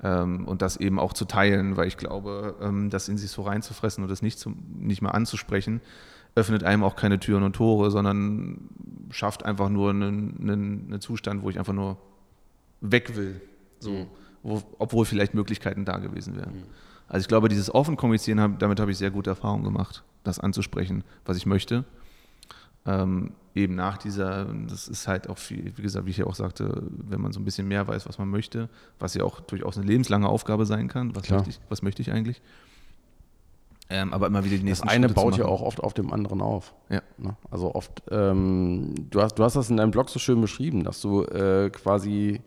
Ähm, 0.03 0.47
und 0.47 0.61
das 0.63 0.77
eben 0.77 0.99
auch 0.99 1.13
zu 1.13 1.25
teilen, 1.25 1.77
weil 1.77 1.89
ich 1.89 1.97
glaube, 1.97 2.57
ähm, 2.61 2.91
das 2.91 3.09
in 3.09 3.17
sich 3.17 3.31
so 3.31 3.43
reinzufressen 3.43 4.03
und 4.03 4.11
das 4.11 4.21
nicht, 4.21 4.39
zum, 4.39 4.57
nicht 4.79 5.01
mehr 5.01 5.15
anzusprechen, 5.15 5.81
öffnet 6.35 6.65
einem 6.65 6.83
auch 6.83 6.97
keine 6.97 7.19
Türen 7.19 7.43
und 7.43 7.55
Tore, 7.55 7.91
sondern 7.91 8.69
schafft 9.11 9.45
einfach 9.45 9.71
nur 9.71 9.91
einen, 9.91 10.37
einen, 10.39 10.85
einen 10.89 11.01
Zustand, 11.01 11.43
wo 11.43 11.49
ich 11.49 11.59
einfach 11.59 11.73
nur 11.73 11.97
weg 12.83 13.17
will. 13.17 13.41
So, 13.79 13.93
mhm. 13.93 14.07
wo, 14.43 14.63
obwohl 14.79 15.07
vielleicht 15.07 15.33
Möglichkeiten 15.33 15.87
da 15.87 15.97
gewesen 15.97 16.37
wären. 16.37 16.57
Mhm. 16.57 16.63
Also 17.09 17.23
ich 17.23 17.29
glaube, 17.29 17.49
dieses 17.49 17.75
offen 17.75 17.97
kommunizieren, 17.97 18.57
damit 18.59 18.81
habe 18.81 18.91
ich 18.91 18.99
sehr 18.99 19.11
gute 19.11 19.31
Erfahrungen 19.31 19.65
gemacht, 19.65 20.05
das 20.25 20.39
anzusprechen, 20.39 21.05
was 21.25 21.39
ich 21.39 21.47
möchte 21.47 21.85
ähm, 22.87 23.33
eben 23.55 23.75
nach 23.75 23.97
dieser, 23.97 24.45
das 24.69 24.87
ist 24.87 25.09
halt 25.09 25.29
auch 25.29 25.39
viel, 25.39 25.73
wie 25.77 25.83
gesagt, 25.83 26.07
wie 26.07 26.11
ich 26.11 26.19
ja 26.19 26.27
auch 26.27 26.35
sagte, 26.35 26.83
wenn 26.91 27.21
man 27.21 27.33
so 27.33 27.41
ein 27.41 27.45
bisschen 27.45 27.67
mehr 27.67 27.89
weiß, 27.89 28.07
was 28.07 28.19
man 28.19 28.29
möchte, 28.29 28.69
was 28.99 29.15
ja 29.15 29.25
auch 29.25 29.41
durchaus 29.41 29.79
eine 29.79 29.87
lebenslange 29.87 30.29
Aufgabe 30.29 30.67
sein 30.67 30.89
kann, 30.89 31.17
was, 31.17 31.29
möchte 31.31 31.51
ich, 31.51 31.61
was 31.69 31.83
möchte 31.83 32.03
ich 32.03 32.13
eigentlich? 32.13 32.43
Ähm, 33.89 34.13
aber 34.13 34.27
immer 34.27 34.45
wieder 34.45 34.57
die 34.57 34.65
nächsten 34.65 34.87
Das 34.87 34.95
eine 34.95 35.07
Schritte 35.07 35.21
baut 35.21 35.39
ja 35.39 35.45
auch 35.47 35.63
oft 35.63 35.81
auf 35.81 35.95
dem 35.95 36.13
anderen 36.13 36.41
auf. 36.41 36.75
Ja. 36.89 37.03
Ne? 37.19 37.37
Also 37.51 37.75
oft, 37.75 38.03
ähm, 38.11 38.95
du, 39.11 39.23
hast, 39.23 39.39
du 39.39 39.45
hast 39.45 39.55
das 39.55 39.71
in 39.71 39.77
deinem 39.77 39.93
Blog 39.93 40.11
so 40.11 40.19
schön 40.19 40.41
beschrieben, 40.41 40.83
dass 40.83 41.01
du 41.01 41.23
äh, 41.23 41.71
quasi 41.71 42.41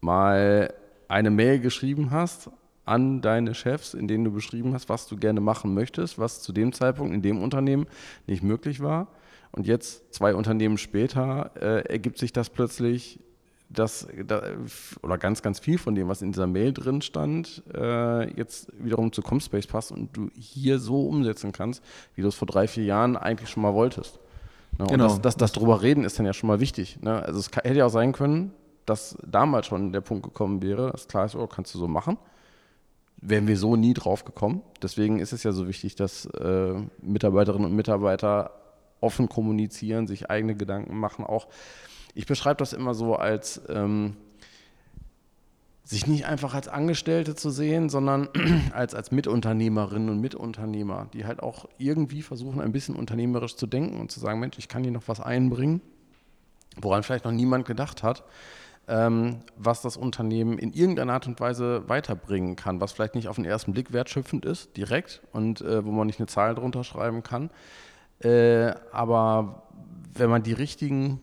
mal 0.00 0.72
eine 1.08 1.30
Mail 1.30 1.60
geschrieben 1.60 2.10
hast 2.10 2.50
an 2.86 3.20
deine 3.20 3.54
Chefs, 3.54 3.94
in 3.94 4.08
denen 4.08 4.24
du 4.24 4.32
beschrieben 4.32 4.72
hast, 4.72 4.88
was 4.88 5.06
du 5.06 5.16
gerne 5.16 5.40
machen 5.40 5.74
möchtest, 5.74 6.18
was 6.18 6.40
zu 6.40 6.52
dem 6.52 6.72
Zeitpunkt 6.72 7.14
in 7.14 7.20
dem 7.20 7.42
Unternehmen 7.42 7.86
nicht 8.26 8.42
möglich 8.42 8.80
war. 8.80 9.08
Und 9.52 9.66
jetzt, 9.66 10.14
zwei 10.14 10.34
Unternehmen 10.34 10.78
später, 10.78 11.50
äh, 11.60 11.88
ergibt 11.90 12.18
sich 12.18 12.32
das 12.32 12.50
plötzlich, 12.50 13.18
dass, 13.68 14.08
da, 14.26 14.42
oder 15.02 15.16
ganz, 15.16 15.42
ganz 15.42 15.60
viel 15.60 15.78
von 15.78 15.94
dem, 15.94 16.08
was 16.08 16.22
in 16.22 16.32
dieser 16.32 16.46
Mail 16.46 16.72
drin 16.72 17.02
stand, 17.02 17.62
äh, 17.72 18.32
jetzt 18.36 18.72
wiederum 18.78 19.12
zu 19.12 19.22
Comspace 19.22 19.66
passt 19.66 19.92
und 19.92 20.16
du 20.16 20.28
hier 20.34 20.78
so 20.78 21.06
umsetzen 21.06 21.52
kannst, 21.52 21.82
wie 22.14 22.22
du 22.22 22.28
es 22.28 22.34
vor 22.34 22.46
drei, 22.46 22.66
vier 22.66 22.84
Jahren 22.84 23.16
eigentlich 23.16 23.48
schon 23.48 23.62
mal 23.62 23.74
wolltest. 23.74 24.18
Ne? 24.78 24.86
Genau. 24.86 24.92
Und 24.92 24.98
das, 25.00 25.20
das, 25.20 25.36
das 25.36 25.52
drüber 25.52 25.82
reden 25.82 26.04
ist 26.04 26.18
dann 26.18 26.26
ja 26.26 26.32
schon 26.32 26.48
mal 26.48 26.58
wichtig. 26.58 27.00
Ne? 27.00 27.22
Also 27.22 27.38
es 27.38 27.50
kann, 27.50 27.62
hätte 27.62 27.78
ja 27.78 27.86
auch 27.86 27.90
sein 27.90 28.12
können, 28.12 28.52
dass 28.86 29.16
damals 29.24 29.66
schon 29.66 29.92
der 29.92 30.00
Punkt 30.00 30.24
gekommen 30.24 30.62
wäre, 30.62 30.90
dass 30.90 31.06
klar 31.06 31.26
ist, 31.26 31.36
oh, 31.36 31.46
kannst 31.46 31.72
du 31.74 31.78
so 31.78 31.86
machen 31.86 32.18
wären 33.20 33.46
wir 33.46 33.56
so 33.56 33.76
nie 33.76 33.94
drauf 33.94 34.24
gekommen. 34.24 34.62
Deswegen 34.82 35.18
ist 35.18 35.32
es 35.32 35.42
ja 35.42 35.52
so 35.52 35.68
wichtig, 35.68 35.94
dass 35.94 36.26
äh, 36.26 36.74
Mitarbeiterinnen 37.02 37.66
und 37.66 37.76
Mitarbeiter 37.76 38.50
offen 39.00 39.28
kommunizieren, 39.28 40.06
sich 40.06 40.30
eigene 40.30 40.54
Gedanken 40.54 40.96
machen. 40.98 41.24
Auch 41.24 41.48
ich 42.14 42.26
beschreibe 42.26 42.58
das 42.58 42.72
immer 42.72 42.94
so 42.94 43.16
als 43.16 43.60
ähm, 43.68 44.16
sich 45.90 46.06
nicht 46.06 46.26
einfach 46.26 46.54
als 46.54 46.68
Angestellte 46.68 47.34
zu 47.34 47.50
sehen, 47.50 47.88
sondern 47.88 48.28
als, 48.72 48.94
als 48.94 49.10
Mitunternehmerinnen 49.10 50.08
und 50.08 50.20
Mitunternehmer, 50.20 51.08
die 51.12 51.24
halt 51.24 51.42
auch 51.42 51.68
irgendwie 51.78 52.22
versuchen, 52.22 52.60
ein 52.60 52.72
bisschen 52.72 52.94
unternehmerisch 52.94 53.56
zu 53.56 53.66
denken 53.66 54.00
und 54.00 54.12
zu 54.12 54.20
sagen, 54.20 54.38
Mensch, 54.38 54.56
ich 54.58 54.68
kann 54.68 54.84
hier 54.84 54.92
noch 54.92 55.08
was 55.08 55.20
einbringen, 55.20 55.80
woran 56.80 57.02
vielleicht 57.02 57.24
noch 57.24 57.32
niemand 57.32 57.66
gedacht 57.66 58.04
hat, 58.04 58.22
ähm, 58.86 59.40
was 59.56 59.82
das 59.82 59.96
Unternehmen 59.96 60.58
in 60.58 60.72
irgendeiner 60.72 61.14
Art 61.14 61.26
und 61.26 61.40
Weise 61.40 61.88
weiterbringen 61.88 62.54
kann, 62.54 62.80
was 62.80 62.92
vielleicht 62.92 63.16
nicht 63.16 63.26
auf 63.26 63.36
den 63.36 63.44
ersten 63.44 63.72
Blick 63.72 63.92
wertschöpfend 63.92 64.44
ist, 64.44 64.76
direkt, 64.76 65.22
und 65.32 65.60
äh, 65.60 65.84
wo 65.84 65.90
man 65.90 66.06
nicht 66.06 66.20
eine 66.20 66.28
Zahl 66.28 66.54
drunter 66.54 66.84
schreiben 66.84 67.24
kann, 67.24 67.50
äh, 68.20 68.74
aber 68.92 69.62
wenn 70.14 70.30
man 70.30 70.42
die 70.42 70.52
richtigen, 70.52 71.20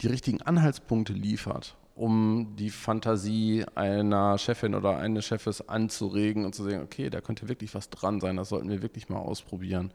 die 0.00 0.08
richtigen 0.08 0.42
Anhaltspunkte 0.42 1.12
liefert, 1.12 1.76
um 1.94 2.54
die 2.56 2.70
Fantasie 2.70 3.64
einer 3.74 4.38
Chefin 4.38 4.74
oder 4.74 4.98
eines 4.98 5.26
Chefes 5.26 5.68
anzuregen 5.68 6.44
und 6.44 6.54
zu 6.54 6.64
sagen, 6.64 6.82
okay, 6.82 7.10
da 7.10 7.20
könnte 7.20 7.48
wirklich 7.48 7.74
was 7.74 7.90
dran 7.90 8.20
sein, 8.20 8.36
das 8.36 8.48
sollten 8.48 8.70
wir 8.70 8.82
wirklich 8.82 9.08
mal 9.08 9.18
ausprobieren. 9.18 9.92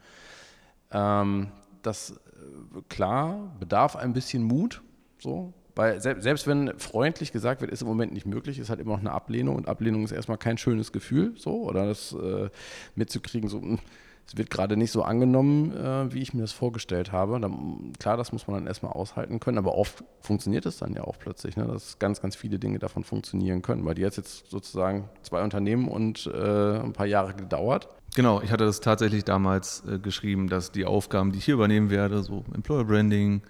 Ähm, 0.92 1.52
das, 1.82 2.12
äh, 2.12 2.82
klar, 2.90 3.56
bedarf 3.60 3.96
ein 3.96 4.14
bisschen 4.14 4.44
Mut, 4.44 4.82
so, 5.20 5.54
weil 5.76 6.02
selbst 6.02 6.48
wenn 6.48 6.80
freundlich 6.80 7.32
gesagt 7.32 7.62
wird, 7.62 7.72
ist 7.72 7.82
im 7.82 7.88
Moment 7.88 8.12
nicht 8.12 8.26
möglich, 8.26 8.58
ist 8.58 8.70
halt 8.70 8.80
immer 8.80 8.94
noch 8.94 9.00
eine 9.00 9.12
Ablehnung 9.12 9.56
und 9.56 9.68
Ablehnung 9.68 10.04
ist 10.04 10.12
erstmal 10.12 10.40
kein 10.40 10.58
schönes 10.58 10.92
Gefühl, 10.92 11.34
so, 11.38 11.64
oder 11.64 11.86
das 11.86 12.14
äh, 12.14 12.50
mitzukriegen, 12.96 13.48
so, 13.48 13.62
hm, 13.62 13.80
es 14.28 14.38
wird 14.38 14.50
gerade 14.50 14.76
nicht 14.76 14.92
so 14.92 15.04
angenommen, 15.04 15.72
äh, 15.76 16.14
wie 16.14 16.22
ich 16.22 16.34
mir 16.34 16.42
das 16.42 16.52
vorgestellt 16.52 17.14
habe. 17.14 17.40
Dann, 17.40 17.94
klar, 17.98 18.18
das 18.18 18.34
muss 18.34 18.46
man 18.46 18.58
dann 18.58 18.68
erstmal 18.68 18.92
aushalten 18.92 19.40
können, 19.40 19.58
aber 19.58 19.76
oft 19.76 20.04
funktioniert 20.20 20.66
es 20.66 20.78
dann 20.78 20.94
ja 20.94 21.06
auch 21.06 21.18
plötzlich, 21.18 21.56
ne, 21.56 21.66
dass 21.66 21.98
ganz, 21.98 22.22
ganz 22.22 22.36
viele 22.36 22.60
Dinge 22.60 22.78
davon 22.78 23.06
funktionieren 23.06 23.62
können, 23.62 23.86
weil 23.86 23.96
die 23.96 24.02
jetzt 24.02 24.18
jetzt 24.18 24.50
sozusagen 24.50 25.08
zwei 25.22 25.42
Unternehmen 25.42 25.88
und 25.88 26.28
äh, 26.28 26.80
ein 26.80 26.92
paar 26.92 27.06
Jahre 27.06 27.36
gedauert. 27.36 27.88
Genau, 28.16 28.42
ich 28.42 28.52
hatte 28.52 28.66
das 28.66 28.82
tatsächlich 28.82 29.24
damals 29.24 29.84
äh, 29.88 29.98
geschrieben, 29.98 30.50
dass 30.50 30.72
die 30.74 30.86
Aufgaben, 30.86 31.32
die 31.32 31.38
ich 31.38 31.46
hier 31.46 31.54
übernehmen 31.54 31.90
werde, 31.90 32.22
so 32.22 32.44
Employer 32.54 32.84
Branding, 32.84 33.42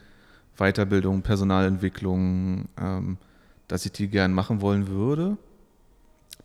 Weiterbildung, 0.57 1.23
Personalentwicklung, 1.23 2.69
ähm, 2.79 3.17
dass 3.67 3.83
ich 3.85 3.93
die 3.93 4.09
gern 4.09 4.31
machen 4.31 4.61
wollen 4.61 4.87
würde. 4.87 5.37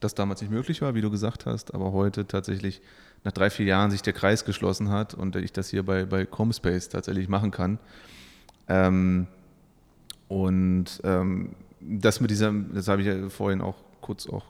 Das 0.00 0.14
damals 0.14 0.40
nicht 0.40 0.50
möglich 0.50 0.80
war, 0.80 0.94
wie 0.94 1.02
du 1.02 1.10
gesagt 1.10 1.44
hast, 1.44 1.74
aber 1.74 1.92
heute 1.92 2.26
tatsächlich 2.26 2.80
nach 3.24 3.32
drei, 3.32 3.50
vier 3.50 3.66
Jahren 3.66 3.90
sich 3.90 4.02
der 4.02 4.12
Kreis 4.12 4.44
geschlossen 4.44 4.90
hat 4.90 5.14
und 5.14 5.36
ich 5.36 5.52
das 5.52 5.68
hier 5.68 5.84
bei, 5.84 6.04
bei 6.04 6.26
Comspace 6.26 6.88
tatsächlich 6.88 7.28
machen 7.28 7.50
kann. 7.50 7.78
Ähm, 8.68 9.26
und 10.28 11.00
ähm, 11.04 11.54
das 11.80 12.20
mit 12.20 12.30
dieser, 12.30 12.52
das 12.52 12.88
habe 12.88 13.02
ich 13.02 13.08
ja 13.08 13.28
vorhin 13.28 13.60
auch 13.60 13.76
kurz 14.00 14.26
auch 14.26 14.44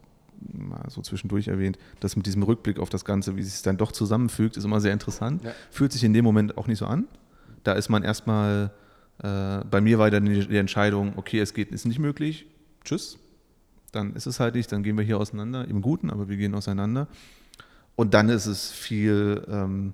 mal 0.53 0.85
so 0.89 1.03
zwischendurch 1.03 1.49
erwähnt, 1.49 1.79
das 2.01 2.17
mit 2.17 2.27
diesem 2.27 2.43
Rückblick 2.43 2.79
auf 2.79 2.91
das 2.91 3.05
Ganze, 3.05 3.37
wie 3.37 3.43
sich 3.43 3.55
es 3.55 3.63
dann 3.63 3.77
doch 3.77 3.93
zusammenfügt, 3.93 4.57
ist 4.57 4.65
immer 4.65 4.81
sehr 4.81 4.93
interessant. 4.93 5.43
Ja. 5.45 5.53
Fühlt 5.71 5.93
sich 5.93 6.05
in 6.05 6.13
dem 6.13 6.25
Moment 6.25 6.59
auch 6.59 6.67
nicht 6.67 6.79
so 6.79 6.87
an. 6.87 7.07
Da 7.65 7.73
ist 7.73 7.89
man 7.89 8.03
erstmal, 8.03 8.71
äh, 9.23 9.65
bei 9.71 9.81
mir 9.81 9.99
war 9.99 10.11
dann 10.11 10.25
die, 10.25 10.47
die 10.47 10.57
Entscheidung, 10.57 11.13
okay, 11.17 11.41
es 11.41 11.55
geht, 11.55 11.71
ist 11.71 11.85
nicht 11.85 11.99
möglich, 11.99 12.47
tschüss. 12.85 13.19
Dann 13.93 14.15
ist 14.15 14.27
es 14.27 14.41
halt 14.41 14.55
nicht, 14.55 14.73
dann 14.73 14.83
gehen 14.83 14.97
wir 14.97 15.05
hier 15.05 15.19
auseinander, 15.19 15.69
im 15.69 15.83
Guten, 15.83 16.11
aber 16.11 16.29
wir 16.29 16.37
gehen 16.37 16.55
auseinander. 16.55 17.09
Und 17.97 18.15
dann 18.15 18.29
ist 18.29 18.47
es 18.47 18.71
viel 18.71 19.45
ähm, 19.49 19.93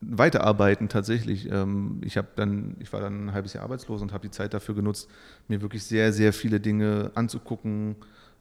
weiterarbeiten 0.00 0.88
tatsächlich. 0.88 1.50
Ähm, 1.50 2.00
ich 2.04 2.16
habe 2.16 2.28
dann, 2.34 2.76
ich 2.80 2.92
war 2.92 3.00
dann 3.00 3.26
ein 3.26 3.32
halbes 3.32 3.52
Jahr 3.52 3.64
arbeitslos 3.64 4.02
und 4.02 4.12
habe 4.12 4.26
die 4.26 4.30
Zeit 4.30 4.54
dafür 4.54 4.74
genutzt, 4.74 5.08
mir 5.48 5.62
wirklich 5.62 5.84
sehr, 5.84 6.12
sehr 6.12 6.32
viele 6.32 6.60
Dinge 6.60 7.12
anzugucken, 7.14 7.96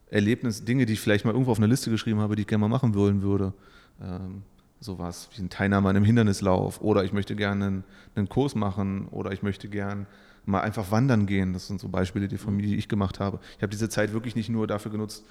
Erlebnisse, 0.09 0.63
Dinge, 0.63 0.85
die 0.85 0.93
ich 0.93 0.99
vielleicht 0.99 1.23
mal 1.23 1.31
irgendwo 1.31 1.51
auf 1.51 1.57
einer 1.57 1.67
Liste 1.67 1.89
geschrieben 1.89 2.19
habe, 2.19 2.35
die 2.35 2.41
ich 2.41 2.47
gerne 2.47 2.61
mal 2.61 2.67
machen 2.67 2.95
wollen 2.95 3.21
würde. 3.21 3.53
Ähm, 4.01 4.43
sowas 4.79 5.29
wie 5.35 5.43
ein 5.43 5.49
Teilnahme 5.49 5.89
an 5.89 5.95
einem 5.95 6.05
Hindernislauf 6.05 6.81
oder 6.81 7.03
ich 7.03 7.13
möchte 7.13 7.35
gerne 7.35 7.65
einen, 7.65 7.83
einen, 8.15 8.27
Kurs 8.27 8.55
machen 8.55 9.07
oder 9.09 9.31
ich 9.31 9.43
möchte 9.43 9.69
gerne 9.69 10.07
mal 10.45 10.61
einfach 10.61 10.89
wandern 10.89 11.27
gehen. 11.27 11.53
Das 11.53 11.67
sind 11.67 11.79
so 11.79 11.87
Beispiele, 11.87 12.27
die 12.27 12.37
von 12.37 12.55
mir, 12.55 12.63
die 12.63 12.75
ich 12.75 12.89
gemacht 12.89 13.19
habe. 13.19 13.39
Ich 13.57 13.61
habe 13.61 13.69
diese 13.69 13.89
Zeit 13.89 14.11
wirklich 14.11 14.35
nicht 14.35 14.49
nur 14.49 14.65
dafür 14.65 14.91
genutzt, 14.91 15.23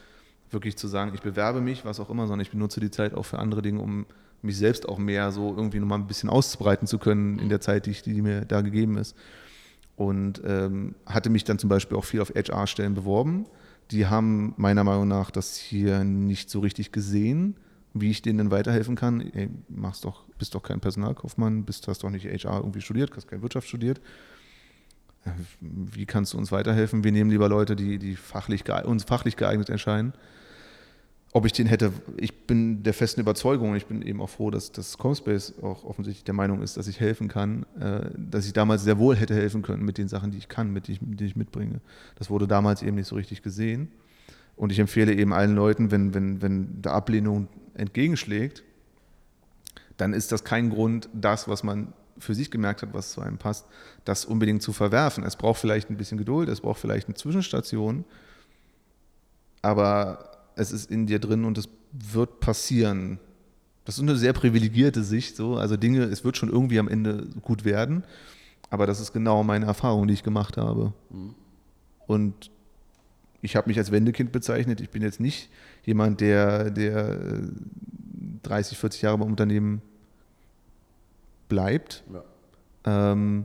wirklich 0.51 0.77
zu 0.77 0.89
sagen, 0.89 1.13
ich 1.15 1.23
bewerbe 1.23 1.61
mich, 1.61 1.85
was 1.85 2.01
auch 2.01 2.11
immer, 2.11 2.27
sondern 2.27 2.41
ich 2.41 2.51
benutze 2.51 2.81
die 2.81 2.91
Zeit 2.91 3.15
auch 3.15 3.25
für 3.25 3.39
andere 3.39 3.63
Dinge, 3.63 3.81
um 3.81 4.07
mich 4.43 4.57
selbst 4.57 4.89
auch 4.89 4.99
mehr 4.99 5.33
so 5.33 5.55
irgendwie 5.55 5.81
nochmal 5.81 5.99
ein 5.99 6.07
bisschen 6.07 6.31
auszubreiten 6.31 6.87
zu 6.87 6.99
können 6.99 7.39
in 7.39 7.49
der 7.49 7.61
Zeit, 7.61 7.87
die, 7.87 7.91
ich, 7.91 8.03
die 8.03 8.23
mir 8.23 8.45
da 8.45 8.61
gegeben 8.63 8.97
ist. 8.97 9.17
Und 9.97 10.41
ähm, 10.47 10.95
hatte 11.05 11.29
mich 11.29 11.45
dann 11.45 11.59
zum 11.59 11.69
Beispiel 11.69 11.97
auch 11.97 12.05
viel 12.05 12.21
auf 12.21 12.31
HR-Stellen 12.31 12.95
beworben. 12.95 13.47
Die 13.91 14.07
haben 14.07 14.55
meiner 14.57 14.83
Meinung 14.83 15.09
nach 15.09 15.31
das 15.31 15.57
hier 15.57 16.05
nicht 16.05 16.49
so 16.49 16.61
richtig 16.61 16.91
gesehen, 16.91 17.57
wie 17.93 18.11
ich 18.11 18.23
denen 18.23 18.39
denn 18.39 18.51
weiterhelfen 18.51 18.97
kann. 18.97 19.21
Ey, 19.21 19.51
machst 19.69 20.05
doch, 20.05 20.25
bist 20.39 20.55
doch 20.55 20.63
kein 20.63 20.81
Personalkaufmann, 20.81 21.65
bist, 21.65 21.87
hast 21.89 22.03
doch 22.03 22.11
nicht 22.11 22.25
HR 22.25 22.59
irgendwie 22.59 22.81
studiert, 22.81 23.11
hast 23.15 23.29
keine 23.29 23.43
Wirtschaft 23.43 23.69
studiert. 23.69 24.01
Wie 25.61 26.07
kannst 26.07 26.33
du 26.33 26.39
uns 26.39 26.51
weiterhelfen? 26.51 27.05
Wir 27.05 27.12
nehmen 27.12 27.31
lieber 27.31 27.49
Leute, 27.49 27.77
die, 27.77 27.99
die 27.99 28.16
fachlich 28.16 28.71
uns 28.85 29.05
fachlich 29.05 29.37
geeignet 29.37 29.68
erscheinen 29.68 30.12
ob 31.33 31.47
ich 31.47 31.53
den 31.53 31.66
hätte, 31.66 31.93
ich 32.16 32.47
bin 32.47 32.83
der 32.83 32.93
festen 32.93 33.21
Überzeugung, 33.21 33.77
ich 33.77 33.87
bin 33.87 34.03
eben 34.03 34.21
auch 34.21 34.31
froh, 34.31 34.51
dass 34.51 34.73
das 34.73 34.99
Comspace 34.99 35.55
auch 35.62 35.85
offensichtlich 35.85 36.25
der 36.25 36.35
Meinung 36.35 36.61
ist, 36.61 36.77
dass 36.77 36.89
ich 36.89 36.99
helfen 36.99 37.29
kann, 37.29 37.64
äh, 37.79 38.11
dass 38.16 38.47
ich 38.47 38.53
damals 38.53 38.83
sehr 38.83 38.99
wohl 38.99 39.14
hätte 39.14 39.35
helfen 39.35 39.62
können 39.62 39.85
mit 39.85 39.97
den 39.97 40.09
Sachen, 40.09 40.33
die 40.33 40.39
ich 40.39 40.49
kann, 40.49 40.73
mit 40.73 40.89
die 40.89 40.93
ich, 40.93 40.99
die 41.01 41.25
ich 41.25 41.37
mitbringe. 41.37 41.81
Das 42.16 42.31
wurde 42.31 42.49
damals 42.49 42.83
eben 42.83 42.97
nicht 42.97 43.07
so 43.07 43.14
richtig 43.14 43.43
gesehen. 43.43 43.93
Und 44.57 44.73
ich 44.73 44.81
empfehle 44.81 45.14
eben 45.14 45.33
allen 45.33 45.55
Leuten, 45.55 45.91
wenn, 45.93 46.14
wenn, 46.14 46.43
wenn 46.43 46.83
der 46.83 46.93
Ablehnung 46.93 47.47
entgegenschlägt, 47.75 48.64
dann 49.97 50.12
ist 50.12 50.33
das 50.33 50.43
kein 50.43 50.71
Grund, 50.71 51.09
das, 51.12 51.47
was 51.47 51.62
man 51.62 51.93
für 52.21 52.35
sich 52.35 52.51
gemerkt 52.51 52.83
hat, 52.83 52.93
was 52.93 53.12
zu 53.12 53.21
einem 53.21 53.39
passt, 53.39 53.66
das 54.05 54.25
unbedingt 54.25 54.62
zu 54.62 54.73
verwerfen. 54.73 55.25
Es 55.25 55.37
braucht 55.37 55.61
vielleicht 55.61 55.91
ein 55.91 55.97
bisschen 55.97 56.18
Geduld, 56.18 56.49
es 56.49 56.61
braucht 56.61 56.81
vielleicht 56.81 57.09
eine 57.09 57.14
Zwischenstation, 57.14 58.05
aber 59.62 60.31
es 60.57 60.73
ist 60.73 60.91
in 60.91 61.07
dir 61.07 61.18
drin 61.18 61.45
und 61.45 61.59
es 61.59 61.68
wird 61.93 62.41
passieren. 62.41 63.18
Das 63.85 63.97
ist 63.97 64.03
eine 64.03 64.16
sehr 64.16 64.33
privilegierte 64.33 65.03
Sicht, 65.03 65.37
so. 65.37 65.57
Also 65.57 65.77
Dinge, 65.77 66.05
es 66.05 66.25
wird 66.25 66.37
schon 66.37 66.51
irgendwie 66.51 66.79
am 66.79 66.89
Ende 66.89 67.27
gut 67.43 67.64
werden. 67.64 68.05
Aber 68.68 68.87
das 68.87 69.01
ist 69.01 69.12
genau 69.12 69.43
meine 69.43 69.66
Erfahrung, 69.66 70.07
die 70.07 70.14
ich 70.14 70.23
gemacht 70.23 70.57
habe. 70.57 70.93
Mhm. 71.11 71.35
Und 72.07 72.51
ich 73.43 73.57
habe 73.57 73.68
mich 73.68 73.79
als 73.79 73.91
Wendekind 73.91 74.33
bezeichnet. 74.33 74.81
Ich 74.81 74.91
bin 74.91 75.03
jetzt 75.03 75.18
nicht 75.18 75.51
jemand, 75.85 76.21
der, 76.21 76.71
der 76.71 77.18
30, 78.43 78.79
40 78.79 79.03
Jahre 79.03 79.18
beim 79.18 79.29
Unternehmen 79.29 79.83
bleibt. 81.51 82.03
Ja. 82.87 83.13
Ähm, 83.13 83.45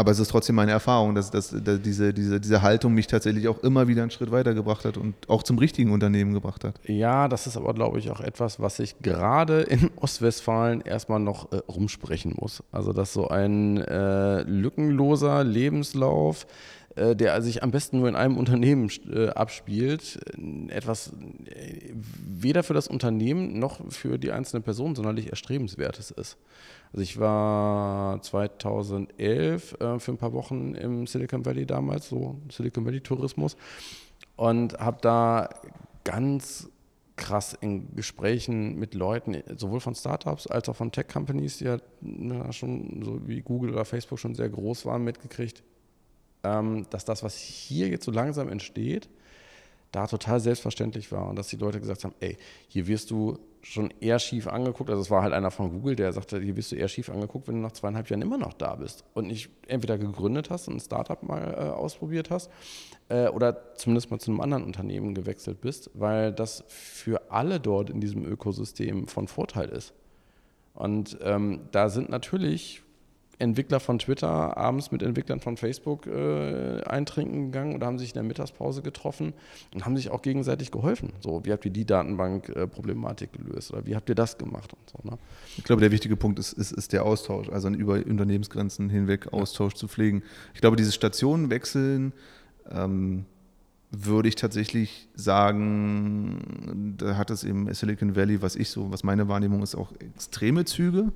aber 0.00 0.12
es 0.12 0.18
ist 0.18 0.28
trotzdem 0.28 0.56
meine 0.56 0.70
Erfahrung, 0.70 1.14
dass, 1.14 1.30
dass, 1.30 1.50
dass, 1.50 1.82
diese, 1.82 2.14
diese, 2.14 2.40
diese 2.40 2.62
Haltung 2.62 2.94
mich 2.94 3.06
tatsächlich 3.06 3.48
auch 3.48 3.58
immer 3.58 3.86
wieder 3.86 4.00
einen 4.00 4.10
Schritt 4.10 4.30
weitergebracht 4.30 4.86
hat 4.86 4.96
und 4.96 5.14
auch 5.28 5.42
zum 5.42 5.58
richtigen 5.58 5.92
Unternehmen 5.92 6.32
gebracht 6.32 6.64
hat. 6.64 6.80
Ja, 6.86 7.28
das 7.28 7.46
ist 7.46 7.58
aber, 7.58 7.74
glaube 7.74 7.98
ich, 7.98 8.10
auch 8.10 8.20
etwas, 8.20 8.60
was 8.60 8.78
ich 8.78 8.98
gerade 9.00 9.60
in 9.60 9.90
Ostwestfalen 9.96 10.80
erstmal 10.80 11.20
noch 11.20 11.52
äh, 11.52 11.56
rumsprechen 11.68 12.34
muss. 12.40 12.62
Also, 12.72 12.94
dass 12.94 13.12
so 13.12 13.28
ein 13.28 13.76
äh, 13.76 14.40
lückenloser 14.44 15.44
Lebenslauf, 15.44 16.46
der 17.16 17.40
sich 17.42 17.62
am 17.62 17.70
besten 17.70 17.98
nur 17.98 18.08
in 18.08 18.16
einem 18.16 18.36
Unternehmen 18.36 18.90
äh, 19.10 19.28
abspielt, 19.28 20.20
etwas 20.68 21.12
äh, 21.46 21.92
weder 21.94 22.62
für 22.62 22.74
das 22.74 22.88
Unternehmen 22.88 23.58
noch 23.58 23.80
für 23.90 24.18
die 24.18 24.32
einzelne 24.32 24.62
Person 24.62 24.94
sonderlich 24.94 25.30
erstrebenswertes 25.30 26.10
ist. 26.10 26.36
Also 26.92 27.02
ich 27.02 27.18
war 27.18 28.20
2011 28.20 29.80
äh, 29.80 29.98
für 29.98 30.12
ein 30.12 30.18
paar 30.18 30.32
Wochen 30.32 30.74
im 30.74 31.06
Silicon 31.06 31.44
Valley 31.44 31.66
damals, 31.66 32.08
so 32.08 32.36
Silicon 32.50 32.84
Valley 32.84 33.00
Tourismus 33.00 33.56
und 34.36 34.78
habe 34.78 34.98
da 35.00 35.48
ganz 36.04 36.68
krass 37.16 37.56
in 37.60 37.94
Gesprächen 37.94 38.78
mit 38.78 38.94
Leuten, 38.94 39.42
sowohl 39.56 39.80
von 39.80 39.94
Startups 39.94 40.46
als 40.46 40.68
auch 40.68 40.76
von 40.76 40.90
Tech-Companies, 40.90 41.58
die 41.58 41.64
ja 41.64 41.76
na, 42.00 42.50
schon 42.52 43.02
so 43.04 43.28
wie 43.28 43.42
Google 43.42 43.72
oder 43.72 43.84
Facebook 43.84 44.18
schon 44.18 44.34
sehr 44.34 44.48
groß 44.48 44.86
waren, 44.86 45.04
mitgekriegt, 45.04 45.62
dass 46.42 47.04
das, 47.04 47.22
was 47.22 47.36
hier 47.36 47.88
jetzt 47.88 48.04
so 48.04 48.10
langsam 48.10 48.48
entsteht, 48.48 49.08
da 49.92 50.06
total 50.06 50.40
selbstverständlich 50.40 51.10
war 51.10 51.28
und 51.28 51.36
dass 51.36 51.48
die 51.48 51.56
Leute 51.56 51.80
gesagt 51.80 52.04
haben, 52.04 52.14
ey, 52.20 52.36
hier 52.68 52.86
wirst 52.86 53.10
du 53.10 53.38
schon 53.62 53.92
eher 54.00 54.18
schief 54.18 54.46
angeguckt. 54.46 54.88
Also 54.88 55.02
es 55.02 55.10
war 55.10 55.22
halt 55.22 55.32
einer 55.32 55.50
von 55.50 55.70
Google, 55.70 55.96
der 55.96 56.12
sagte, 56.12 56.40
hier 56.40 56.56
wirst 56.56 56.72
du 56.72 56.76
eher 56.76 56.88
schief 56.88 57.10
angeguckt, 57.10 57.48
wenn 57.48 57.56
du 57.56 57.60
nach 57.60 57.72
zweieinhalb 57.72 58.08
Jahren 58.08 58.22
immer 58.22 58.38
noch 58.38 58.54
da 58.54 58.76
bist 58.76 59.04
und 59.14 59.26
nicht 59.26 59.50
entweder 59.66 59.98
gegründet 59.98 60.48
hast 60.48 60.68
und 60.68 60.76
ein 60.76 60.80
Startup 60.80 61.22
mal 61.22 61.54
äh, 61.54 61.70
ausprobiert 61.70 62.30
hast 62.30 62.50
äh, 63.08 63.28
oder 63.28 63.74
zumindest 63.74 64.10
mal 64.10 64.18
zu 64.18 64.30
einem 64.30 64.40
anderen 64.40 64.64
Unternehmen 64.64 65.14
gewechselt 65.14 65.60
bist, 65.60 65.90
weil 65.94 66.32
das 66.32 66.64
für 66.68 67.30
alle 67.30 67.60
dort 67.60 67.90
in 67.90 68.00
diesem 68.00 68.24
Ökosystem 68.24 69.08
von 69.08 69.28
Vorteil 69.28 69.68
ist. 69.68 69.92
Und 70.74 71.18
ähm, 71.22 71.68
da 71.72 71.88
sind 71.90 72.08
natürlich 72.08 72.82
Entwickler 73.40 73.80
von 73.80 73.98
Twitter 73.98 74.56
abends 74.56 74.92
mit 74.92 75.02
Entwicklern 75.02 75.40
von 75.40 75.56
Facebook 75.56 76.06
äh, 76.06 76.82
eintrinken 76.82 77.50
gegangen 77.50 77.74
oder 77.74 77.86
haben 77.86 77.98
sich 77.98 78.10
in 78.10 78.14
der 78.14 78.22
Mittagspause 78.22 78.82
getroffen 78.82 79.32
und 79.74 79.84
haben 79.84 79.96
sich 79.96 80.10
auch 80.10 80.22
gegenseitig 80.22 80.70
geholfen. 80.70 81.12
So, 81.20 81.44
wie 81.44 81.52
habt 81.52 81.64
ihr 81.64 81.70
die 81.70 81.84
Datenbank-Problematik 81.84 83.32
gelöst 83.32 83.72
oder 83.72 83.86
wie 83.86 83.96
habt 83.96 84.08
ihr 84.08 84.14
das 84.14 84.38
gemacht 84.38 84.72
und 84.72 84.90
so. 84.90 85.10
Ne? 85.10 85.18
Ich 85.56 85.64
glaube, 85.64 85.80
der 85.80 85.90
wichtige 85.90 86.16
Punkt 86.16 86.38
ist, 86.38 86.52
ist, 86.52 86.72
ist 86.72 86.92
der 86.92 87.04
Austausch, 87.04 87.48
also 87.48 87.68
über 87.68 87.94
Unternehmensgrenzen 87.94 88.90
hinweg 88.90 89.32
Austausch 89.32 89.72
ja. 89.72 89.78
zu 89.78 89.88
pflegen. 89.88 90.22
Ich 90.54 90.60
glaube, 90.60 90.76
diese 90.76 90.92
Stationen 90.92 91.50
wechseln, 91.50 92.12
ähm, 92.70 93.24
würde 93.90 94.28
ich 94.28 94.36
tatsächlich 94.36 95.08
sagen, 95.14 96.94
da 96.96 97.16
hat 97.16 97.30
es 97.30 97.42
im 97.42 97.72
Silicon 97.74 98.14
Valley, 98.14 98.40
was 98.40 98.54
ich 98.54 98.70
so, 98.70 98.92
was 98.92 99.02
meine 99.02 99.28
Wahrnehmung 99.28 99.62
ist, 99.62 99.74
auch 99.74 99.92
extreme 99.98 100.64
Züge. 100.64 101.12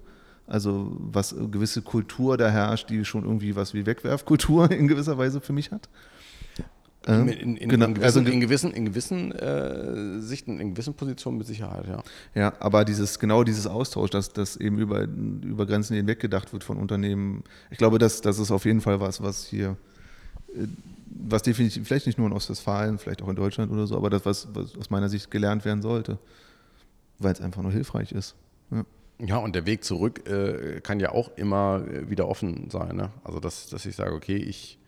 Also 0.47 0.95
was 0.99 1.34
gewisse 1.51 1.82
Kultur 1.82 2.36
da 2.36 2.51
herrscht, 2.51 2.90
die 2.90 3.05
schon 3.05 3.24
irgendwie 3.24 3.57
was 3.57 3.72
wie 3.72 3.86
Wegwerfkultur 3.86 4.70
in 4.70 4.88
gewisser 4.88 5.16
Weise 5.16 5.40
für 5.40 5.53
mich 5.53 5.70
hat. 5.70 5.88
In, 7.07 7.28
in, 7.28 7.57
in, 7.57 7.68
genau. 7.68 7.86
in, 7.86 7.95
gewissen, 7.95 8.18
also, 8.18 8.32
in 8.32 8.40
gewissen, 8.40 8.72
in 8.72 8.84
gewissen 8.86 9.32
äh, 9.32 10.20
Sichten, 10.20 10.59
in 10.59 10.70
gewissen 10.70 10.95
Positionen 10.95 11.36
mit 11.36 11.47
Sicherheit, 11.47 11.86
ja. 11.86 12.03
Ja, 12.34 12.55
aber 12.61 12.86
dieses, 12.86 13.18
genau 13.18 13.45
dieses 13.45 13.66
Austausch, 13.66 14.09
dass 14.09 14.32
das 14.32 14.57
eben 14.57 14.78
über, 14.78 15.03
über 15.03 15.66
Grenzen 15.66 15.97
hinweg 15.97 16.18
gedacht 16.18 16.55
wird 16.55 16.64
von 16.64 16.78
Unternehmen, 16.78 17.45
ich 17.70 17.76
glaube, 17.76 17.99
das, 17.99 18.22
das 18.22 18.38
ist 18.38 18.51
auf 18.51 18.64
jeden 18.64 18.80
Fall 18.80 19.01
was, 19.01 19.22
was 19.22 19.45
hier, 19.45 19.76
äh, 20.57 20.66
was 21.07 21.42
definitiv, 21.42 21.86
vielleicht 21.86 22.07
nicht 22.07 22.16
nur 22.16 22.26
in 22.26 22.32
Ostwestfalen, 22.32 22.99
vielleicht 22.99 23.20
auch 23.20 23.28
in 23.28 23.36
Deutschland 23.36 23.70
oder 23.70 23.86
so, 23.86 23.97
aber 23.97 24.09
das, 24.09 24.24
was, 24.24 24.49
was 24.55 24.74
aus 24.74 24.88
meiner 24.88 25.11
Sicht 25.11 25.30
gelernt 25.30 25.66
werden 25.66 25.82
sollte, 25.82 26.18
weil 27.18 27.34
es 27.34 27.40
einfach 27.42 27.61
nur 27.61 27.72
hilfreich 27.72 28.12
ist. 28.12 28.34
Ja. 29.19 29.27
Ja, 29.27 29.37
und 29.39 29.55
der 29.55 29.65
Weg 29.67 29.85
zurück 29.85 30.29
äh, 30.29 30.81
kann 30.81 30.99
ja 30.99 31.12
auch 31.12 31.31
immer 31.37 31.85
äh, 31.87 32.11
wieder 32.11 32.29
offen 32.29 32.69
sein. 32.71 32.97
Ne? 32.97 33.11
Also, 33.23 33.39
dass, 33.39 33.69
dass 33.69 33.87
ich 33.87 33.95
sage, 33.95 34.12
okay, 34.12 34.37
ich 34.37 34.79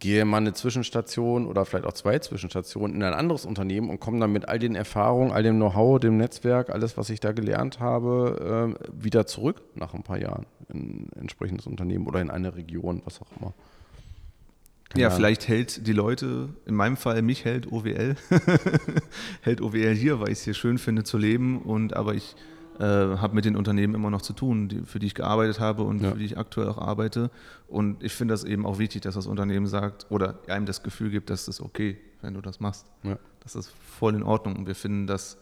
gehe 0.00 0.24
mal 0.24 0.38
eine 0.38 0.54
Zwischenstation 0.54 1.46
oder 1.46 1.64
vielleicht 1.64 1.84
auch 1.84 1.92
zwei 1.92 2.18
Zwischenstationen 2.18 2.96
in 2.96 3.02
ein 3.02 3.12
anderes 3.12 3.44
Unternehmen 3.44 3.90
und 3.90 4.00
komme 4.00 4.18
dann 4.18 4.32
mit 4.32 4.48
all 4.48 4.58
den 4.58 4.74
Erfahrungen, 4.74 5.30
all 5.30 5.42
dem 5.42 5.56
Know-how, 5.56 6.00
dem 6.00 6.16
Netzwerk, 6.16 6.70
alles, 6.70 6.96
was 6.96 7.10
ich 7.10 7.20
da 7.20 7.32
gelernt 7.32 7.80
habe, 7.80 8.76
äh, 8.80 9.02
wieder 9.04 9.26
zurück 9.26 9.62
nach 9.74 9.94
ein 9.94 10.02
paar 10.02 10.18
Jahren 10.18 10.46
in 10.72 11.08
ein 11.14 11.20
entsprechendes 11.20 11.66
Unternehmen 11.66 12.06
oder 12.06 12.20
in 12.20 12.30
eine 12.30 12.56
Region, 12.56 13.02
was 13.04 13.20
auch 13.20 13.28
immer. 13.38 13.52
Ja, 14.96 15.06
Ahnung. 15.06 15.18
vielleicht 15.18 15.48
hält 15.48 15.86
die 15.86 15.92
Leute, 15.92 16.48
in 16.66 16.74
meinem 16.74 16.96
Fall 16.96 17.22
mich 17.22 17.44
hält 17.44 17.70
OWL, 17.70 18.16
hält 19.42 19.60
OWL 19.60 19.94
hier, 19.94 20.18
weil 20.18 20.28
ich 20.28 20.38
es 20.38 20.44
hier 20.44 20.54
schön 20.54 20.78
finde 20.78 21.04
zu 21.04 21.18
leben 21.18 21.60
und 21.62 21.94
aber 21.94 22.14
ich 22.14 22.34
äh, 22.80 23.18
habe 23.18 23.34
mit 23.34 23.44
den 23.44 23.56
Unternehmen 23.56 23.94
immer 23.94 24.10
noch 24.10 24.22
zu 24.22 24.32
tun, 24.32 24.68
die, 24.68 24.80
für 24.82 24.98
die 24.98 25.06
ich 25.06 25.14
gearbeitet 25.14 25.60
habe 25.60 25.82
und 25.82 26.00
Ja. 26.02 26.12
für 26.12 26.18
die 26.18 26.24
ich 26.24 26.38
aktuell 26.38 26.68
auch 26.68 26.78
arbeite. 26.78 27.30
Und 27.68 28.02
ich 28.02 28.12
finde 28.14 28.32
das 28.32 28.44
eben 28.44 28.64
auch 28.64 28.78
wichtig, 28.78 29.02
dass 29.02 29.14
das 29.14 29.26
Unternehmen 29.26 29.66
sagt 29.66 30.06
oder 30.10 30.38
einem 30.48 30.64
das 30.66 30.82
Gefühl 30.82 31.10
gibt, 31.10 31.28
dass 31.30 31.44
das 31.44 31.60
okay, 31.60 31.98
wenn 32.22 32.34
du 32.34 32.40
das 32.40 32.58
machst. 32.58 32.86
Ja. 33.02 33.18
Das 33.40 33.54
ist 33.54 33.70
voll 33.98 34.14
in 34.14 34.22
Ordnung. 34.22 34.56
Und 34.56 34.66
wir 34.66 34.74
finden 34.74 35.06
das, 35.06 35.36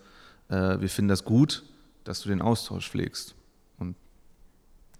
äh, 0.48 0.80
wir 0.80 0.88
finden 0.88 1.08
das 1.08 1.24
gut, 1.24 1.64
dass 2.04 2.20
du 2.22 2.28
den 2.28 2.42
Austausch 2.42 2.90
pflegst. 2.90 3.34
Und 3.78 3.94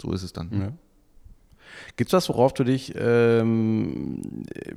so 0.01 0.13
ist 0.13 0.23
es 0.23 0.33
dann. 0.33 0.51
Ja. 0.53 0.73
Gibt 1.97 2.09
es 2.09 2.13
was, 2.15 2.29
worauf 2.29 2.55
du 2.55 2.65
dich 2.65 2.95
ähm, 2.97 4.23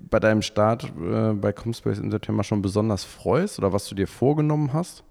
bei 0.09 0.19
deinem 0.19 0.41
Start 0.41 0.91
äh, 0.99 1.33
bei 1.33 1.53
Comspace 1.53 1.99
im 1.99 2.11
September 2.11 2.43
schon 2.43 2.61
besonders 2.61 3.03
freust 3.03 3.59
oder 3.59 3.71
was 3.71 3.87
du 3.87 3.95
dir 3.95 4.07
vorgenommen 4.07 4.73
hast? 4.73 5.03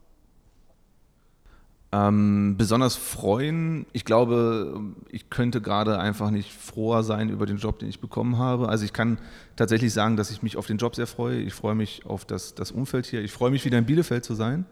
Ähm, 1.92 2.54
besonders 2.56 2.94
freuen, 2.94 3.84
ich 3.92 4.04
glaube, 4.04 4.80
ich 5.08 5.28
könnte 5.28 5.60
gerade 5.60 5.98
einfach 5.98 6.30
nicht 6.30 6.52
froher 6.52 7.02
sein 7.02 7.30
über 7.30 7.46
den 7.46 7.56
Job, 7.56 7.80
den 7.80 7.88
ich 7.88 8.00
bekommen 8.00 8.38
habe. 8.38 8.68
Also 8.68 8.84
ich 8.84 8.92
kann 8.92 9.18
tatsächlich 9.56 9.92
sagen, 9.92 10.16
dass 10.16 10.30
ich 10.30 10.42
mich 10.42 10.56
auf 10.56 10.66
den 10.66 10.76
Job 10.76 10.94
sehr 10.94 11.08
freue. 11.08 11.40
Ich 11.40 11.52
freue 11.52 11.74
mich 11.74 12.06
auf 12.06 12.24
das, 12.24 12.54
das 12.54 12.70
Umfeld 12.70 13.06
hier. 13.06 13.22
Ich 13.22 13.32
freue 13.32 13.50
mich 13.50 13.64
wieder 13.64 13.78
in 13.78 13.86
Bielefeld 13.86 14.24
zu 14.24 14.34
sein. 14.34 14.66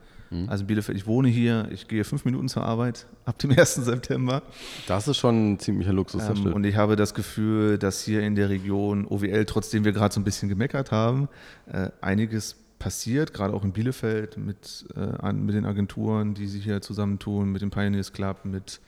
Also 0.46 0.62
in 0.62 0.66
Bielefeld, 0.66 0.98
ich 0.98 1.06
wohne 1.06 1.28
hier, 1.28 1.68
ich 1.72 1.88
gehe 1.88 2.04
fünf 2.04 2.26
Minuten 2.26 2.48
zur 2.48 2.62
Arbeit 2.62 3.06
ab 3.24 3.38
dem 3.38 3.50
1. 3.58 3.76
September. 3.76 4.42
Das 4.86 5.08
ist 5.08 5.16
schon 5.16 5.52
ein 5.52 5.58
ziemlicher 5.58 5.94
Luxus. 5.94 6.22
Ähm, 6.28 6.52
und 6.52 6.64
ich 6.64 6.76
habe 6.76 6.96
das 6.96 7.14
Gefühl, 7.14 7.78
dass 7.78 8.02
hier 8.02 8.22
in 8.22 8.34
der 8.34 8.50
Region 8.50 9.06
OWL, 9.06 9.46
trotzdem 9.46 9.84
wir 9.84 9.92
gerade 9.92 10.12
so 10.12 10.20
ein 10.20 10.24
bisschen 10.24 10.50
gemeckert 10.50 10.92
haben, 10.92 11.28
äh, 11.66 11.88
einiges 12.02 12.56
passiert, 12.78 13.34
gerade 13.34 13.54
auch 13.54 13.64
in 13.64 13.72
Bielefeld 13.72 14.36
mit, 14.36 14.86
äh, 14.96 15.32
mit 15.32 15.54
den 15.54 15.66
Agenturen, 15.66 16.34
die 16.34 16.46
sich 16.46 16.64
hier 16.64 16.80
zusammentun, 16.80 17.50
mit 17.50 17.62
dem 17.62 17.70
Pioneers 17.70 18.12
Club, 18.12 18.44
mit, 18.44 18.80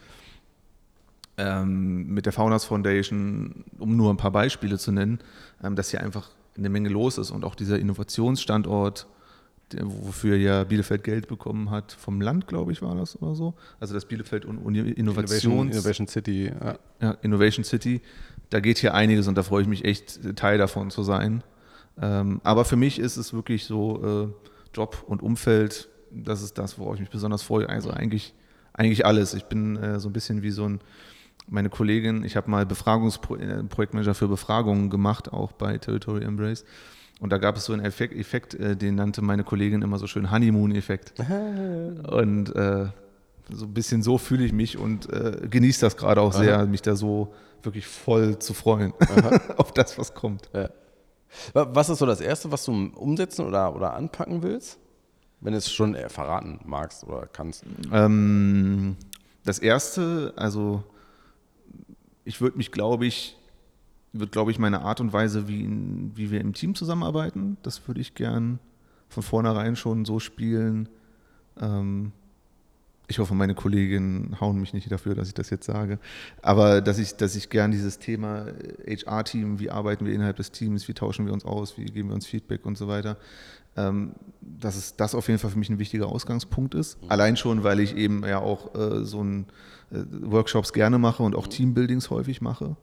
ähm, 1.36 2.06
mit 2.06 2.26
der 2.26 2.32
Faunas 2.32 2.64
Foundation, 2.64 3.64
um 3.78 3.96
nur 3.96 4.12
ein 4.12 4.16
paar 4.16 4.30
Beispiele 4.30 4.78
zu 4.78 4.92
nennen, 4.92 5.18
ähm, 5.62 5.76
dass 5.76 5.90
hier 5.90 6.00
einfach 6.00 6.30
eine 6.56 6.68
Menge 6.68 6.88
los 6.88 7.18
ist 7.18 7.30
und 7.30 7.44
auch 7.44 7.54
dieser 7.54 7.78
Innovationsstandort, 7.78 9.06
der, 9.72 9.84
wofür 9.86 10.36
ja 10.36 10.64
Bielefeld 10.64 11.04
Geld 11.04 11.28
bekommen 11.28 11.70
hat, 11.70 11.92
vom 11.92 12.20
Land, 12.20 12.48
glaube 12.48 12.72
ich, 12.72 12.82
war 12.82 12.94
das 12.96 13.20
oder 13.20 13.34
so. 13.34 13.54
Also 13.78 13.94
das 13.94 14.04
Bielefeld 14.04 14.44
und 14.44 14.58
Innovations 14.58 14.98
Innovation, 14.98 15.70
Innovation 15.70 16.06
City. 16.06 16.46
Ja. 16.46 16.78
ja, 17.00 17.10
Innovation 17.22 17.64
City. 17.64 18.00
Da 18.50 18.58
geht 18.58 18.78
hier 18.78 18.94
einiges 18.94 19.28
und 19.28 19.36
da 19.36 19.44
freue 19.44 19.62
ich 19.62 19.68
mich 19.68 19.84
echt, 19.84 20.36
Teil 20.36 20.58
davon 20.58 20.90
zu 20.90 21.04
sein. 21.04 21.44
Ähm, 22.00 22.40
aber 22.44 22.64
für 22.64 22.76
mich 22.76 22.98
ist 22.98 23.16
es 23.16 23.32
wirklich 23.32 23.64
so 23.64 24.32
äh, 24.32 24.50
Job 24.74 25.04
und 25.06 25.22
Umfeld, 25.22 25.88
das 26.10 26.42
ist 26.42 26.58
das, 26.58 26.78
worauf 26.78 26.94
ich 26.94 27.00
mich 27.00 27.10
besonders 27.10 27.42
freue. 27.42 27.68
Also 27.68 27.90
eigentlich, 27.90 28.34
eigentlich 28.72 29.06
alles. 29.06 29.34
Ich 29.34 29.44
bin 29.44 29.76
äh, 29.76 30.00
so 30.00 30.08
ein 30.08 30.12
bisschen 30.12 30.42
wie 30.42 30.50
so 30.50 30.68
ein, 30.68 30.80
meine 31.48 31.68
Kollegin, 31.68 32.24
ich 32.24 32.36
habe 32.36 32.50
mal 32.50 32.66
Befragungsprojektmanager 32.66 34.14
für 34.14 34.28
Befragungen 34.28 34.90
gemacht, 34.90 35.32
auch 35.32 35.52
bei 35.52 35.78
Territory 35.78 36.24
Embrace. 36.24 36.64
Und 37.20 37.30
da 37.30 37.38
gab 37.38 37.56
es 37.56 37.66
so 37.66 37.72
einen 37.72 37.84
Effekt, 37.84 38.14
Effekt 38.16 38.54
äh, 38.54 38.76
den 38.76 38.94
nannte 38.94 39.20
meine 39.20 39.44
Kollegin 39.44 39.82
immer 39.82 39.98
so 39.98 40.06
schön 40.06 40.30
Honeymoon-Effekt. 40.30 41.14
Und 42.10 42.54
äh, 42.56 42.86
so 43.52 43.66
ein 43.66 43.74
bisschen 43.74 44.02
so 44.02 44.16
fühle 44.16 44.44
ich 44.44 44.52
mich 44.52 44.78
und 44.78 45.12
äh, 45.12 45.48
genieße 45.50 45.80
das 45.80 45.96
gerade 45.96 46.20
auch 46.20 46.32
sehr, 46.32 46.66
mich 46.66 46.82
da 46.82 46.94
so 46.94 47.34
wirklich 47.62 47.86
voll 47.86 48.38
zu 48.38 48.54
freuen 48.54 48.92
auf 49.56 49.72
das, 49.72 49.98
was 49.98 50.14
kommt. 50.14 50.48
Ja. 50.54 50.70
Wa- 51.52 51.68
Was 51.72 51.88
ist 51.88 51.98
so 51.98 52.06
das 52.06 52.20
Erste, 52.20 52.50
was 52.52 52.64
du 52.64 52.72
umsetzen 52.94 53.46
oder, 53.46 53.74
oder 53.74 53.94
anpacken 53.94 54.42
willst? 54.42 54.78
Wenn 55.40 55.52
du 55.52 55.58
es 55.58 55.70
schon 55.72 55.94
äh, 55.94 56.08
verraten 56.08 56.60
magst 56.64 57.04
oder 57.04 57.26
kannst. 57.26 57.64
Ähm, 57.92 58.96
das 59.44 59.58
erste, 59.58 60.34
also 60.36 60.84
ich 62.24 62.40
würde 62.40 62.58
mich, 62.58 62.72
glaube 62.72 63.06
ich, 63.06 63.36
wird, 64.12 64.32
glaube 64.32 64.50
ich, 64.50 64.58
meine 64.58 64.82
Art 64.82 65.00
und 65.00 65.12
Weise, 65.12 65.48
wie, 65.48 65.66
wie 66.14 66.30
wir 66.30 66.40
im 66.40 66.52
Team 66.52 66.74
zusammenarbeiten, 66.74 67.56
das 67.62 67.86
würde 67.88 68.00
ich 68.00 68.14
gern 68.14 68.58
von 69.08 69.22
vornherein 69.22 69.76
schon 69.76 70.04
so 70.04 70.18
spielen. 70.18 70.88
Ähm, 71.60 72.12
ich 73.10 73.18
hoffe, 73.18 73.34
meine 73.34 73.54
Kolleginnen 73.54 74.40
hauen 74.40 74.60
mich 74.60 74.72
nicht 74.72 74.90
dafür, 74.90 75.14
dass 75.14 75.28
ich 75.28 75.34
das 75.34 75.50
jetzt 75.50 75.66
sage. 75.66 75.98
Aber 76.42 76.80
dass 76.80 76.98
ich, 76.98 77.16
dass 77.16 77.34
ich 77.34 77.50
gern 77.50 77.72
dieses 77.72 77.98
Thema 77.98 78.46
HR-Team, 78.86 79.58
wie 79.58 79.70
arbeiten 79.70 80.06
wir 80.06 80.12
innerhalb 80.12 80.36
des 80.36 80.52
Teams, 80.52 80.86
wie 80.88 80.94
tauschen 80.94 81.26
wir 81.26 81.32
uns 81.32 81.44
aus, 81.44 81.76
wie 81.76 81.84
geben 81.84 82.08
wir 82.08 82.14
uns 82.14 82.26
Feedback 82.26 82.64
und 82.64 82.78
so 82.78 82.86
weiter, 82.86 83.16
ähm, 83.76 84.12
dass 84.40 84.76
es 84.76 84.96
das 84.96 85.14
auf 85.14 85.28
jeden 85.28 85.40
Fall 85.40 85.50
für 85.50 85.58
mich 85.58 85.70
ein 85.70 85.78
wichtiger 85.78 86.06
Ausgangspunkt 86.06 86.74
ist. 86.74 86.98
Allein 87.08 87.36
schon, 87.36 87.64
weil 87.64 87.80
ich 87.80 87.96
eben 87.96 88.24
ja 88.24 88.38
auch 88.38 88.74
äh, 88.74 89.04
so 89.04 89.22
ein 89.22 89.46
äh, 89.90 89.98
Workshops 90.22 90.72
gerne 90.72 90.98
mache 90.98 91.22
und 91.22 91.34
auch 91.34 91.48
Teambuildings 91.48 92.10
häufig 92.10 92.40
mache. 92.40 92.76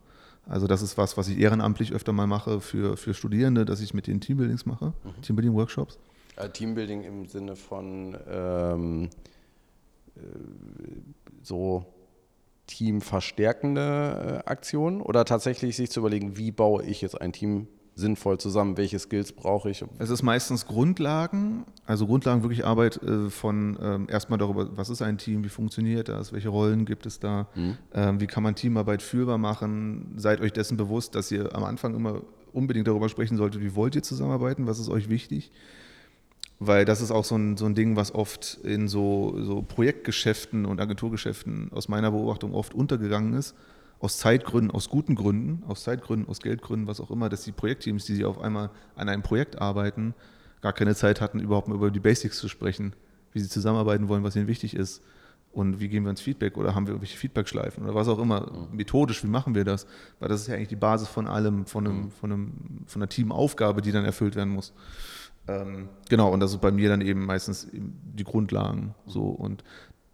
Also 0.45 0.67
das 0.67 0.81
ist 0.81 0.97
was, 0.97 1.17
was 1.17 1.29
ich 1.29 1.39
ehrenamtlich 1.39 1.93
öfter 1.93 2.11
mal 2.11 2.27
mache 2.27 2.59
für, 2.59 2.97
für 2.97 3.13
Studierende, 3.13 3.65
dass 3.65 3.81
ich 3.81 3.93
mit 3.93 4.07
denen 4.07 4.21
Teambuildings 4.21 4.65
mache, 4.65 4.93
Teambuilding-Workshops. 5.21 5.97
Äh, 6.37 6.49
Teambuilding 6.49 7.03
im 7.03 7.25
Sinne 7.27 7.55
von 7.55 8.15
ähm, 8.29 9.05
äh, 9.05 9.09
so 11.41 11.85
teamverstärkende 12.67 14.43
äh, 14.45 14.49
Aktionen 14.49 15.01
oder 15.01 15.25
tatsächlich 15.25 15.75
sich 15.77 15.89
zu 15.89 16.01
überlegen, 16.01 16.37
wie 16.37 16.51
baue 16.51 16.83
ich 16.83 17.01
jetzt 17.01 17.19
ein 17.19 17.31
Team 17.31 17.67
sinnvoll 17.95 18.37
zusammen, 18.37 18.77
welche 18.77 18.99
Skills 18.99 19.31
brauche 19.31 19.71
ich? 19.71 19.83
Es 19.97 20.11
ist 20.11 20.21
meistens 20.21 20.67
Grundlagen, 20.67 21.65
also 21.85 22.05
Grundlagen 22.05 22.43
wirklich 22.43 22.65
Arbeit 22.65 23.01
äh, 23.01 23.29
von 23.29 23.77
ähm, 23.81 24.07
erstmal 24.09 24.37
darüber, 24.37 24.77
was 24.77 24.89
ist 24.89 25.01
ein 25.01 25.17
Team, 25.17 25.43
wie 25.43 25.49
funktioniert 25.49 26.07
das, 26.09 26.31
welche 26.31 26.49
Rollen 26.49 26.85
gibt 26.85 27.07
es 27.07 27.19
da, 27.19 27.47
ähm, 27.93 28.19
wie 28.19 28.27
kann 28.27 28.43
man 28.43 28.53
Teamarbeit 28.53 29.01
führbar 29.01 29.39
machen. 29.39 30.13
Seid 30.17 30.41
euch 30.41 30.53
dessen 30.53 30.77
bewusst, 30.77 31.15
dass 31.15 31.31
ihr 31.31 31.55
am 31.55 31.63
Anfang 31.63 31.95
immer 31.95 32.21
unbedingt 32.53 32.87
darüber 32.87 33.09
sprechen 33.09 33.37
solltet, 33.37 33.61
wie 33.61 33.75
wollt 33.75 33.95
ihr 33.95 34.03
zusammenarbeiten, 34.03 34.67
was 34.67 34.77
ist 34.77 34.89
euch 34.89 35.09
wichtig. 35.09 35.51
Weil 36.59 36.85
das 36.85 37.01
ist 37.01 37.11
auch 37.11 37.23
so 37.23 37.35
ein, 37.35 37.55
so 37.55 37.65
ein 37.65 37.75
Ding, 37.75 37.95
was 37.95 38.13
oft 38.13 38.59
in 38.63 38.87
so, 38.87 39.35
so 39.43 39.61
Projektgeschäften 39.61 40.65
und 40.65 40.81
Agenturgeschäften 40.81 41.71
aus 41.71 41.87
meiner 41.87 42.11
Beobachtung 42.11 42.53
oft 42.53 42.73
untergegangen 42.73 43.33
ist. 43.33 43.55
Aus 43.99 44.17
Zeitgründen, 44.17 44.71
aus 44.71 44.89
guten 44.89 45.15
Gründen, 45.15 45.63
aus 45.67 45.83
Zeitgründen, 45.83 46.29
aus 46.29 46.39
Geldgründen, 46.39 46.87
was 46.87 46.99
auch 47.01 47.09
immer, 47.09 47.29
dass 47.29 47.43
die 47.43 47.51
Projektteams, 47.51 48.05
die 48.05 48.13
sie 48.13 48.25
auf 48.25 48.39
einmal 48.39 48.69
an 48.95 49.09
einem 49.09 49.23
Projekt 49.23 49.59
arbeiten, 49.59 50.13
gar 50.61 50.73
keine 50.73 50.95
Zeit 50.95 51.19
hatten, 51.19 51.39
überhaupt 51.39 51.67
mal 51.67 51.75
über 51.75 51.89
die 51.89 51.99
Basics 51.99 52.37
zu 52.37 52.47
sprechen, 52.47 52.93
wie 53.33 53.39
sie 53.39 53.49
zusammenarbeiten 53.49 54.07
wollen, 54.07 54.23
was 54.23 54.35
ihnen 54.35 54.47
wichtig 54.47 54.75
ist 54.75 55.01
und 55.57 55.79
wie 55.79 55.87
geben 55.87 56.05
wir 56.05 56.11
uns 56.11 56.21
Feedback 56.21 56.57
oder 56.57 56.75
haben 56.75 56.85
wir 56.85 56.91
irgendwelche 56.91 57.17
Feedbackschleifen 57.17 57.83
oder 57.83 57.95
was 57.95 58.07
auch 58.07 58.19
immer. 58.19 58.67
Methodisch, 58.71 59.23
wie 59.23 59.27
machen 59.27 59.55
wir 59.55 59.65
das? 59.65 59.87
Weil 60.19 60.29
das 60.29 60.41
ist 60.41 60.47
ja 60.47 60.55
eigentlich 60.55 60.67
die 60.67 60.75
Basis 60.75 61.07
von 61.07 61.25
allem, 61.27 61.65
von, 61.65 61.87
einem, 61.87 62.11
von, 62.11 62.31
einem, 62.31 62.53
von 62.85 63.01
einer 63.01 63.09
Teamaufgabe, 63.09 63.81
die 63.81 63.91
dann 63.91 64.05
erfüllt 64.05 64.35
werden 64.35 64.53
muss. 64.53 64.73
Ähm, 65.47 65.89
genau, 66.09 66.31
und 66.31 66.39
das 66.39 66.51
ist 66.51 66.61
bei 66.61 66.71
mir 66.71 66.89
dann 66.89 67.01
eben 67.01 67.25
meistens 67.25 67.67
die 67.71 68.23
Grundlagen. 68.23 68.93
So, 69.05 69.23
und 69.23 69.63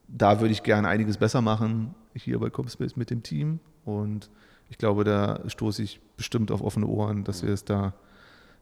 da 0.08 0.40
würde 0.40 0.52
ich 0.52 0.64
gerne 0.64 0.88
einiges 0.88 1.18
besser 1.18 1.42
machen, 1.42 1.96
hier 2.14 2.40
bei 2.40 2.50
Comspace 2.50 2.96
mit 2.96 3.10
dem 3.10 3.24
Team. 3.24 3.60
Und 3.86 4.30
ich 4.70 4.78
glaube, 4.78 5.04
da 5.04 5.42
stoße 5.48 5.84
ich 5.84 6.00
bestimmt 6.18 6.52
auf 6.52 6.62
offene 6.62 6.88
Ohren, 6.88 7.24
dass 7.24 7.44
wir 7.44 7.52
es 7.52 7.66
da, 7.66 7.94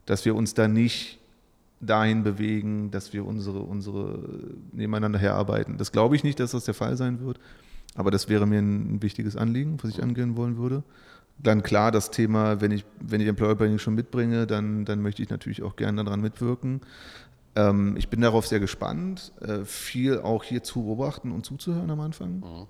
dass 0.05 0.26
wir 0.26 0.36
uns 0.36 0.53
da 0.53 0.67
nicht 0.67 1.19
dahin 1.82 2.24
bewegen, 2.24 2.91
dass 2.91 3.11
wir 3.11 3.26
unsere, 3.26 3.59
unsere 3.59 4.19
nebeneinander 4.72 5.19
herarbeiten. 5.19 5.78
Das 5.78 5.91
glaube 5.91 6.15
ich 6.15 6.24
nicht, 6.24 6.39
dass 6.39 6.51
das 6.51 6.65
der 6.65 6.74
Fall 6.74 6.95
sein 6.95 7.19
wird. 7.22 7.39
Aber 7.95 8.11
das 8.11 8.30
wäre 8.30 8.45
mir 8.45 8.59
ein 8.59 9.01
wichtiges 9.01 9.36
Anliegen, 9.36 9.78
was 9.82 9.89
ich 9.89 10.01
angehen 10.01 10.38
wollen 10.38 10.57
würde. 10.57 10.84
Dann 11.43 11.63
klar, 11.63 11.91
das 11.91 12.11
Thema, 12.11 12.61
wenn 12.61 12.71
ich, 12.71 12.85
wenn 12.99 13.19
ich 13.21 13.27
Employer 13.27 13.55
Branding 13.55 13.79
schon 13.79 13.95
mitbringe, 13.95 14.45
dann, 14.45 14.85
dann 14.85 15.01
möchte 15.01 15.23
ich 15.23 15.29
natürlich 15.29 15.63
auch 15.63 15.75
gerne 15.75 16.03
daran 16.03 16.21
mitwirken. 16.21 16.81
Ähm, 17.55 17.95
ich 17.97 18.09
bin 18.09 18.21
darauf 18.21 18.45
sehr 18.47 18.59
gespannt, 18.59 19.31
äh, 19.41 19.65
viel 19.65 20.19
auch 20.19 20.43
hier 20.43 20.63
zu 20.63 20.83
beobachten 20.83 21.31
und 21.31 21.45
zuzuhören 21.45 21.89
am 21.89 21.99
Anfang. 21.99 22.67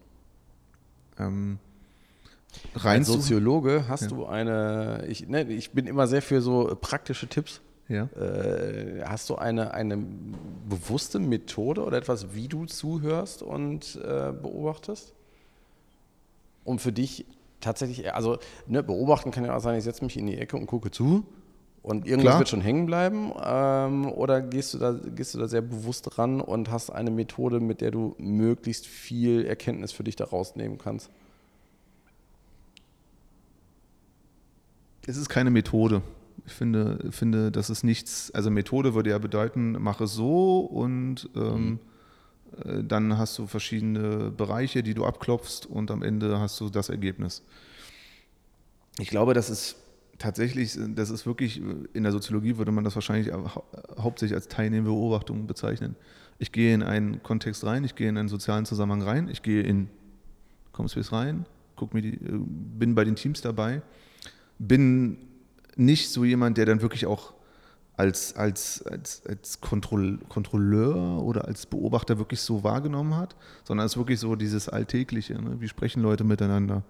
Ähm, 1.19 1.59
rein 2.75 2.99
Als 2.99 3.07
Soziologe 3.07 3.85
hast 3.87 4.03
Ja. 4.03 4.07
du 4.07 4.25
eine, 4.25 5.05
ich, 5.07 5.27
ne, 5.27 5.43
ich 5.43 5.71
bin 5.71 5.85
immer 5.85 6.07
sehr 6.07 6.21
für 6.21 6.41
so 6.41 6.75
praktische 6.79 7.27
Tipps. 7.27 7.61
ja. 7.89 8.05
Äh, 8.15 9.03
hast 9.05 9.29
du 9.29 9.35
eine, 9.35 9.73
eine 9.73 9.97
bewusste 10.69 11.19
Methode 11.19 11.83
oder 11.83 11.97
etwas, 11.97 12.33
wie 12.33 12.47
du 12.47 12.65
zuhörst 12.65 13.43
und 13.43 13.97
äh, 13.97 14.31
beobachtest? 14.31 15.13
Um 16.63 16.79
für 16.79 16.91
dich 16.93 17.25
tatsächlich, 17.61 18.13
also 18.13 18.37
ne, 18.67 18.83
beobachten 18.83 19.31
kann 19.31 19.45
ja 19.45 19.55
auch 19.55 19.61
sein, 19.61 19.77
ich 19.77 19.83
setze 19.83 20.03
mich 20.03 20.17
in 20.17 20.27
die 20.27 20.37
Ecke 20.37 20.57
und 20.57 20.67
gucke 20.67 20.91
zu 20.91 21.25
und 21.83 22.05
irgendwas 22.05 22.31
Klar. 22.31 22.39
wird 22.39 22.49
schon 22.49 22.61
hängen 22.61 22.85
bleiben. 22.85 23.31
Ähm, 23.43 24.11
oder 24.11 24.41
gehst 24.41 24.73
du, 24.73 24.77
da, 24.77 24.91
gehst 24.93 25.33
du 25.33 25.39
da 25.39 25.47
sehr 25.47 25.61
bewusst 25.61 26.17
ran 26.17 26.41
und 26.41 26.69
hast 26.69 26.89
eine 26.89 27.11
Methode, 27.11 27.59
mit 27.59 27.81
der 27.81 27.91
du 27.91 28.15
möglichst 28.19 28.85
viel 28.87 29.45
Erkenntnis 29.45 29.91
für 29.91 30.03
dich 30.03 30.15
da 30.15 30.25
rausnehmen 30.25 30.77
kannst? 30.77 31.09
Es 35.07 35.17
ist 35.17 35.29
keine 35.29 35.49
Methode. 35.49 36.01
Ich 36.45 36.53
finde, 36.53 37.11
finde, 37.11 37.51
das 37.51 37.69
ist 37.69 37.83
nichts, 37.83 38.31
also 38.31 38.49
Methode 38.49 38.93
würde 38.93 39.11
ja 39.11 39.17
bedeuten, 39.17 39.73
mache 39.73 40.07
so 40.07 40.59
und 40.59 41.29
ähm, 41.35 41.79
Äh, 41.79 41.90
dann 42.83 43.17
hast 43.17 43.37
du 43.37 43.47
verschiedene 43.47 44.31
Bereiche, 44.31 44.83
die 44.83 44.93
du 44.93 45.05
abklopfst 45.05 45.65
und 45.65 45.91
am 45.91 46.03
Ende 46.03 46.39
hast 46.39 46.59
du 46.59 46.69
das 46.69 46.89
Ergebnis. 46.89 47.43
Ich 48.99 49.09
glaube, 49.09 49.33
das 49.33 49.49
ist 49.49 49.77
tatsächlich, 50.17 50.77
das 50.95 51.09
ist 51.09 51.25
wirklich, 51.25 51.61
in 51.93 52.03
der 52.03 52.11
Soziologie 52.11 52.57
würde 52.57 52.71
man 52.71 52.83
das 52.83 52.95
wahrscheinlich 52.95 53.33
hau 53.33 53.63
hauptsächlich 53.97 54.35
als 54.35 54.47
teilnehmende 54.47 54.91
Beobachtung 54.91 55.47
bezeichnen. 55.47 55.95
Ich 56.39 56.51
gehe 56.51 56.73
in 56.73 56.83
einen 56.83 57.23
Kontext 57.23 57.63
rein, 57.65 57.83
ich 57.83 57.95
gehe 57.95 58.09
in 58.09 58.17
einen 58.17 58.29
sozialen 58.29 58.65
Zusammenhang 58.65 59.01
rein, 59.01 59.29
ich 59.29 59.41
gehe 59.41 59.61
in 59.61 59.89
Comspace 60.71 61.11
rein, 61.11 61.45
guck 61.75 61.93
mir 61.93 62.01
die, 62.01 62.13
äh, 62.13 62.39
bin 62.79 62.95
bei 62.95 63.03
den 63.03 63.15
Teams 63.15 63.41
dabei, 63.41 63.81
bin 64.59 65.17
nicht 65.75 66.09
so 66.09 66.23
jemand, 66.23 66.57
der 66.57 66.65
dann 66.65 66.81
wirklich 66.81 67.05
auch 67.05 67.33
als, 68.01 68.35
als, 68.35 68.83
als, 68.87 69.21
als 69.27 69.61
Kontroll, 69.61 70.17
Kontrolleur 70.27 71.21
oder 71.21 71.45
als 71.45 71.67
Beobachter 71.67 72.17
wirklich 72.17 72.41
so 72.41 72.63
wahrgenommen 72.63 73.15
hat, 73.15 73.35
sondern 73.63 73.85
es 73.85 73.93
ist 73.93 73.97
wirklich 73.97 74.19
so 74.19 74.35
dieses 74.35 74.67
Alltägliche. 74.67 75.35
Ne? 75.35 75.57
Wie 75.59 75.67
sprechen 75.67 76.01
Leute 76.01 76.23
miteinander? 76.23 76.81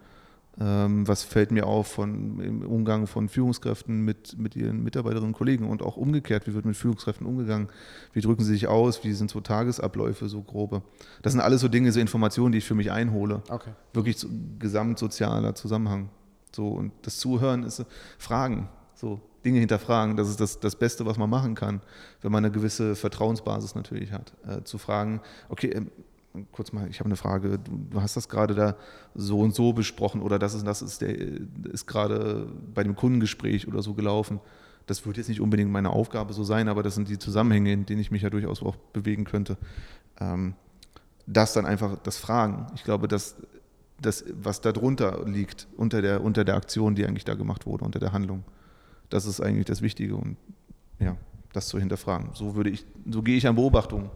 Ähm, 0.58 1.06
was 1.06 1.24
fällt 1.24 1.52
mir 1.52 1.68
auf 1.68 1.88
von, 1.88 2.40
im 2.40 2.62
Umgang 2.62 3.08
von 3.08 3.28
Führungskräften 3.28 4.06
mit, 4.06 4.38
mit 4.38 4.56
ihren 4.56 4.84
Mitarbeiterinnen 4.84 5.32
und 5.32 5.38
Kollegen 5.38 5.70
und 5.70 5.82
auch 5.82 5.98
umgekehrt, 5.98 6.48
wie 6.48 6.54
wird 6.54 6.64
mit 6.64 6.78
Führungskräften 6.78 7.28
umgegangen? 7.28 7.68
Wie 8.14 8.22
drücken 8.22 8.46
sie 8.46 8.54
sich 8.54 8.68
aus? 8.68 9.04
Wie 9.04 9.12
sind 9.12 9.30
so 9.30 9.42
Tagesabläufe, 9.42 10.30
so 10.30 10.42
grobe? 10.42 10.82
Das 11.24 11.34
sind 11.34 11.42
alles 11.42 11.60
so 11.60 11.68
Dinge, 11.68 11.92
so 11.92 12.00
Informationen, 12.00 12.54
die 12.54 12.60
ich 12.60 12.66
für 12.66 12.76
mich 12.76 12.90
einhole. 12.90 13.44
Okay. 13.50 13.72
Wirklich 13.92 14.18
so 14.18 14.30
gesamtsozialer 14.60 15.56
Zusammenhang. 15.56 16.10
So, 16.56 16.70
und 16.70 16.94
das 17.02 17.18
Zuhören 17.18 17.64
ist 17.64 17.86
Fragen. 18.18 18.70
So, 18.94 19.20
Dinge 19.44 19.60
hinterfragen. 19.60 20.16
Das 20.16 20.30
ist 20.30 20.40
das, 20.40 20.60
das 20.60 20.76
Beste, 20.76 21.06
was 21.06 21.18
man 21.18 21.30
machen 21.30 21.56
kann, 21.56 21.82
wenn 22.22 22.32
man 22.32 22.44
eine 22.44 22.52
gewisse 22.52 22.96
Vertrauensbasis 22.96 23.76
natürlich 23.76 24.12
hat. 24.12 24.34
Äh, 24.48 24.64
zu 24.64 24.78
fragen, 24.78 25.22
okay, 25.50 25.70
äh, 25.70 25.82
kurz 26.52 26.72
mal, 26.72 26.88
ich 26.90 27.00
habe 27.00 27.08
eine 27.08 27.16
Frage, 27.16 27.60
du 27.60 28.02
hast 28.02 28.16
das 28.16 28.30
gerade 28.30 28.56
da 28.56 28.76
so 29.16 29.40
und 29.40 29.54
so 29.54 29.74
besprochen 29.74 30.22
oder 30.22 30.40
das 30.40 30.54
ist, 30.54 30.66
das 30.66 30.82
ist, 30.82 31.02
der, 31.02 31.16
ist 31.72 31.88
gerade 31.88 32.48
bei 32.74 32.84
dem 32.84 32.96
Kundengespräch 32.96 33.68
oder 33.68 33.82
so 33.82 33.94
gelaufen. 33.94 34.40
Das 34.88 35.06
wird 35.06 35.18
jetzt 35.18 35.30
nicht 35.30 35.42
unbedingt 35.42 35.72
meine 35.72 35.90
Aufgabe 35.90 36.34
so 36.34 36.44
sein, 36.44 36.68
aber 36.68 36.84
das 36.84 36.96
sind 36.96 37.08
die 37.08 37.20
Zusammenhänge, 37.20 37.72
in 37.72 37.86
denen 37.86 38.02
ich 38.02 38.12
mich 38.12 38.24
ja 38.24 38.30
durchaus 38.30 38.64
auch 38.64 38.76
bewegen 38.94 39.26
könnte. 39.26 39.58
Ähm, 40.20 40.56
das 41.28 41.54
dann 41.54 41.66
einfach 41.66 41.98
das 42.04 42.18
Fragen. 42.18 42.68
Ich 42.76 42.84
glaube, 42.84 43.08
dass 43.08 43.36
das, 44.02 44.26
was 44.42 44.62
da 44.62 44.72
drunter 44.72 45.24
liegt, 45.26 45.68
unter 45.78 46.02
der, 46.02 46.24
unter 46.24 46.44
der 46.44 46.56
Aktion, 46.56 46.96
die 46.96 47.06
eigentlich 47.06 47.26
da 47.26 47.36
gemacht 47.36 47.66
wurde, 47.66 47.86
unter 47.86 48.00
der 48.00 48.12
Handlung. 48.12 48.44
Das 49.12 49.26
ist 49.26 49.42
eigentlich 49.42 49.66
das 49.66 49.82
Wichtige 49.82 50.16
und 50.16 50.38
ja, 51.00 51.18
das 51.54 51.68
zu 51.68 51.78
hinterfragen. 51.78 52.30
So 52.34 52.56
würde 52.56 52.72
ich, 52.72 52.86
so 53.10 53.22
gehe 53.22 53.38
ich 53.38 53.46
an 53.46 53.56
Beobachtungen 53.56 54.10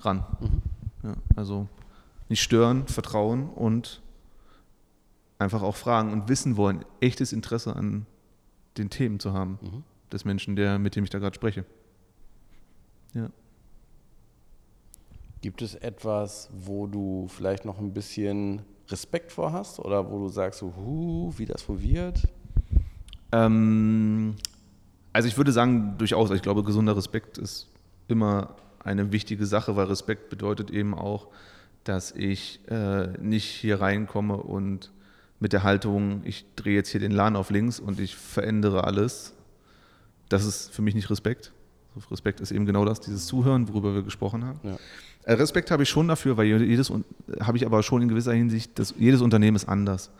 ran. 0.00 0.24
Mhm. 0.40 0.62
Ja, 1.02 1.14
also 1.34 1.68
nicht 2.28 2.42
stören, 2.42 2.86
vertrauen 2.86 3.48
und 3.48 4.02
einfach 5.38 5.62
auch 5.62 5.74
fragen 5.74 6.12
und 6.12 6.28
wissen 6.28 6.56
wollen, 6.56 6.84
echtes 7.00 7.32
Interesse 7.32 7.74
an 7.74 8.06
den 8.76 8.90
Themen 8.90 9.18
zu 9.20 9.32
haben 9.32 9.58
mhm. 9.60 9.84
des 10.12 10.24
Menschen, 10.24 10.54
der, 10.54 10.78
mit 10.78 10.94
dem 10.96 11.04
ich 11.04 11.10
da 11.10 11.18
gerade 11.18 11.34
spreche. 11.34 11.64
Ja. 13.14 13.30
Gibt 15.40 15.62
es 15.62 15.74
etwas, 15.74 16.50
wo 16.52 16.86
du 16.86 17.26
vielleicht 17.28 17.64
noch 17.64 17.78
ein 17.78 17.92
bisschen 17.92 18.62
Respekt 18.88 19.32
vor 19.32 19.52
hast 19.52 19.80
oder 19.80 20.10
wo 20.10 20.18
du 20.18 20.28
sagst, 20.28 20.60
so, 20.60 20.74
hu, 20.76 21.32
wie 21.36 21.46
das 21.46 21.68
wohl 21.68 21.82
wird? 21.82 22.28
Ähm, 23.32 24.36
also 25.12 25.28
ich 25.28 25.36
würde 25.36 25.52
sagen, 25.52 25.94
durchaus. 25.98 26.30
Ich 26.30 26.42
glaube, 26.42 26.62
gesunder 26.62 26.96
Respekt 26.96 27.38
ist 27.38 27.68
immer 28.08 28.56
eine 28.84 29.12
wichtige 29.12 29.46
Sache, 29.46 29.76
weil 29.76 29.86
Respekt 29.86 30.28
bedeutet 30.30 30.70
eben 30.70 30.94
auch, 30.94 31.28
dass 31.84 32.12
ich 32.12 32.60
äh, 32.68 33.08
nicht 33.18 33.46
hier 33.46 33.80
reinkomme 33.80 34.36
und 34.36 34.92
mit 35.40 35.52
der 35.52 35.64
Haltung, 35.64 36.22
ich 36.24 36.46
drehe 36.54 36.76
jetzt 36.76 36.90
hier 36.90 37.00
den 37.00 37.10
Laden 37.10 37.34
auf 37.34 37.50
links 37.50 37.80
und 37.80 37.98
ich 37.98 38.14
verändere 38.14 38.84
alles. 38.84 39.34
Das 40.28 40.44
ist 40.44 40.72
für 40.72 40.82
mich 40.82 40.94
nicht 40.94 41.10
Respekt. 41.10 41.52
Respekt 42.10 42.40
ist 42.40 42.52
eben 42.52 42.64
genau 42.64 42.84
das, 42.84 43.00
dieses 43.00 43.26
Zuhören, 43.26 43.68
worüber 43.68 43.94
wir 43.94 44.02
gesprochen 44.02 44.44
haben. 44.44 44.60
Ja. 44.62 44.76
Äh, 45.24 45.34
Respekt 45.34 45.70
habe 45.70 45.82
ich 45.82 45.88
schon 45.88 46.08
dafür, 46.08 46.36
weil 46.36 46.46
jedes, 46.46 46.92
habe 47.40 47.56
ich 47.56 47.66
aber 47.66 47.82
schon 47.82 48.02
in 48.02 48.08
gewisser 48.08 48.32
Hinsicht, 48.32 48.78
dass 48.78 48.94
jedes 48.98 49.20
Unternehmen 49.20 49.56
ist 49.56 49.68
anders. 49.68 50.10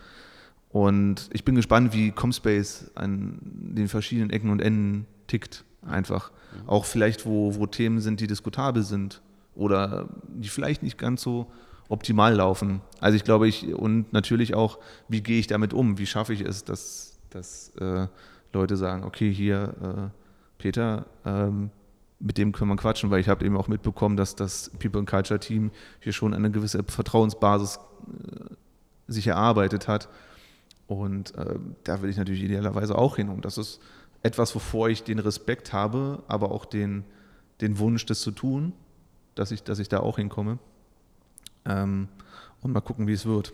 Und 0.73 1.29
ich 1.33 1.45
bin 1.45 1.55
gespannt, 1.55 1.93
wie 1.93 2.11
Comspace 2.11 2.91
an 2.95 3.39
den 3.43 3.89
verschiedenen 3.89 4.31
Ecken 4.31 4.51
und 4.51 4.61
Enden 4.61 5.07
tickt. 5.27 5.65
Einfach. 5.87 6.31
Mhm. 6.31 6.69
Auch 6.69 6.85
vielleicht, 6.87 7.27
wo, 7.27 7.55
wo 7.57 7.67
Themen 7.67 8.01
sind, 8.01 8.21
die 8.21 8.27
diskutabel 8.27 8.83
sind 8.83 9.21
oder 9.55 10.09
die 10.29 10.49
vielleicht 10.49 10.83
nicht 10.83 10.97
ganz 10.97 11.23
so 11.23 11.51
optimal 11.89 12.35
laufen. 12.35 12.81
Also 13.01 13.17
ich 13.17 13.25
glaube, 13.25 13.49
ich, 13.49 13.75
und 13.75 14.13
natürlich 14.13 14.55
auch, 14.55 14.79
wie 15.09 15.21
gehe 15.23 15.39
ich 15.39 15.47
damit 15.47 15.75
um? 15.75 15.99
Wie 15.99 16.07
schaffe 16.07 16.33
ich 16.33 16.41
es, 16.41 16.65
dass, 16.65 17.19
dass 17.29 17.71
äh, 17.81 18.07
Leute 18.55 18.77
sagen, 18.77 19.05
okay, 19.05 19.31
hier, 19.31 19.75
äh, 19.83 20.11
Peter, 20.57 21.05
ähm, 21.27 21.71
mit 22.19 22.39
dem 22.39 22.53
können 22.53 22.71
wir 22.71 22.77
quatschen, 22.77 23.11
weil 23.11 23.21
ich 23.21 23.29
habe 23.29 23.45
eben 23.45 23.57
auch 23.57 23.69
mitbekommen, 23.69 24.17
dass 24.17 24.37
das 24.37 24.71
People 24.79 25.01
and 25.01 25.11
Culture 25.11 25.41
Team 25.41 25.71
hier 26.01 26.13
schon 26.13 26.33
eine 26.33 26.51
gewisse 26.51 26.83
Vertrauensbasis 26.85 27.77
äh, 27.77 28.55
sich 29.09 29.27
erarbeitet 29.27 29.87
hat 29.87 30.09
und 31.01 31.35
äh, 31.37 31.59
da 31.85 32.03
will 32.03 32.11
ich 32.11 32.17
natürlich 32.17 32.43
idealerweise 32.43 32.97
auch 32.97 33.17
hin. 33.17 33.29
Und 33.29 33.45
das 33.45 33.59
ist 33.59 33.81
etwas, 34.23 34.55
wovor 34.55 34.89
ich 34.89 35.03
den 35.03 35.19
Respekt 35.19 35.73
habe, 35.73 36.23
aber 36.29 36.51
auch 36.51 36.65
den, 36.65 37.05
den 37.61 37.79
Wunsch, 37.79 38.07
das 38.07 38.21
zu 38.21 38.31
tun, 38.31 38.73
dass 39.35 39.51
ich, 39.51 39.63
dass 39.63 39.79
ich 39.79 39.89
da 39.89 40.01
auch 40.01 40.17
hinkomme. 40.17 40.59
Ähm, 41.65 42.09
und 42.61 42.73
mal 42.73 42.81
gucken, 42.81 43.07
wie 43.07 43.13
es 43.13 43.27
wird. 43.27 43.53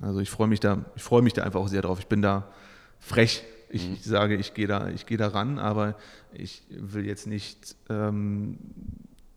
Also 0.00 0.20
ich 0.20 0.30
freue 0.30 0.48
mich 0.48 0.60
da, 0.60 0.84
ich 0.94 1.02
freue 1.02 1.22
mich 1.22 1.32
da 1.32 1.42
einfach 1.42 1.60
auch 1.60 1.68
sehr 1.68 1.82
drauf. 1.82 1.98
Ich 1.98 2.06
bin 2.06 2.22
da 2.22 2.50
frech. 2.98 3.44
Ich, 3.68 3.88
mhm. 3.88 3.96
sage, 3.96 4.36
ich 4.36 4.54
gehe 4.54 4.68
da, 4.68 4.88
ich 4.88 5.06
gehe 5.06 5.18
da 5.18 5.28
ran, 5.28 5.58
aber 5.58 5.96
ich 6.32 6.62
will 6.70 7.04
jetzt 7.04 7.26
nicht 7.26 7.76
ähm, 7.90 8.58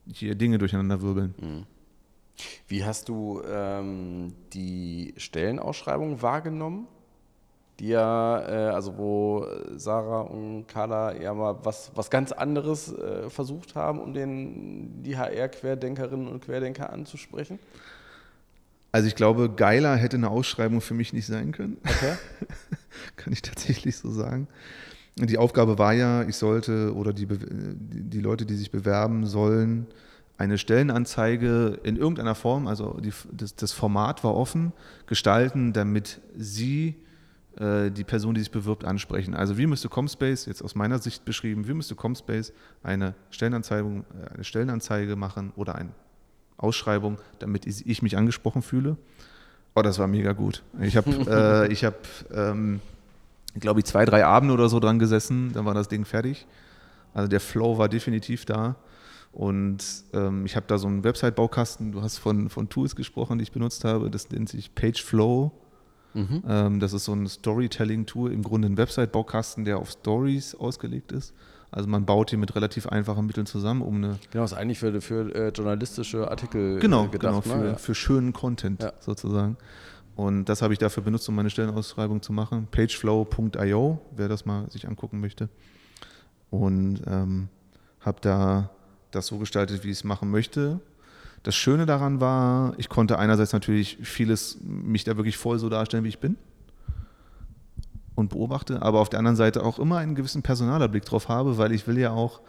hier 0.05 0.35
Dinge 0.35 0.59
durcheinander 0.59 1.01
wirbeln. 1.01 1.33
Mhm. 1.39 1.65
Wie 2.67 2.85
hast 2.85 3.09
du 3.09 3.41
ähm, 3.45 4.33
die 4.53 5.13
Stellenausschreibung 5.17 6.21
wahrgenommen? 6.21 6.87
Die 7.79 7.87
ja, 7.87 8.41
äh, 8.41 8.73
also 8.73 8.97
wo 8.97 9.47
Sarah 9.77 10.21
und 10.21 10.67
Carla 10.67 11.15
ja 11.15 11.33
mal 11.33 11.57
was, 11.63 11.91
was 11.95 12.09
ganz 12.09 12.31
anderes 12.31 12.93
äh, 12.93 13.29
versucht 13.29 13.75
haben, 13.75 13.99
um 13.99 14.13
den, 14.13 15.01
die 15.03 15.17
HR-Querdenkerinnen 15.17 16.27
und 16.27 16.43
Querdenker 16.43 16.91
anzusprechen? 16.91 17.59
Also 18.91 19.07
ich 19.07 19.15
glaube, 19.15 19.49
geiler 19.49 19.95
hätte 19.95 20.17
eine 20.17 20.29
Ausschreibung 20.29 20.81
für 20.81 20.93
mich 20.93 21.13
nicht 21.13 21.27
sein 21.27 21.51
können. 21.51 21.77
Okay. 21.83 22.15
Kann 23.15 23.31
ich 23.31 23.41
tatsächlich 23.41 23.97
so 23.97 24.09
sagen. 24.09 24.47
Die 25.15 25.37
Aufgabe 25.37 25.77
war 25.77 25.93
ja, 25.93 26.23
ich 26.23 26.37
sollte 26.37 26.93
oder 26.95 27.13
die, 27.13 27.27
die 27.27 28.21
Leute, 28.21 28.45
die 28.45 28.55
sich 28.55 28.71
bewerben 28.71 29.25
sollen, 29.25 29.87
eine 30.37 30.57
Stellenanzeige 30.57 31.79
in 31.83 31.97
irgendeiner 31.97 32.35
Form, 32.35 32.67
also 32.67 32.97
die, 33.01 33.11
das, 33.31 33.55
das 33.55 33.73
Format 33.73 34.23
war 34.23 34.35
offen, 34.35 34.71
gestalten, 35.05 35.73
damit 35.73 36.21
sie 36.37 36.95
äh, 37.59 37.91
die 37.91 38.03
Person, 38.03 38.35
die 38.35 38.41
sich 38.41 38.51
bewirbt, 38.51 38.85
ansprechen. 38.85 39.35
Also 39.35 39.57
wie 39.57 39.67
müsste 39.67 39.89
Comspace, 39.89 40.45
jetzt 40.45 40.63
aus 40.63 40.75
meiner 40.75 40.99
Sicht 40.99 41.25
beschrieben, 41.25 41.67
wie 41.67 41.73
müsste 41.73 41.95
Comspace 41.95 42.53
eine 42.83 43.15
Stellenanzeige, 43.31 44.03
eine 44.33 44.43
Stellenanzeige 44.43 45.15
machen 45.15 45.51
oder 45.55 45.75
eine 45.75 45.91
Ausschreibung, 46.57 47.17
damit 47.39 47.65
ich 47.65 48.01
mich 48.01 48.17
angesprochen 48.17 48.61
fühle. 48.61 48.97
Oh, 49.75 49.81
das 49.81 49.99
war 49.99 50.07
mega 50.07 50.33
gut. 50.33 50.63
Ich 50.81 50.97
habe, 50.97 51.09
äh, 51.69 51.71
ich 51.71 51.85
habe, 51.85 51.97
ähm, 52.33 52.81
glaube 53.59 53.79
ich, 53.79 53.85
zwei, 53.85 54.05
drei 54.05 54.25
Abende 54.25 54.53
oder 54.53 54.69
so 54.69 54.79
dran 54.79 54.99
gesessen, 54.99 55.53
dann 55.53 55.65
war 55.65 55.73
das 55.73 55.87
Ding 55.87 56.05
fertig. 56.05 56.45
Also 57.13 57.27
der 57.27 57.39
Flow 57.39 57.77
war 57.77 57.89
definitiv 57.89 58.45
da. 58.45 58.75
Und 59.31 59.83
ähm, 60.13 60.45
ich 60.45 60.55
habe 60.55 60.65
da 60.67 60.77
so 60.77 60.87
einen 60.87 61.03
Website-Baukasten, 61.03 61.91
du 61.91 62.01
hast 62.01 62.17
von, 62.17 62.49
von 62.49 62.67
Tools 62.67 62.95
gesprochen, 62.95 63.37
die 63.37 63.43
ich 63.43 63.51
benutzt 63.51 63.85
habe, 63.85 64.09
das 64.09 64.29
nennt 64.31 64.49
sich 64.49 64.73
PageFlow. 64.73 65.51
Mhm. 66.13 66.43
Ähm, 66.47 66.79
das 66.79 66.93
ist 66.93 67.05
so 67.05 67.13
ein 67.13 67.27
Storytelling-Tool, 67.27 68.31
im 68.31 68.43
Grunde 68.43 68.67
ein 68.67 68.77
Website-Baukasten, 68.77 69.65
der 69.65 69.77
auf 69.77 69.91
Stories 69.91 70.55
ausgelegt 70.55 71.11
ist. 71.11 71.33
Also 71.71 71.87
man 71.87 72.05
baut 72.05 72.31
die 72.31 72.37
mit 72.37 72.55
relativ 72.55 72.87
einfachen 72.87 73.25
Mitteln 73.27 73.45
zusammen, 73.45 73.81
um 73.81 73.95
eine. 73.97 74.19
Genau, 74.31 74.43
ist 74.43 74.53
eigentlich 74.53 74.79
für, 74.79 75.01
für 75.01 75.33
äh, 75.35 75.49
journalistische 75.49 76.29
Artikel 76.29 76.79
genau, 76.79 77.05
äh, 77.05 77.09
gedacht. 77.09 77.43
Genau, 77.43 77.55
für, 77.55 77.63
ne? 77.63 77.77
für 77.77 77.93
schönen 77.93 78.33
Content 78.33 78.81
ja. 78.81 78.93
sozusagen. 78.99 79.57
Und 80.15 80.45
das 80.45 80.61
habe 80.61 80.73
ich 80.73 80.79
dafür 80.79 81.03
benutzt, 81.03 81.29
um 81.29 81.35
meine 81.35 81.49
Stellenausschreibung 81.49 82.21
zu 82.21 82.33
machen. 82.33 82.67
Pageflow.io, 82.71 84.01
wer 84.15 84.27
das 84.27 84.45
mal 84.45 84.69
sich 84.69 84.87
angucken 84.87 85.19
möchte. 85.21 85.47
Und 86.49 87.01
ähm, 87.07 87.47
habe 88.01 88.17
da 88.21 88.71
das 89.11 89.27
so 89.27 89.37
gestaltet, 89.37 89.83
wie 89.83 89.89
ich 89.89 89.97
es 89.97 90.03
machen 90.03 90.29
möchte. 90.31 90.79
Das 91.43 91.55
Schöne 91.55 91.85
daran 91.85 92.19
war, 92.19 92.73
ich 92.77 92.89
konnte 92.89 93.17
einerseits 93.17 93.53
natürlich 93.53 93.97
vieles 94.01 94.59
mich 94.61 95.03
da 95.03 95.17
wirklich 95.17 95.37
voll 95.37 95.59
so 95.59 95.69
darstellen, 95.69 96.03
wie 96.03 96.09
ich 96.09 96.19
bin 96.19 96.37
und 98.15 98.29
beobachte, 98.29 98.81
aber 98.81 98.99
auf 98.99 99.09
der 99.09 99.19
anderen 99.19 99.37
Seite 99.37 99.63
auch 99.63 99.79
immer 99.79 99.97
einen 99.97 100.15
gewissen 100.15 100.41
Personalerblick 100.41 101.05
drauf 101.05 101.29
habe, 101.29 101.57
weil 101.57 101.71
ich 101.71 101.87
will 101.87 101.97
ja 101.97 102.11
auch 102.11 102.41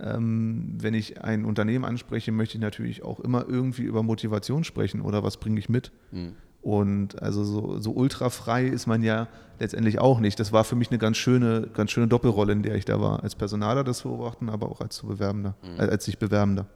ähm, 0.00 0.74
wenn 0.78 0.94
ich 0.94 1.22
ein 1.22 1.44
Unternehmen 1.44 1.84
anspreche, 1.84 2.32
möchte 2.32 2.56
ich 2.56 2.62
natürlich 2.62 3.02
auch 3.02 3.20
immer 3.20 3.46
irgendwie 3.48 3.82
über 3.82 4.02
Motivation 4.02 4.64
sprechen 4.64 5.00
oder 5.00 5.22
was 5.22 5.38
bringe 5.38 5.58
ich 5.58 5.68
mit. 5.68 5.92
Mhm. 6.12 6.34
Und 6.60 7.22
also 7.22 7.44
so, 7.44 7.78
so 7.78 7.92
ultra 7.92 8.30
frei 8.30 8.66
ist 8.66 8.86
man 8.86 9.02
ja 9.02 9.28
letztendlich 9.58 9.98
auch 10.00 10.20
nicht. 10.20 10.38
Das 10.40 10.52
war 10.52 10.64
für 10.64 10.76
mich 10.76 10.90
eine 10.90 10.98
ganz 10.98 11.16
schöne, 11.16 11.68
ganz 11.72 11.90
schöne 11.90 12.08
Doppelrolle, 12.08 12.52
in 12.52 12.62
der 12.62 12.74
ich 12.74 12.84
da 12.84 13.00
war. 13.00 13.22
Als 13.22 13.34
Personaler 13.34 13.84
das 13.84 14.02
beobachten, 14.02 14.48
aber 14.48 14.68
auch 14.70 14.80
als 14.80 14.96
zu 14.96 15.06
Bewerbender, 15.06 15.54
mhm. 15.62 15.80
als 15.80 16.04
sich 16.04 16.18
Bewerbender. 16.18 16.66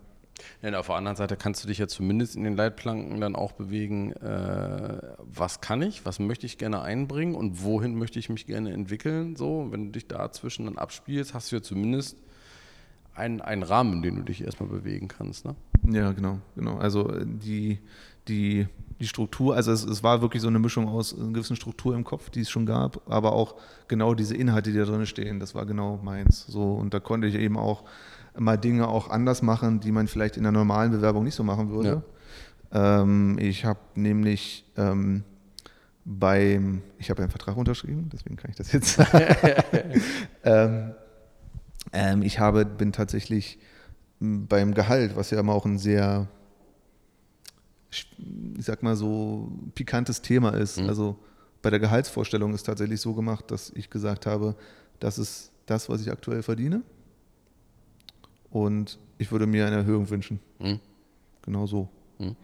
Ja, 0.62 0.78
auf 0.78 0.86
der 0.86 0.96
anderen 0.96 1.16
Seite 1.16 1.36
kannst 1.36 1.62
du 1.62 1.68
dich 1.68 1.78
ja 1.78 1.88
zumindest 1.88 2.36
in 2.36 2.44
den 2.44 2.56
Leitplanken 2.56 3.20
dann 3.20 3.36
auch 3.36 3.52
bewegen, 3.52 4.12
äh, 4.12 4.98
was 5.18 5.60
kann 5.60 5.82
ich, 5.82 6.04
was 6.06 6.18
möchte 6.18 6.46
ich 6.46 6.58
gerne 6.58 6.82
einbringen 6.82 7.34
und 7.34 7.62
wohin 7.62 7.96
möchte 7.96 8.18
ich 8.18 8.28
mich 8.28 8.46
gerne 8.46 8.72
entwickeln. 8.72 9.36
So, 9.36 9.68
wenn 9.70 9.86
du 9.86 9.92
dich 9.92 10.08
dazwischen 10.08 10.66
dann 10.66 10.78
abspielst, 10.78 11.34
hast 11.34 11.52
du 11.52 11.56
ja 11.56 11.62
zumindest 11.62 12.16
einen, 13.14 13.40
einen 13.40 13.62
Rahmen, 13.62 13.94
in 13.94 14.02
dem 14.02 14.16
du 14.16 14.22
dich 14.22 14.42
erstmal 14.42 14.68
bewegen 14.68 15.08
kannst. 15.08 15.44
Ne? 15.44 15.54
Ja, 15.90 16.12
genau, 16.12 16.38
genau. 16.54 16.78
Also 16.78 17.10
äh, 17.10 17.24
die, 17.26 17.78
die, 18.28 18.66
die 19.00 19.06
Struktur, 19.06 19.54
also 19.56 19.72
es, 19.72 19.84
es, 19.84 20.02
war 20.02 20.22
wirklich 20.22 20.42
so 20.42 20.48
eine 20.48 20.58
Mischung 20.58 20.88
aus 20.88 21.16
einer 21.16 21.32
gewissen 21.32 21.56
Struktur 21.56 21.94
im 21.94 22.04
Kopf, 22.04 22.30
die 22.30 22.40
es 22.40 22.50
schon 22.50 22.66
gab, 22.66 23.10
aber 23.10 23.32
auch 23.32 23.56
genau 23.88 24.14
diese 24.14 24.36
Inhalte, 24.36 24.72
die 24.72 24.78
da 24.78 24.84
drin 24.84 25.06
stehen, 25.06 25.40
das 25.40 25.54
war 25.54 25.66
genau 25.66 25.98
meins. 26.02 26.46
So, 26.46 26.74
und 26.74 26.94
da 26.94 27.00
konnte 27.00 27.26
ich 27.26 27.34
eben 27.34 27.58
auch 27.58 27.84
mal 28.38 28.56
Dinge 28.56 28.88
auch 28.88 29.10
anders 29.10 29.42
machen, 29.42 29.80
die 29.80 29.92
man 29.92 30.08
vielleicht 30.08 30.36
in 30.36 30.42
der 30.42 30.52
normalen 30.52 30.92
Bewerbung 30.92 31.24
nicht 31.24 31.34
so 31.34 31.44
machen 31.44 31.70
würde. 31.70 32.02
Ja. 32.72 33.02
Ähm, 33.02 33.38
ich 33.38 33.64
habe 33.64 33.80
nämlich 33.94 34.64
ähm, 34.76 35.24
beim, 36.04 36.82
ich 36.98 37.10
habe 37.10 37.22
einen 37.22 37.30
Vertrag 37.30 37.56
unterschrieben, 37.56 38.08
deswegen 38.12 38.36
kann 38.36 38.50
ich 38.50 38.56
das 38.56 38.72
jetzt 38.72 38.94
sagen. 38.94 39.24
ähm, 40.44 40.94
ähm, 41.92 42.22
ich 42.22 42.38
habe, 42.38 42.64
bin 42.64 42.92
tatsächlich 42.92 43.58
beim 44.20 44.74
Gehalt, 44.74 45.16
was 45.16 45.30
ja 45.30 45.40
immer 45.40 45.52
auch 45.52 45.66
ein 45.66 45.78
sehr, 45.78 46.28
ich 47.90 48.08
sag 48.58 48.82
mal 48.82 48.96
so, 48.96 49.52
pikantes 49.74 50.22
Thema 50.22 50.50
ist. 50.50 50.80
Mhm. 50.80 50.88
Also 50.88 51.18
bei 51.60 51.70
der 51.70 51.80
Gehaltsvorstellung 51.80 52.54
ist 52.54 52.64
tatsächlich 52.64 53.00
so 53.00 53.14
gemacht, 53.14 53.50
dass 53.50 53.70
ich 53.70 53.90
gesagt 53.90 54.26
habe, 54.26 54.56
das 55.00 55.18
ist 55.18 55.52
das, 55.66 55.88
was 55.88 56.00
ich 56.00 56.10
aktuell 56.10 56.42
verdiene. 56.42 56.82
Und 58.53 58.98
ich 59.18 59.32
würde 59.32 59.46
mir 59.46 59.66
eine 59.66 59.76
Erhöhung 59.76 60.09
wünschen. 60.11 60.40
Mhm. 60.59 60.78
Genau 61.42 61.66
so. 61.66 61.88
Mhm. 62.18 62.36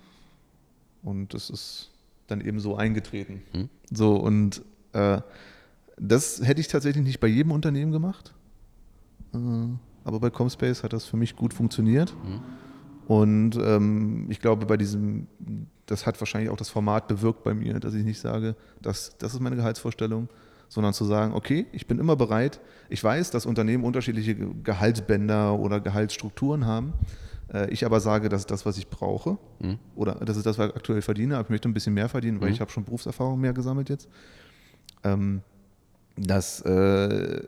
Und 1.02 1.34
das 1.34 1.50
ist 1.50 1.90
dann 2.26 2.40
eben 2.40 2.60
so 2.60 2.76
eingetreten. 2.76 3.42
Mhm. 3.52 3.68
So, 3.90 4.16
und 4.16 4.62
äh, 4.92 5.20
das 5.96 6.40
hätte 6.42 6.60
ich 6.60 6.68
tatsächlich 6.68 7.04
nicht 7.04 7.20
bei 7.20 7.26
jedem 7.26 7.52
Unternehmen 7.52 7.92
gemacht. 7.92 8.34
Äh, 9.34 9.38
aber 10.04 10.20
bei 10.20 10.30
Comspace 10.30 10.82
hat 10.82 10.92
das 10.92 11.04
für 11.04 11.16
mich 11.16 11.36
gut 11.36 11.52
funktioniert. 11.52 12.14
Mhm. 12.24 12.40
Und 13.08 13.56
ähm, 13.56 14.26
ich 14.30 14.40
glaube, 14.40 14.66
bei 14.66 14.76
diesem, 14.76 15.26
das 15.86 16.06
hat 16.06 16.20
wahrscheinlich 16.20 16.50
auch 16.50 16.56
das 16.56 16.68
Format 16.68 17.08
bewirkt 17.08 17.42
bei 17.42 17.54
mir, 17.54 17.80
dass 17.80 17.94
ich 17.94 18.04
nicht 18.04 18.20
sage, 18.20 18.54
das, 18.82 19.16
das 19.18 19.32
ist 19.32 19.40
meine 19.40 19.56
Gehaltsvorstellung, 19.56 20.28
sondern 20.68 20.92
zu 20.92 21.04
sagen, 21.04 21.34
okay, 21.34 21.66
ich 21.72 21.86
bin 21.86 21.98
immer 21.98 22.16
bereit. 22.16 22.60
Ich 22.88 23.02
weiß, 23.02 23.30
dass 23.30 23.46
Unternehmen 23.46 23.84
unterschiedliche 23.84 24.34
Gehaltsbänder 24.34 25.58
oder 25.58 25.80
Gehaltsstrukturen 25.80 26.66
haben. 26.66 26.92
Äh, 27.52 27.70
ich 27.70 27.84
aber 27.84 28.00
sage, 28.00 28.28
das 28.28 28.42
ist 28.42 28.50
das, 28.50 28.66
was 28.66 28.78
ich 28.78 28.88
brauche. 28.88 29.38
Mhm. 29.60 29.78
Oder 29.94 30.16
das 30.16 30.36
ist 30.36 30.46
das, 30.46 30.58
was 30.58 30.70
ich 30.70 30.76
aktuell 30.76 31.02
verdiene. 31.02 31.36
Aber 31.36 31.44
ich 31.44 31.50
möchte 31.50 31.68
ein 31.68 31.74
bisschen 31.74 31.94
mehr 31.94 32.08
verdienen, 32.08 32.40
weil 32.40 32.48
mhm. 32.48 32.54
ich 32.54 32.60
habe 32.60 32.70
schon 32.70 32.84
Berufserfahrung 32.84 33.40
mehr 33.40 33.52
gesammelt 33.52 33.88
jetzt. 33.88 34.08
Ähm, 35.04 35.42
dass, 36.16 36.60
äh, 36.62 37.42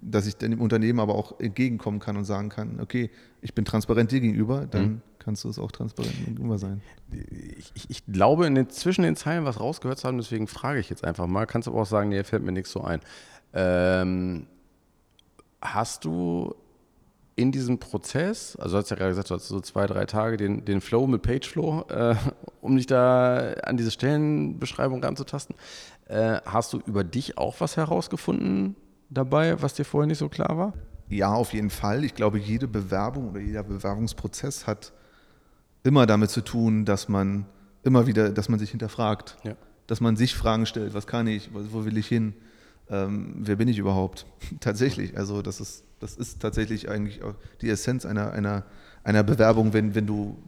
dass 0.00 0.26
ich 0.26 0.36
dem 0.36 0.60
Unternehmen 0.60 1.00
aber 1.00 1.14
auch 1.14 1.38
entgegenkommen 1.40 2.00
kann 2.00 2.16
und 2.16 2.24
sagen 2.24 2.48
kann, 2.48 2.80
okay, 2.80 3.10
ich 3.42 3.54
bin 3.54 3.64
transparent 3.64 4.10
dir 4.10 4.20
gegenüber, 4.20 4.66
dann 4.66 4.82
mhm. 4.82 5.02
Kannst 5.28 5.44
du 5.44 5.50
es 5.50 5.58
auch 5.58 5.70
transparent 5.70 6.24
gegenüber 6.24 6.56
sein. 6.56 6.80
Ich, 7.58 7.70
ich, 7.74 7.90
ich 7.90 8.06
glaube, 8.06 8.46
in 8.46 8.54
den, 8.54 8.70
zwischen 8.70 9.02
den 9.02 9.14
Zeilen 9.14 9.44
was 9.44 9.60
rausgehört 9.60 9.98
zu 9.98 10.08
haben, 10.08 10.16
deswegen 10.16 10.46
frage 10.46 10.80
ich 10.80 10.88
jetzt 10.88 11.04
einfach 11.04 11.26
mal. 11.26 11.44
Kannst 11.44 11.66
du 11.66 11.72
aber 11.72 11.82
auch 11.82 11.86
sagen, 11.86 12.08
nee, 12.08 12.24
fällt 12.24 12.42
mir 12.42 12.52
nichts 12.52 12.72
so 12.72 12.80
ein. 12.80 13.00
Ähm, 13.52 14.46
hast 15.60 16.06
du 16.06 16.54
in 17.36 17.52
diesem 17.52 17.78
Prozess, 17.78 18.56
also 18.56 18.76
du 18.76 18.82
hast 18.82 18.88
ja 18.88 18.96
gerade 18.96 19.10
gesagt, 19.10 19.28
du 19.28 19.34
hast 19.34 19.48
so 19.48 19.60
zwei, 19.60 19.86
drei 19.86 20.06
Tage 20.06 20.38
den, 20.38 20.64
den 20.64 20.80
Flow 20.80 21.06
mit 21.06 21.20
Pageflow, 21.20 21.84
äh, 21.90 22.14
um 22.62 22.78
dich 22.78 22.86
da 22.86 23.52
an 23.64 23.76
diese 23.76 23.90
Stellenbeschreibung 23.90 25.04
ranzutasten. 25.04 25.56
Äh, 26.06 26.40
hast 26.46 26.72
du 26.72 26.78
über 26.86 27.04
dich 27.04 27.36
auch 27.36 27.56
was 27.58 27.76
herausgefunden 27.76 28.76
dabei, 29.10 29.60
was 29.60 29.74
dir 29.74 29.84
vorher 29.84 30.06
nicht 30.06 30.18
so 30.20 30.30
klar 30.30 30.56
war? 30.56 30.72
Ja, 31.10 31.34
auf 31.34 31.52
jeden 31.52 31.68
Fall. 31.68 32.02
Ich 32.04 32.14
glaube, 32.14 32.38
jede 32.38 32.66
Bewerbung 32.66 33.28
oder 33.28 33.40
jeder 33.40 33.62
Bewerbungsprozess 33.62 34.66
hat 34.66 34.94
immer 35.82 36.06
damit 36.06 36.30
zu 36.30 36.40
tun, 36.40 36.84
dass 36.84 37.08
man 37.08 37.46
immer 37.82 38.06
wieder, 38.06 38.30
dass 38.30 38.48
man 38.48 38.58
sich 38.58 38.70
hinterfragt, 38.70 39.36
ja. 39.44 39.56
dass 39.86 40.00
man 40.00 40.16
sich 40.16 40.34
Fragen 40.34 40.66
stellt, 40.66 40.94
was 40.94 41.06
kann 41.06 41.26
ich, 41.26 41.50
wo 41.52 41.84
will 41.84 41.96
ich 41.96 42.06
hin, 42.06 42.34
ähm, 42.90 43.34
wer 43.38 43.56
bin 43.56 43.68
ich 43.68 43.78
überhaupt? 43.78 44.26
Tatsächlich, 44.60 45.16
also 45.16 45.42
das 45.42 45.60
ist 45.60 45.84
das 46.00 46.16
ist 46.16 46.40
tatsächlich 46.40 46.88
eigentlich 46.88 47.22
auch 47.22 47.34
die 47.60 47.68
Essenz 47.68 48.06
einer, 48.06 48.32
einer, 48.32 48.64
einer 49.04 49.22
Bewerbung, 49.22 49.72
wenn, 49.72 49.94
wenn, 49.94 50.06
du, 50.06 50.38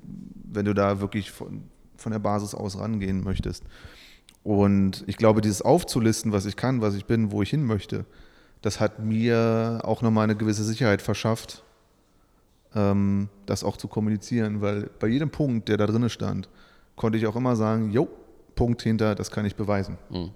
wenn 0.45 0.65
du 0.65 0.75
da 0.75 1.01
wirklich 1.01 1.31
von, 1.31 1.65
von 1.97 2.13
der 2.13 2.19
Basis 2.19 2.55
aus 2.55 2.79
rangehen 2.79 3.23
möchtest. 3.23 3.65
Und 4.43 5.05
ich 5.07 5.17
glaube, 5.17 5.41
dieses 5.41 5.63
aufzulisten, 5.63 6.33
was 6.33 6.47
ich 6.47 6.57
kann, 6.57 6.81
was 6.81 6.95
ich 6.95 7.05
bin, 7.07 7.31
wo 7.31 7.43
ich 7.43 7.51
hin 7.51 7.65
möchte, 7.65 8.07
das 8.63 8.81
hat 8.81 9.01
mir 9.01 9.81
auch 9.85 10.03
nochmal 10.03 10.25
eine 10.25 10.37
gewisse 10.37 10.65
Sicherheit 10.65 11.03
verschafft, 11.03 11.65
das 12.73 13.65
auch 13.65 13.77
zu 13.77 13.89
kommunizieren, 13.89 14.61
weil 14.61 14.91
bei 15.01 15.09
jedem 15.09 15.31
Punkt, 15.31 15.69
der 15.69 15.77
da 15.77 15.87
drin 15.87 16.09
stand, 16.09 16.49
konnte 16.95 17.19
ich 17.19 17.27
auch 17.27 17.35
immer 17.35 17.57
sagen, 17.57 17.91
jo, 17.91 18.09
Punkt 18.55 18.83
hinter, 18.83 19.17
das 19.17 19.33
kann 19.33 19.45
ich 19.45 19.57
beweisen. 19.57 19.99
Mhm. 20.09 20.31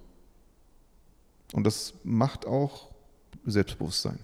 Und 1.53 1.65
das 1.65 1.95
macht 2.03 2.45
auch 2.45 2.91
Selbstbewusstsein 3.47 4.19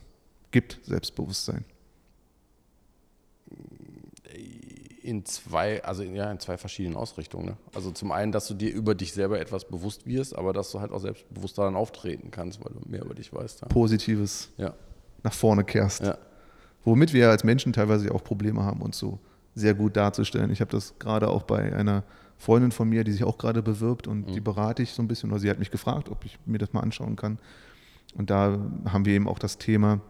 gibt 0.51 0.81
Selbstbewusstsein? 0.85 1.65
In 5.03 5.25
zwei, 5.25 5.83
also 5.83 6.03
ja, 6.03 6.31
in 6.31 6.39
zwei 6.39 6.57
verschiedenen 6.57 6.97
Ausrichtungen. 6.97 7.47
Ne? 7.47 7.57
Also 7.75 7.91
zum 7.91 8.13
einen, 8.13 8.33
dass 8.33 8.47
du 8.47 8.55
dir 8.55 8.73
über 8.73 8.95
dich 8.95 9.13
selber 9.13 9.41
etwas 9.41 9.65
bewusst 9.65 10.07
wirst, 10.07 10.37
aber 10.37 10.53
dass 10.53 10.71
du 10.71 10.81
halt 10.81 10.93
auch 10.93 11.01
selbstbewusst 11.01 11.59
daran 11.59 11.75
auftreten 11.75 12.31
kannst, 12.31 12.63
weil 12.63 12.73
du 12.73 12.89
mehr 12.89 13.03
über 13.03 13.15
dich 13.15 13.33
weißt. 13.33 13.63
Ja. 13.63 13.69
Positives 13.69 14.51
ja. 14.57 14.75
nach 15.23 15.33
vorne 15.33 15.65
kehrst. 15.65 16.03
Ja. 16.03 16.19
Womit 16.85 17.13
wir 17.13 17.31
als 17.31 17.45
Menschen 17.45 17.73
teilweise 17.73 18.13
auch 18.15 18.25
Probleme 18.25 18.63
haben, 18.65 18.81
uns 18.81 18.99
so 18.99 19.19
sehr 19.55 19.75
gut 19.75 19.97
darzustellen. 19.97 20.51
Ich 20.51 20.61
habe 20.61 20.71
das 20.71 20.99
gerade 20.99 21.29
auch 21.29 21.43
bei 21.43 21.75
einer 21.75 22.05
Freundin 22.39 22.73
von 22.73 22.89
mir, 22.89 23.05
die 23.05 23.13
sich 23.13 23.25
auch 23.25 23.37
gerade 23.37 23.63
bewirbt 23.63 24.07
und 24.07 24.29
mhm. 24.29 24.33
die 24.33 24.41
berate 24.41 24.83
ich 24.83 24.93
so 24.93 25.03
ein 25.03 25.09
bisschen, 25.09 25.31
oder 25.31 25.41
sie 25.41 25.51
hat 25.51 25.59
mich 25.59 25.71
gefragt, 25.71 26.09
ob 26.09 26.25
ich 26.25 26.39
mir 26.47 26.59
das 26.59 26.73
mal 26.73 26.81
anschauen 26.81 27.17
kann. 27.17 27.39
Und 28.15 28.31
da 28.31 28.59
haben 28.87 29.05
wir 29.05 29.13
eben 29.13 29.29
auch 29.29 29.39
das 29.39 29.59
Thema, 29.59 30.01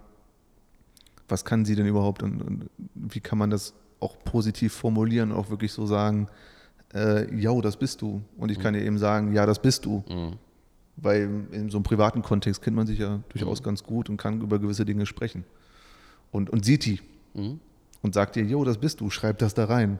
was 1.28 1.44
kann 1.44 1.64
sie 1.64 1.74
denn 1.74 1.86
überhaupt 1.86 2.22
und, 2.22 2.40
und 2.40 2.70
wie 2.94 3.20
kann 3.20 3.38
man 3.38 3.50
das 3.50 3.74
auch 3.98 4.16
positiv 4.24 4.72
formulieren 4.72 5.32
und 5.32 5.38
auch 5.38 5.50
wirklich 5.50 5.72
so 5.72 5.86
sagen, 5.86 6.28
äh, 6.94 7.32
ja, 7.34 7.58
das 7.60 7.76
bist 7.76 8.02
du. 8.02 8.22
Und 8.36 8.50
ich 8.50 8.58
mhm. 8.58 8.62
kann 8.62 8.74
ihr 8.74 8.82
eben 8.82 8.98
sagen, 8.98 9.32
ja, 9.32 9.46
das 9.46 9.60
bist 9.60 9.84
du. 9.84 10.04
Mhm. 10.08 10.36
Weil 10.96 11.46
in 11.52 11.70
so 11.70 11.78
einem 11.78 11.84
privaten 11.84 12.22
Kontext 12.22 12.62
kennt 12.62 12.76
man 12.76 12.86
sich 12.86 12.98
ja 12.98 13.20
durchaus 13.30 13.60
mhm. 13.60 13.64
ganz 13.64 13.82
gut 13.82 14.10
und 14.10 14.16
kann 14.16 14.40
über 14.40 14.58
gewisse 14.58 14.84
Dinge 14.84 15.06
sprechen. 15.06 15.44
Und, 16.30 16.50
und 16.50 16.64
sieht 16.64 16.84
die 16.84 17.00
mhm. 17.34 17.60
und 18.02 18.14
sagt 18.14 18.36
ihr, 18.36 18.44
jo, 18.44 18.64
das 18.64 18.78
bist 18.78 19.00
du, 19.00 19.10
schreib 19.10 19.38
das 19.38 19.54
da 19.54 19.64
rein. 19.64 19.98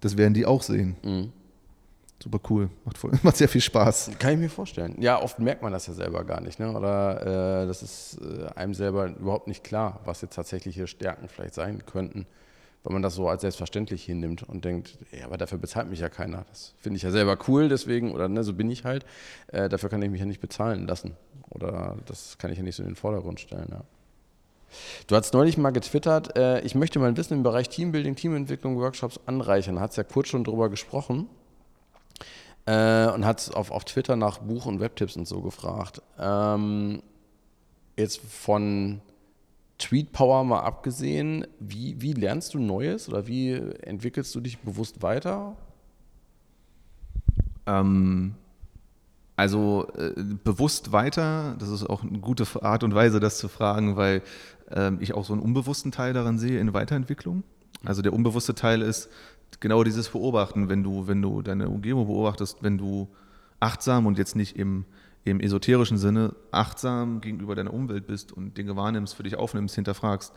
Das 0.00 0.16
werden 0.16 0.34
die 0.34 0.46
auch 0.46 0.62
sehen. 0.62 0.96
Mhm. 1.02 1.32
Super 2.20 2.40
cool, 2.50 2.68
macht, 2.84 2.98
voll, 2.98 3.12
macht 3.22 3.36
sehr 3.36 3.48
viel 3.48 3.60
Spaß. 3.60 4.10
Kann 4.18 4.32
ich 4.32 4.38
mir 4.38 4.48
vorstellen. 4.48 4.96
Ja, 5.00 5.22
oft 5.22 5.38
merkt 5.38 5.62
man 5.62 5.72
das 5.72 5.86
ja 5.86 5.92
selber 5.92 6.24
gar 6.24 6.40
nicht. 6.40 6.58
Ne? 6.58 6.76
Oder 6.76 7.62
äh, 7.62 7.66
das 7.66 7.82
ist 7.82 8.18
äh, 8.20 8.46
einem 8.56 8.74
selber 8.74 9.06
überhaupt 9.06 9.46
nicht 9.46 9.62
klar, 9.62 10.00
was 10.04 10.20
jetzt 10.22 10.34
tatsächliche 10.34 10.88
Stärken 10.88 11.28
vielleicht 11.28 11.54
sein 11.54 11.86
könnten, 11.86 12.26
wenn 12.82 12.92
man 12.92 13.02
das 13.02 13.14
so 13.14 13.28
als 13.28 13.42
selbstverständlich 13.42 14.04
hinnimmt 14.04 14.42
und 14.42 14.64
denkt, 14.64 14.98
ja, 15.12 15.26
aber 15.26 15.36
dafür 15.36 15.58
bezahlt 15.58 15.88
mich 15.88 16.00
ja 16.00 16.08
keiner. 16.08 16.44
Das 16.48 16.74
finde 16.78 16.96
ich 16.96 17.04
ja 17.04 17.12
selber 17.12 17.38
cool, 17.46 17.68
deswegen, 17.68 18.10
oder 18.12 18.28
ne, 18.28 18.42
so 18.42 18.52
bin 18.52 18.68
ich 18.68 18.84
halt. 18.84 19.06
Äh, 19.48 19.68
dafür 19.68 19.88
kann 19.88 20.02
ich 20.02 20.10
mich 20.10 20.20
ja 20.20 20.26
nicht 20.26 20.40
bezahlen 20.40 20.88
lassen. 20.88 21.12
Oder 21.50 21.96
das 22.06 22.36
kann 22.38 22.50
ich 22.50 22.58
ja 22.58 22.64
nicht 22.64 22.76
so 22.76 22.82
in 22.82 22.90
den 22.90 22.96
Vordergrund 22.96 23.38
stellen. 23.38 23.68
Ja. 23.70 23.84
Du 25.06 25.16
hast 25.16 25.32
neulich 25.34 25.56
mal 25.56 25.70
getwittert, 25.70 26.36
äh, 26.36 26.60
ich 26.60 26.74
möchte 26.74 26.98
mein 26.98 27.16
Wissen 27.16 27.34
im 27.34 27.42
Bereich 27.42 27.68
Teambuilding, 27.68 28.16
Teamentwicklung, 28.16 28.76
Workshops 28.78 29.18
anreichern. 29.26 29.80
Hat 29.80 29.90
es 29.90 29.96
ja 29.96 30.04
kurz 30.04 30.28
schon 30.28 30.44
drüber 30.44 30.68
gesprochen 30.68 31.28
äh, 32.66 33.08
und 33.08 33.24
hat 33.24 33.54
auf, 33.54 33.70
auf 33.70 33.84
Twitter 33.84 34.16
nach 34.16 34.38
Buch- 34.38 34.66
und 34.66 34.80
Webtipps 34.80 35.16
und 35.16 35.26
so 35.26 35.40
gefragt. 35.40 36.02
Ähm, 36.18 37.02
jetzt 37.96 38.20
von 38.20 39.00
Tweet 39.78 40.12
Power 40.12 40.44
mal 40.44 40.60
abgesehen, 40.60 41.46
wie, 41.60 42.00
wie 42.00 42.12
lernst 42.12 42.52
du 42.54 42.58
Neues 42.58 43.08
oder 43.08 43.26
wie 43.26 43.52
entwickelst 43.52 44.34
du 44.34 44.40
dich 44.40 44.58
bewusst 44.58 45.02
weiter? 45.02 45.56
Ähm, 47.66 48.34
Also 49.36 49.86
äh, 49.96 50.12
bewusst 50.42 50.90
weiter, 50.90 51.54
das 51.60 51.68
ist 51.68 51.88
auch 51.88 52.02
eine 52.02 52.18
gute 52.18 52.44
Art 52.62 52.82
und 52.82 52.92
Weise, 52.94 53.20
das 53.20 53.38
zu 53.38 53.48
fragen, 53.48 53.94
weil 53.96 54.22
äh, 54.70 54.92
ich 55.00 55.14
auch 55.14 55.24
so 55.24 55.32
einen 55.32 55.42
unbewussten 55.42 55.92
Teil 55.92 56.12
daran 56.12 56.38
sehe 56.38 56.60
in 56.60 56.74
Weiterentwicklung. 56.74 57.42
Also 57.84 58.02
der 58.02 58.12
unbewusste 58.12 58.54
Teil 58.54 58.82
ist 58.82 59.08
genau 59.60 59.84
dieses 59.84 60.08
Beobachten, 60.08 60.68
wenn 60.68 60.82
du, 60.82 61.06
wenn 61.06 61.22
du 61.22 61.42
deine 61.42 61.68
Umgebung 61.68 62.06
beobachtest, 62.06 62.62
wenn 62.62 62.78
du 62.78 63.08
achtsam 63.60 64.06
und 64.06 64.18
jetzt 64.18 64.36
nicht 64.36 64.56
im, 64.56 64.84
im 65.24 65.40
esoterischen 65.40 65.98
Sinne 65.98 66.34
achtsam 66.50 67.20
gegenüber 67.20 67.54
deiner 67.54 67.72
Umwelt 67.72 68.06
bist 68.06 68.32
und 68.32 68.56
Dinge 68.56 68.76
wahrnimmst, 68.76 69.14
für 69.14 69.22
dich 69.22 69.36
aufnimmst, 69.36 69.74
hinterfragst, 69.74 70.32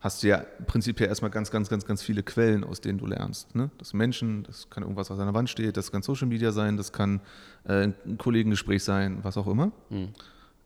hast 0.00 0.22
du 0.22 0.28
ja 0.28 0.42
prinzipiell 0.66 1.08
erstmal 1.08 1.30
ganz, 1.30 1.50
ganz, 1.50 1.68
ganz, 1.68 1.84
ganz 1.84 2.02
viele 2.02 2.22
Quellen, 2.22 2.64
aus 2.64 2.80
denen 2.80 2.98
du 2.98 3.06
lernst. 3.06 3.54
Ne? 3.54 3.70
Das 3.78 3.92
Menschen, 3.92 4.44
das 4.44 4.70
kann 4.70 4.82
irgendwas, 4.82 5.10
was 5.10 5.18
an 5.18 5.26
der 5.26 5.34
Wand 5.34 5.50
steht, 5.50 5.76
das 5.76 5.92
kann 5.92 6.02
Social 6.02 6.26
Media 6.26 6.52
sein, 6.52 6.76
das 6.76 6.92
kann 6.92 7.20
äh, 7.64 7.88
ein 8.06 8.18
Kollegengespräch 8.18 8.82
sein, 8.82 9.18
was 9.22 9.36
auch 9.36 9.46
immer. 9.46 9.72
Mhm. 9.90 10.08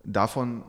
Davon 0.04 0.62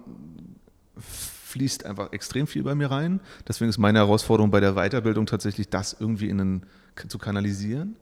fließt 1.55 1.85
einfach 1.85 2.11
extrem 2.11 2.47
viel 2.47 2.63
bei 2.63 2.75
mir 2.75 2.91
rein. 2.91 3.21
Deswegen 3.47 3.69
ist 3.69 3.77
meine 3.77 3.99
Herausforderung 3.99 4.51
bei 4.51 4.59
der 4.59 4.73
Weiterbildung 4.73 5.25
tatsächlich, 5.25 5.69
das 5.69 5.95
irgendwie 5.97 6.27
in 6.27 6.41
einen, 6.41 6.65
zu 7.07 7.17
kanalisieren. 7.17 7.95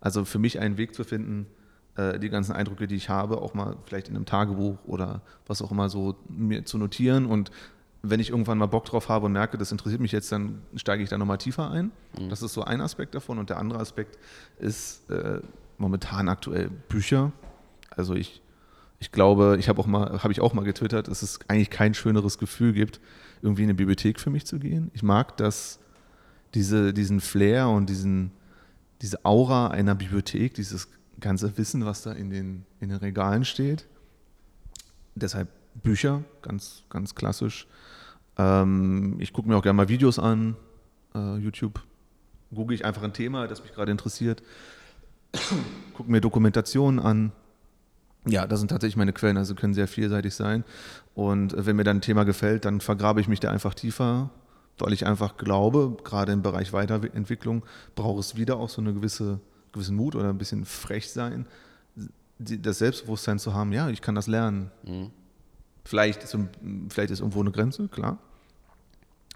Also 0.00 0.24
für 0.24 0.38
mich 0.38 0.60
einen 0.60 0.76
Weg 0.76 0.94
zu 0.94 1.02
finden, 1.02 1.46
äh, 1.96 2.20
die 2.20 2.28
ganzen 2.28 2.52
Eindrücke, 2.52 2.86
die 2.86 2.94
ich 2.94 3.08
habe, 3.08 3.42
auch 3.42 3.52
mal 3.52 3.76
vielleicht 3.84 4.08
in 4.08 4.14
einem 4.14 4.26
Tagebuch 4.26 4.78
oder 4.86 5.22
was 5.48 5.60
auch 5.60 5.72
immer 5.72 5.88
so 5.88 6.14
mir 6.28 6.64
zu 6.64 6.78
notieren 6.78 7.26
und 7.26 7.50
wenn 8.06 8.20
ich 8.20 8.30
irgendwann 8.30 8.58
mal 8.58 8.66
Bock 8.66 8.84
drauf 8.84 9.08
habe 9.08 9.26
und 9.26 9.32
merke, 9.32 9.58
das 9.58 9.72
interessiert 9.72 10.00
mich 10.00 10.12
jetzt, 10.12 10.30
dann 10.30 10.60
steige 10.76 11.02
ich 11.02 11.08
da 11.08 11.16
nochmal 11.16 11.38
tiefer 11.38 11.70
ein. 11.70 11.90
Mhm. 12.18 12.28
Das 12.28 12.42
ist 12.42 12.52
so 12.52 12.62
ein 12.62 12.82
Aspekt 12.82 13.14
davon. 13.14 13.38
Und 13.38 13.48
der 13.48 13.56
andere 13.56 13.78
Aspekt 13.78 14.18
ist 14.58 15.08
äh, 15.10 15.40
momentan 15.78 16.28
aktuell 16.28 16.68
Bücher. 16.68 17.32
Also 17.88 18.14
ich, 18.14 18.42
ich 19.04 19.12
glaube, 19.12 19.56
ich 19.60 19.68
habe 19.68 19.78
auch 19.82 19.86
mal, 19.86 20.22
habe 20.22 20.32
ich 20.32 20.40
auch 20.40 20.54
mal 20.54 20.64
getwittert, 20.64 21.08
dass 21.08 21.20
es 21.20 21.38
eigentlich 21.46 21.68
kein 21.68 21.92
schöneres 21.92 22.38
Gefühl 22.38 22.72
gibt, 22.72 23.00
irgendwie 23.42 23.62
in 23.62 23.68
eine 23.68 23.74
Bibliothek 23.74 24.18
für 24.18 24.30
mich 24.30 24.46
zu 24.46 24.58
gehen. 24.58 24.90
Ich 24.94 25.02
mag 25.02 25.36
das, 25.36 25.78
diese, 26.54 26.94
diesen 26.94 27.20
Flair 27.20 27.68
und 27.68 27.90
diesen, 27.90 28.30
diese 29.02 29.22
Aura 29.26 29.68
einer 29.68 29.94
Bibliothek, 29.94 30.54
dieses 30.54 30.88
ganze 31.20 31.58
Wissen, 31.58 31.84
was 31.84 32.00
da 32.00 32.12
in 32.12 32.30
den, 32.30 32.64
in 32.80 32.88
den 32.88 32.96
Regalen 32.96 33.44
steht. 33.44 33.86
Deshalb 35.14 35.48
Bücher, 35.74 36.24
ganz, 36.40 36.84
ganz 36.88 37.14
klassisch. 37.14 37.66
Ähm, 38.38 39.16
ich 39.18 39.34
gucke 39.34 39.50
mir 39.50 39.56
auch 39.58 39.62
gerne 39.62 39.76
mal 39.76 39.90
Videos 39.90 40.18
an, 40.18 40.56
äh, 41.14 41.36
YouTube. 41.36 41.82
Google 42.54 42.74
ich 42.74 42.86
einfach 42.86 43.02
ein 43.02 43.12
Thema, 43.12 43.48
das 43.48 43.62
mich 43.62 43.74
gerade 43.74 43.92
interessiert. 43.92 44.42
gucke 45.92 46.10
mir 46.10 46.22
Dokumentationen 46.22 47.00
an. 47.00 47.32
Ja, 48.26 48.46
das 48.46 48.60
sind 48.60 48.68
tatsächlich 48.68 48.96
meine 48.96 49.12
Quellen, 49.12 49.36
also 49.36 49.54
können 49.54 49.74
sehr 49.74 49.88
vielseitig 49.88 50.34
sein. 50.34 50.64
Und 51.14 51.54
wenn 51.56 51.76
mir 51.76 51.84
dann 51.84 51.98
ein 51.98 52.02
Thema 52.02 52.24
gefällt, 52.24 52.64
dann 52.64 52.80
vergrabe 52.80 53.20
ich 53.20 53.28
mich 53.28 53.40
da 53.40 53.50
einfach 53.50 53.74
tiefer, 53.74 54.30
weil 54.78 54.92
ich 54.92 55.06
einfach 55.06 55.36
glaube, 55.36 55.96
gerade 56.04 56.32
im 56.32 56.42
Bereich 56.42 56.72
Weiterentwicklung 56.72 57.64
braucht 57.94 58.20
es 58.20 58.36
wieder 58.36 58.56
auch 58.56 58.70
so 58.70 58.80
eine 58.80 58.94
gewisse 58.94 59.40
gewissen 59.74 59.96
Mut 59.96 60.14
oder 60.16 60.30
ein 60.30 60.38
bisschen 60.38 60.64
frech 60.64 61.10
sein, 61.10 61.46
das 62.38 62.78
Selbstbewusstsein 62.78 63.38
zu 63.38 63.52
haben, 63.52 63.72
ja, 63.72 63.90
ich 63.90 64.00
kann 64.00 64.14
das 64.14 64.26
lernen. 64.26 64.70
Mhm. 64.84 65.10
Vielleicht 65.84 66.24
ist, 66.24 66.36
vielleicht 66.88 67.10
ist 67.10 67.20
irgendwo 67.20 67.40
eine 67.40 67.50
Grenze, 67.50 67.88
klar. 67.88 68.18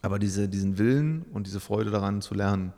Aber 0.01 0.19
diese, 0.19 0.49
diesen 0.49 0.79
Willen 0.79 1.27
und 1.33 1.47
diese 1.47 1.61
Freude 1.61 1.91
daran 1.91 2.23
zu 2.23 2.35
lernen, 2.35 2.73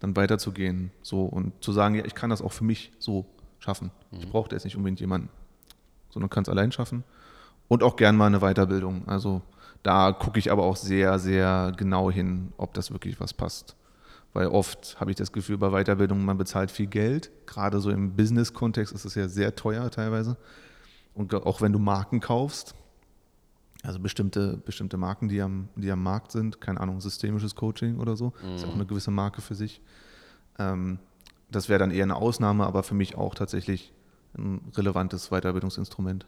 dann 0.00 0.16
weiterzugehen 0.16 0.90
so 1.02 1.24
und 1.24 1.52
zu 1.62 1.72
sagen, 1.72 1.96
ja, 1.96 2.04
ich 2.04 2.14
kann 2.14 2.30
das 2.30 2.40
auch 2.40 2.52
für 2.52 2.64
mich 2.64 2.92
so 2.98 3.26
schaffen. 3.58 3.90
Mhm. 4.10 4.18
Ich 4.20 4.30
brauche 4.30 4.50
jetzt 4.50 4.64
nicht 4.64 4.76
unbedingt 4.76 5.00
jemanden, 5.00 5.28
sondern 6.10 6.30
kann 6.30 6.42
es 6.42 6.48
allein 6.48 6.72
schaffen. 6.72 7.04
Und 7.68 7.82
auch 7.82 7.96
gern 7.96 8.16
mal 8.16 8.26
eine 8.26 8.40
Weiterbildung. 8.40 9.06
Also 9.06 9.42
da 9.82 10.12
gucke 10.12 10.38
ich 10.38 10.50
aber 10.50 10.64
auch 10.64 10.76
sehr, 10.76 11.18
sehr 11.18 11.72
genau 11.76 12.10
hin, 12.10 12.52
ob 12.56 12.74
das 12.74 12.90
wirklich 12.90 13.20
was 13.20 13.34
passt. 13.34 13.76
Weil 14.32 14.48
oft 14.48 14.98
habe 15.00 15.10
ich 15.10 15.16
das 15.16 15.32
Gefühl, 15.32 15.58
bei 15.58 15.70
Weiterbildung, 15.70 16.24
man 16.24 16.38
bezahlt 16.38 16.70
viel 16.70 16.86
Geld. 16.86 17.30
Gerade 17.46 17.80
so 17.80 17.90
im 17.90 18.14
Business-Kontext 18.14 18.94
ist 18.94 19.04
es 19.04 19.14
ja 19.14 19.28
sehr 19.28 19.54
teuer 19.54 19.90
teilweise. 19.90 20.36
Und 21.14 21.34
auch 21.34 21.60
wenn 21.60 21.72
du 21.72 21.78
Marken 21.78 22.20
kaufst, 22.20 22.74
also 23.82 23.98
bestimmte, 24.00 24.58
bestimmte 24.58 24.96
Marken, 24.96 25.28
die 25.28 25.40
am, 25.40 25.68
die 25.76 25.90
am 25.90 26.02
Markt 26.02 26.32
sind, 26.32 26.60
keine 26.60 26.80
Ahnung, 26.80 27.00
systemisches 27.00 27.54
Coaching 27.54 27.98
oder 27.98 28.16
so, 28.16 28.32
mhm. 28.42 28.54
ist 28.54 28.64
auch 28.64 28.74
eine 28.74 28.86
gewisse 28.86 29.10
Marke 29.10 29.40
für 29.40 29.54
sich. 29.54 29.80
Ähm, 30.58 30.98
das 31.50 31.68
wäre 31.68 31.78
dann 31.78 31.90
eher 31.90 32.04
eine 32.04 32.16
Ausnahme, 32.16 32.66
aber 32.66 32.82
für 32.82 32.94
mich 32.94 33.16
auch 33.16 33.34
tatsächlich 33.34 33.92
ein 34.36 34.60
relevantes 34.76 35.30
Weiterbildungsinstrument. 35.30 36.26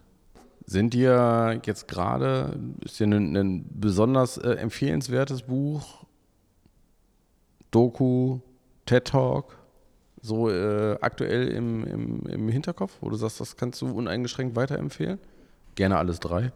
Sind 0.67 0.95
dir 0.95 1.61
jetzt 1.65 1.89
gerade, 1.89 2.59
ist 2.85 3.01
dir 3.01 3.07
ein, 3.07 3.37
ein 3.37 3.65
besonders 3.73 4.39
äh, 4.39 4.53
empfehlenswertes 4.53 5.43
Buch, 5.43 6.05
Doku, 7.71 8.41
TED 8.87 9.07
Talk, 9.07 9.57
so 10.23 10.51
äh, 10.51 10.99
aktuell 11.01 11.49
im, 11.49 11.85
im, 11.85 12.27
im 12.27 12.49
Hinterkopf, 12.49 12.97
wo 13.01 13.09
du 13.09 13.17
sagst, 13.17 13.41
das 13.41 13.57
kannst 13.57 13.81
du 13.81 13.91
uneingeschränkt 13.91 14.55
weiterempfehlen? 14.57 15.19
Gerne 15.75 15.97
alles 15.97 16.21
drei. 16.21 16.53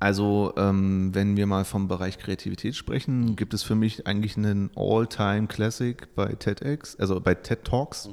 Also, 0.00 0.52
ähm, 0.56 1.12
wenn 1.12 1.36
wir 1.36 1.46
mal 1.46 1.64
vom 1.64 1.88
Bereich 1.88 2.18
Kreativität 2.18 2.76
sprechen, 2.76 3.34
gibt 3.34 3.52
es 3.52 3.64
für 3.64 3.74
mich 3.74 4.06
eigentlich 4.06 4.36
einen 4.36 4.70
All-Time-Classic 4.76 6.14
bei 6.14 6.34
TEDx, 6.34 6.94
also 6.96 7.20
bei 7.20 7.34
TED 7.34 7.64
Talks. 7.64 8.08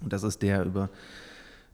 Und 0.00 0.12
das 0.12 0.22
ist 0.22 0.40
der 0.40 0.64
über. 0.64 0.88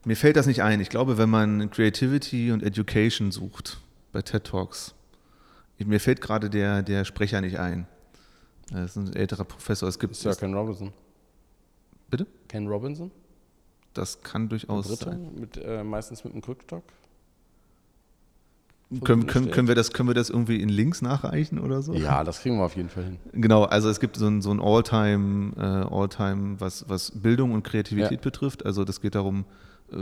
Mir 0.03 0.17
fällt 0.17 0.35
das 0.35 0.47
nicht 0.47 0.63
ein. 0.63 0.81
Ich 0.81 0.89
glaube, 0.89 1.17
wenn 1.17 1.29
man 1.29 1.71
Creativity 1.71 2.51
und 2.51 2.61
Education 2.61 3.31
sucht 3.31 3.79
bei 4.11 4.21
TED 4.21 4.43
Talks, 4.43 4.93
mir 5.77 5.99
fällt 5.99 6.19
gerade 6.19 6.49
der, 6.49 6.83
der 6.83 7.05
Sprecher 7.05 7.39
nicht 7.41 7.57
ein. 7.57 7.87
Das 8.71 8.91
ist 8.91 8.95
ein 8.97 9.13
älterer 9.15 9.45
Professor. 9.45 9.87
Es 9.87 9.99
gibt 9.99 10.15
Sir 10.15 10.35
Ken 10.35 10.53
Robinson. 10.53 10.91
Bitte? 12.09 12.27
Ken 12.47 12.67
Robinson? 12.67 13.11
Das 13.93 14.21
kann 14.21 14.49
durchaus 14.49 14.87
Britte, 14.87 15.05
sein. 15.05 15.35
Mit, 15.35 15.57
äh, 15.57 15.83
meistens 15.83 16.23
mit 16.23 16.33
einem 16.33 16.41
Krückstock. 16.41 16.83
Können, 19.03 19.27
können, 19.27 19.51
können, 19.51 19.67
wir 19.67 19.75
das, 19.75 19.91
können 19.91 20.09
wir 20.09 20.13
das 20.13 20.29
irgendwie 20.29 20.61
in 20.61 20.69
Links 20.69 21.01
nachreichen 21.01 21.59
oder 21.59 21.81
so? 21.81 21.93
Ja, 21.93 22.23
das 22.23 22.41
kriegen 22.41 22.57
wir 22.57 22.65
auf 22.65 22.75
jeden 22.75 22.89
Fall 22.89 23.03
hin. 23.03 23.17
Genau, 23.33 23.63
also 23.63 23.89
es 23.89 23.99
gibt 23.99 24.17
so 24.17 24.27
ein, 24.27 24.41
so 24.41 24.51
ein 24.51 24.59
All-Time, 24.59 25.53
äh, 25.57 25.61
All 25.61 26.09
was, 26.59 26.85
was 26.87 27.11
Bildung 27.11 27.51
und 27.51 27.63
Kreativität 27.63 28.11
ja. 28.11 28.17
betrifft. 28.21 28.65
Also 28.65 28.85
das 28.85 29.01
geht 29.01 29.15
darum, 29.15 29.45
äh, 29.91 29.97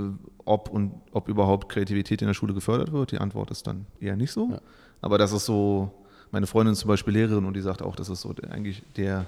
ob 0.45 0.69
und 0.69 0.93
ob 1.11 1.27
überhaupt 1.29 1.69
Kreativität 1.69 2.21
in 2.21 2.27
der 2.27 2.33
Schule 2.33 2.53
gefördert 2.53 2.91
wird. 2.91 3.11
Die 3.11 3.19
Antwort 3.19 3.51
ist 3.51 3.67
dann 3.67 3.85
eher 3.99 4.15
nicht 4.15 4.31
so. 4.31 4.49
Ja. 4.51 4.61
Aber 5.01 5.17
das 5.17 5.33
ist 5.33 5.45
so, 5.45 5.91
meine 6.31 6.47
Freundin 6.47 6.73
ist 6.73 6.79
zum 6.79 6.87
Beispiel 6.87 7.13
Lehrerin 7.13 7.45
und 7.45 7.55
die 7.55 7.61
sagt 7.61 7.81
auch, 7.81 7.95
das 7.95 8.09
ist 8.09 8.21
so 8.21 8.33
eigentlich 8.49 8.83
der 8.95 9.25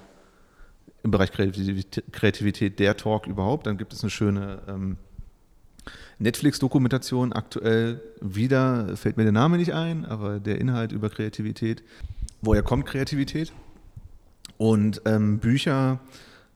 im 1.02 1.10
Bereich 1.12 1.30
Kreativität, 1.30 2.04
Kreativität 2.12 2.78
der 2.78 2.96
Talk 2.96 3.26
überhaupt. 3.26 3.66
Dann 3.66 3.78
gibt 3.78 3.92
es 3.92 4.02
eine 4.02 4.10
schöne 4.10 4.58
ähm, 4.68 4.96
Netflix-Dokumentation 6.18 7.32
aktuell 7.32 8.00
wieder, 8.20 8.96
fällt 8.96 9.16
mir 9.16 9.24
der 9.24 9.32
Name 9.32 9.58
nicht 9.58 9.74
ein, 9.74 10.04
aber 10.04 10.40
der 10.40 10.58
Inhalt 10.58 10.92
über 10.92 11.10
Kreativität. 11.10 11.82
Woher 12.40 12.62
kommt 12.62 12.86
Kreativität? 12.86 13.52
Und 14.56 15.02
ähm, 15.04 15.38
Bücher 15.38 16.00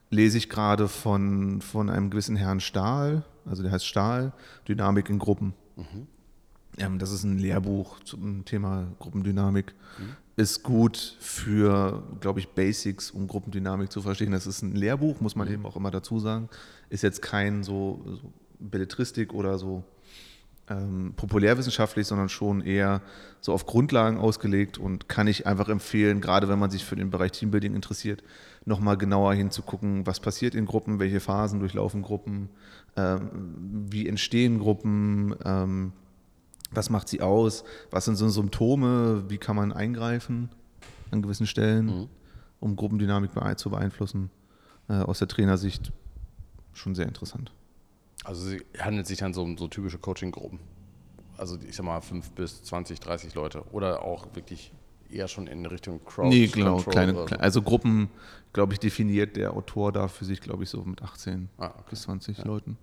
lese 0.08 0.38
ich 0.38 0.48
gerade 0.48 0.88
von, 0.88 1.60
von 1.60 1.90
einem 1.90 2.10
gewissen 2.10 2.36
Herrn 2.36 2.60
Stahl, 2.60 3.24
also 3.44 3.62
der 3.62 3.72
heißt 3.72 3.86
Stahl, 3.86 4.32
Dynamik 4.66 5.10
in 5.10 5.18
Gruppen. 5.18 5.54
Mhm. 5.76 6.06
Ähm, 6.78 6.98
das 6.98 7.12
ist 7.12 7.24
ein 7.24 7.38
Lehrbuch 7.38 8.00
zum 8.00 8.44
Thema 8.44 8.86
Gruppendynamik. 8.98 9.74
Mhm. 9.98 10.16
Ist 10.36 10.62
gut 10.62 11.16
für, 11.20 12.02
glaube 12.20 12.40
ich, 12.40 12.48
Basics, 12.48 13.10
um 13.10 13.28
Gruppendynamik 13.28 13.92
zu 13.92 14.00
verstehen. 14.00 14.32
Das 14.32 14.46
ist 14.46 14.62
ein 14.62 14.74
Lehrbuch, 14.74 15.20
muss 15.20 15.36
man 15.36 15.48
mhm. 15.48 15.54
eben 15.54 15.66
auch 15.66 15.76
immer 15.76 15.90
dazu 15.90 16.18
sagen. 16.18 16.48
Ist 16.88 17.02
jetzt 17.02 17.20
kein 17.20 17.62
so, 17.62 18.00
so 18.06 18.32
Belletristik 18.60 19.32
oder 19.32 19.58
so 19.58 19.84
ähm, 20.68 21.12
populärwissenschaftlich, 21.16 22.06
sondern 22.06 22.28
schon 22.28 22.60
eher 22.60 23.02
so 23.40 23.52
auf 23.52 23.66
Grundlagen 23.66 24.18
ausgelegt 24.18 24.78
und 24.78 25.08
kann 25.08 25.26
ich 25.26 25.46
einfach 25.46 25.68
empfehlen, 25.68 26.20
gerade 26.20 26.48
wenn 26.48 26.58
man 26.58 26.70
sich 26.70 26.84
für 26.84 26.96
den 26.96 27.10
Bereich 27.10 27.32
Teambuilding 27.32 27.74
interessiert, 27.74 28.22
nochmal 28.64 28.96
genauer 28.96 29.34
hinzugucken, 29.34 30.06
was 30.06 30.20
passiert 30.20 30.54
in 30.54 30.66
Gruppen, 30.66 31.00
welche 31.00 31.20
Phasen 31.20 31.58
durchlaufen 31.58 32.02
Gruppen, 32.02 32.50
ähm, 32.96 33.30
wie 33.90 34.06
entstehen 34.06 34.60
Gruppen, 34.60 35.34
ähm, 35.44 35.92
was 36.70 36.88
macht 36.88 37.08
sie 37.08 37.20
aus, 37.20 37.64
was 37.90 38.04
sind 38.04 38.16
so 38.16 38.28
Symptome, 38.28 39.24
wie 39.28 39.38
kann 39.38 39.56
man 39.56 39.72
eingreifen 39.72 40.50
an 41.10 41.22
gewissen 41.22 41.46
Stellen, 41.46 41.86
mhm. 41.86 42.08
um 42.60 42.76
Gruppendynamik 42.76 43.32
zu 43.56 43.70
beeinflussen. 43.70 44.30
Äh, 44.88 44.94
aus 44.94 45.18
der 45.18 45.26
Trainersicht 45.26 45.92
schon 46.72 46.94
sehr 46.94 47.06
interessant. 47.06 47.52
Also 48.24 48.54
es 48.54 48.80
handelt 48.80 49.06
sich 49.06 49.18
dann 49.18 49.32
so 49.32 49.42
um 49.42 49.56
so 49.56 49.68
typische 49.68 49.98
Coaching-Gruppen. 49.98 50.60
Also 51.36 51.58
ich 51.66 51.74
sag 51.76 51.86
mal 51.86 52.00
5 52.00 52.32
bis 52.32 52.62
20, 52.62 53.00
30 53.00 53.34
Leute. 53.34 53.64
Oder 53.72 54.02
auch 54.02 54.34
wirklich 54.34 54.72
eher 55.08 55.26
schon 55.28 55.46
in 55.46 55.64
Richtung 55.66 56.04
Crowd. 56.04 56.28
Nee, 56.28 56.46
genau, 56.46 56.78
kleine, 56.78 57.14
so. 57.14 57.24
also 57.24 57.62
Gruppen, 57.62 58.10
glaube 58.52 58.74
ich, 58.74 58.78
definiert 58.78 59.36
der 59.36 59.54
Autor 59.54 59.92
da 59.92 60.08
für 60.08 60.24
sich, 60.24 60.40
glaube 60.40 60.64
ich, 60.64 60.70
so 60.70 60.82
mit 60.82 61.02
18 61.02 61.48
Ah, 61.58 61.66
okay. 61.66 61.84
bis 61.90 62.02
20 62.02 62.44
Leuten. 62.44 62.76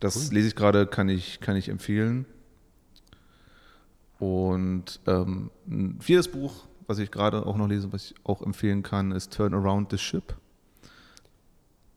Das 0.00 0.30
lese 0.30 0.48
ich 0.48 0.56
gerade, 0.56 0.86
kann 0.86 1.08
ich, 1.08 1.40
kann 1.40 1.56
ich 1.56 1.68
empfehlen. 1.68 2.26
Und 4.18 5.00
ähm, 5.06 5.50
ein 5.66 6.00
viertes 6.00 6.28
Buch, 6.30 6.66
was 6.86 6.98
ich 6.98 7.10
gerade 7.10 7.46
auch 7.46 7.56
noch 7.56 7.68
lese, 7.68 7.92
was 7.92 8.10
ich 8.10 8.14
auch 8.24 8.42
empfehlen 8.42 8.82
kann, 8.82 9.12
ist 9.12 9.32
Turn 9.32 9.54
Around 9.54 9.90
the 9.90 9.98
Ship. 9.98 10.36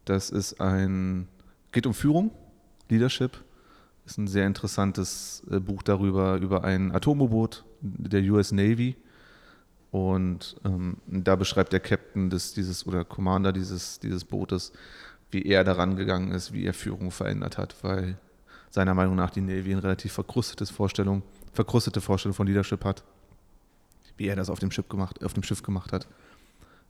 Das 0.06 0.30
ist 0.30 0.60
ein, 0.62 1.28
geht 1.72 1.86
um 1.86 1.94
Führung, 1.94 2.32
Leadership. 2.90 3.44
Ist 4.06 4.18
ein 4.18 4.28
sehr 4.28 4.48
interessantes 4.48 5.44
äh, 5.50 5.60
Buch 5.60 5.84
darüber, 5.84 6.38
über 6.38 6.64
ein 6.64 6.94
Atomboot 6.94 7.64
der 7.82 8.22
US 8.32 8.52
Navy. 8.52 8.96
Und 9.92 10.56
ähm, 10.64 10.98
da 11.06 11.36
beschreibt 11.36 11.74
der 11.74 11.82
Captain 11.82 12.30
des, 12.30 12.54
dieses 12.54 12.88
oder 12.88 13.04
Commander 13.04 13.52
dieses, 13.52 14.00
dieses 14.00 14.24
Bootes, 14.24 14.72
wie 15.32 15.44
er 15.44 15.64
daran 15.64 15.96
gegangen 15.96 16.32
ist, 16.32 16.54
wie 16.54 16.66
er 16.66 16.74
Führung 16.74 17.12
verändert 17.12 17.58
hat, 17.58 17.76
weil 17.84 18.18
seiner 18.70 18.94
Meinung 18.94 19.16
nach 19.16 19.32
die 19.32 19.42
Navy 19.42 19.74
eine 19.74 19.84
relativ 19.84 20.14
verkrustetes 20.14 20.70
Vorstellung, 20.70 21.24
verkrustete 21.54 22.00
Vorstellung 22.02 22.34
von 22.34 22.48
Leadership 22.48 22.86
hat. 22.86 23.04
Wie 24.18 24.28
er 24.28 24.36
das 24.36 24.50
auf 24.50 24.60
dem 24.60 24.72
Schiff 24.72 24.88
gemacht, 24.88 25.24
auf 25.24 25.34
dem 25.34 25.44
Schiff 25.44 25.64
gemacht 25.64 25.92
hat. 25.92 26.08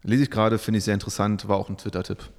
Lese 0.03 0.24
ich 0.24 0.32
gerade, 0.32 0.58
finde 0.58 0.80
ich 0.80 0.84
sehr 0.84 0.94
interessant, 0.94 1.48
war 1.48 1.58
auch 1.58 1.70
ein 1.70 1.78
Twitter-Tipp. 1.78 2.30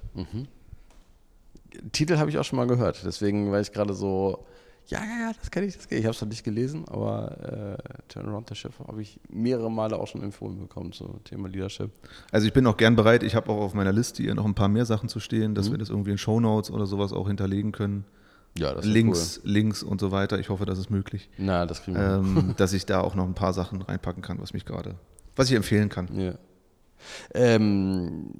Titel 1.91 2.17
habe 2.17 2.29
ich 2.29 2.37
auch 2.37 2.43
schon 2.43 2.57
mal 2.57 2.67
gehört, 2.67 3.03
deswegen 3.05 3.51
war 3.51 3.59
ich 3.59 3.71
gerade 3.71 3.93
so, 3.93 4.45
ja, 4.87 4.99
ja, 4.99 5.27
ja, 5.27 5.33
das 5.39 5.49
kenne 5.49 5.65
ich, 5.65 5.77
das 5.77 5.87
kenne 5.87 5.99
ich. 5.99 6.03
Ich 6.03 6.07
habe 6.07 6.15
es 6.15 6.21
noch 6.21 6.27
nicht 6.27 6.43
gelesen, 6.43 6.85
aber 6.87 7.77
äh, 7.79 8.01
Turn 8.09 8.27
Around 8.27 8.49
the 8.49 8.55
Ship 8.55 8.73
habe 8.85 9.01
ich 9.01 9.19
mehrere 9.29 9.71
Male 9.71 9.97
auch 9.97 10.07
schon 10.07 10.21
empfohlen 10.23 10.59
bekommen 10.59 10.91
zum 10.91 11.23
Thema 11.23 11.47
Leadership. 11.47 11.91
Also 12.31 12.47
ich 12.47 12.53
bin 12.53 12.67
auch 12.67 12.75
gern 12.75 12.95
bereit, 12.95 13.23
ich 13.23 13.35
habe 13.35 13.49
auch 13.49 13.61
auf 13.61 13.73
meiner 13.73 13.93
Liste 13.93 14.23
hier 14.23 14.35
noch 14.35 14.45
ein 14.45 14.55
paar 14.55 14.67
mehr 14.67 14.85
Sachen 14.85 15.07
zu 15.07 15.19
stehen, 15.19 15.55
dass 15.55 15.71
wir 15.71 15.77
das 15.77 15.89
irgendwie 15.89 16.11
in 16.11 16.17
Shownotes 16.17 16.69
oder 16.69 16.85
sowas 16.85 17.13
auch 17.13 17.27
hinterlegen 17.27 17.71
können. 17.71 18.05
Ja, 18.57 18.73
das 18.73 18.85
ist 18.85 18.91
Links, 18.91 19.41
Links 19.43 19.83
und 19.83 19.99
so 19.99 20.11
weiter. 20.11 20.37
Ich 20.37 20.49
hoffe, 20.49 20.65
das 20.65 20.77
ist 20.77 20.89
möglich. 20.89 21.29
Cool. 21.37 21.45
Na, 21.45 21.65
das 21.65 21.81
kriegen 21.83 21.97
wir. 21.97 22.15
ähm, 22.15 22.53
dass 22.57 22.73
ich 22.73 22.85
da 22.85 23.01
auch 23.01 23.15
noch 23.15 23.25
ein 23.25 23.33
paar 23.33 23.53
Sachen 23.53 23.81
reinpacken 23.81 24.21
kann, 24.21 24.39
was 24.41 24.53
mich 24.53 24.65
gerade, 24.65 24.95
was 25.35 25.49
ich 25.49 25.55
empfehlen 25.55 25.89
kann. 25.89 26.07
Ja. 26.19 26.35
Ähm, 27.33 28.33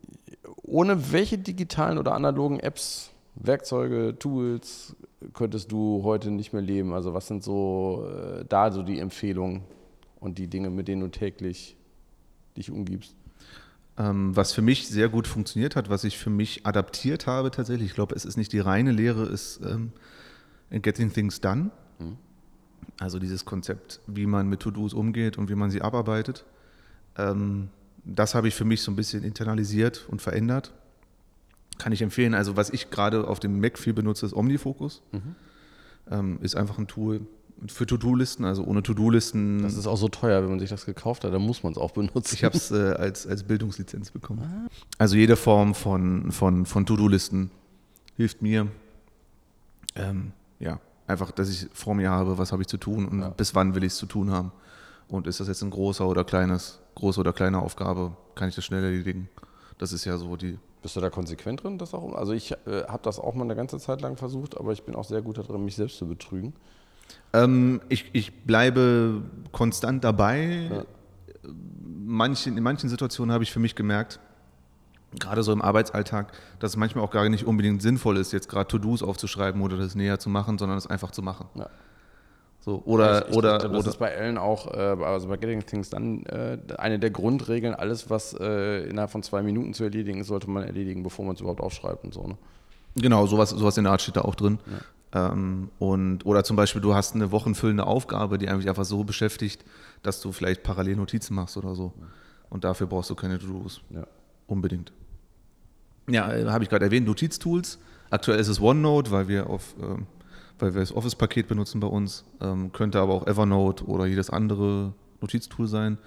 ohne 0.62 1.12
welche 1.12 1.38
digitalen 1.38 1.98
oder 1.98 2.14
analogen 2.14 2.60
Apps, 2.60 3.13
Werkzeuge, 3.36 4.16
Tools 4.18 4.96
könntest 5.34 5.72
du 5.72 6.02
heute 6.04 6.32
nicht 6.32 6.54
mehr 6.54 6.62
leben? 6.62 6.94
Also 6.94 7.14
was 7.14 7.28
sind 7.28 7.44
so 7.44 8.08
äh, 8.10 8.46
da 8.48 8.72
so 8.72 8.84
die 8.84 9.00
Empfehlungen 9.00 9.64
und 10.20 10.38
die 10.38 10.48
Dinge, 10.48 10.70
mit 10.70 10.88
denen 10.88 11.02
du 11.02 11.08
täglich 11.10 11.76
dich 12.58 12.72
umgibst? 12.72 13.16
Ähm, 13.98 14.36
was 14.36 14.54
für 14.54 14.62
mich 14.62 14.88
sehr 14.88 15.10
gut 15.10 15.28
funktioniert 15.28 15.76
hat, 15.76 15.90
was 15.90 16.04
ich 16.04 16.18
für 16.18 16.30
mich 16.30 16.66
adaptiert 16.66 17.28
habe 17.28 17.52
tatsächlich, 17.52 17.90
ich 17.90 17.96
glaube, 17.96 18.16
es 18.16 18.26
ist 18.26 18.38
nicht 18.38 18.52
die 18.52 18.60
reine 18.60 18.92
Lehre, 18.92 19.26
ist 19.26 19.62
ähm, 19.64 19.92
Getting 20.72 21.14
Things 21.14 21.42
Done. 21.42 21.70
Also 23.00 23.20
dieses 23.20 23.46
Konzept, 23.46 24.00
wie 24.08 24.26
man 24.26 24.48
mit 24.48 24.60
To-Dos 24.60 24.94
umgeht 24.94 25.38
und 25.38 25.50
wie 25.50 25.56
man 25.56 25.72
sie 25.72 25.82
abarbeitet. 25.82 26.46
Ähm, 27.18 27.70
das 28.04 28.36
habe 28.36 28.48
ich 28.48 28.56
für 28.56 28.66
mich 28.66 28.82
so 28.82 28.92
ein 28.92 28.96
bisschen 28.96 29.24
internalisiert 29.24 30.06
und 30.10 30.22
verändert. 30.22 30.74
Kann 31.84 31.92
ich 31.92 32.02
empfehlen. 32.02 32.34
Also 32.34 32.56
was 32.56 32.70
ich 32.70 32.90
gerade 32.92 33.28
auf 33.28 33.40
dem 33.42 33.60
Mac 33.60 33.78
viel 33.78 33.92
benutze, 33.94 34.26
ist 34.26 34.34
Omnifocus. 34.34 35.02
Ähm, 36.10 36.40
ist 36.42 36.56
einfach 36.56 36.78
ein 36.78 36.88
Tool 36.88 37.22
für 37.68 37.86
To-Do-Listen, 37.86 38.46
also 38.46 38.64
ohne 38.64 38.84
To-Do-Listen. 38.84 39.64
Das 39.64 39.76
ist 39.76 39.86
auch 39.88 39.98
so 39.98 40.08
teuer, 40.08 40.42
wenn 40.42 40.50
man 40.50 40.60
sich 40.60 40.70
das 40.70 40.86
gekauft 40.86 41.24
hat, 41.26 41.34
dann 41.34 41.42
muss 41.42 41.62
man 41.64 41.72
es 41.74 41.78
auch 41.78 41.92
benutzen. 41.92 42.36
Ich 42.36 42.44
habe 42.46 42.56
es 42.58 42.72
äh, 42.72 42.94
als, 42.94 43.28
als 43.28 43.44
Bildungslizenz 43.44 44.12
bekommen. 44.12 44.70
Also 44.98 45.16
jede 45.18 45.36
Form 45.36 45.76
von, 45.76 46.32
von, 46.32 46.66
von 46.66 46.86
To-Do-Listen 46.86 47.52
hilft 48.16 48.42
mir. 48.42 48.68
Ähm, 49.96 50.32
ja, 50.60 50.80
einfach, 51.08 51.32
dass 51.32 51.50
ich 51.50 51.68
vor 51.74 51.96
mir 51.96 52.10
habe, 52.10 52.38
was 52.38 52.52
habe 52.54 52.62
ich 52.64 52.68
zu 52.68 52.78
tun 52.78 53.06
und 53.08 53.20
Ja. 53.22 53.30
bis 53.30 53.54
wann 53.56 53.76
will 53.76 53.84
ich 53.84 53.92
es 53.94 53.98
zu 53.98 54.06
tun 54.06 54.32
haben. 54.32 54.52
Und 55.10 55.28
ist 55.28 55.40
das 55.42 55.48
jetzt 55.50 55.62
ein 55.62 55.70
großer 55.70 56.08
oder 56.08 56.24
kleines, 56.24 56.80
große 56.96 57.20
oder 57.20 57.34
kleine 57.34 57.60
Aufgabe, 57.60 58.16
kann 58.36 58.48
ich 58.50 58.56
das 58.56 58.64
schnell 58.66 58.84
erledigen. 58.84 59.30
Das 59.78 59.92
ist 59.94 60.06
ja 60.06 60.18
so 60.18 60.36
die. 60.38 60.58
Bist 60.84 60.98
du 60.98 61.00
da 61.00 61.10
konsequent 61.10 61.64
drin? 61.64 61.78
Das 61.78 61.94
auch? 61.94 62.14
Also 62.14 62.34
ich 62.34 62.52
äh, 62.52 62.84
habe 62.88 63.02
das 63.04 63.18
auch 63.18 63.34
mal 63.34 63.46
eine 63.46 63.56
ganze 63.56 63.80
Zeit 63.80 64.02
lang 64.02 64.18
versucht, 64.18 64.58
aber 64.58 64.74
ich 64.74 64.84
bin 64.84 64.96
auch 64.96 65.06
sehr 65.06 65.22
gut 65.22 65.38
darin, 65.38 65.64
mich 65.64 65.76
selbst 65.76 65.98
zu 65.98 66.06
betrügen. 66.08 66.54
Ähm, 67.32 67.82
ich, 67.88 68.10
ich 68.12 68.44
bleibe 68.44 69.24
konstant 69.54 70.04
dabei. 70.04 70.86
Manchen, 72.06 72.58
in 72.58 72.64
manchen 72.64 72.90
Situationen 72.90 73.34
habe 73.34 73.46
ich 73.46 73.52
für 73.52 73.60
mich 73.60 73.76
gemerkt, 73.76 74.20
gerade 75.20 75.42
so 75.42 75.54
im 75.54 75.62
Arbeitsalltag, 75.62 76.34
dass 76.60 76.72
es 76.72 76.78
manchmal 76.78 77.06
auch 77.06 77.12
gar 77.12 77.28
nicht 77.30 77.46
unbedingt 77.46 77.82
sinnvoll 77.82 78.18
ist, 78.18 78.34
jetzt 78.34 78.50
gerade 78.50 78.68
To-Dos 78.68 79.04
aufzuschreiben 79.04 79.62
oder 79.62 79.78
das 79.78 79.96
näher 79.96 80.20
zu 80.20 80.30
machen, 80.30 80.58
sondern 80.58 80.78
es 80.78 80.88
einfach 80.88 81.12
zu 81.12 81.22
machen. 81.22 81.48
Ja. 81.56 81.70
So, 82.64 82.82
oder, 82.86 83.24
ich, 83.24 83.32
ich 83.32 83.36
oder, 83.36 83.58
glaube, 83.58 83.74
das 83.74 83.84
oder 83.84 83.90
ist 83.90 84.00
bei 84.00 84.08
Ellen 84.08 84.38
auch, 84.38 84.74
äh, 84.74 84.78
also 84.78 85.28
bei 85.28 85.36
Getting 85.36 85.66
Things 85.66 85.90
dann 85.90 86.26
äh, 86.28 86.58
eine 86.78 86.98
der 86.98 87.10
Grundregeln, 87.10 87.74
alles, 87.74 88.10
was 88.10 88.34
äh, 88.40 88.88
innerhalb 88.88 89.12
von 89.12 89.22
zwei 89.22 89.42
Minuten 89.42 89.74
zu 89.74 89.84
erledigen 89.84 90.22
ist, 90.22 90.28
sollte 90.28 90.50
man 90.50 90.64
erledigen, 90.64 91.04
bevor 91.04 91.26
man 91.26 91.36
es 91.36 91.42
überhaupt 91.42 91.60
aufschreibt 91.60 92.06
und 92.06 92.14
so. 92.14 92.26
Ne? 92.26 92.38
genau, 92.96 93.26
sowas, 93.26 93.50
sowas 93.50 93.78
in 93.78 93.84
der 93.84 93.92
Art 93.92 94.02
steht 94.02 94.16
da 94.16 94.22
auch 94.22 94.36
drin. 94.36 94.60
Ähm, 95.12 95.72
und, 95.78 96.26
oder 96.26 96.46
zum 96.46 96.56
Beispiel, 96.56 96.82
du 96.82 96.96
hast 96.96 97.16
eine 97.16 97.34
wochenfüllende 97.34 97.86
Aufgabe, 97.86 98.38
die 98.38 98.48
eigentlich 98.48 98.70
einfach 98.70 98.86
so 98.86 99.04
beschäftigt, 99.04 99.66
dass 100.02 100.22
du 100.22 100.32
vielleicht 100.32 100.64
parallel 100.64 100.96
Notizen 100.96 101.36
machst 101.36 101.58
oder 101.58 101.76
so. 101.76 101.92
Und 102.50 102.64
dafür 102.64 102.88
brauchst 102.88 103.10
du 103.10 103.16
keine 103.16 103.40
To-Dos. 103.40 103.82
Ja. 103.90 104.08
Unbedingt. 104.48 104.94
Ja, 106.10 106.28
habe 106.52 106.64
ich 106.64 106.70
gerade 106.70 106.86
erwähnt, 106.86 107.08
Notiztools. 107.08 107.78
Aktuell 108.10 108.40
ist 108.40 108.48
es 108.48 108.62
OneNote, 108.62 109.12
weil 109.12 109.28
wir 109.28 109.50
auf, 109.50 109.76
ähm, 109.82 110.06
weil 110.60 110.74
wir 110.74 110.82
das 110.82 110.96
Office-Paket 110.96 111.48
benutzen 111.48 111.80
bei 111.80 111.88
uns. 111.88 112.26
Ähm, 112.42 112.72
könnte 112.72 113.00
aber 113.00 113.14
auch 113.14 113.28
Evernote 113.28 113.86
oder 113.86 114.06
jedes 114.06 114.30
andere 114.30 114.94
Notiztool 115.22 115.68
sein. 115.68 115.98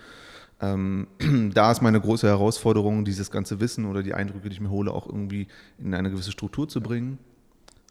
Ähm, 0.61 1.07
da 1.55 1.73
ist 1.73 1.83
meine 1.83 2.01
große 2.01 2.27
Herausforderung, 2.27 3.05
dieses 3.05 3.31
ganze 3.31 3.61
Wissen 3.61 3.87
oder 3.87 4.03
die 4.03 4.15
Eindrücke, 4.15 4.49
die 4.49 4.55
ich 4.55 4.61
mir 4.61 4.71
hole, 4.71 4.93
auch 4.93 5.07
irgendwie 5.07 5.49
in 5.79 5.95
eine 5.95 6.11
gewisse 6.11 6.33
Struktur 6.33 6.69
zu 6.69 6.81
bringen. 6.81 7.19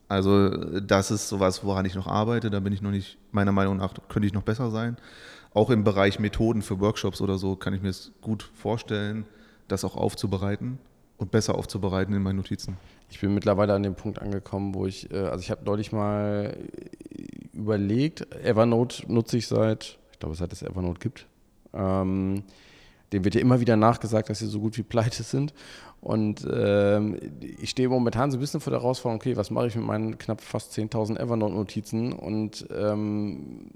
Also 0.08 0.50
das 0.82 1.10
ist 1.10 1.30
sowas, 1.30 1.64
woran 1.64 1.86
ich 1.86 1.96
noch 1.96 2.08
arbeite. 2.08 2.50
Da 2.50 2.60
bin 2.60 2.74
ich 2.74 2.82
noch 2.82 2.92
nicht, 2.92 3.18
meiner 3.32 3.52
Meinung 3.52 3.78
nach, 3.78 3.94
könnte 4.08 4.28
ich 4.28 4.34
noch 4.34 4.44
besser 4.44 4.70
sein. 4.70 4.98
Auch 5.54 5.70
im 5.70 5.84
Bereich 5.84 6.20
Methoden 6.20 6.62
für 6.62 6.80
Workshops 6.80 7.22
oder 7.22 7.38
so 7.38 7.56
kann 7.56 7.74
ich 7.74 7.82
mir 7.82 7.90
es 7.90 8.12
gut 8.22 8.44
vorstellen, 8.54 9.26
das 9.68 9.84
auch 9.84 9.96
aufzubereiten 9.96 10.78
und 11.18 11.32
besser 11.32 11.56
aufzubereiten 11.56 12.14
in 12.14 12.22
meinen 12.22 12.38
Notizen. 12.38 12.78
Ich 13.10 13.20
bin 13.20 13.34
mittlerweile 13.34 13.74
an 13.74 13.84
dem 13.84 13.96
Punkt 13.96 14.20
angekommen, 14.22 14.74
wo 14.74 14.86
ich, 14.86 15.12
äh, 15.12 15.18
also 15.18 15.40
ich 15.40 15.52
habe 15.52 15.64
neulich 15.66 15.92
mal 15.92 16.58
überlegt, 17.54 18.34
Evernote 18.44 19.12
nutze 19.12 19.38
ich 19.38 19.48
seit, 19.48 19.98
ich 20.12 20.20
glaube, 20.20 20.36
seit 20.36 20.52
es 20.52 20.62
Evernote 20.62 21.00
gibt. 21.00 21.28
Ähm, 21.74 22.44
dem 23.14 23.24
wird 23.24 23.36
ja 23.36 23.42
immer 23.42 23.60
wieder 23.60 23.76
nachgesagt, 23.76 24.30
dass 24.30 24.40
sie 24.40 24.48
so 24.48 24.60
gut 24.60 24.78
wie 24.78 24.84
pleite 24.84 25.24
sind. 25.24 25.54
Und 26.02 26.46
ähm, 26.52 27.18
ich 27.40 27.70
stehe 27.70 27.90
momentan 27.90 28.30
so 28.30 28.38
ein 28.38 28.40
bisschen 28.40 28.60
vor 28.60 28.72
der 28.72 28.82
Herausforderung, 28.82 29.20
okay, 29.20 29.38
was 29.38 29.52
mache 29.52 29.68
ich 29.68 29.76
mit 29.76 29.86
meinen 29.86 30.18
knapp 30.18 30.42
fast 30.42 30.74
10.000 30.74 31.18
Evernote-Notizen? 31.18 32.14
Und 32.14 32.68
ähm, 32.76 33.72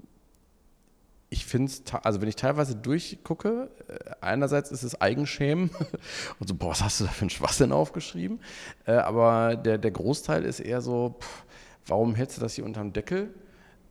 ich 1.32 1.46
finde 1.46 1.70
es, 1.70 1.82
also 2.02 2.20
wenn 2.20 2.28
ich 2.28 2.36
teilweise 2.36 2.74
durchgucke, 2.74 3.70
äh, 3.86 4.10
einerseits 4.20 4.72
ist 4.72 4.82
es 4.82 5.00
Eigenschämen 5.00 5.70
und 6.40 6.48
so, 6.48 6.54
boah, 6.54 6.70
was 6.70 6.82
hast 6.82 7.00
du 7.00 7.04
da 7.04 7.10
für 7.10 7.22
einen 7.22 7.30
Schwachsinn 7.30 7.70
aufgeschrieben? 7.70 8.40
Äh, 8.84 8.92
aber 8.92 9.56
der, 9.56 9.78
der 9.78 9.92
Großteil 9.92 10.44
ist 10.44 10.58
eher 10.58 10.80
so, 10.80 11.16
pff, 11.20 11.44
warum 11.86 12.16
hältst 12.16 12.36
du 12.36 12.40
das 12.40 12.54
hier 12.54 12.64
unterm 12.64 12.92
Deckel? 12.92 13.32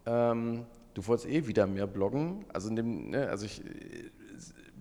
Ähm, 0.05 0.65
du 0.93 1.07
wolltest 1.07 1.29
eh 1.29 1.47
wieder 1.47 1.65
mehr 1.65 1.87
bloggen. 1.87 2.43
Also, 2.51 2.69
dem, 2.73 3.11
ne, 3.11 3.29
also 3.29 3.45
ich 3.45 3.63
äh, 3.65 4.09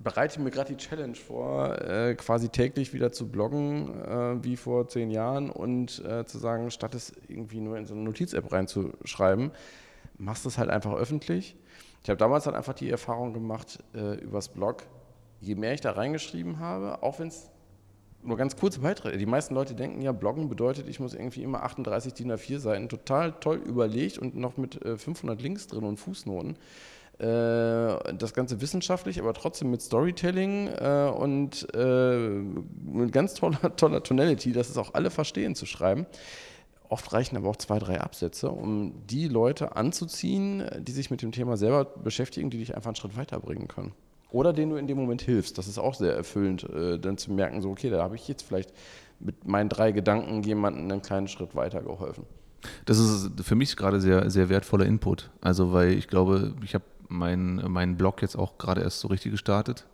bereite 0.03 0.41
mir 0.41 0.51
gerade 0.51 0.75
die 0.75 0.77
Challenge 0.77 1.15
vor, 1.15 1.81
äh, 1.81 2.17
quasi 2.17 2.49
täglich 2.49 2.93
wieder 2.93 3.13
zu 3.13 3.29
bloggen, 3.29 4.03
äh, 4.05 4.45
wie 4.45 4.57
vor 4.57 4.89
zehn 4.89 5.11
Jahren 5.11 5.51
und 5.51 6.05
äh, 6.05 6.25
zu 6.27 6.39
sagen, 6.39 6.73
statt 6.73 6.97
es 6.97 7.13
irgendwie 7.29 7.61
nur 7.61 7.77
in 7.77 7.87
so 7.87 7.95
eine 7.95 8.03
Notiz-App 8.03 8.51
reinzuschreiben, 8.51 9.53
machst 10.17 10.45
du 10.45 10.49
es 10.49 10.59
halt 10.59 10.71
einfach 10.71 10.95
öffentlich. 10.95 11.57
Ich 12.09 12.11
habe 12.11 12.21
damals 12.21 12.47
halt 12.47 12.57
einfach 12.57 12.73
die 12.73 12.89
Erfahrung 12.89 13.35
gemacht 13.35 13.81
äh, 13.95 14.15
übers 14.15 14.49
Blog, 14.49 14.85
je 15.43 15.57
mehr 15.57 15.75
ich 15.75 15.83
da 15.83 15.91
reingeschrieben 15.91 16.59
habe, 16.59 17.03
auch 17.03 17.19
wenn 17.19 17.29
es 17.29 17.51
nur 18.23 18.39
ganz 18.39 18.57
kurze 18.57 18.81
Beiträge, 18.81 19.19
die 19.19 19.27
meisten 19.27 19.55
Leute 19.55 19.75
denken 19.75 20.01
ja, 20.01 20.13
Bloggen 20.13 20.49
bedeutet, 20.49 20.89
ich 20.89 21.01
muss 21.01 21.13
irgendwie 21.13 21.43
immer 21.43 21.65
38 21.65 22.15
DIN 22.15 22.33
A4 22.33 22.61
Seiten, 22.61 22.89
total 22.89 23.33
toll 23.33 23.59
überlegt 23.59 24.17
und 24.17 24.37
noch 24.37 24.57
mit 24.57 24.83
äh, 24.87 24.97
500 24.97 25.43
Links 25.43 25.67
drin 25.67 25.85
und 25.85 25.99
Fußnoten. 25.99 26.57
Äh, 27.19 28.15
das 28.15 28.33
Ganze 28.33 28.63
wissenschaftlich, 28.63 29.21
aber 29.21 29.35
trotzdem 29.35 29.71
mit 29.71 29.83
Storytelling 29.83 30.69
äh, 30.69 31.13
und 31.15 31.69
äh, 31.75 32.17
mit 32.17 33.13
ganz 33.13 33.35
toller, 33.35 33.77
toller 33.77 34.03
Tonality, 34.03 34.53
dass 34.53 34.71
es 34.71 34.79
auch 34.79 34.95
alle 34.95 35.11
verstehen 35.11 35.55
zu 35.55 35.67
schreiben. 35.67 36.07
Oft 36.89 37.13
reichen 37.13 37.37
aber 37.37 37.49
auch 37.49 37.57
zwei, 37.57 37.79
drei 37.79 38.01
Absätze, 38.01 38.51
um 38.51 38.95
die 39.07 39.29
Leute 39.29 39.77
anzuziehen, 39.77 40.65
die 40.79 40.93
sich 40.93 41.11
mit 41.11 41.21
dem 41.21 41.33
Thema 41.33 41.57
selber 41.57 41.85
beschäftigen, 41.85 42.51
die 42.51 42.59
dich 42.59 42.75
einfach 42.75 42.89
einen 42.89 42.97
Schritt 42.97 43.17
weiterbringen 43.17 43.69
können. 43.69 43.93
Oder 44.31 44.53
denen 44.53 44.71
du 44.71 44.77
in 44.77 44.87
dem 44.87 44.97
Moment 44.97 45.23
hilfst. 45.23 45.59
Das 45.59 45.69
ist 45.69 45.79
auch 45.79 45.95
sehr 45.95 46.15
erfüllend, 46.15 46.65
äh, 46.65 46.99
dann 46.99 47.19
zu 47.19 47.33
merken, 47.33 47.61
so, 47.61 47.71
okay, 47.71 47.91
da 47.91 48.03
habe 48.03 48.15
ich 48.15 48.29
jetzt 48.29 48.43
vielleicht 48.43 48.73
mit 49.21 49.47
meinen 49.47 49.69
drei 49.69 49.93
Gedanken 49.93 50.43
jemanden 50.43 50.91
einen 50.91 51.03
kleinen 51.03 51.29
Schritt 51.29 51.55
weitergeholfen. 51.55 52.25
Das 52.85 52.99
ist 52.99 53.31
für 53.43 53.55
mich 53.55 53.77
gerade 53.77 54.01
sehr, 54.01 54.31
sehr 54.31 54.49
wertvoller 54.49 54.87
Input. 54.87 55.31
Also, 55.41 55.73
weil 55.73 55.93
ich 55.93 56.09
glaube, 56.09 56.55
ich 56.65 56.75
habe 56.75 56.85
meinen 57.09 57.71
mein 57.71 57.97
Blog 57.97 58.21
jetzt 58.23 58.37
auch 58.37 58.59
gerade 58.59 58.83
erst 58.83 59.01
so 59.01 59.09
richtig 59.09 59.33
gestartet. 59.33 59.87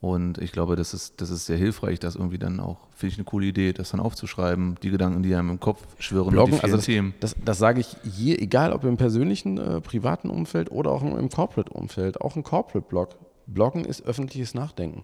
Und 0.00 0.38
ich 0.38 0.52
glaube, 0.52 0.76
das 0.76 0.94
ist, 0.94 1.20
das 1.20 1.30
ist 1.30 1.46
sehr 1.46 1.56
hilfreich, 1.56 1.98
das 1.98 2.14
irgendwie 2.14 2.38
dann 2.38 2.60
auch, 2.60 2.86
finde 2.94 3.12
ich 3.12 3.18
eine 3.18 3.24
coole 3.24 3.46
Idee, 3.46 3.72
das 3.72 3.90
dann 3.90 3.98
aufzuschreiben, 3.98 4.76
die 4.82 4.90
Gedanken, 4.90 5.24
die 5.24 5.34
einem 5.34 5.50
im 5.50 5.60
Kopf 5.60 5.84
schwirren, 5.98 6.30
Bloggen, 6.30 6.54
die 6.54 6.62
also 6.62 6.76
das, 6.76 6.84
Themen. 6.84 7.14
Das, 7.18 7.34
das 7.44 7.58
sage 7.58 7.80
ich 7.80 7.96
je, 8.04 8.36
egal 8.36 8.72
ob 8.72 8.84
im 8.84 8.96
persönlichen, 8.96 9.58
äh, 9.58 9.80
privaten 9.80 10.30
Umfeld 10.30 10.70
oder 10.70 10.92
auch 10.92 11.02
im 11.02 11.28
Corporate-Umfeld, 11.28 12.20
auch 12.20 12.36
ein 12.36 12.44
Corporate-Blog. 12.44 13.16
Bloggen 13.48 13.84
ist 13.84 14.04
öffentliches 14.04 14.54
Nachdenken. 14.54 15.02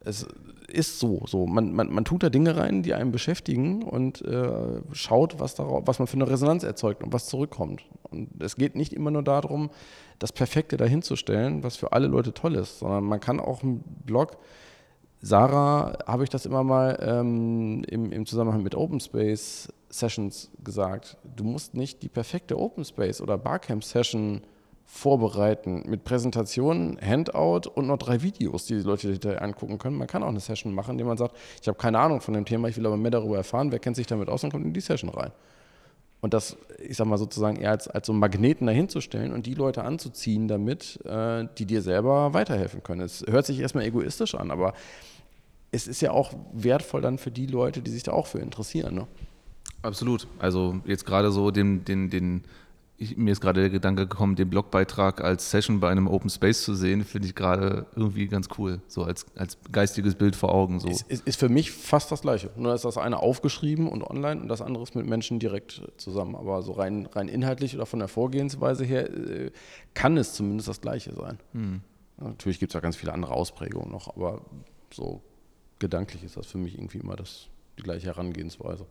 Es 0.00 0.26
ist 0.68 0.98
so, 0.98 1.22
so. 1.26 1.46
Man, 1.46 1.72
man, 1.72 1.90
man 1.90 2.04
tut 2.04 2.22
da 2.22 2.28
Dinge 2.28 2.56
rein, 2.58 2.82
die 2.82 2.92
einen 2.92 3.10
beschäftigen 3.10 3.82
und 3.82 4.20
äh, 4.22 4.82
schaut, 4.92 5.40
was, 5.40 5.54
darauf, 5.54 5.86
was 5.86 5.98
man 5.98 6.08
für 6.08 6.16
eine 6.16 6.28
Resonanz 6.28 6.62
erzeugt 6.62 7.02
und 7.02 7.12
was 7.14 7.26
zurückkommt. 7.26 7.82
Und 8.10 8.28
es 8.42 8.56
geht 8.56 8.76
nicht 8.76 8.92
immer 8.92 9.10
nur 9.10 9.22
darum, 9.22 9.70
das 10.18 10.32
Perfekte 10.32 10.76
dahinzusstellen, 10.76 11.62
was 11.62 11.76
für 11.76 11.92
alle 11.92 12.06
Leute 12.06 12.32
toll 12.32 12.54
ist, 12.54 12.78
sondern 12.78 13.04
man 13.04 13.20
kann 13.20 13.40
auch 13.40 13.62
einen 13.62 13.82
Blog, 14.04 14.38
Sarah 15.24 15.96
habe 16.06 16.24
ich 16.24 16.28
das 16.28 16.44
immer 16.44 16.62
mal 16.62 16.98
ähm, 17.00 17.82
im, 17.88 18.12
im 18.12 18.26
Zusammenhang 18.26 18.62
mit 18.62 18.74
Open 18.74 19.00
Space 19.00 19.72
Sessions 19.88 20.50
gesagt. 20.62 21.16
Du 21.34 21.44
musst 21.44 21.72
nicht 21.74 22.02
die 22.02 22.10
perfekte 22.10 22.58
Open 22.58 22.84
Space 22.84 23.22
oder 23.22 23.38
Barcamp 23.38 23.82
Session 23.84 24.42
vorbereiten 24.84 25.82
mit 25.86 26.04
Präsentationen, 26.04 26.98
Handout 27.00 27.70
und 27.74 27.86
noch 27.86 27.96
drei 27.96 28.20
Videos, 28.20 28.66
die 28.66 28.74
die 28.74 28.82
Leute 28.82 29.08
hinterher 29.08 29.40
angucken 29.40 29.78
können. 29.78 29.96
Man 29.96 30.08
kann 30.08 30.22
auch 30.22 30.28
eine 30.28 30.40
Session 30.40 30.74
machen, 30.74 30.92
indem 30.92 31.06
man 31.06 31.16
sagt, 31.16 31.34
ich 31.62 31.68
habe 31.68 31.78
keine 31.78 32.00
Ahnung 32.00 32.20
von 32.20 32.34
dem 32.34 32.44
Thema, 32.44 32.68
ich 32.68 32.76
will 32.76 32.84
aber 32.84 32.98
mehr 32.98 33.10
darüber 33.10 33.38
erfahren, 33.38 33.72
wer 33.72 33.78
kennt 33.78 33.96
sich 33.96 34.06
damit 34.06 34.28
aus 34.28 34.44
und 34.44 34.50
kommt 34.50 34.66
in 34.66 34.74
die 34.74 34.80
Session 34.80 35.08
rein. 35.08 35.32
Und 36.24 36.32
das, 36.32 36.56
ich 36.78 36.96
sag 36.96 37.06
mal 37.06 37.18
sozusagen 37.18 37.56
eher 37.56 37.72
als, 37.72 37.86
als 37.86 38.06
so 38.06 38.14
Magneten 38.14 38.66
dahinzustellen 38.66 39.34
und 39.34 39.44
die 39.44 39.52
Leute 39.52 39.84
anzuziehen 39.84 40.48
damit, 40.48 40.98
äh, 41.04 41.46
die 41.58 41.66
dir 41.66 41.82
selber 41.82 42.32
weiterhelfen 42.32 42.82
können. 42.82 43.02
Es 43.02 43.26
hört 43.28 43.44
sich 43.44 43.60
erstmal 43.60 43.84
egoistisch 43.84 44.34
an, 44.34 44.50
aber 44.50 44.72
es 45.70 45.86
ist 45.86 46.00
ja 46.00 46.12
auch 46.12 46.32
wertvoll 46.54 47.02
dann 47.02 47.18
für 47.18 47.30
die 47.30 47.44
Leute, 47.44 47.82
die 47.82 47.90
sich 47.90 48.04
da 48.04 48.12
auch 48.12 48.26
für 48.26 48.38
interessieren. 48.38 48.94
Ne? 48.94 49.06
Absolut. 49.82 50.26
Also 50.38 50.80
jetzt 50.86 51.04
gerade 51.04 51.30
so 51.30 51.50
den, 51.50 51.84
den, 51.84 52.08
den 52.08 52.44
ich, 52.96 53.16
mir 53.16 53.32
ist 53.32 53.40
gerade 53.40 53.60
der 53.60 53.70
Gedanke 53.70 54.06
gekommen, 54.06 54.36
den 54.36 54.48
Blogbeitrag 54.48 55.22
als 55.22 55.50
Session 55.50 55.80
bei 55.80 55.90
einem 55.90 56.06
Open 56.06 56.30
Space 56.30 56.62
zu 56.62 56.74
sehen, 56.74 57.04
finde 57.04 57.28
ich 57.28 57.34
gerade 57.34 57.86
irgendwie 57.96 58.28
ganz 58.28 58.48
cool. 58.56 58.80
So 58.86 59.02
als, 59.02 59.26
als 59.36 59.58
geistiges 59.72 60.14
Bild 60.14 60.36
vor 60.36 60.54
Augen. 60.54 60.78
So. 60.78 60.88
Ist, 60.88 61.02
ist, 61.10 61.26
ist 61.26 61.40
für 61.40 61.48
mich 61.48 61.72
fast 61.72 62.12
das 62.12 62.22
Gleiche. 62.22 62.50
Nur 62.56 62.72
ist 62.74 62.84
das 62.84 62.96
eine 62.96 63.18
aufgeschrieben 63.18 63.88
und 63.88 64.04
online 64.04 64.40
und 64.40 64.48
das 64.48 64.62
andere 64.62 64.84
ist 64.84 64.94
mit 64.94 65.06
Menschen 65.06 65.40
direkt 65.40 65.82
zusammen. 65.96 66.36
Aber 66.36 66.62
so 66.62 66.72
rein, 66.72 67.06
rein 67.06 67.28
inhaltlich 67.28 67.74
oder 67.74 67.86
von 67.86 67.98
der 67.98 68.08
Vorgehensweise 68.08 68.84
her 68.84 69.12
äh, 69.12 69.50
kann 69.94 70.16
es 70.16 70.34
zumindest 70.34 70.68
das 70.68 70.80
Gleiche 70.80 71.14
sein. 71.14 71.38
Hm. 71.52 71.80
Natürlich 72.18 72.60
gibt 72.60 72.70
es 72.70 72.74
ja 72.74 72.80
ganz 72.80 72.94
viele 72.94 73.12
andere 73.12 73.32
Ausprägungen 73.32 73.90
noch, 73.90 74.14
aber 74.16 74.42
so 74.92 75.20
gedanklich 75.80 76.22
ist 76.22 76.36
das 76.36 76.46
für 76.46 76.58
mich 76.58 76.78
irgendwie 76.78 76.98
immer 76.98 77.16
das, 77.16 77.48
die 77.76 77.82
gleiche 77.82 78.06
Herangehensweise. 78.06 78.86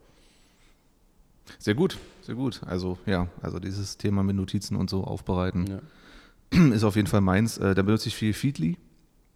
Sehr 1.60 1.76
gut, 1.76 1.98
sehr 2.22 2.36
gut. 2.36 2.62
Also 2.66 2.98
ja, 3.06 3.28
also 3.42 3.60
dieses 3.60 3.98
Thema 3.98 4.24
mit 4.24 4.36
Notizen 4.36 4.76
und 4.76 4.90
so 4.90 5.04
aufbereiten 5.04 5.68
ja. 5.68 6.66
ist 6.74 6.84
auf 6.84 6.96
jeden 6.96 7.08
Fall 7.08 7.22
meins. 7.22 7.58
Äh, 7.58 7.76
da 7.76 7.82
benutze 7.82 8.10
ich 8.10 8.16
viel 8.16 8.34
Feedly. 8.34 8.78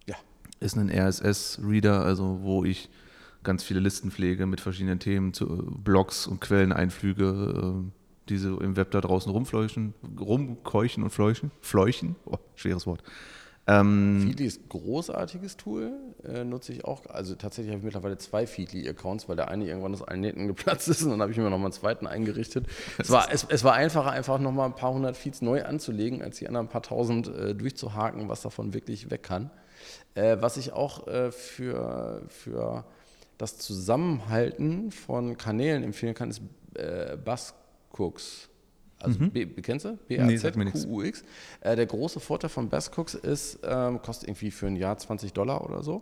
Ja. 0.08 0.16
Ist 0.60 0.78
ein 0.78 0.90
RSS-Reader, 0.90 2.04
also 2.04 2.40
wo 2.42 2.64
ich 2.64 2.90
ganz 3.44 3.64
viele 3.64 3.80
Listen 3.80 4.12
pflege 4.12 4.46
mit 4.46 4.62
verschiedenen 4.62 5.00
Themen, 5.00 5.34
zu, 5.34 5.46
äh, 5.46 5.62
Blogs 5.84 6.28
und 6.28 6.42
Quellen 6.42 6.72
einflüge, 6.72 7.84
äh, 7.86 7.92
die 8.30 8.38
so 8.38 8.60
im 8.60 8.76
Web 8.76 8.92
da 8.92 9.02
draußen 9.02 9.32
rumfleuchen, 9.32 9.94
rumkeuchen 10.20 11.04
und 11.04 11.12
fleuchen. 11.12 11.52
Fleuchen, 11.62 12.16
oh, 12.26 12.38
schweres 12.56 12.86
Wort. 12.86 13.04
Ähm, 13.70 14.22
Feedly 14.22 14.46
ist 14.46 14.62
ein 14.62 14.70
großartiges 14.70 15.58
Tool, 15.58 15.92
äh, 16.24 16.46
nutze 16.46 16.72
ich 16.72 16.86
auch. 16.86 17.06
Also 17.08 17.36
tatsächlich 17.36 17.72
habe 17.72 17.80
ich 17.80 17.84
mittlerweile 17.84 18.18
zwei 18.18 18.48
Feedly-Accounts, 18.48 19.28
weil 19.28 19.36
der 19.36 19.50
eine 19.50 19.66
irgendwann 19.66 19.94
aus 19.94 20.02
allen 20.02 20.22
Nähten 20.22 20.48
geplatzt 20.48 20.88
ist 20.88 21.04
und 21.04 21.12
dann 21.12 21.22
habe 21.22 21.32
ich 21.32 21.38
mir 21.38 21.44
nochmal 21.44 21.66
einen 21.66 21.74
zweiten 21.74 22.08
eingerichtet. 22.08 22.66
Es 22.98 23.10
war, 23.10 23.28
es, 23.32 23.46
es 23.50 23.66
war 23.66 23.74
einfacher, 23.74 24.12
einfach 24.12 24.40
nochmal 24.40 24.68
ein 24.68 24.76
paar 24.76 24.94
hundert 24.94 25.18
Feeds 25.18 25.42
neu 25.42 25.66
anzulegen, 25.66 26.22
als 26.22 26.38
die 26.38 26.48
anderen 26.48 26.70
paar 26.70 26.82
tausend 26.82 27.28
äh, 27.28 27.54
durchzuhaken, 27.54 28.30
was 28.30 28.42
davon 28.42 28.74
wirklich 28.74 29.12
weg 29.12 29.24
kann. 29.24 29.52
Äh, 30.16 30.38
was 30.40 30.56
ich 30.56 30.72
auch 30.72 31.06
äh, 31.08 31.32
für, 31.32 32.22
für 32.30 32.86
das 33.38 33.58
Zusammenhalten 33.58 34.92
von 34.92 35.38
Kanälen 35.38 35.84
empfehlen 35.84 36.14
kann, 36.14 36.30
ist 36.30 36.42
äh, 36.76 37.18
Buzzcooks. 37.18 38.50
Also 39.00 39.20
mhm. 39.20 39.32
B, 39.32 39.46
kennst 39.46 39.86
du? 39.86 39.98
B-A-Z-Q-U-X. 40.08 41.24
Äh, 41.62 41.76
der 41.76 41.86
große 41.86 42.20
Vorteil 42.20 42.50
von 42.50 42.70
Bestcooks 42.70 43.14
ist, 43.14 43.60
ähm, 43.64 44.02
kostet 44.02 44.30
irgendwie 44.30 44.52
für 44.52 44.68
ein 44.68 44.76
Jahr 44.76 44.98
20 44.98 45.34
Dollar 45.34 45.64
oder 45.64 45.84
so. 45.84 46.02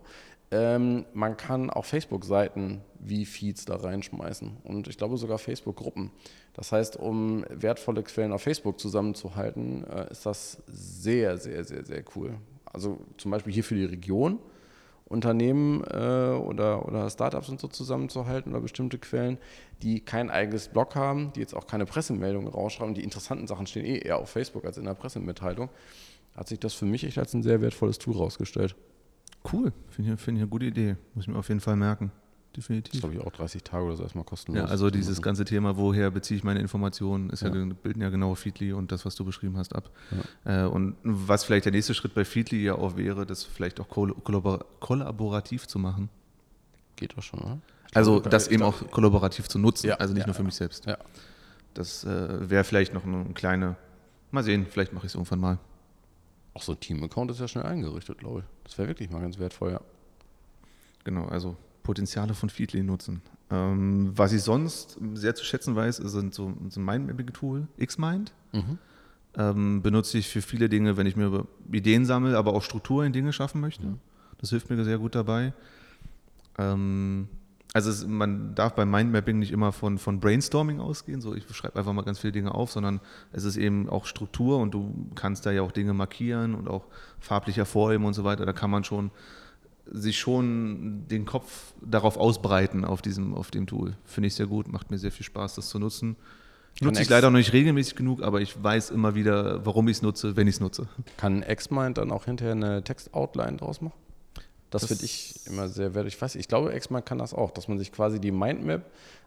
Ähm, 0.51 1.05
man 1.13 1.37
kann 1.37 1.69
auch 1.69 1.85
Facebook-Seiten 1.85 2.81
wie 2.99 3.25
Feeds 3.25 3.65
da 3.65 3.77
reinschmeißen 3.77 4.57
und 4.63 4.87
ich 4.87 4.97
glaube 4.97 5.17
sogar 5.17 5.39
Facebook-Gruppen. 5.39 6.11
Das 6.53 6.71
heißt, 6.71 6.97
um 6.97 7.45
wertvolle 7.49 8.03
Quellen 8.03 8.31
auf 8.31 8.43
Facebook 8.43 8.79
zusammenzuhalten, 8.79 9.85
äh, 9.85 10.11
ist 10.11 10.25
das 10.25 10.61
sehr, 10.67 11.37
sehr, 11.37 11.63
sehr, 11.63 11.83
sehr 11.83 12.03
cool. 12.15 12.35
Also 12.65 12.99
zum 13.17 13.31
Beispiel 13.31 13.53
hier 13.53 13.63
für 13.63 13.75
die 13.75 13.85
Region 13.85 14.39
Unternehmen 15.05 15.83
äh, 15.83 16.35
oder, 16.35 16.85
oder 16.87 17.09
Startups 17.09 17.49
und 17.49 17.59
so 17.59 17.67
zusammenzuhalten 17.67 18.51
oder 18.51 18.61
bestimmte 18.61 18.97
Quellen, 18.97 19.37
die 19.81 19.99
kein 19.99 20.29
eigenes 20.29 20.67
Blog 20.67 20.95
haben, 20.95 21.31
die 21.33 21.41
jetzt 21.41 21.53
auch 21.53 21.67
keine 21.67 21.85
Pressemeldungen 21.85 22.47
rausschreiben. 22.47 22.95
Die 22.95 23.03
interessanten 23.03 23.47
Sachen 23.47 23.67
stehen 23.67 23.85
eh 23.85 23.99
eher 23.99 24.17
auf 24.17 24.29
Facebook 24.29 24.65
als 24.65 24.77
in 24.77 24.85
der 24.85 24.95
Pressemitteilung. 24.95 25.69
Hat 26.35 26.47
sich 26.47 26.59
das 26.59 26.73
für 26.73 26.85
mich 26.85 27.03
echt 27.03 27.17
als 27.17 27.33
ein 27.33 27.43
sehr 27.43 27.61
wertvolles 27.61 27.99
Tool 27.99 28.15
rausgestellt. 28.15 28.75
Cool, 29.51 29.71
finde 29.89 30.13
ich, 30.13 30.19
find 30.19 30.37
ich 30.37 30.41
eine 30.41 30.49
gute 30.49 30.65
Idee. 30.65 30.97
Muss 31.13 31.25
ich 31.25 31.27
mir 31.27 31.37
auf 31.37 31.47
jeden 31.49 31.61
Fall 31.61 31.75
merken 31.75 32.11
definitiv. 32.55 32.91
Das 32.91 32.95
ist, 32.95 33.01
glaube 33.01 33.15
ich, 33.15 33.21
auch 33.21 33.31
30 33.31 33.63
Tage 33.63 33.85
oder 33.85 33.95
so 33.95 34.03
erstmal 34.03 34.23
kostenlos. 34.23 34.63
Ja, 34.63 34.69
also 34.69 34.89
dieses 34.89 35.21
ganze 35.21 35.45
Thema, 35.45 35.77
woher 35.77 36.11
beziehe 36.11 36.37
ich 36.37 36.43
meine 36.43 36.59
Informationen, 36.59 37.29
ist 37.29 37.41
ja. 37.41 37.53
ja 37.53 37.65
bilden 37.65 38.01
ja 38.01 38.09
genau 38.09 38.35
Feedly 38.35 38.73
und 38.73 38.91
das, 38.91 39.05
was 39.05 39.15
du 39.15 39.25
beschrieben 39.25 39.57
hast, 39.57 39.75
ab. 39.75 39.89
Ja. 40.45 40.65
Äh, 40.65 40.67
und 40.67 40.95
was 41.03 41.43
vielleicht 41.43 41.65
der 41.65 41.71
nächste 41.71 41.93
Schritt 41.93 42.13
bei 42.13 42.25
Feedly 42.25 42.63
ja 42.63 42.75
auch 42.75 42.97
wäre, 42.97 43.25
das 43.25 43.43
vielleicht 43.43 43.79
auch 43.79 43.87
kollabor 43.87 44.65
kollaborativ 44.79 45.67
zu 45.67 45.79
machen. 45.79 46.09
Geht 46.95 47.17
doch 47.17 47.23
schon, 47.23 47.39
oder? 47.39 47.59
Also 47.93 48.19
das 48.19 48.47
eben 48.47 48.63
auch 48.63 48.91
kollaborativ 48.91 49.47
zu 49.47 49.57
nutzen, 49.57 49.87
ja, 49.87 49.95
also 49.95 50.13
nicht 50.13 50.27
nur 50.27 50.35
für 50.35 50.43
mich 50.43 50.55
selbst. 50.55 50.85
Ja. 50.85 50.97
Das 51.73 52.03
äh, 52.03 52.49
wäre 52.49 52.63
vielleicht 52.63 52.93
noch 52.93 53.05
eine 53.05 53.25
kleine, 53.33 53.75
mal 54.31 54.43
sehen, 54.43 54.65
vielleicht 54.69 54.93
mache 54.93 55.05
ich 55.05 55.11
es 55.11 55.15
irgendwann 55.15 55.39
mal. 55.39 55.59
Auch 56.53 56.61
so 56.61 56.71
ein 56.73 56.79
Team-Account 56.79 57.31
ist 57.31 57.39
ja 57.39 57.47
schnell 57.47 57.65
eingerichtet, 57.65 58.17
glaube 58.17 58.39
ich. 58.39 58.45
Das 58.63 58.77
wäre 58.77 58.87
wirklich 58.87 59.09
mal 59.09 59.21
ganz 59.21 59.39
wertvoll, 59.39 59.71
ja. 59.71 59.81
Genau, 61.03 61.25
also 61.25 61.55
Potenziale 61.85 62.33
von 62.33 62.49
Feedly 62.49 62.83
nutzen. 62.83 63.21
Ähm, 63.49 64.11
was 64.15 64.33
ich 64.33 64.41
sonst 64.41 64.97
sehr 65.13 65.35
zu 65.35 65.45
schätzen 65.45 65.75
weiß, 65.75 65.97
sind 65.97 66.33
so, 66.33 66.53
so 66.69 66.79
ein 66.79 66.85
Mindmapping-Tool, 66.85 67.67
Xmind. 67.83 68.33
Mhm. 68.51 68.77
Ähm, 69.37 69.81
benutze 69.81 70.17
ich 70.17 70.27
für 70.27 70.41
viele 70.41 70.67
Dinge, 70.67 70.97
wenn 70.97 71.07
ich 71.07 71.15
mir 71.15 71.45
Ideen 71.71 72.05
sammle, 72.05 72.37
aber 72.37 72.53
auch 72.53 72.63
Struktur 72.63 73.05
in 73.05 73.13
Dinge 73.13 73.33
schaffen 73.33 73.61
möchte. 73.61 73.85
Mhm. 73.85 73.99
Das 74.39 74.49
hilft 74.49 74.69
mir 74.69 74.83
sehr 74.83 74.97
gut 74.97 75.15
dabei. 75.15 75.53
Ähm, 76.57 77.27
also 77.73 77.89
es, 77.89 78.07
man 78.07 78.55
darf 78.55 78.73
beim 78.73 78.89
Mindmapping 78.89 79.37
nicht 79.37 79.51
immer 79.51 79.73
von, 79.73 79.97
von 79.97 80.21
Brainstorming 80.21 80.79
ausgehen, 80.79 81.19
so 81.19 81.35
ich 81.35 81.43
schreibe 81.53 81.77
einfach 81.77 81.91
mal 81.91 82.03
ganz 82.03 82.19
viele 82.19 82.31
Dinge 82.31 82.55
auf, 82.55 82.71
sondern 82.71 83.01
es 83.33 83.43
ist 83.43 83.57
eben 83.57 83.89
auch 83.89 84.05
Struktur 84.05 84.59
und 84.59 84.73
du 84.73 85.11
kannst 85.13 85.45
da 85.45 85.51
ja 85.51 85.61
auch 85.61 85.73
Dinge 85.73 85.93
markieren 85.93 86.55
und 86.55 86.69
auch 86.69 86.85
farblich 87.19 87.57
hervorheben 87.57 88.05
und 88.05 88.13
so 88.13 88.23
weiter. 88.23 88.45
Da 88.45 88.53
kann 88.53 88.71
man 88.71 88.85
schon 88.85 89.11
sich 89.91 90.19
schon 90.19 91.07
den 91.07 91.25
Kopf 91.25 91.73
darauf 91.81 92.17
ausbreiten 92.17 92.85
auf 92.85 93.01
diesem, 93.01 93.33
auf 93.33 93.51
dem 93.51 93.67
Tool. 93.67 93.95
Finde 94.03 94.27
ich 94.27 94.35
sehr 94.35 94.47
gut, 94.47 94.67
macht 94.67 94.91
mir 94.91 94.97
sehr 94.97 95.11
viel 95.11 95.25
Spaß, 95.25 95.55
das 95.55 95.69
zu 95.69 95.79
nutzen. 95.79 96.15
Nutze 96.81 97.01
ich 97.01 97.09
leider 97.09 97.31
noch 97.31 97.37
nicht 97.37 97.53
regelmäßig 97.53 97.95
genug, 97.95 98.21
aber 98.21 98.41
ich 98.41 98.61
weiß 98.61 98.89
immer 98.89 99.15
wieder, 99.15 99.65
warum 99.65 99.87
ich 99.87 99.97
es 99.97 100.01
nutze, 100.01 100.35
wenn 100.35 100.47
ich 100.47 100.55
es 100.55 100.59
nutze. 100.59 100.89
Kann 101.15 101.41
Xmind 101.41 101.97
dann 101.97 102.11
auch 102.11 102.25
hinterher 102.25 102.53
eine 102.53 102.83
Text-Outline 102.83 103.57
draus 103.57 103.79
machen? 103.79 103.95
Das, 104.71 104.81
das 104.81 104.89
finde 104.89 105.05
ich 105.05 105.39
immer 105.45 105.69
sehr 105.69 105.93
wertvoll. 105.93 106.07
Ich 106.07 106.21
weiß, 106.21 106.35
ich 106.35 106.49
glaube, 106.49 106.77
Xmind 106.77 107.05
kann 107.05 107.17
das 107.17 107.33
auch, 107.33 107.51
dass 107.51 107.69
man 107.69 107.77
sich 107.77 107.93
quasi 107.93 108.19
die 108.19 108.31
Mindmap 108.31 108.83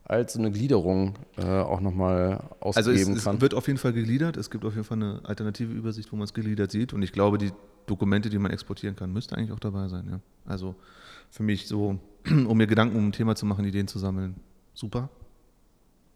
als 0.09 0.32
so 0.32 0.39
eine 0.39 0.51
Gliederung 0.51 1.14
äh, 1.36 1.44
auch 1.44 1.80
nochmal 1.80 2.40
ausgeben 2.60 2.89
also 2.89 2.90
es, 3.12 3.24
kann. 3.24 3.36
Es 3.36 3.40
wird 3.43 3.52
auf 3.52 3.66
jeden 3.66 3.78
Fall 3.78 3.93
gegliedert. 3.93 4.39
Es 4.39 4.51
gibt 4.51 4.64
auf 4.64 4.74
jeden 4.74 4.85
Fall 4.85 4.97
eine 4.97 5.20
alternative 5.24 5.72
Übersicht, 5.72 6.10
wo 6.10 6.16
man 6.16 6.24
es 6.24 6.32
gegliedert 6.32 6.70
sieht. 6.70 6.94
Und 6.94 7.02
ich 7.02 7.12
glaube, 7.12 7.36
die 7.36 7.52
Dokumente, 7.86 8.30
die 8.30 8.39
man 8.39 8.51
exportieren 8.51 8.97
kann, 8.97 9.12
müsste 9.12 9.36
eigentlich 9.36 9.52
auch 9.52 9.60
dabei 9.60 9.86
sein. 9.89 10.09
Ja. 10.10 10.20
Also 10.47 10.74
für 11.30 11.43
mich 11.43 11.68
so, 11.68 12.01
um 12.26 12.56
mir 12.56 12.66
Gedanken 12.66 12.97
um 12.97 13.09
ein 13.09 13.12
Thema 13.12 13.36
zu 13.36 13.44
machen, 13.44 13.66
Ideen 13.66 13.86
zu 13.86 13.98
sammeln, 13.98 14.36
super. 14.72 15.10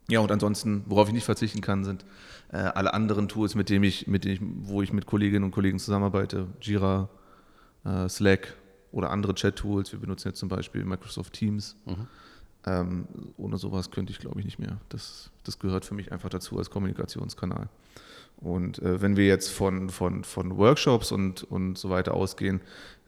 Ja, 0.08 0.20
und 0.20 0.32
ansonsten, 0.32 0.84
worauf 0.86 1.08
ich 1.08 1.14
nicht 1.14 1.24
verzichten 1.24 1.60
kann, 1.60 1.84
sind 1.84 2.04
äh, 2.50 2.56
alle 2.56 2.94
anderen 2.94 3.28
Tools, 3.28 3.54
mit 3.54 3.68
denen 3.68 3.84
ich, 3.84 4.06
mit 4.06 4.24
denen 4.24 4.34
ich, 4.34 4.40
wo 4.68 4.82
ich 4.82 4.92
mit 4.92 5.04
Kolleginnen 5.04 5.44
und 5.44 5.52
Kollegen 5.52 5.78
zusammenarbeite. 5.78 6.48
Jira, 6.62 7.10
äh, 7.84 8.08
Slack 8.08 8.56
oder 8.90 9.10
andere 9.10 9.34
Chat-Tools. 9.34 9.92
Wir 9.92 10.00
benutzen 10.00 10.28
jetzt 10.28 10.38
zum 10.38 10.48
Beispiel 10.48 10.84
Microsoft 10.84 11.34
Teams. 11.34 11.76
Mhm. 11.84 12.08
Ähm, 12.64 13.06
ohne 13.36 13.58
sowas 13.58 13.90
könnte 13.90 14.12
ich, 14.12 14.18
glaube 14.18 14.38
ich, 14.38 14.44
nicht 14.44 14.58
mehr. 14.58 14.78
Das, 14.88 15.30
das 15.44 15.58
gehört 15.58 15.84
für 15.84 15.94
mich 15.94 16.12
einfach 16.12 16.28
dazu 16.28 16.58
als 16.58 16.70
Kommunikationskanal. 16.70 17.68
Und 18.36 18.80
äh, 18.80 19.00
wenn 19.00 19.16
wir 19.16 19.26
jetzt 19.26 19.50
von, 19.50 19.88
von, 19.90 20.24
von 20.24 20.56
Workshops 20.56 21.12
und, 21.12 21.44
und 21.44 21.78
so 21.78 21.90
weiter 21.90 22.14
ausgehen, 22.14 22.60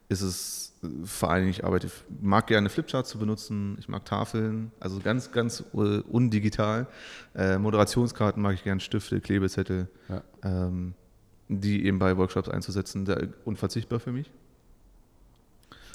ist 0.09 0.23
es 0.23 0.73
äh, 0.83 0.89
vor 1.05 1.31
allem, 1.31 1.49
ich 1.49 1.65
arbeite, 1.65 1.91
mag 2.21 2.47
gerne 2.47 2.69
Flipcharts 2.69 3.11
zu 3.11 3.19
benutzen, 3.19 3.77
ich 3.79 3.89
mag 3.89 4.05
Tafeln, 4.05 4.71
also 4.81 5.01
ganz, 5.01 5.33
ganz 5.33 5.65
uh, 5.73 6.01
undigital. 6.09 6.87
Äh, 7.35 7.59
Moderationskarten 7.59 8.43
mag 8.43 8.55
ich 8.55 8.65
gerne, 8.65 8.81
Stifte, 8.81 9.21
Klebezettel, 9.21 9.89
Ja. 10.09 10.23
ähm, 10.43 10.95
die 11.49 11.85
eben 11.85 11.99
bei 11.99 12.17
Workshops 12.17 12.49
einzusetzen, 12.49 13.07
unverzichtbar 13.45 14.01
für 14.01 14.13
mich. 14.13 14.31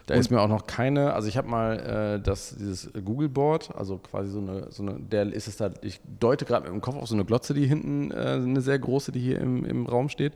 Da 0.10 0.15
Und- 0.15 0.22
ist 0.22 0.31
mir 0.31 0.41
auch 0.41 0.48
noch 0.48 0.65
keine, 0.65 1.14
also 1.14 1.27
ich 1.27 1.38
habe 1.38 1.48
mal 1.48 2.15
äh, 2.18 2.19
das, 2.19 2.56
dieses 2.57 2.90
Google 3.06 3.30
Board, 3.30 3.69
also 3.76 3.99
quasi 3.99 4.31
so 4.31 4.40
eine, 4.40 4.72
so 4.72 4.81
eine, 4.81 4.99
der 4.99 5.31
ist 5.31 5.48
es 5.48 5.57
da, 5.57 5.69
ich 5.84 6.02
deute 6.19 6.45
gerade 6.45 6.64
mit 6.65 6.73
dem 6.73 6.81
Kopf 6.81 6.95
auf 6.95 7.07
so 7.07 7.14
eine 7.14 7.26
Glotze, 7.26 7.53
die 7.53 7.68
hinten, 7.68 8.10
äh, 8.10 8.15
eine 8.15 8.60
sehr 8.61 8.80
große, 8.80 9.11
die 9.11 9.19
hier 9.19 9.40
im, 9.40 9.64
im 9.65 9.86
Raum 9.86 10.10
steht. 10.10 10.34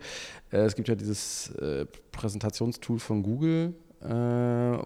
Äh, 0.52 0.58
es 0.58 0.76
gibt 0.76 0.90
ja 0.90 0.94
dieses 0.96 1.50
äh, 1.56 1.88
Präsentationstool 2.12 3.00
von 3.00 3.24
Google, 3.24 3.74
äh, 4.02 4.78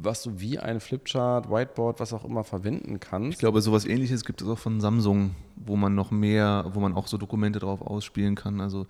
was 0.00 0.22
du 0.22 0.40
wie 0.40 0.58
ein 0.58 0.80
Flipchart, 0.80 1.50
Whiteboard, 1.50 2.00
was 2.00 2.14
auch 2.14 2.24
immer 2.24 2.42
verwenden 2.42 3.00
kannst. 3.00 3.34
Ich 3.34 3.38
glaube, 3.38 3.60
sowas 3.60 3.84
ähnliches 3.84 4.24
gibt 4.24 4.40
es 4.40 4.48
auch 4.48 4.58
von 4.58 4.80
Samsung, 4.80 5.34
wo 5.56 5.76
man 5.76 5.94
noch 5.94 6.10
mehr, 6.10 6.70
wo 6.72 6.80
man 6.80 6.94
auch 6.94 7.06
so 7.06 7.18
Dokumente 7.18 7.58
drauf 7.58 7.82
ausspielen 7.82 8.34
kann. 8.34 8.62
Also 8.62 8.86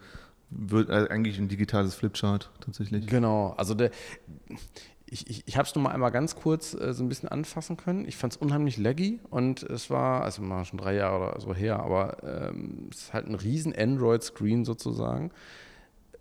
wird 0.54 0.90
äh, 0.90 1.08
eigentlich 1.10 1.38
ein 1.38 1.48
digitales 1.48 1.94
Flipchart 1.94 2.50
tatsächlich. 2.60 3.06
Genau, 3.06 3.54
also 3.56 3.72
der, 3.74 3.90
ich, 5.12 5.28
ich, 5.28 5.42
ich 5.46 5.56
habe 5.58 5.68
es 5.68 5.74
nur 5.74 5.84
mal 5.84 5.90
einmal 5.90 6.10
ganz 6.10 6.34
kurz 6.36 6.72
äh, 6.72 6.94
so 6.94 7.04
ein 7.04 7.08
bisschen 7.08 7.28
anfassen 7.28 7.76
können. 7.76 8.08
Ich 8.08 8.16
fand 8.16 8.32
es 8.32 8.36
unheimlich 8.38 8.78
laggy 8.78 9.20
und 9.28 9.62
es 9.62 9.90
war, 9.90 10.22
also 10.22 10.40
mal 10.40 10.64
schon 10.64 10.78
drei 10.78 10.94
Jahre 10.94 11.32
oder 11.32 11.40
so 11.40 11.54
her, 11.54 11.80
aber 11.80 12.16
ähm, 12.24 12.88
es 12.90 13.02
ist 13.02 13.12
halt 13.12 13.26
ein 13.26 13.34
riesen 13.34 13.76
Android-Screen 13.76 14.64
sozusagen. 14.64 15.30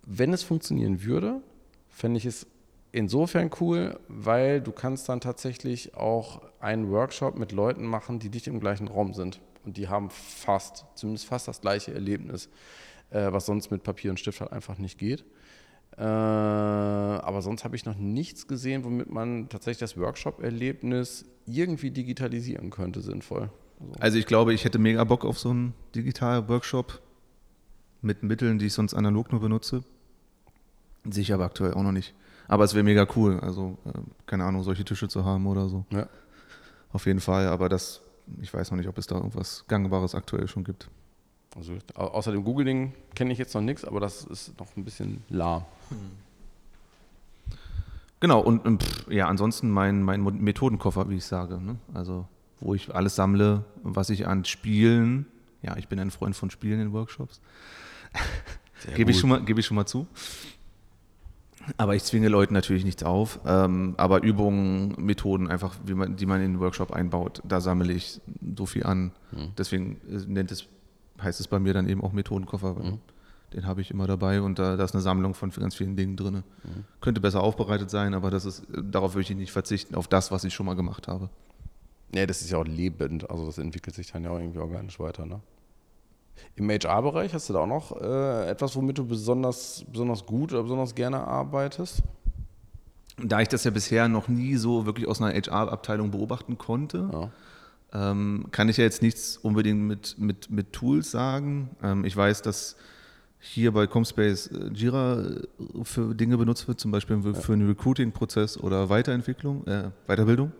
Wenn 0.04 0.34
es 0.34 0.42
funktionieren 0.42 1.04
würde, 1.04 1.40
fände 1.88 2.18
ich 2.18 2.26
es 2.26 2.46
insofern 2.92 3.50
cool, 3.60 3.98
weil 4.08 4.60
du 4.60 4.72
kannst 4.72 5.08
dann 5.08 5.20
tatsächlich 5.20 5.94
auch 5.94 6.42
einen 6.60 6.90
Workshop 6.90 7.38
mit 7.38 7.52
Leuten 7.52 7.86
machen, 7.86 8.18
die 8.18 8.28
nicht 8.28 8.46
im 8.46 8.60
gleichen 8.60 8.88
Raum 8.88 9.14
sind. 9.14 9.40
Und 9.64 9.78
die 9.78 9.88
haben 9.88 10.10
fast, 10.10 10.84
zumindest 10.96 11.26
fast 11.26 11.48
das 11.48 11.62
gleiche 11.62 11.94
Erlebnis, 11.94 12.50
äh, 13.08 13.32
was 13.32 13.46
sonst 13.46 13.70
mit 13.70 13.84
Papier 13.84 14.10
und 14.10 14.20
Stift 14.20 14.42
halt 14.42 14.52
einfach 14.52 14.76
nicht 14.76 14.98
geht. 14.98 15.24
Äh, 15.96 16.02
aber 16.02 17.42
sonst 17.42 17.64
habe 17.64 17.76
ich 17.76 17.84
noch 17.84 17.96
nichts 17.96 18.46
gesehen, 18.46 18.84
womit 18.84 19.10
man 19.10 19.48
tatsächlich 19.48 19.80
das 19.80 19.96
Workshop-Erlebnis 19.96 21.26
irgendwie 21.46 21.90
digitalisieren 21.90 22.70
könnte, 22.70 23.00
sinnvoll. 23.00 23.50
Also, 23.80 23.94
Also 24.00 24.18
ich 24.18 24.26
glaube, 24.26 24.54
ich 24.54 24.64
hätte 24.64 24.78
mega 24.78 25.04
Bock 25.04 25.24
auf 25.24 25.38
so 25.38 25.50
einen 25.50 25.74
digitalen 25.94 26.48
Workshop 26.48 27.02
mit 28.00 28.22
Mitteln, 28.22 28.58
die 28.58 28.66
ich 28.66 28.72
sonst 28.72 28.94
analog 28.94 29.32
nur 29.32 29.40
benutze. 29.40 29.84
Sehe 31.08 31.22
ich 31.22 31.32
aber 31.32 31.44
aktuell 31.44 31.74
auch 31.74 31.82
noch 31.82 31.92
nicht. 31.92 32.14
Aber 32.48 32.64
es 32.64 32.74
wäre 32.74 32.84
mega 32.84 33.06
cool, 33.16 33.40
also 33.40 33.78
äh, 33.84 33.92
keine 34.26 34.44
Ahnung, 34.44 34.62
solche 34.62 34.84
Tische 34.84 35.08
zu 35.08 35.24
haben 35.24 35.46
oder 35.46 35.68
so. 35.68 35.84
ja. 35.90 36.08
Auf 36.92 37.06
jeden 37.06 37.20
Fall, 37.20 37.46
aber 37.46 37.70
das, 37.70 38.02
ich 38.42 38.52
weiß 38.52 38.70
noch 38.70 38.76
nicht, 38.76 38.86
ob 38.88 38.98
es 38.98 39.06
da 39.06 39.14
irgendwas 39.14 39.64
Gangbares 39.66 40.14
aktuell 40.14 40.46
schon 40.46 40.62
gibt. 40.62 40.90
Also 41.56 41.74
au- 41.94 42.06
außer 42.08 42.32
dem 42.32 42.44
Google-Ding 42.44 42.92
kenne 43.14 43.32
ich 43.32 43.38
jetzt 43.38 43.54
noch 43.54 43.60
nichts, 43.60 43.84
aber 43.84 44.00
das 44.00 44.24
ist 44.24 44.58
noch 44.58 44.66
ein 44.76 44.84
bisschen 44.84 45.22
lahm. 45.28 45.64
Genau, 48.20 48.40
und, 48.40 48.64
und 48.64 48.82
pff, 48.82 49.10
ja, 49.10 49.26
ansonsten 49.26 49.70
mein, 49.70 50.02
mein 50.02 50.22
Methodenkoffer, 50.22 51.08
wie 51.10 51.16
ich 51.16 51.24
sage. 51.24 51.58
Ne? 51.60 51.76
Also, 51.92 52.26
wo 52.60 52.74
ich 52.74 52.94
alles 52.94 53.16
sammle, 53.16 53.64
was 53.82 54.10
ich 54.10 54.26
an 54.28 54.44
Spielen, 54.44 55.26
ja, 55.62 55.76
ich 55.76 55.88
bin 55.88 55.98
ein 55.98 56.10
Freund 56.12 56.36
von 56.36 56.50
Spielen 56.50 56.80
in 56.80 56.92
Workshops, 56.92 57.40
gebe 58.94 59.10
ich, 59.10 59.18
schon 59.18 59.30
mal- 59.30 59.42
gebe 59.42 59.58
ich 59.60 59.66
schon 59.66 59.74
mal 59.74 59.86
zu. 59.86 60.06
Aber 61.76 61.94
ich 61.94 62.02
zwinge 62.02 62.28
Leuten 62.28 62.54
natürlich 62.54 62.84
nichts 62.84 63.04
auf. 63.04 63.38
Ähm, 63.46 63.94
aber 63.96 64.22
Übungen, 64.24 64.96
Methoden, 64.98 65.48
einfach, 65.48 65.76
man, 65.94 66.16
die 66.16 66.26
man 66.26 66.40
in 66.42 66.54
den 66.54 66.60
Workshop 66.60 66.90
einbaut, 66.92 67.40
da 67.44 67.60
sammle 67.60 67.92
ich 67.92 68.20
so 68.56 68.66
viel 68.66 68.82
an. 68.84 69.12
Hm. 69.30 69.52
Deswegen 69.56 70.00
äh, 70.08 70.24
nennt 70.26 70.50
es, 70.50 70.66
heißt 71.22 71.40
es 71.40 71.48
bei 71.48 71.58
mir 71.58 71.74
dann 71.74 71.88
eben 71.88 72.02
auch 72.02 72.12
Methodenkoffer. 72.12 72.74
Mhm. 72.74 72.98
Den 73.52 73.66
habe 73.66 73.82
ich 73.82 73.90
immer 73.90 74.06
dabei 74.06 74.40
und 74.40 74.58
da, 74.58 74.76
da 74.76 74.84
ist 74.84 74.94
eine 74.94 75.02
Sammlung 75.02 75.34
von 75.34 75.50
ganz 75.50 75.74
vielen 75.74 75.94
Dingen 75.94 76.16
drin. 76.16 76.36
Mhm. 76.64 76.84
Könnte 77.00 77.20
besser 77.20 77.42
aufbereitet 77.42 77.90
sein, 77.90 78.14
aber 78.14 78.30
das 78.30 78.44
ist, 78.44 78.64
darauf 78.70 79.14
würde 79.14 79.22
ich 79.22 79.36
nicht 79.36 79.52
verzichten, 79.52 79.94
auf 79.94 80.08
das, 80.08 80.30
was 80.30 80.44
ich 80.44 80.54
schon 80.54 80.66
mal 80.66 80.74
gemacht 80.74 81.06
habe. 81.08 81.28
Nee, 82.14 82.26
das 82.26 82.40
ist 82.42 82.50
ja 82.50 82.58
auch 82.58 82.66
lebend, 82.66 83.30
also 83.30 83.46
das 83.46 83.58
entwickelt 83.58 83.94
sich 83.94 84.12
dann 84.12 84.24
ja 84.24 84.30
auch 84.30 84.38
irgendwie 84.38 84.58
organisch 84.58 84.98
weiter. 85.00 85.26
Ne? 85.26 85.40
Im 86.56 86.70
HR-Bereich 86.70 87.32
hast 87.34 87.48
du 87.48 87.54
da 87.54 87.60
auch 87.60 87.66
noch 87.66 88.00
äh, 88.00 88.48
etwas, 88.48 88.76
womit 88.76 88.98
du 88.98 89.06
besonders, 89.06 89.84
besonders 89.90 90.26
gut 90.26 90.52
oder 90.52 90.62
besonders 90.62 90.94
gerne 90.94 91.26
arbeitest? 91.26 92.02
Da 93.22 93.40
ich 93.40 93.48
das 93.48 93.64
ja 93.64 93.70
bisher 93.70 94.08
noch 94.08 94.28
nie 94.28 94.56
so 94.56 94.86
wirklich 94.86 95.06
aus 95.06 95.20
einer 95.20 95.34
HR-Abteilung 95.34 96.10
beobachten 96.10 96.58
konnte, 96.58 97.08
Ja. 97.12 97.30
Ähm, 97.94 98.46
kann 98.50 98.68
ich 98.68 98.76
ja 98.78 98.84
jetzt 98.84 99.02
nichts 99.02 99.36
unbedingt 99.36 99.80
mit, 99.80 100.16
mit, 100.18 100.50
mit 100.50 100.72
Tools 100.72 101.10
sagen. 101.10 101.70
Ähm, 101.82 102.04
ich 102.04 102.16
weiß, 102.16 102.42
dass 102.42 102.76
hier 103.38 103.72
bei 103.72 103.86
Comspace 103.86 104.46
äh, 104.48 104.68
Jira 104.72 105.20
äh, 105.20 105.40
für 105.84 106.14
Dinge 106.14 106.38
benutzt 106.38 106.68
wird, 106.68 106.78
zum 106.80 106.90
Beispiel 106.90 107.20
für- 107.22 107.34
für 107.34 107.52
einen 107.52 107.66
Recruiting-Prozess 107.68 108.56
oder 108.58 108.88
Weiterentwicklung, 108.88 109.66
äh, 109.66 109.90
Weiterbildung. 110.06 110.52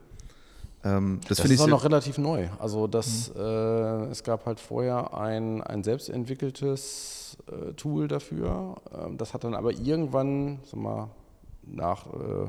Ähm, 0.85 1.21
das 1.21 1.29
Das, 1.29 1.41
finde 1.41 1.55
ist 1.55 1.61
ich 1.61 1.65
auch 1.65 1.71
noch 1.71 1.85
relativ 1.85 2.19
neu. 2.19 2.49
Also 2.59 2.89
das, 2.89 3.31
äh, 3.37 3.41
es 4.11 4.25
gab 4.25 4.47
halt 4.47 4.59
vorher 4.59 5.17
ein, 5.17 5.63
ein 5.63 5.85
selbstentwickeltes 5.85 7.37
äh, 7.47 7.73
Tool 7.75 8.09
dafür. 8.09 8.77
Ähm, 8.93 9.17
das 9.17 9.33
hat 9.33 9.45
dann 9.45 9.55
aber 9.55 9.71
irgendwann, 9.73 10.59
sag 10.65 10.81
mal, 10.81 11.09
nach 11.65 12.07
äh, 12.09 12.49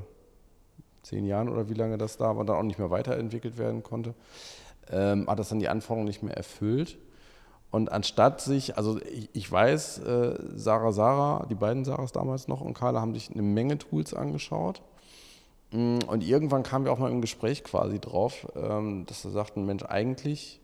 zehn 1.04 1.26
Jahren 1.26 1.48
oder 1.50 1.70
wie 1.70 1.74
lange 1.76 1.98
das 1.98 2.18
da 2.18 2.36
war, 2.36 2.44
dann 2.46 2.56
auch 2.56 2.64
nicht 2.64 2.80
mehr 2.80 2.90
weiterentwickelt 2.90 3.58
werden 3.58 3.84
konnte, 3.84 4.16
ähm, 4.92 5.28
hat 5.28 5.40
das 5.40 5.50
dann 5.50 5.60
die 5.60 5.70
Anforderungen 5.70 6.08
nicht 6.08 6.24
mehr 6.24 6.38
erfüllt. 6.38 6.98
Und 7.72 7.92
anstatt 7.92 8.40
sich, 8.42 8.78
also 8.78 9.00
ich, 9.02 9.30
ich 9.34 9.52
weiß, 9.52 10.00
äh, 10.00 10.38
Sarah, 10.56 10.92
Sarah, 10.92 11.48
die 11.50 11.56
beiden 11.56 11.86
Sarahs 11.86 12.12
damals 12.12 12.48
noch 12.48 12.62
und 12.62 12.76
Carla 12.76 13.02
haben 13.02 13.16
sich 13.16 13.32
eine 13.32 13.42
Menge 13.42 13.80
Tools 13.80 14.14
angeschaut. 14.14 14.82
Mm, 15.72 15.98
Und 16.08 16.24
irgendwann 16.24 16.62
kamen 16.64 16.86
wir 16.86 16.92
auch 16.92 17.00
mal 17.00 17.12
im 17.12 17.22
Gespräch 17.22 17.64
quasi 17.64 18.00
drauf, 18.00 18.48
ähm, 18.56 19.06
dass 19.08 19.24
wir 19.24 19.32
sagten, 19.32 19.66
Mensch, 19.66 19.84
eigentlich 19.84 20.60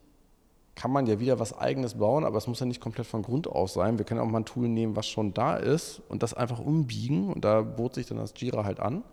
kann 0.76 0.91
man 0.91 1.08
ja 1.08 1.20
wieder 1.20 1.40
was 1.40 1.58
Eigenes 1.58 1.96
bauen, 1.96 2.24
aber 2.24 2.38
es 2.38 2.48
muss 2.48 2.60
ja 2.60 2.66
nicht 2.66 2.80
komplett 2.80 3.08
von 3.08 3.24
Grund 3.24 3.48
auf 3.48 3.72
sein. 3.72 3.98
Wir 3.98 4.06
können 4.06 4.22
auch 4.22 4.28
mal 4.28 4.41
ein 4.41 4.46
Tool 4.46 4.70
nehmen, 4.70 4.96
was 4.96 5.08
schon 5.08 5.34
da 5.34 5.58
ist 5.58 6.02
und 6.10 6.24
das 6.24 6.34
einfach 6.34 6.60
umbiegen. 6.60 7.34
Und 7.34 7.44
da 7.44 7.62
bot 7.62 7.96
sich 7.96 8.06
dann 8.06 8.18
das 8.18 8.34
Jira 8.38 8.64
halt 8.64 8.80
an. 8.80 9.04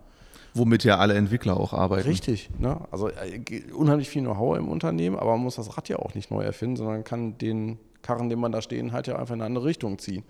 Womit 0.57 0.83
ja 0.83 0.97
alle 0.97 1.13
Entwickler 1.15 1.57
auch 1.59 1.73
arbeiten. 1.73 2.07
Richtig. 2.07 2.49
Ne? 2.59 2.79
Also 2.91 3.09
äh, 3.09 3.41
unheimlich 3.73 4.09
viel 4.09 4.21
Know-how 4.23 4.57
im 4.57 4.67
Unternehmen, 4.67 5.15
aber 5.17 5.31
man 5.31 5.41
muss 5.43 5.55
das 5.55 5.77
Rad 5.77 5.89
ja 5.89 5.97
auch 5.97 6.13
nicht 6.15 6.31
neu 6.31 6.41
erfinden, 6.43 6.75
sondern 6.77 7.03
kann 7.03 7.37
den 7.37 7.77
Karren, 8.01 8.29
den 8.29 8.39
man 8.39 8.51
da 8.51 8.61
stehen 8.61 8.91
hat, 8.91 9.07
ja 9.07 9.15
einfach 9.17 9.35
in 9.35 9.41
eine 9.41 9.45
andere 9.47 9.65
Richtung 9.65 9.99
ziehen. 9.99 10.23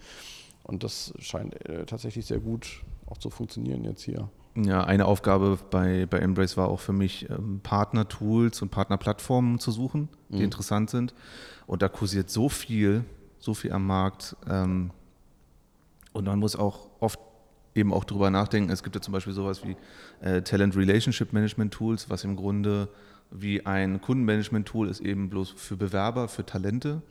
Und 0.64 0.84
das 0.84 1.14
scheint 1.20 1.56
äh, 1.70 1.86
tatsächlich 1.86 2.26
sehr 2.26 2.40
gut 2.40 2.84
auch 3.06 3.18
zu 3.18 3.30
funktionieren 3.30 3.84
jetzt 3.86 4.04
hier. 4.04 4.30
Ja, 4.56 4.84
eine 4.84 5.06
Aufgabe 5.06 5.60
bei, 5.70 6.08
bei 6.08 6.18
Embrace 6.18 6.58
war 6.58 6.68
auch 6.68 6.80
für 6.80 6.92
mich, 6.94 7.30
ähm, 7.30 7.60
Partner-Tools 7.62 8.62
und 8.64 8.70
Partnerplattformen 8.70 9.60
zu 9.60 9.72
suchen, 9.72 10.10
die 10.30 10.38
Mhm. 10.38 10.44
interessant 10.44 10.90
sind. 10.90 11.14
Und 11.68 11.82
da 11.84 11.90
kursiert 11.90 12.30
so 12.30 12.50
viel, 12.50 13.04
so 13.40 13.54
viel 13.54 13.72
am 13.72 13.86
Markt. 13.86 14.36
Ähm, 14.50 14.90
und 16.12 16.26
man 16.26 16.40
muss 16.40 16.56
auch 16.56 16.88
oft 17.00 17.20
eben 17.78 17.94
auch 17.94 18.04
drüber 18.04 18.30
nachdenken. 18.30 18.72
Es 18.72 18.84
gibt 18.84 18.96
ja 18.96 19.02
zum 19.02 19.14
Beispiel 19.14 19.34
sowas 19.34 19.62
wie 19.64 19.76
äh, 20.26 20.42
Talent 20.42 20.76
Relationship 20.76 21.34
Management 21.34 21.74
Tools, 21.74 22.10
was 22.10 22.24
im 22.24 22.36
Grunde 22.36 22.90
wie 23.32 23.66
ein 23.66 24.02
Kundenmanagement-Tool 24.02 24.88
ist, 24.88 25.02
eben 25.02 25.30
bloß 25.30 25.52
für 25.52 25.76
Bewerber, 25.76 26.28
für 26.28 26.46
Talente. 26.46 27.02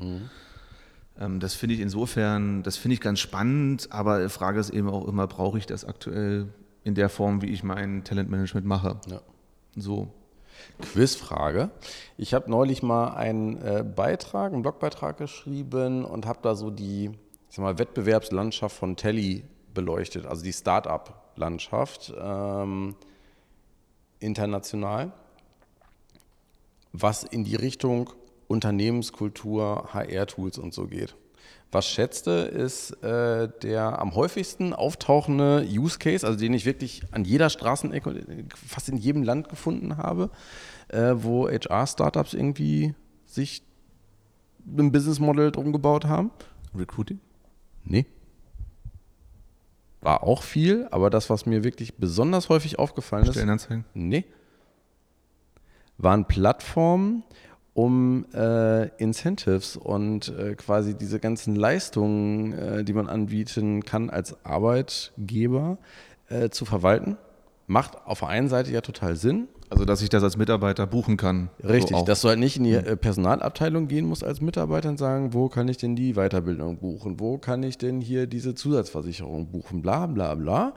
Ähm, 1.21 1.41
das 1.41 1.55
finde 1.55 1.75
ich 1.75 1.81
insofern, 1.81 2.63
das 2.63 2.77
finde 2.77 2.95
ich 2.95 3.01
ganz 3.01 3.21
spannend, 3.21 3.89
aber 3.91 4.23
die 4.23 4.29
Frage 4.29 4.61
ist 4.61 4.71
eben 4.71 4.89
auch 4.89 5.07
immer, 5.07 5.27
brauche 5.27 5.59
ich 5.59 5.67
das 5.67 5.85
aktuell 5.85 6.49
in 6.85 6.95
der 6.95 7.09
Form, 7.09 7.43
wie 7.43 7.47
ich 7.47 7.63
mein 7.63 8.05
Talentmanagement 8.05 8.67
mache? 8.67 9.01
Ja. 9.09 9.21
So. 9.77 10.09
Quizfrage. 10.81 11.71
Ich 12.17 12.33
habe 12.33 12.51
neulich 12.51 12.83
mal 12.83 13.09
einen 13.09 13.61
äh, 13.61 13.85
Beitrag, 13.85 14.53
einen 14.53 14.63
Blogbeitrag 14.63 15.19
geschrieben 15.19 16.05
und 16.05 16.25
habe 16.25 16.39
da 16.43 16.55
so 16.55 16.71
die 16.71 17.11
ich 17.49 17.57
sag 17.57 17.63
mal, 17.63 17.79
Wettbewerbslandschaft 17.79 18.77
von 18.77 18.97
Telly 18.97 19.45
beleuchtet, 19.77 20.27
also 20.27 20.43
die 20.43 20.53
Start-up-Landschaft 20.53 22.13
ähm, 22.19 22.97
international, 24.19 25.13
was 26.93 27.23
in 27.23 27.45
die 27.45 27.55
Richtung 27.55 28.11
Unternehmenskultur, 28.49 29.91
HR-Tools 29.93 30.59
und 30.59 30.75
so 30.75 30.87
geht. 30.87 31.15
Was 31.73 31.87
schätzte, 31.87 32.31
ist 32.31 32.93
äh, 33.03 33.49
der 33.63 34.01
am 34.01 34.15
häufigsten 34.15 34.73
auftauchende 34.73 35.67
Use 35.69 35.99
Case, 35.99 36.27
also 36.27 36.39
den 36.39 36.55
ich 36.55 36.65
wirklich 36.65 37.03
an 37.11 37.25
jeder 37.25 37.51
Straßenecke, 37.51 38.47
fast 38.55 38.89
in 38.89 38.97
jedem 38.97 39.23
Land 39.23 39.49
gefunden 39.49 39.97
habe, 39.97 40.31
äh, 40.89 41.15
wo 41.17 41.49
HR-Startups 41.49 42.35
irgendwie 42.35 42.95
sich 43.27 43.63
ein 44.67 44.91
Business 44.91 45.19
Model 45.19 45.51
drum 45.51 45.73
gebaut 45.73 46.07
haben? 46.07 46.31
Recruiting? 46.75 47.21
Nee. 47.85 48.07
War 50.07 50.23
auch 50.23 50.45
viel, 50.45 50.87
aber 50.93 51.11
das, 51.11 51.31
was 51.31 51.47
mir 51.47 51.65
wirklich 51.65 51.97
besonders 51.97 52.49
häufig 52.49 52.79
aufgefallen 52.79 53.25
ist. 53.25 53.33
Stellenanzeigen? 53.33 53.85
Nee. 53.93 54.25
Waren 55.99 56.27
Plattformen, 56.27 57.25
um 57.75 58.25
äh, 58.33 58.87
Incentives 59.03 59.77
und 59.77 60.29
äh, 60.29 60.55
quasi 60.55 60.97
diese 60.97 61.19
ganzen 61.19 61.57
Leistungen, 61.57 62.53
äh, 62.53 62.85
die 62.85 62.93
man 62.93 63.09
anbieten 63.09 63.83
kann 63.85 64.09
als 64.09 64.37
Arbeitgeber, 64.47 65.79
äh, 66.29 66.51
zu 66.51 66.67
verwalten. 66.67 67.17
Macht 67.67 68.07
auf 68.07 68.21
der 68.21 68.29
einen 68.29 68.49
Seite 68.49 68.71
ja 68.71 68.83
total 68.83 69.17
Sinn. 69.17 69.49
Also, 69.71 69.85
dass 69.85 70.03
ich 70.03 70.09
das 70.09 70.23
als 70.23 70.37
Mitarbeiter 70.37 70.87
buchen 70.87 71.17
kann. 71.17 71.51
Richtig, 71.63 71.97
So 71.97 72.05
dass 72.05 72.21
du 72.21 72.29
halt 72.29 72.39
nicht 72.39 72.57
in 72.57 72.65
die 72.65 72.75
äh, 72.75 72.97
Personalabteilung 72.97 73.89
gehen 73.89 74.07
musst 74.07 74.25
als 74.25 74.41
Mitarbeiter 74.41 74.89
und 74.89 74.99
sagen, 74.99 75.33
wo 75.33 75.49
kann 75.49 75.69
ich 75.69 75.77
denn 75.77 75.97
die 75.97 76.15
Weiterbildung 76.15 76.79
buchen? 76.79 77.19
Wo 77.19 77.39
kann 77.39 77.63
ich 77.63 77.79
denn 77.79 78.01
hier 78.01 78.27
diese 78.27 78.55
Zusatzversicherung 78.55 79.51
buchen? 79.51 79.83
Bla 79.83 80.07
bla 80.07 80.35
bla. 80.35 80.75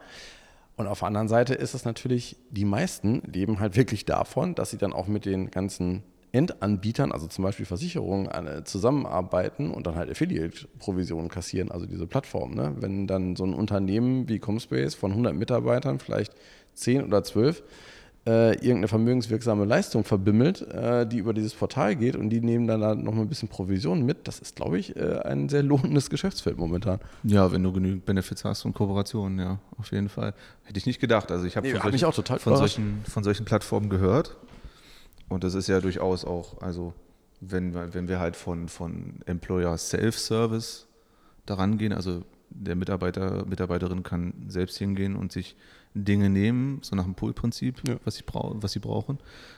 Und 0.75 0.87
auf 0.87 0.99
der 0.99 1.09
anderen 1.09 1.27
Seite 1.27 1.53
ist 1.53 1.73
es 1.73 1.85
natürlich, 1.85 2.37
die 2.49 2.65
meisten 2.65 3.21
leben 3.31 3.59
halt 3.59 3.75
wirklich 3.77 4.05
davon, 4.05 4.55
dass 4.55 4.71
sie 4.71 4.77
dann 4.77 4.93
auch 4.93 5.07
mit 5.07 5.25
den 5.25 5.51
ganzen 5.51 6.03
Endanbietern, 6.31 7.11
also 7.11 7.27
zum 7.27 7.43
Beispiel 7.43 7.65
Versicherungen, 7.65 8.27
äh, 8.27 8.63
zusammenarbeiten 8.63 9.71
und 9.71 9.87
dann 9.87 9.95
halt 9.95 10.11
Affiliate-Provisionen 10.11 11.27
kassieren, 11.27 11.71
also 11.71 11.85
diese 11.85 12.05
Plattform. 12.07 12.53
Ne? 12.53 12.75
Wenn 12.79 13.07
dann 13.07 13.35
so 13.35 13.43
ein 13.45 13.53
Unternehmen 13.53 14.29
wie 14.29 14.39
Comspace 14.39 14.95
von 14.95 15.11
100 15.11 15.35
Mitarbeitern, 15.35 15.99
vielleicht 15.99 16.33
10 16.75 17.03
oder 17.03 17.23
12, 17.23 17.63
äh, 18.27 18.53
irgendeine 18.55 18.87
vermögenswirksame 18.89 19.65
Leistung 19.65 20.03
verbimmelt, 20.03 20.61
äh, 20.61 21.07
die 21.07 21.17
über 21.19 21.33
dieses 21.33 21.53
Portal 21.53 21.95
geht 21.95 22.15
und 22.15 22.29
die 22.29 22.41
nehmen 22.41 22.67
dann 22.67 22.81
da 22.81 22.93
nochmal 22.93 23.21
ein 23.25 23.29
bisschen 23.29 23.47
Provision 23.49 24.05
mit. 24.05 24.27
Das 24.27 24.39
ist, 24.39 24.55
glaube 24.55 24.77
ich, 24.77 24.95
äh, 24.97 25.19
ein 25.23 25.47
sehr 25.49 25.63
lohnendes 25.63 26.09
Geschäftsfeld 26.11 26.57
momentan. 26.57 26.99
Ja, 27.23 27.51
wenn 27.51 27.63
du 27.63 27.71
genügend 27.71 28.05
Benefits 28.05 28.43
hast 28.45 28.65
und 28.65 28.73
Kooperationen, 28.73 29.39
ja, 29.39 29.59
auf 29.77 29.91
jeden 29.91 30.09
Fall. 30.09 30.33
Hätte 30.65 30.77
ich 30.77 30.85
nicht 30.85 30.99
gedacht. 30.99 31.31
Also 31.31 31.45
ich 31.45 31.55
habe 31.57 31.67
Nee, 31.67 31.73
von, 31.75 31.91
mich 31.91 32.01
solchen- 32.01 32.05
auch 32.05 32.15
total 32.15 32.39
von, 32.39 32.57
solchen, 32.57 33.01
von 33.07 33.23
solchen 33.23 33.45
Plattformen 33.45 33.89
gehört. 33.89 34.35
Und 35.29 35.43
das 35.43 35.53
ist 35.53 35.67
ja 35.67 35.79
durchaus 35.79 36.25
auch, 36.25 36.61
also 36.61 36.93
wenn, 37.39 37.73
wir- 37.73 37.93
wenn 37.93 38.07
wir 38.09 38.19
halt 38.19 38.35
von, 38.35 38.67
von 38.67 39.21
Employer 39.25 39.77
Self-Service 39.77 40.87
daran 41.45 41.77
gehen, 41.77 41.93
also 41.93 42.23
der 42.49 42.75
Mitarbeiter, 42.75 43.45
Mitarbeiterin 43.45 44.03
kann 44.03 44.33
selbst 44.47 44.77
hingehen 44.77 45.15
und 45.15 45.31
sich 45.31 45.55
Dinge 45.93 46.29
nehmen, 46.29 46.79
so 46.81 46.95
nach 46.95 47.03
dem 47.03 47.15
Pull-Prinzip, 47.15 47.81
Ja. 47.87 47.95
was, 48.05 48.21
was 48.25 48.71
sie 48.71 48.79
brauchen, 48.79 49.17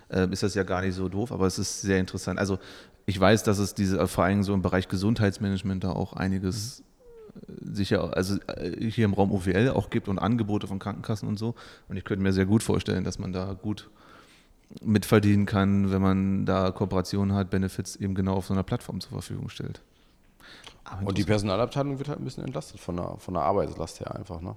äh, 0.09 0.27
ist 0.31 0.43
das 0.43 0.55
ja 0.55 0.63
gar 0.63 0.81
nicht 0.81 0.95
so 0.95 1.09
doof, 1.09 1.31
aber 1.31 1.45
es 1.47 1.59
ist 1.59 1.81
sehr 1.81 1.99
interessant. 1.99 2.39
Also 2.39 2.57
ich 3.05 3.19
weiß, 3.19 3.43
dass 3.43 3.57
es 3.57 3.73
diese, 3.73 4.07
vor 4.07 4.23
allem 4.23 4.43
so 4.43 4.53
im 4.53 4.61
Bereich 4.61 4.87
Gesundheitsmanagement 4.87 5.83
da 5.83 5.91
auch 5.91 6.13
einiges 6.13 6.83
äh, 7.35 7.51
sicher, 7.73 8.15
also 8.15 8.37
äh, 8.47 8.89
hier 8.89 9.05
im 9.05 9.13
Raum 9.13 9.31
OWL 9.31 9.71
auch 9.75 9.89
gibt 9.89 10.07
und 10.07 10.19
Angebote 10.19 10.67
von 10.67 10.79
Krankenkassen 10.79 11.27
und 11.27 11.37
so. 11.37 11.55
Und 11.89 11.97
ich 11.97 12.03
könnte 12.05 12.23
mir 12.23 12.31
sehr 12.33 12.45
gut 12.45 12.63
vorstellen, 12.63 13.03
dass 13.03 13.19
man 13.19 13.33
da 13.33 13.53
gut 13.53 13.89
mitverdienen 14.81 15.45
kann, 15.45 15.91
wenn 15.91 16.01
man 16.01 16.45
da 16.45 16.71
Kooperationen 16.71 17.35
hat, 17.35 17.49
Benefits 17.49 17.97
eben 17.97 18.15
genau 18.15 18.35
auf 18.35 18.45
so 18.47 18.53
einer 18.53 18.63
Plattform 18.63 19.01
zur 19.01 19.11
Verfügung 19.11 19.49
stellt. 19.49 19.81
Aber 20.85 21.07
Und 21.07 21.17
die 21.17 21.25
Personalabteilung 21.25 21.97
wird 21.97 22.07
halt 22.07 22.19
ein 22.19 22.23
bisschen 22.23 22.45
entlastet 22.45 22.79
von 22.79 22.95
der, 22.95 23.15
von 23.17 23.33
der 23.33 23.43
Arbeitslast 23.43 23.99
her 23.99 24.15
einfach. 24.15 24.39
Ne? 24.39 24.55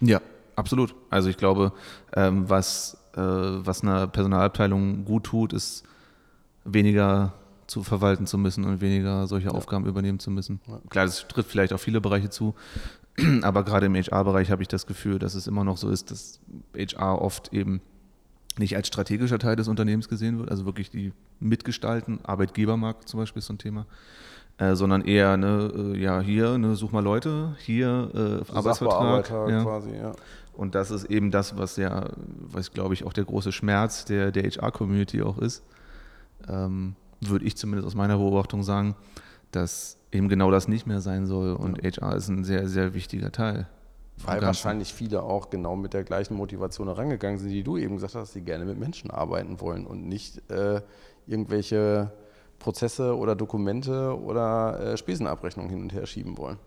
Ja, 0.00 0.20
absolut. 0.56 0.94
Also 1.10 1.28
ich 1.28 1.36
glaube, 1.36 1.72
ähm, 2.14 2.48
was, 2.48 2.96
äh, 3.14 3.20
was 3.20 3.82
einer 3.82 4.06
Personalabteilung 4.06 5.04
gut 5.04 5.24
tut, 5.24 5.52
ist 5.52 5.84
weniger 6.64 7.34
zu 7.66 7.82
verwalten 7.82 8.26
zu 8.26 8.38
müssen 8.38 8.64
und 8.64 8.80
weniger 8.80 9.26
solche 9.26 9.50
Aufgaben 9.52 9.86
übernehmen 9.86 10.18
zu 10.18 10.30
müssen. 10.30 10.60
Klar, 10.90 11.06
das 11.06 11.26
trifft 11.26 11.50
vielleicht 11.50 11.72
auf 11.72 11.80
viele 11.80 12.00
Bereiche 12.00 12.28
zu, 12.28 12.54
aber 13.42 13.64
gerade 13.64 13.86
im 13.86 13.94
HR-Bereich 13.94 14.50
habe 14.50 14.62
ich 14.62 14.68
das 14.68 14.86
Gefühl, 14.86 15.18
dass 15.18 15.34
es 15.34 15.46
immer 15.46 15.64
noch 15.64 15.76
so 15.76 15.88
ist, 15.88 16.10
dass 16.10 16.40
HR 16.76 17.20
oft 17.20 17.52
eben 17.52 17.80
nicht 18.58 18.76
als 18.76 18.88
strategischer 18.88 19.38
Teil 19.38 19.56
des 19.56 19.68
Unternehmens 19.68 20.08
gesehen 20.08 20.38
wird, 20.38 20.50
also 20.50 20.66
wirklich 20.66 20.90
die 20.90 21.12
mitgestalten, 21.40 22.20
Arbeitgebermarkt 22.24 23.08
zum 23.08 23.20
Beispiel 23.20 23.40
ist 23.40 23.46
so 23.46 23.54
ein 23.54 23.58
Thema, 23.58 23.86
äh, 24.58 24.74
sondern 24.74 25.02
eher, 25.02 25.36
ne, 25.36 25.72
äh, 25.74 25.98
ja, 25.98 26.20
hier, 26.20 26.58
ne, 26.58 26.76
such 26.76 26.92
mal 26.92 27.02
Leute, 27.02 27.56
hier, 27.58 28.10
äh, 28.14 28.54
Arbeitsvertrag. 28.54 29.30
Ja. 29.30 29.62
quasi, 29.62 29.90
ja. 29.96 30.12
Und 30.52 30.74
das 30.74 30.90
ist 30.90 31.04
eben 31.04 31.30
das, 31.30 31.56
was 31.56 31.76
ja, 31.76 32.10
was 32.16 32.72
glaube 32.72 32.94
ich 32.94 33.04
auch 33.04 33.12
der 33.12 33.24
große 33.24 33.52
Schmerz 33.52 34.04
der, 34.04 34.30
der 34.32 34.44
HR-Community 34.44 35.22
auch 35.22 35.38
ist. 35.38 35.62
Ähm, 36.48 36.96
würde 37.20 37.44
ich 37.44 37.56
zumindest 37.56 37.86
aus 37.86 37.94
meiner 37.94 38.18
Beobachtung 38.18 38.62
sagen, 38.62 38.96
dass 39.52 39.96
eben 40.10 40.28
genau 40.28 40.50
das 40.50 40.68
nicht 40.68 40.86
mehr 40.86 41.00
sein 41.00 41.26
soll. 41.26 41.54
Und 41.54 41.82
HR 41.82 42.16
ist 42.16 42.28
ein 42.28 42.44
sehr, 42.44 42.68
sehr 42.68 42.94
wichtiger 42.94 43.32
Teil. 43.32 43.68
Weil 44.18 44.40
Ganzen. 44.40 44.46
wahrscheinlich 44.46 44.92
viele 44.92 45.22
auch 45.22 45.50
genau 45.50 45.74
mit 45.74 45.94
der 45.94 46.04
gleichen 46.04 46.34
Motivation 46.34 46.88
herangegangen 46.88 47.38
sind, 47.38 47.50
die 47.50 47.62
du 47.62 47.78
eben 47.78 47.94
gesagt 47.94 48.14
hast, 48.14 48.34
die 48.34 48.42
gerne 48.42 48.64
mit 48.64 48.78
Menschen 48.78 49.10
arbeiten 49.10 49.60
wollen 49.60 49.86
und 49.86 50.06
nicht 50.06 50.50
äh, 50.50 50.82
irgendwelche 51.26 52.12
Prozesse 52.58 53.16
oder 53.16 53.34
Dokumente 53.34 54.16
oder 54.20 54.78
äh, 54.80 54.96
Spesenabrechnungen 54.96 55.70
hin 55.70 55.82
und 55.82 55.92
her 55.92 56.06
schieben 56.06 56.36
wollen. 56.38 56.58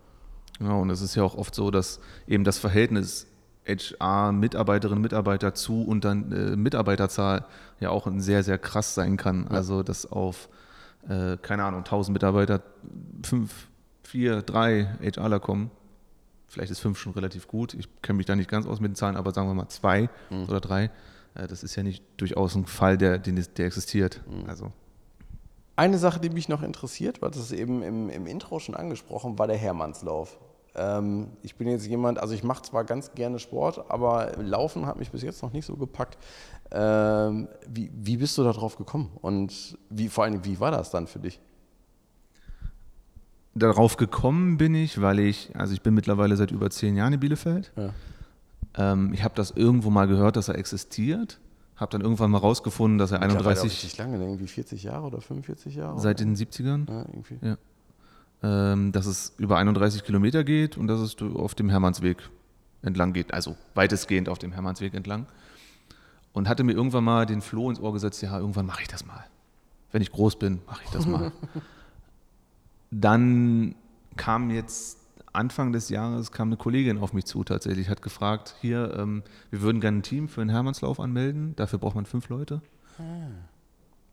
Genau, 0.58 0.82
und 0.82 0.90
es 0.90 1.00
ist 1.00 1.14
ja 1.14 1.22
auch 1.22 1.36
oft 1.36 1.54
so, 1.54 1.70
dass 1.70 2.00
eben 2.26 2.44
das 2.44 2.58
Verhältnis 2.58 3.26
HR-Mitarbeiterinnen, 3.66 5.02
Mitarbeiter 5.02 5.54
zu 5.54 5.82
und 5.82 6.04
dann 6.04 6.32
äh, 6.32 6.56
Mitarbeiterzahl 6.56 7.44
ja 7.80 7.90
auch 7.90 8.06
ein 8.06 8.20
sehr, 8.20 8.42
sehr 8.42 8.58
krass 8.58 8.94
sein 8.94 9.16
kann. 9.16 9.48
Also, 9.48 9.82
dass 9.82 10.10
auf, 10.10 10.48
äh, 11.08 11.36
keine 11.38 11.64
Ahnung, 11.64 11.80
1000 11.80 12.12
Mitarbeiter 12.14 12.62
fünf, 13.24 13.68
vier, 14.02 14.42
drei 14.42 14.96
HRler 15.00 15.40
kommen. 15.40 15.70
Vielleicht 16.48 16.70
ist 16.70 16.78
fünf 16.80 16.98
schon 16.98 17.12
relativ 17.12 17.48
gut. 17.48 17.74
Ich 17.74 17.88
kenne 18.02 18.18
mich 18.18 18.26
da 18.26 18.36
nicht 18.36 18.48
ganz 18.48 18.66
aus 18.66 18.80
mit 18.80 18.92
den 18.92 18.94
Zahlen, 18.94 19.16
aber 19.16 19.32
sagen 19.32 19.48
wir 19.48 19.54
mal 19.54 19.68
zwei 19.68 20.08
oder 20.48 20.60
drei. 20.60 20.90
Äh, 21.34 21.46
das 21.48 21.62
ist 21.62 21.76
ja 21.76 21.82
nicht 21.82 22.04
durchaus 22.16 22.54
ein 22.54 22.66
Fall, 22.66 22.96
der, 22.98 23.18
den, 23.18 23.44
der 23.56 23.66
existiert. 23.66 24.20
Also, 24.46 24.72
Eine 25.74 25.98
Sache, 25.98 26.20
die 26.20 26.30
mich 26.30 26.48
noch 26.48 26.62
interessiert, 26.62 27.20
war 27.20 27.30
das 27.30 27.52
eben 27.52 27.82
im, 27.82 28.08
im 28.08 28.26
Intro 28.26 28.58
schon 28.60 28.74
angesprochen, 28.74 29.38
war 29.38 29.46
der 29.46 29.58
Hermannslauf. 29.58 30.38
Ähm, 30.76 31.28
ich 31.42 31.56
bin 31.56 31.68
jetzt 31.68 31.86
jemand, 31.86 32.18
also 32.18 32.34
ich 32.34 32.44
mache 32.44 32.62
zwar 32.62 32.84
ganz 32.84 33.14
gerne 33.14 33.38
Sport, 33.38 33.90
aber 33.90 34.32
Laufen 34.38 34.86
hat 34.86 34.98
mich 34.98 35.10
bis 35.10 35.22
jetzt 35.22 35.42
noch 35.42 35.52
nicht 35.52 35.66
so 35.66 35.76
gepackt. 35.76 36.18
Ähm, 36.70 37.48
wie, 37.68 37.90
wie 37.94 38.18
bist 38.18 38.36
du 38.38 38.44
da 38.44 38.52
drauf 38.52 38.76
gekommen? 38.76 39.10
Und 39.20 39.78
wie, 39.90 40.08
vor 40.08 40.24
allem, 40.24 40.44
wie 40.44 40.60
war 40.60 40.70
das 40.70 40.90
dann 40.90 41.06
für 41.06 41.18
dich? 41.18 41.40
darauf 43.56 43.96
gekommen 43.96 44.58
bin 44.58 44.74
ich, 44.74 45.00
weil 45.00 45.18
ich, 45.18 45.50
also 45.56 45.72
ich 45.72 45.82
bin 45.82 45.94
mittlerweile 45.94 46.36
seit 46.36 46.50
über 46.50 46.70
zehn 46.70 46.96
Jahren 46.96 47.14
in 47.14 47.20
Bielefeld. 47.20 47.72
Ja. 47.76 47.90
Ähm, 48.76 49.12
ich 49.12 49.24
habe 49.24 49.34
das 49.34 49.50
irgendwo 49.50 49.90
mal 49.90 50.06
gehört, 50.06 50.36
dass 50.36 50.48
er 50.48 50.56
existiert. 50.56 51.40
Habe 51.76 51.90
dann 51.90 52.00
irgendwann 52.00 52.30
mal 52.30 52.38
rausgefunden, 52.38 52.98
dass 52.98 53.12
er 53.12 53.20
Mittlerweile 53.20 53.40
auch 53.44 53.64
31 53.64 53.84
richtig 53.84 53.98
lange, 53.98 54.18
irgendwie 54.18 54.46
40 54.46 54.82
Jahre 54.82 55.06
oder 55.06 55.20
45 55.20 55.74
Jahre? 55.74 55.98
seit 56.00 56.20
den 56.20 56.34
70ern, 56.34 56.90
ja, 56.90 57.00
irgendwie. 57.00 57.38
ja. 57.42 57.56
Ähm, 58.42 58.92
dass 58.92 59.06
es 59.06 59.34
über 59.38 59.58
31 59.58 60.04
Kilometer 60.04 60.44
geht 60.44 60.76
und 60.76 60.86
dass 60.86 61.00
es 61.00 61.16
auf 61.20 61.54
dem 61.54 61.68
Hermannsweg 61.68 62.18
entlang 62.82 63.12
geht. 63.12 63.32
Also 63.34 63.56
weitestgehend 63.74 64.28
auf 64.28 64.38
dem 64.38 64.52
Hermannsweg 64.52 64.94
entlang. 64.94 65.26
Und 66.32 66.48
hatte 66.48 66.64
mir 66.64 66.72
irgendwann 66.72 67.04
mal 67.04 67.24
den 67.24 67.40
Floh 67.40 67.70
ins 67.70 67.80
Ohr 67.80 67.92
gesetzt, 67.92 68.22
ja, 68.22 68.38
irgendwann 68.38 68.66
mache 68.66 68.82
ich 68.82 68.88
das 68.88 69.06
mal. 69.06 69.24
Wenn 69.90 70.02
ich 70.02 70.12
groß 70.12 70.38
bin, 70.38 70.60
mache 70.66 70.82
ich 70.84 70.90
das 70.90 71.06
mal. 71.06 71.32
Dann 72.90 73.74
kam 74.16 74.50
jetzt 74.50 74.98
Anfang 75.36 75.72
des 75.72 75.90
Jahres 75.90 76.32
kam 76.32 76.48
eine 76.48 76.56
Kollegin 76.56 76.98
auf 76.98 77.12
mich 77.12 77.26
zu 77.26 77.44
tatsächlich, 77.44 77.88
hat 77.88 78.02
gefragt, 78.02 78.56
hier, 78.60 78.94
ähm, 78.98 79.22
wir 79.50 79.60
würden 79.60 79.80
gerne 79.80 79.98
ein 79.98 80.02
Team 80.02 80.28
für 80.28 80.40
einen 80.40 80.50
Hermannslauf 80.50 80.98
anmelden, 80.98 81.54
dafür 81.56 81.78
braucht 81.78 81.94
man 81.94 82.06
fünf 82.06 82.28
Leute. 82.28 82.62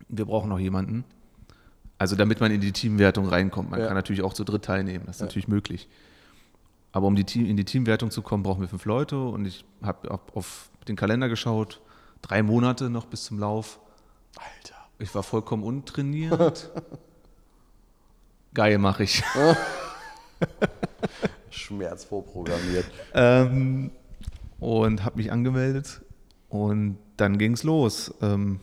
Wir 0.10 0.26
brauchen 0.26 0.50
noch 0.50 0.60
jemanden. 0.60 1.06
Also 1.98 2.16
damit 2.16 2.40
man 2.42 2.52
in 2.52 2.60
die 2.62 2.72
Teamwertung 2.72 3.28
reinkommt. 3.28 3.70
Man 3.72 3.80
Ja. 3.80 3.88
kann 3.88 3.96
natürlich 3.96 4.24
auch 4.24 4.34
zu 4.34 4.44
dritt 4.44 4.66
teilnehmen, 4.66 5.06
das 5.06 5.18
ist 5.18 5.22
natürlich 5.22 5.48
möglich. 5.48 5.88
Aber 6.92 7.08
um 7.08 7.16
die 7.16 7.24
Team, 7.24 7.46
in 7.46 7.58
die 7.58 7.66
Teamwertung 7.66 8.12
zu 8.12 8.22
kommen, 8.22 8.44
brauchen 8.44 8.62
wir 8.62 8.68
fünf 8.68 8.86
Leute 8.86 9.20
und 9.24 9.46
ich 9.46 9.66
habe 9.82 10.12
auf, 10.12 10.20
auf 10.36 10.70
den 10.88 10.96
Kalender 10.96 11.30
geschaut, 11.30 11.82
drei 12.22 12.44
Monate 12.44 12.90
noch 12.90 13.06
bis 13.06 13.24
zum 13.26 13.40
Lauf. 13.40 13.80
Alter. 14.38 14.76
Ich 15.00 15.14
war 15.16 15.24
vollkommen 15.24 15.64
untrainiert. 15.64 16.70
Geil 18.54 18.78
mache 18.78 19.04
ich. 19.04 19.24
Schmerz 21.50 22.04
vorprogrammiert. 22.04 22.86
ähm, 23.14 23.92
und 24.60 25.04
habe 25.04 25.18
mich 25.18 25.32
angemeldet 25.32 26.02
und 26.50 26.98
dann 27.18 27.38
ging 27.38 27.54
es 27.54 27.64
los. 27.64 28.14
Ähm, 28.22 28.60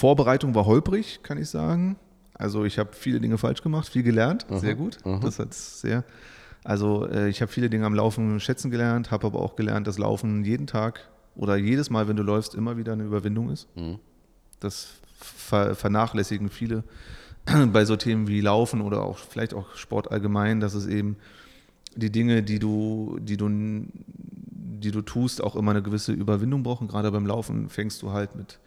Vorbereitung 0.00 0.54
war 0.54 0.64
holprig, 0.64 1.20
kann 1.22 1.36
ich 1.36 1.50
sagen. 1.50 1.96
Also 2.32 2.64
ich 2.64 2.78
habe 2.78 2.90
viele 2.94 3.20
Dinge 3.20 3.36
falsch 3.36 3.62
gemacht, 3.62 3.86
viel 3.86 4.02
gelernt, 4.02 4.46
sehr 4.60 4.74
gut. 4.74 4.96
Das 5.20 5.38
hat 5.38 5.52
sehr. 5.52 6.04
Also 6.64 7.06
äh, 7.06 7.28
ich 7.28 7.42
habe 7.42 7.52
viele 7.52 7.68
Dinge 7.68 7.84
am 7.84 7.94
Laufen 7.94 8.40
schätzen 8.40 8.70
gelernt, 8.70 9.10
habe 9.10 9.26
aber 9.26 9.40
auch 9.40 9.56
gelernt, 9.56 9.86
dass 9.86 9.98
Laufen 9.98 10.42
jeden 10.42 10.66
Tag 10.66 11.10
oder 11.36 11.56
jedes 11.56 11.90
Mal, 11.90 12.08
wenn 12.08 12.16
du 12.16 12.22
läufst, 12.22 12.54
immer 12.54 12.78
wieder 12.78 12.94
eine 12.94 13.04
Überwindung 13.04 13.50
ist. 13.50 13.68
Das 14.58 14.88
ver 15.18 15.74
vernachlässigen 15.74 16.48
viele 16.48 16.82
bei 17.72 17.84
so 17.84 17.96
Themen 17.96 18.26
wie 18.26 18.40
Laufen 18.40 18.80
oder 18.80 19.02
auch 19.02 19.18
vielleicht 19.18 19.52
auch 19.52 19.74
Sport 19.74 20.10
allgemein, 20.10 20.60
dass 20.60 20.72
es 20.72 20.86
eben 20.86 21.16
die 21.94 22.10
Dinge, 22.10 22.42
die 22.42 22.58
du, 22.58 23.18
die 23.20 23.36
du, 23.36 23.50
die 23.50 24.92
du 24.92 25.02
tust, 25.02 25.42
auch 25.42 25.56
immer 25.56 25.72
eine 25.72 25.82
gewisse 25.82 26.12
Überwindung 26.12 26.62
brauchen. 26.62 26.88
Gerade 26.88 27.10
beim 27.10 27.26
Laufen 27.26 27.68
fängst 27.68 28.00
du 28.00 28.12
halt 28.12 28.34
mit 28.34 28.58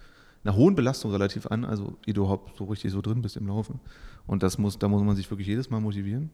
einer 0.43 0.55
hohen 0.55 0.75
Belastung 0.75 1.11
relativ 1.11 1.47
an, 1.47 1.65
also 1.65 1.97
ehe 2.05 2.13
du 2.13 2.21
überhaupt 2.21 2.57
so 2.57 2.65
richtig 2.65 2.91
so 2.91 3.01
drin 3.01 3.21
bist 3.21 3.37
im 3.37 3.47
Laufen. 3.47 3.79
Und 4.27 4.43
das 4.43 4.57
muss, 4.57 4.77
da 4.77 4.87
muss 4.87 5.01
man 5.03 5.15
sich 5.15 5.29
wirklich 5.29 5.47
jedes 5.47 5.69
Mal 5.69 5.79
motivieren. 5.79 6.29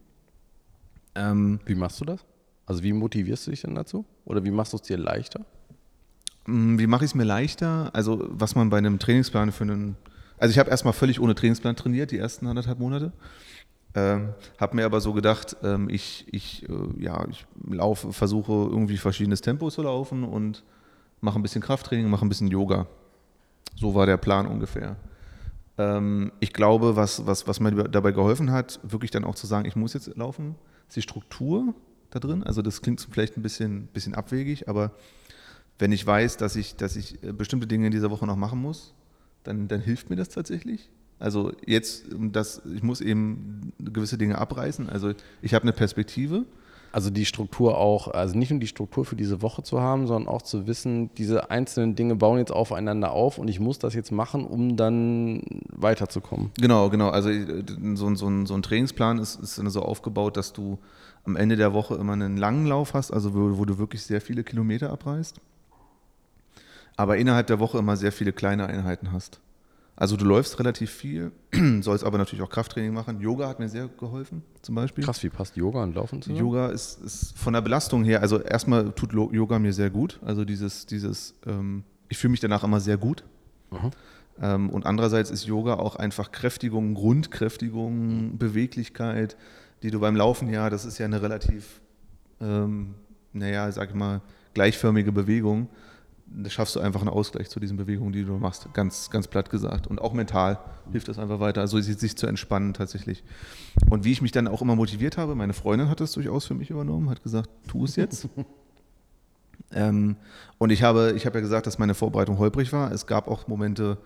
Ähm, 1.16 1.60
wie 1.66 1.76
machst 1.76 2.00
du 2.02 2.06
das? 2.06 2.26
Also 2.66 2.84
wie 2.84 2.94
motivierst 2.94 3.48
du 3.48 3.52
dich 3.52 3.62
denn 3.62 3.76
dazu? 3.76 4.06
Oder 4.26 4.44
wie 4.44 4.52
machst 4.52 4.74
du 4.74 4.78
es 4.78 4.84
dir 4.84 4.98
leichter? 4.98 5.46
Mm, 6.46 6.78
wie 6.78 6.88
mache 6.88 7.06
ich 7.06 7.12
es 7.12 7.16
mir 7.16 7.24
leichter? 7.24 7.90
Also 7.94 8.28
was 8.30 8.56
man 8.56 8.70
bei 8.70 8.78
einem 8.78 9.00
Trainingsplan 9.00 9.52
für 9.52 9.64
einen, 9.64 9.96
also 10.38 10.52
ich 10.52 10.60
habe 10.60 10.70
erstmal 10.70 10.94
völlig 10.94 11.20
ohne 11.20 11.36
Trainingsplan 11.36 11.76
trainiert, 11.76 12.12
die 12.12 12.18
ersten 12.18 12.48
anderthalb 12.48 12.80
Monate. 12.80 13.12
Ähm, 13.96 14.30
habe 14.60 14.76
mir 14.76 14.86
aber 14.86 15.02
so 15.02 15.14
gedacht, 15.14 15.58
ähm, 15.64 15.90
ich, 15.90 16.28
ich, 16.32 16.68
äh, 16.70 17.04
ja, 17.04 17.28
ich 17.28 17.46
laufe, 17.68 18.14
versuche 18.14 18.52
irgendwie 18.52 18.98
verschiedenes 18.98 19.42
Tempo 19.42 19.70
zu 19.72 19.82
laufen 19.82 20.24
und 20.24 20.64
mache 21.22 21.40
ein 21.40 21.42
bisschen 21.42 21.62
Krafttraining, 21.62 22.08
mache 22.08 22.24
ein 22.26 22.30
bisschen 22.30 22.48
Yoga. 22.48 22.88
So 23.80 23.96
war 23.96 24.06
der 24.06 24.18
Plan 24.18 24.46
ungefähr. 24.46 24.98
Ähm, 25.78 26.34
ich 26.42 26.52
glaube, 26.52 26.98
was, 26.98 27.26
was, 27.26 27.48
was 27.48 27.62
mir 27.62 27.72
dabei 27.72 28.12
geholfen 28.12 28.52
hat, 28.52 28.80
wirklich 28.84 29.10
dann 29.10 29.24
auch 29.24 29.36
zu 29.36 29.48
sagen, 29.48 29.66
ich 29.66 29.78
muss 29.78 29.94
jetzt 29.94 30.16
laufen, 30.18 30.56
ist 30.90 30.98
die 30.98 31.02
Struktur 31.02 31.74
da 32.10 32.20
drin. 32.20 32.44
Also 32.44 32.62
das 32.62 32.82
klingt 32.82 33.08
vielleicht 33.10 33.38
ein 33.38 33.42
bisschen, 33.42 33.88
bisschen 33.88 34.16
abwegig, 34.16 34.68
aber 34.68 34.92
wenn 35.78 35.94
ich 35.94 36.06
weiß, 36.06 36.36
dass 36.36 36.58
ich, 36.58 36.76
dass 36.76 36.98
ich 36.98 37.24
äh, 37.24 37.32
bestimmte 37.32 37.68
Dinge 37.68 37.86
in 37.86 37.94
dieser 37.94 38.12
Woche 38.12 38.28
noch 38.28 38.36
machen 38.36 38.62
muss, 38.62 38.94
dann, 39.44 39.70
dann 39.70 39.80
hilft 39.80 40.10
mir 40.10 40.18
das 40.18 40.28
tatsächlich. 40.28 40.90
Also 41.18 41.54
jetzt, 41.66 42.06
das, 42.12 42.62
ich 42.76 42.84
muss 42.84 43.00
eben 43.00 43.72
gewisse 43.80 44.18
Dinge 44.18 44.38
abreißen. 44.38 44.90
Also 44.90 45.14
ich 45.42 45.54
habe 45.54 45.64
eine 45.64 45.74
Perspektive. 45.74 46.46
Also 46.92 47.10
die 47.10 47.26
Struktur 47.26 47.78
auch, 47.78 48.08
also 48.08 48.38
nicht 48.38 48.50
nur 48.50 48.60
die 48.60 48.68
Struktur 48.68 49.06
für 49.06 49.16
diese 49.16 49.42
Woche 49.42 49.62
zu 49.62 49.80
haben, 49.80 50.08
sondern 50.08 50.34
auch 50.34 50.42
zu 50.42 50.66
wissen, 50.66 51.14
diese 51.16 51.52
einzelnen 51.52 51.96
Dinge 51.96 52.16
bauen 52.16 52.40
jetzt 52.40 52.52
aufeinander 52.52 53.12
auf 53.12 53.38
und 53.38 53.48
ich 53.48 53.60
muss 53.60 53.78
das 53.78 53.94
jetzt 53.94 54.12
machen, 54.12 54.46
um 54.46 54.76
dann 54.76 55.44
weiterzukommen. 55.72 56.52
Genau, 56.60 56.90
genau. 56.90 57.10
Also 57.10 57.30
äh, 57.30 57.64
so, 57.94 58.14
so, 58.16 58.46
so 58.46 58.54
ein 58.54 58.62
Trainingsplan 58.62 59.20
ist, 59.20 59.40
ist 59.40 59.56
so 59.56 59.82
aufgebaut, 59.82 60.36
dass 60.36 60.54
du 60.54 60.80
am 61.26 61.36
Ende 61.36 61.56
der 61.56 61.74
Woche 61.74 61.96
immer 61.96 62.14
einen 62.14 62.38
langen 62.38 62.66
Lauf 62.66 62.94
hast, 62.94 63.12
also 63.12 63.36
wo, 63.36 63.58
wo 63.58 63.66
du 63.66 63.78
wirklich 63.78 64.04
sehr 64.04 64.22
viele 64.22 64.44
Kilometer 64.44 64.90
abreißt, 64.90 65.40
aber 66.98 67.18
innerhalb 67.18 67.48
der 67.48 67.60
Woche 67.60 67.78
immer 67.78 67.98
sehr 67.98 68.12
viele 68.12 68.34
kleine 68.34 68.66
Einheiten 68.66 69.12
hast. 69.12 69.40
Also 70.00 70.16
du 70.16 70.24
läufst 70.24 70.58
relativ 70.60 70.92
viel, 70.92 71.34
sollst 71.82 72.06
aber 72.06 72.18
natürlich 72.18 72.42
auch 72.42 72.50
Krafttraining 72.50 72.94
machen. 72.94 73.20
Yoga 73.20 73.50
hat 73.50 73.60
mir 73.60 73.68
sehr 73.68 73.90
geholfen, 73.90 74.44
zum 74.62 74.76
Beispiel. 74.76 75.04
Krass, 75.04 75.22
wie 75.24 75.30
passt 75.30 75.58
Yoga 75.58 75.84
und 75.84 75.94
Laufen 75.94 76.22
zusammen? 76.22 76.40
Yoga 76.40 76.68
ist, 76.68 77.02
ist 77.04 77.38
von 77.38 77.52
der 77.52 77.60
Belastung 77.60 78.06
her, 78.06 78.22
also 78.22 78.40
erstmal 78.40 78.94
tut 78.94 79.12
Yoga 79.12 79.60
mir 79.60 79.74
sehr 79.74 79.90
gut. 79.90 80.18
Also 80.24 80.46
dieses, 80.46 80.86
dieses, 80.86 81.36
ähm, 81.46 81.84
ich 82.08 82.18
fühle 82.18 82.32
mich 82.32 82.40
danach 82.40 82.64
immer 82.64 82.80
sehr 82.80 82.96
gut. 82.96 83.26
Ähm, 84.42 84.70
und 84.70 84.86
andererseits 84.86 85.32
ist 85.32 85.46
Yoga 85.46 85.74
auch 85.74 85.98
einfach 85.98 86.32
Kräftigung, 86.32 86.94
Grundkräftigung, 86.94 88.38
Beweglichkeit, 88.38 89.36
die 89.84 89.92
du 89.92 90.00
beim 90.00 90.16
Laufen 90.16 90.48
ja, 90.48 90.70
das 90.70 90.86
ist 90.86 90.98
ja 90.98 91.08
eine 91.08 91.22
relativ, 91.22 91.82
ähm, 92.40 92.96
naja, 93.34 93.70
sag 93.74 93.90
ich 93.90 93.96
mal, 93.96 94.22
gleichförmige 94.54 95.12
Bewegung 95.12 95.68
schaffst 96.48 96.76
du 96.76 96.80
einfach 96.80 97.02
einen 97.02 97.10
Ausgleich 97.10 97.50
zu 97.50 97.60
diesen 97.60 97.78
Bewegungen, 97.78 98.12
die 98.12 98.24
du 98.24 98.34
machst, 98.38 98.72
ganz, 98.74 99.10
ganz 99.10 99.28
platt 99.28 99.50
gesagt. 99.50 99.88
Und 99.88 100.00
auch 100.00 100.14
mental 100.14 100.60
hilft 100.92 101.08
das 101.08 101.20
einfach 101.20 101.40
weiter, 101.40 101.62
also 101.62 101.80
sich 101.80 102.18
zu 102.18 102.28
entspannen 102.28 102.74
tatsächlich. 102.74 103.24
Und 103.90 104.04
wie 104.04 104.12
ich 104.12 104.22
mich 104.22 104.32
dann 104.32 104.48
auch 104.48 104.62
immer 104.62 104.76
motiviert 104.76 105.18
habe, 105.18 105.36
meine 105.36 105.54
Freundin 105.54 105.90
hat 105.90 106.00
das 106.00 106.12
durchaus 106.14 106.46
für 106.46 106.54
mich 106.54 106.70
übernommen, 106.70 107.10
hat 107.10 107.24
gesagt, 107.24 107.50
tu 107.68 107.86
es 107.86 107.96
jetzt. 107.96 108.28
ähm, 109.72 110.16
und 110.58 110.70
ich 110.72 110.84
habe, 110.84 111.14
ich 111.16 111.26
habe 111.26 111.40
ja 111.40 111.42
gesagt, 111.42 111.68
dass 111.68 111.80
meine 111.80 111.96
Vorbereitung 111.96 112.38
holprig 112.38 112.72
war. 112.74 112.92
Es 112.92 113.08
gab 113.08 113.28
auch 113.28 113.48
Momente, 113.48 113.98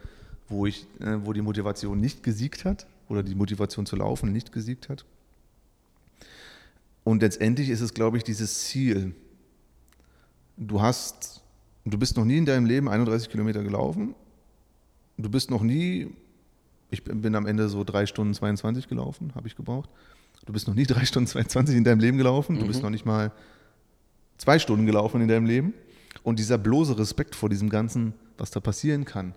wo, 0.48 0.66
ich, 0.66 0.88
äh, 1.00 1.18
wo 1.24 1.34
die 1.34 1.41
Motivation 1.41 2.00
nicht 2.00 2.24
gesiegt 2.24 2.66
hat 2.66 2.88
oder 3.10 3.24
die 3.24 3.36
Motivation 3.36 3.86
zu 3.86 3.95
laufen 3.95 4.32
nicht 4.32 4.52
gesiegt 4.52 4.90
hat. 4.90 5.06
Und 7.04 7.22
letztendlich 7.22 7.70
ist 7.70 7.82
es, 7.82 7.94
glaube 7.94 8.18
ich, 8.18 8.24
dieses 8.24 8.66
Ziel. 8.66 9.14
Du 10.56 10.82
hast 10.82 11.43
du 11.85 11.97
bist 11.97 12.18
noch 12.18 12.26
nie 12.26 12.38
in 12.38 12.45
deinem 12.45 12.65
Leben 12.65 12.89
31 12.89 13.30
Kilometer 13.30 13.64
gelaufen. 13.64 14.15
Du 15.18 15.30
bist 15.30 15.51
noch 15.51 15.61
nie, 15.61 16.10
ich 16.89 17.03
bin 17.03 17.35
am 17.35 17.45
Ende 17.45 17.69
so 17.69 17.84
drei 17.84 18.05
Stunden 18.05 18.34
22 18.34 18.88
gelaufen, 18.88 19.34
habe 19.35 19.47
ich 19.47 19.55
gebraucht. 19.55 19.89
Du 20.45 20.53
bist 20.53 20.68
noch 20.68 20.76
nie 20.76 20.85
drei 20.85 21.05
Stunden 21.05 21.27
22 21.27 21.76
in 21.76 21.84
deinem 21.84 21.99
Leben 21.99 22.18
gelaufen. 22.18 22.57
Du 22.57 22.64
mhm. 22.64 22.68
bist 22.68 22.84
noch 22.84 22.89
nicht 22.89 23.05
mal 23.05 23.31
zwei 24.38 24.60
Stunden 24.60 24.85
gelaufen 24.85 25.22
in 25.22 25.27
deinem 25.27 25.45
Leben. 25.45 25.73
Und 26.23 26.39
dieser 26.39 26.57
bloße 26.57 26.97
Respekt 26.97 27.35
vor 27.35 27.49
diesem 27.49 27.69
Ganzen, 27.69 28.14
was 28.38 28.51
da 28.51 28.60
passieren 28.60 29.05
kann 29.05 29.34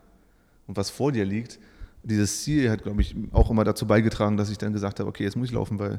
und 0.67 0.77
was 0.77 0.91
vor 0.91 1.13
dir 1.13 1.25
liegt, 1.25 1.59
dieses 2.03 2.43
Ziel 2.43 2.71
hat, 2.71 2.83
glaube 2.85 3.03
ich, 3.03 3.17
auch 3.33 3.51
immer 3.51 3.65
dazu 3.65 3.87
beigetragen, 3.87 4.37
dass 4.37 4.51
ich 4.51 4.59
dann 4.59 4.73
gesagt 4.73 5.01
habe, 5.01 5.09
okay, 5.09 5.25
jetzt 5.25 5.37
muss 5.37 5.49
ich 5.49 5.55
laufen, 5.55 5.79
weil 5.79 5.99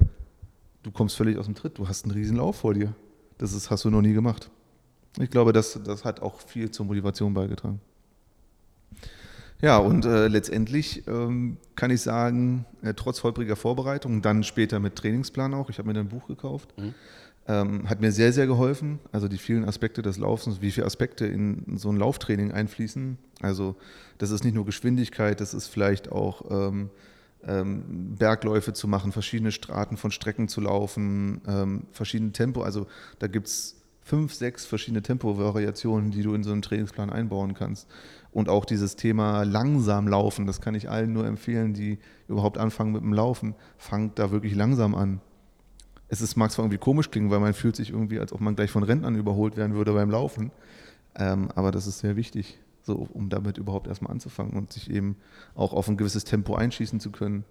du 0.84 0.92
kommst 0.92 1.18
völlig 1.18 1.38
aus 1.38 1.46
dem 1.46 1.56
Tritt. 1.56 1.78
Du 1.78 1.88
hast 1.88 2.06
einen 2.06 2.14
riesen 2.14 2.38
Lauf 2.38 2.58
vor 2.58 2.74
dir. 2.74 2.94
Das 3.38 3.54
ist, 3.54 3.70
hast 3.70 3.84
du 3.86 3.90
noch 3.90 4.02
nie 4.02 4.14
gemacht. 4.14 4.50
Ich 5.20 5.30
glaube, 5.30 5.54
das, 5.54 5.80
das 5.84 6.06
hat 6.06 6.22
auch 6.22 6.40
viel 6.42 6.72
zur 6.72 6.86
Motivation 6.86 7.34
beigetragen. 7.34 7.82
Ja, 9.62 9.78
und 9.78 10.06
äh, 10.06 10.28
letztendlich 10.28 11.08
ähm, 11.08 11.58
kann 11.76 11.90
ich 11.90 12.02
sagen, 12.02 12.66
äh, 12.84 12.94
trotz 12.94 13.24
holpriger 13.24 13.56
Vorbereitung, 13.56 14.22
dann 14.22 14.44
später 14.44 14.80
mit 14.80 14.96
Trainingsplan 14.96 15.54
auch, 15.54 15.70
ich 15.70 15.80
habe 15.80 15.92
mir 15.92 16.00
ein 16.00 16.10
Buch 16.10 16.28
gekauft, 16.28 16.74
mhm. 16.78 16.94
ähm, 17.48 17.90
hat 17.90 18.00
mir 18.00 18.12
sehr, 18.12 18.32
sehr 18.34 18.46
geholfen. 18.46 19.00
Also 19.12 19.28
die 19.28 19.40
vielen 19.40 19.66
Aspekte 19.66 20.04
des 20.04 20.20
Laufens, 20.20 20.62
wie 20.62 20.70
viele 20.70 20.86
Aspekte 20.86 21.26
in 21.26 21.78
so 21.78 21.90
ein 21.90 21.98
Lauftraining 21.98 22.52
einfließen. 22.52 23.18
Also 23.42 23.76
das 24.20 24.30
ist 24.30 24.44
nicht 24.44 24.54
nur 24.54 24.66
Geschwindigkeit, 24.66 25.42
das 25.42 25.56
ist 25.56 25.68
vielleicht 25.68 26.12
auch 26.12 26.44
ähm, 26.52 26.92
ähm 27.44 28.16
Bergläufe 28.16 28.74
zu 28.74 28.88
machen, 28.88 29.12
verschiedene 29.12 29.52
Straten 29.52 29.98
von 29.98 30.12
Strecken 30.12 30.50
zu 30.50 30.62
laufen, 30.62 31.42
ähm, 31.48 31.88
verschiedene 31.92 32.32
Tempo. 32.32 32.62
Also 32.62 32.86
da 33.18 33.26
gibt 33.26 33.48
es 33.48 33.77
fünf, 34.08 34.34
sechs 34.34 34.66
verschiedene 34.66 35.02
Tempovariationen, 35.02 36.12
die 36.12 36.24
du 36.24 36.34
in 36.34 36.42
so 36.42 36.54
einen 36.54 36.62
Trainingsplan 36.62 37.10
einbauen 37.10 37.54
kannst. 37.54 37.90
Und 38.32 38.48
auch 38.48 38.64
dieses 38.64 38.96
Thema 38.96 39.44
langsam 39.44 40.08
laufen, 40.08 40.48
das 40.48 40.62
kann 40.62 40.76
ich 40.76 40.90
allen 40.90 41.12
nur 41.12 41.26
empfehlen, 41.26 41.74
die 41.74 42.00
überhaupt 42.30 42.58
anfangen 42.58 42.94
mit 42.94 43.02
dem 43.02 43.12
Laufen. 43.12 43.54
Fangt 43.78 44.18
da 44.18 44.32
wirklich 44.32 44.56
langsam 44.56 44.96
an. 44.96 45.20
Es 46.08 46.22
ist, 46.22 46.38
mag 46.38 46.52
zwar 46.52 46.64
irgendwie 46.64 46.78
komisch 46.78 47.12
klingen, 47.12 47.32
weil 47.32 47.42
man 47.42 47.54
fühlt 47.54 47.76
sich 47.76 47.90
irgendwie, 47.90 48.20
als 48.20 48.32
ob 48.32 48.40
man 48.40 48.56
gleich 48.56 48.72
von 48.72 48.84
Rentnern 48.84 49.16
überholt 49.16 49.58
werden 49.58 49.76
würde 49.76 49.92
beim 49.92 50.10
Laufen. 50.10 50.52
Ähm, 51.16 51.50
aber 51.54 51.72
das 51.72 51.86
ist 51.86 52.00
sehr 52.00 52.16
wichtig, 52.16 52.60
so, 52.84 53.10
um 53.12 53.28
damit 53.28 53.58
überhaupt 53.58 53.88
erstmal 53.88 54.14
anzufangen 54.14 54.54
und 54.54 54.72
sich 54.72 54.90
eben 54.90 55.18
auch 55.54 55.74
auf 55.74 55.90
ein 55.90 55.98
gewisses 55.98 56.24
Tempo 56.24 56.56
einschießen 56.56 57.02
zu 57.02 57.12
können. 57.12 57.44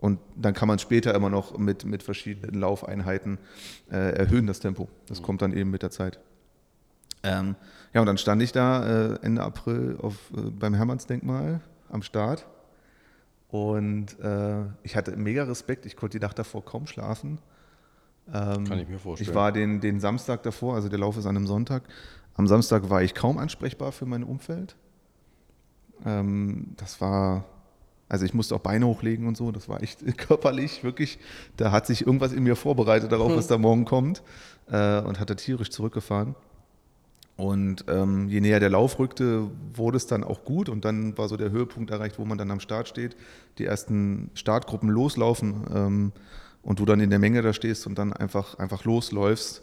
Und 0.00 0.18
dann 0.36 0.54
kann 0.54 0.68
man 0.68 0.78
später 0.78 1.14
immer 1.14 1.30
noch 1.30 1.56
mit, 1.56 1.84
mit 1.84 2.02
verschiedenen 2.02 2.60
Laufeinheiten 2.60 3.38
äh, 3.90 4.16
erhöhen, 4.16 4.46
das 4.46 4.60
Tempo. 4.60 4.88
Das 5.06 5.20
mhm. 5.20 5.24
kommt 5.24 5.42
dann 5.42 5.52
eben 5.52 5.70
mit 5.70 5.82
der 5.82 5.90
Zeit. 5.90 6.20
Ähm, 7.22 7.56
ja, 7.92 8.00
und 8.00 8.06
dann 8.06 8.18
stand 8.18 8.42
ich 8.42 8.52
da 8.52 9.14
äh, 9.14 9.18
Ende 9.22 9.42
April 9.42 9.96
auf, 10.00 10.30
äh, 10.36 10.50
beim 10.50 10.74
Hermannsdenkmal 10.74 11.60
am 11.88 12.02
Start. 12.02 12.46
Und 13.48 14.18
äh, 14.20 14.64
ich 14.82 14.96
hatte 14.96 15.16
mega 15.16 15.44
Respekt. 15.44 15.86
Ich 15.86 15.96
konnte 15.96 16.18
die 16.18 16.24
Nacht 16.24 16.38
davor 16.38 16.64
kaum 16.64 16.86
schlafen. 16.86 17.38
Ähm, 18.32 18.64
kann 18.64 18.78
ich 18.78 18.88
mir 18.88 18.98
vorstellen. 18.98 19.30
Ich 19.30 19.34
war 19.34 19.52
den, 19.52 19.80
den 19.80 20.00
Samstag 20.00 20.42
davor, 20.42 20.74
also 20.74 20.88
der 20.88 20.98
Lauf 20.98 21.16
ist 21.16 21.26
an 21.26 21.36
einem 21.36 21.46
Sonntag. 21.46 21.84
Am 22.34 22.46
Samstag 22.46 22.90
war 22.90 23.02
ich 23.02 23.14
kaum 23.14 23.38
ansprechbar 23.38 23.92
für 23.92 24.04
mein 24.04 24.24
Umfeld. 24.24 24.76
Ähm, 26.04 26.74
das 26.76 27.00
war 27.00 27.44
also 28.08 28.24
ich 28.24 28.34
musste 28.34 28.54
auch 28.54 28.60
Beine 28.60 28.86
hochlegen 28.86 29.26
und 29.26 29.36
so, 29.36 29.50
das 29.50 29.68
war 29.68 29.82
echt 29.82 30.04
körperlich, 30.18 30.84
wirklich. 30.84 31.18
Da 31.56 31.72
hat 31.72 31.86
sich 31.86 32.06
irgendwas 32.06 32.32
in 32.32 32.44
mir 32.44 32.56
vorbereitet 32.56 33.10
darauf, 33.10 33.34
was 33.34 33.48
da 33.48 33.58
morgen 33.58 33.84
kommt 33.84 34.22
äh, 34.70 35.00
und 35.00 35.18
hatte 35.18 35.36
tierisch 35.36 35.70
zurückgefahren. 35.70 36.34
Und 37.36 37.84
ähm, 37.88 38.28
je 38.28 38.40
näher 38.40 38.60
der 38.60 38.70
Lauf 38.70 38.98
rückte, 38.98 39.50
wurde 39.74 39.98
es 39.98 40.06
dann 40.06 40.24
auch 40.24 40.44
gut 40.44 40.70
und 40.70 40.86
dann 40.86 41.18
war 41.18 41.28
so 41.28 41.36
der 41.36 41.50
Höhepunkt 41.50 41.90
erreicht, 41.90 42.18
wo 42.18 42.24
man 42.24 42.38
dann 42.38 42.50
am 42.50 42.60
Start 42.60 42.88
steht, 42.88 43.14
die 43.58 43.66
ersten 43.66 44.30
Startgruppen 44.32 44.88
loslaufen 44.88 45.66
ähm, 45.74 46.12
und 46.62 46.78
du 46.78 46.86
dann 46.86 47.00
in 47.00 47.10
der 47.10 47.18
Menge 47.18 47.42
da 47.42 47.52
stehst 47.52 47.86
und 47.86 47.98
dann 47.98 48.14
einfach, 48.14 48.58
einfach 48.58 48.84
losläufst. 48.84 49.62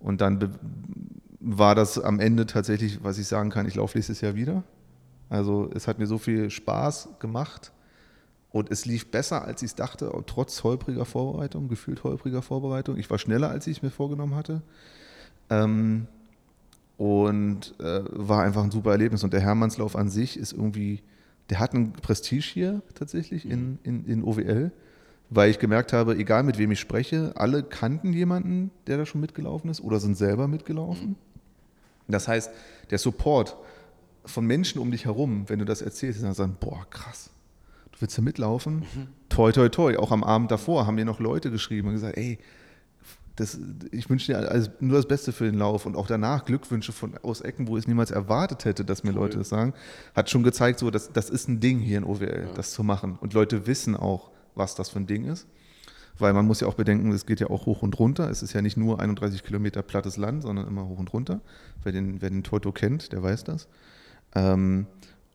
Und 0.00 0.20
dann 0.20 0.58
war 1.38 1.76
das 1.76 1.96
am 2.00 2.18
Ende 2.18 2.46
tatsächlich, 2.46 3.04
was 3.04 3.18
ich 3.18 3.28
sagen 3.28 3.50
kann, 3.50 3.68
ich 3.68 3.76
laufe 3.76 3.96
nächstes 3.96 4.20
Jahr 4.20 4.34
wieder. 4.34 4.64
Also 5.28 5.70
es 5.74 5.86
hat 5.86 6.00
mir 6.00 6.06
so 6.06 6.18
viel 6.18 6.50
Spaß 6.50 7.20
gemacht 7.20 7.70
Und 8.52 8.70
es 8.70 8.84
lief 8.84 9.10
besser, 9.10 9.44
als 9.44 9.62
ich 9.62 9.70
es 9.70 9.74
dachte, 9.74 10.12
trotz 10.26 10.62
holpriger 10.62 11.06
Vorbereitung, 11.06 11.68
gefühlt 11.68 12.04
holpriger 12.04 12.42
Vorbereitung. 12.42 12.98
Ich 12.98 13.08
war 13.08 13.18
schneller, 13.18 13.48
als 13.48 13.66
ich 13.66 13.78
es 13.78 13.82
mir 13.82 13.90
vorgenommen 13.90 14.34
hatte. 14.34 14.60
Ähm, 15.48 16.06
und 16.98 17.74
äh, 17.80 18.02
war 18.10 18.42
einfach 18.42 18.62
ein 18.62 18.70
super 18.70 18.92
Erlebnis. 18.92 19.24
Und 19.24 19.32
der 19.32 19.40
Hermannslauf 19.40 19.96
an 19.96 20.10
sich 20.10 20.38
ist 20.38 20.52
irgendwie, 20.52 21.02
der 21.48 21.58
hat 21.58 21.74
einen 21.74 21.92
Prestige 21.94 22.44
hier 22.44 22.82
tatsächlich 22.94 23.48
in, 23.48 23.78
in, 23.82 24.04
in 24.04 24.22
OWL, 24.22 24.70
weil 25.30 25.50
ich 25.50 25.58
gemerkt 25.58 25.94
habe, 25.94 26.14
egal 26.16 26.42
mit 26.42 26.58
wem 26.58 26.70
ich 26.72 26.80
spreche, 26.80 27.32
alle 27.36 27.62
kannten 27.62 28.12
jemanden, 28.12 28.70
der 28.86 28.98
da 28.98 29.06
schon 29.06 29.22
mitgelaufen 29.22 29.70
ist 29.70 29.80
oder 29.80 29.98
sind 29.98 30.16
selber 30.16 30.46
mitgelaufen. 30.46 31.16
Das 32.06 32.28
heißt, 32.28 32.50
der 32.90 32.98
Support 32.98 33.56
von 34.26 34.46
Menschen 34.46 34.78
um 34.78 34.90
dich 34.90 35.06
herum, 35.06 35.48
wenn 35.48 35.58
du 35.58 35.64
das 35.64 35.80
erzählst, 35.82 36.22
dann 36.22 36.34
sagen, 36.34 36.56
boah, 36.60 36.86
krass, 36.90 37.30
du 37.92 38.00
willst 38.00 38.18
da 38.18 38.22
mitlaufen? 38.22 38.80
Mhm. 38.80 39.08
Toi, 39.28 39.52
toi, 39.52 39.68
toi. 39.68 39.96
Auch 39.96 40.10
am 40.10 40.24
Abend 40.24 40.50
davor 40.50 40.86
haben 40.86 40.96
mir 40.96 41.04
noch 41.04 41.20
Leute 41.20 41.50
geschrieben 41.50 41.88
und 41.88 41.94
gesagt, 41.94 42.16
ey, 42.16 42.38
das, 43.36 43.58
ich 43.90 44.10
wünsche 44.10 44.32
dir 44.32 44.38
alles, 44.38 44.70
nur 44.80 44.96
das 44.96 45.06
Beste 45.06 45.32
für 45.32 45.44
den 45.44 45.54
Lauf 45.54 45.86
und 45.86 45.96
auch 45.96 46.06
danach 46.06 46.44
Glückwünsche 46.44 46.92
von, 46.92 47.16
aus 47.22 47.40
Ecken, 47.40 47.66
wo 47.66 47.76
ich 47.76 47.84
es 47.84 47.88
niemals 47.88 48.10
erwartet 48.10 48.64
hätte, 48.64 48.84
dass 48.84 49.04
mir 49.04 49.10
cool. 49.10 49.20
Leute 49.20 49.38
das 49.38 49.48
sagen, 49.48 49.72
hat 50.14 50.28
schon 50.28 50.42
gezeigt, 50.42 50.78
so, 50.78 50.90
dass, 50.90 51.12
das 51.12 51.30
ist 51.30 51.48
ein 51.48 51.60
Ding 51.60 51.78
hier 51.78 51.98
in 51.98 52.04
OWL, 52.04 52.46
ja. 52.48 52.54
das 52.54 52.72
zu 52.72 52.82
machen. 52.82 53.16
Und 53.20 53.32
Leute 53.32 53.66
wissen 53.66 53.96
auch, 53.96 54.30
was 54.54 54.74
das 54.74 54.90
für 54.90 54.98
ein 54.98 55.06
Ding 55.06 55.24
ist. 55.24 55.46
Weil 56.18 56.34
man 56.34 56.46
muss 56.46 56.60
ja 56.60 56.68
auch 56.68 56.74
bedenken, 56.74 57.10
es 57.12 57.24
geht 57.24 57.40
ja 57.40 57.48
auch 57.48 57.64
hoch 57.64 57.82
und 57.82 57.98
runter. 57.98 58.30
Es 58.30 58.42
ist 58.42 58.52
ja 58.52 58.60
nicht 58.60 58.76
nur 58.76 59.00
31 59.00 59.42
Kilometer 59.42 59.82
plattes 59.82 60.18
Land, 60.18 60.42
sondern 60.42 60.68
immer 60.68 60.86
hoch 60.86 60.98
und 60.98 61.10
runter. 61.14 61.40
Wer 61.82 61.92
den, 61.92 62.20
wer 62.20 62.28
den 62.28 62.42
Toto 62.42 62.70
kennt, 62.70 63.12
der 63.12 63.22
weiß 63.22 63.44
das. 63.44 63.66
Ähm, 64.34 64.86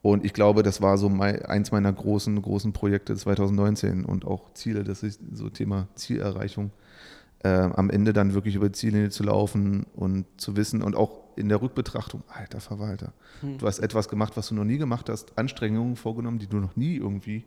und 0.01 0.25
ich 0.25 0.33
glaube, 0.33 0.63
das 0.63 0.81
war 0.81 0.97
so 0.97 1.09
mein, 1.09 1.43
eins 1.45 1.71
meiner 1.71 1.91
großen, 1.91 2.41
großen 2.41 2.73
Projekte 2.73 3.15
2019 3.15 4.05
und 4.05 4.25
auch 4.25 4.53
Ziele, 4.53 4.83
das 4.83 5.03
ist 5.03 5.19
so 5.33 5.49
Thema 5.49 5.87
Zielerreichung 5.95 6.71
äh, 7.43 7.49
am 7.49 7.89
Ende 7.89 8.13
dann 8.13 8.33
wirklich 8.33 8.55
über 8.55 8.69
die 8.69 8.73
Ziellinie 8.73 9.09
zu 9.09 9.23
laufen 9.23 9.85
und 9.95 10.25
zu 10.37 10.55
wissen 10.55 10.81
und 10.81 10.95
auch 10.95 11.19
in 11.35 11.49
der 11.49 11.61
Rückbetrachtung, 11.61 12.23
alter 12.27 12.59
Verwalter, 12.59 13.13
hm. 13.41 13.57
du 13.57 13.67
hast 13.67 13.79
etwas 13.79 14.09
gemacht, 14.09 14.33
was 14.35 14.47
du 14.49 14.55
noch 14.55 14.63
nie 14.63 14.77
gemacht 14.77 15.09
hast, 15.09 15.37
Anstrengungen 15.37 15.95
vorgenommen, 15.95 16.39
die 16.39 16.47
du 16.47 16.57
noch 16.57 16.75
nie 16.75 16.95
irgendwie 16.95 17.43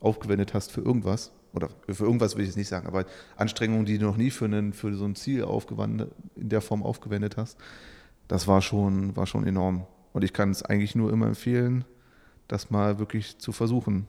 aufgewendet 0.00 0.54
hast 0.54 0.72
für 0.72 0.80
irgendwas. 0.80 1.32
Oder 1.54 1.68
für 1.86 2.04
irgendwas 2.04 2.36
will 2.36 2.44
ich 2.44 2.50
es 2.50 2.56
nicht 2.56 2.68
sagen, 2.68 2.86
aber 2.86 3.04
Anstrengungen, 3.36 3.84
die 3.84 3.98
du 3.98 4.06
noch 4.06 4.16
nie 4.16 4.30
für, 4.30 4.46
einen, 4.46 4.72
für 4.72 4.94
so 4.94 5.04
ein 5.04 5.14
Ziel 5.14 5.44
aufgewandt, 5.44 6.06
in 6.34 6.48
der 6.48 6.62
Form 6.62 6.82
aufgewendet 6.82 7.36
hast, 7.36 7.58
das 8.26 8.48
war 8.48 8.62
schon, 8.62 9.14
war 9.16 9.26
schon 9.26 9.46
enorm. 9.46 9.86
Und 10.12 10.24
ich 10.24 10.32
kann 10.32 10.50
es 10.50 10.62
eigentlich 10.62 10.94
nur 10.94 11.12
immer 11.12 11.26
empfehlen, 11.26 11.84
das 12.48 12.70
mal 12.70 12.98
wirklich 12.98 13.38
zu 13.38 13.52
versuchen. 13.52 14.06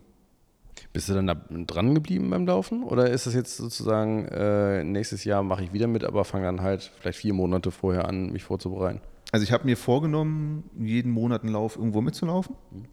Bist 0.92 1.10
du 1.10 1.14
dann 1.14 1.28
da 1.28 1.36
dran 1.36 1.94
geblieben 1.96 2.30
beim 2.30 2.46
Laufen? 2.46 2.84
Oder 2.84 3.10
ist 3.10 3.26
das 3.26 3.34
jetzt 3.34 3.58
sozusagen, 3.58 4.26
äh, 4.26 4.84
nächstes 4.84 5.24
Jahr 5.24 5.44
mache 5.44 5.64
ich 5.64 5.74
wieder 5.74 5.88
mit, 5.88 6.04
aber 6.04 6.26
fange 6.26 6.46
dann 6.46 6.62
halt 6.62 6.92
vielleicht 7.00 7.20
vier 7.20 7.34
Monate 7.34 7.72
vorher 7.72 8.08
an, 8.08 8.32
mich 8.32 8.44
vorzubereiten? 8.44 9.02
Also 9.32 9.44
ich 9.44 9.52
habe 9.52 9.66
mir 9.66 9.78
vorgenommen, 9.78 10.70
jeden 10.78 11.12
Monat 11.12 11.44
einen 11.44 11.54
Lauf 11.54 11.76
irgendwo 11.78 12.02
mitzulaufen, 12.02 12.56
mhm. 12.72 12.86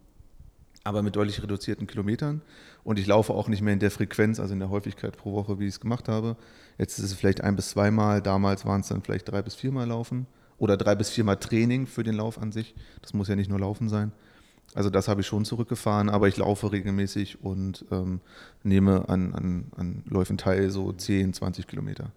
aber 0.83 1.03
mit 1.03 1.15
deutlich 1.15 1.43
reduzierten 1.43 1.85
Kilometern. 1.85 2.41
Und 2.83 2.97
ich 2.97 3.05
laufe 3.05 3.33
auch 3.33 3.47
nicht 3.47 3.61
mehr 3.61 3.73
in 3.73 3.79
der 3.79 3.91
Frequenz, 3.91 4.39
also 4.39 4.53
in 4.53 4.59
der 4.59 4.69
Häufigkeit 4.69 5.17
pro 5.17 5.33
Woche, 5.33 5.59
wie 5.59 5.65
ich 5.65 5.73
es 5.73 5.79
gemacht 5.79 6.07
habe. 6.07 6.37
Jetzt 6.79 6.97
ist 6.97 7.05
es 7.05 7.13
vielleicht 7.13 7.41
ein 7.41 7.55
bis 7.55 7.69
zweimal, 7.69 8.21
damals 8.21 8.65
waren 8.65 8.81
es 8.81 8.87
dann 8.87 9.01
vielleicht 9.03 9.29
drei 9.29 9.41
bis 9.41 9.53
viermal 9.53 9.87
Laufen 9.87 10.25
oder 10.61 10.77
drei 10.77 10.93
bis 10.93 11.09
viermal 11.09 11.37
Training 11.37 11.87
für 11.87 12.03
den 12.03 12.13
Lauf 12.13 12.39
an 12.39 12.51
sich. 12.51 12.75
Das 13.01 13.15
muss 13.15 13.27
ja 13.27 13.35
nicht 13.35 13.49
nur 13.49 13.59
Laufen 13.59 13.89
sein. 13.89 14.11
Also 14.75 14.91
das 14.91 15.07
habe 15.07 15.21
ich 15.21 15.27
schon 15.27 15.43
zurückgefahren, 15.43 16.07
aber 16.07 16.27
ich 16.27 16.37
laufe 16.37 16.71
regelmäßig 16.71 17.43
und 17.43 17.83
ähm, 17.91 18.21
nehme 18.63 19.09
an, 19.09 19.33
an, 19.33 19.71
an 19.75 20.03
Läufen 20.07 20.37
teil, 20.37 20.69
so 20.69 20.93
10, 20.93 21.33
20 21.33 21.65
Kilometer. 21.65 22.11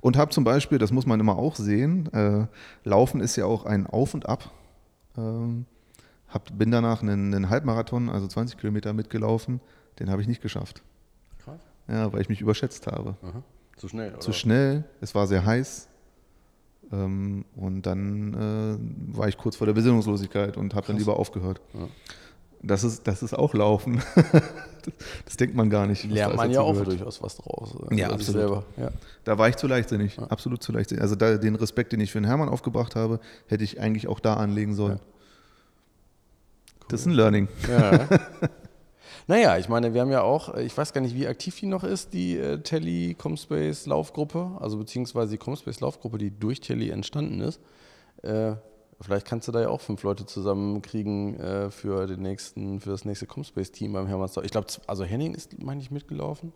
Und 0.00 0.16
habe 0.16 0.30
zum 0.30 0.44
Beispiel, 0.44 0.78
das 0.78 0.92
muss 0.92 1.04
man 1.04 1.18
immer 1.18 1.36
auch 1.36 1.56
sehen, 1.56 2.08
äh, 2.14 2.46
Laufen 2.84 3.20
ist 3.20 3.34
ja 3.34 3.44
auch 3.44 3.66
ein 3.66 3.88
Auf 3.88 4.14
und 4.14 4.28
Ab. 4.28 4.52
Ähm, 5.18 5.66
hab, 6.28 6.56
bin 6.56 6.70
danach 6.70 7.02
einen, 7.02 7.34
einen, 7.34 7.50
Halbmarathon, 7.50 8.08
also 8.08 8.28
20 8.28 8.56
Kilometer 8.56 8.92
mitgelaufen, 8.92 9.60
den 9.98 10.10
habe 10.10 10.22
ich 10.22 10.28
nicht 10.28 10.42
geschafft. 10.42 10.84
Krass. 11.42 11.60
Ja, 11.88 12.12
weil 12.12 12.22
ich 12.22 12.28
mich 12.28 12.40
überschätzt 12.40 12.86
habe. 12.86 13.16
Aha. 13.20 13.42
Zu 13.76 13.88
schnell, 13.88 14.12
oder? 14.12 14.20
Zu 14.20 14.32
schnell, 14.32 14.84
es 15.00 15.16
war 15.16 15.26
sehr 15.26 15.44
heiß. 15.44 15.89
Ähm, 16.92 17.44
und 17.56 17.82
dann 17.82 18.34
äh, 18.34 19.16
war 19.16 19.28
ich 19.28 19.36
kurz 19.36 19.56
vor 19.56 19.66
der 19.66 19.74
Besinnungslosigkeit 19.74 20.56
und 20.56 20.74
habe 20.74 20.86
dann 20.86 20.96
lieber 20.96 21.18
aufgehört. 21.18 21.60
Ja. 21.74 21.88
Das 22.62 22.84
ist, 22.84 23.06
das 23.06 23.22
ist 23.22 23.32
auch 23.32 23.54
Laufen. 23.54 24.02
das, 24.14 24.32
das, 25.24 25.36
denkt 25.36 25.54
man 25.54 25.70
gar 25.70 25.86
nicht. 25.86 26.04
Lernt 26.04 26.36
man 26.36 26.50
ja 26.50 26.60
auch 26.60 26.72
gehört. 26.72 26.88
durchaus 26.88 27.22
was 27.22 27.36
draus. 27.36 27.74
Also 27.74 27.94
ja, 27.94 28.10
absolut. 28.10 28.64
Ja. 28.76 28.90
Da 29.24 29.38
war 29.38 29.48
ich 29.48 29.56
zu 29.56 29.66
leichtsinnig. 29.66 30.16
Ja. 30.16 30.24
Absolut 30.24 30.62
zu 30.62 30.72
leichtsinnig. 30.72 31.02
Also 31.02 31.14
da, 31.14 31.38
den 31.38 31.54
Respekt, 31.54 31.92
den 31.92 32.00
ich 32.00 32.12
für 32.12 32.20
den 32.20 32.26
Hermann 32.26 32.48
aufgebracht 32.48 32.96
habe, 32.96 33.20
hätte 33.46 33.64
ich 33.64 33.80
eigentlich 33.80 34.08
auch 34.08 34.20
da 34.20 34.34
anlegen 34.34 34.74
sollen. 34.74 34.98
Cool. 35.00 36.86
Das 36.88 37.00
ist 37.00 37.06
ein 37.06 37.12
Learning. 37.12 37.48
Ja. 37.68 38.08
Naja, 39.26 39.58
ich 39.58 39.68
meine, 39.68 39.94
wir 39.94 40.00
haben 40.00 40.10
ja 40.10 40.22
auch, 40.22 40.54
äh, 40.54 40.62
ich 40.62 40.76
weiß 40.76 40.92
gar 40.92 41.00
nicht, 41.00 41.14
wie 41.14 41.26
aktiv 41.26 41.58
die 41.58 41.66
noch 41.66 41.84
ist, 41.84 42.12
die 42.12 42.36
äh, 42.36 42.58
Telly 42.58 43.14
Comspace 43.14 43.86
Laufgruppe, 43.86 44.50
also 44.60 44.78
beziehungsweise 44.78 45.32
die 45.32 45.38
Comspace 45.38 45.80
Laufgruppe, 45.80 46.18
die 46.18 46.30
durch 46.30 46.60
Telly 46.60 46.90
entstanden 46.90 47.40
ist. 47.40 47.60
Äh, 48.22 48.54
vielleicht 49.00 49.26
kannst 49.26 49.48
du 49.48 49.52
da 49.52 49.60
ja 49.60 49.68
auch 49.68 49.80
fünf 49.80 50.02
Leute 50.02 50.26
zusammenkriegen 50.26 51.38
äh, 51.38 51.70
für, 51.70 52.06
den 52.06 52.22
nächsten, 52.22 52.80
für 52.80 52.90
das 52.90 53.04
nächste 53.04 53.26
Comspace-Team 53.26 53.92
beim 53.92 54.06
Hermannsdorf. 54.06 54.44
Ich 54.44 54.52
glaube, 54.52 54.66
also 54.86 55.04
Henning 55.04 55.34
ist, 55.34 55.62
meine 55.62 55.80
ich, 55.80 55.90
mitgelaufen. 55.90 56.52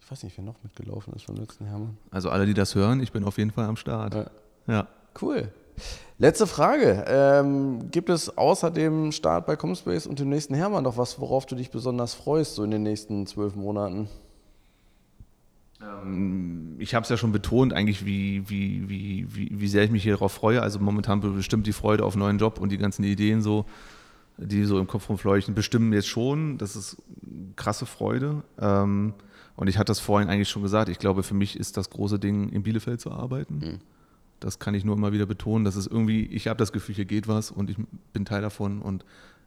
Ich 0.00 0.10
weiß 0.10 0.22
nicht, 0.22 0.36
wer 0.36 0.44
noch 0.44 0.62
mitgelaufen 0.62 1.14
ist 1.14 1.26
beim 1.26 1.36
letzten 1.36 1.64
Hermann. 1.64 1.96
Also 2.10 2.28
alle, 2.28 2.44
die 2.44 2.54
das 2.54 2.74
hören, 2.74 3.00
ich 3.00 3.12
bin 3.12 3.24
auf 3.24 3.38
jeden 3.38 3.50
Fall 3.50 3.64
am 3.64 3.76
Start. 3.76 4.14
Ja. 4.14 4.30
ja. 4.66 4.88
Cool. 5.20 5.50
Letzte 6.18 6.46
Frage. 6.46 7.04
Ähm, 7.08 7.90
gibt 7.90 8.08
es 8.08 8.36
außer 8.38 8.70
dem 8.70 9.10
Start 9.10 9.46
bei 9.46 9.56
Comspace 9.56 10.06
und 10.06 10.20
dem 10.20 10.28
nächsten 10.28 10.54
Hermann 10.54 10.84
noch 10.84 10.96
was, 10.96 11.20
worauf 11.20 11.44
du 11.46 11.56
dich 11.56 11.70
besonders 11.70 12.14
freust, 12.14 12.54
so 12.54 12.62
in 12.62 12.70
den 12.70 12.84
nächsten 12.84 13.26
zwölf 13.26 13.56
Monaten? 13.56 14.08
Ähm, 15.82 16.76
ich 16.78 16.94
habe 16.94 17.02
es 17.02 17.08
ja 17.08 17.16
schon 17.16 17.32
betont, 17.32 17.72
eigentlich, 17.72 18.06
wie, 18.06 18.48
wie, 18.48 18.88
wie, 18.88 19.26
wie, 19.34 19.60
wie 19.60 19.68
sehr 19.68 19.84
ich 19.84 19.90
mich 19.90 20.04
hier 20.04 20.12
darauf 20.12 20.32
freue. 20.32 20.62
Also 20.62 20.78
momentan 20.78 21.20
bestimmt 21.20 21.66
die 21.66 21.72
Freude 21.72 22.04
auf 22.04 22.14
einen 22.14 22.20
neuen 22.20 22.38
Job 22.38 22.60
und 22.60 22.70
die 22.70 22.78
ganzen 22.78 23.04
Ideen 23.04 23.42
so, 23.42 23.64
die 24.36 24.64
so 24.64 24.78
im 24.78 24.86
Kopf 24.86 25.08
rumfleuchten, 25.08 25.54
bestimmen 25.54 25.92
jetzt 25.92 26.08
schon. 26.08 26.58
Das 26.58 26.76
ist 26.76 26.96
krasse 27.56 27.86
Freude. 27.86 28.42
Ähm, 28.58 29.14
und 29.56 29.68
ich 29.68 29.78
hatte 29.78 29.90
das 29.90 30.00
vorhin 30.00 30.28
eigentlich 30.28 30.48
schon 30.48 30.62
gesagt. 30.62 30.88
Ich 30.88 30.98
glaube, 30.98 31.22
für 31.22 31.34
mich 31.34 31.58
ist 31.58 31.76
das 31.76 31.90
große 31.90 32.18
Ding, 32.18 32.48
in 32.50 32.62
Bielefeld 32.62 33.00
zu 33.00 33.12
arbeiten. 33.12 33.58
Mhm. 33.58 33.80
Das 34.44 34.58
kann 34.58 34.74
ich 34.74 34.84
nur 34.84 34.94
immer 34.94 35.12
wieder 35.12 35.26
betonen. 35.26 35.64
dass 35.64 35.74
es 35.74 35.86
irgendwie, 35.86 36.26
ich 36.26 36.48
habe 36.48 36.58
das 36.58 36.72
Gefühl, 36.72 36.94
hier 36.94 37.06
geht 37.06 37.28
was 37.28 37.50
und 37.50 37.70
ich 37.70 37.76
bin 38.12 38.24
Teil 38.24 38.42
davon 38.42 38.82
und 38.82 39.04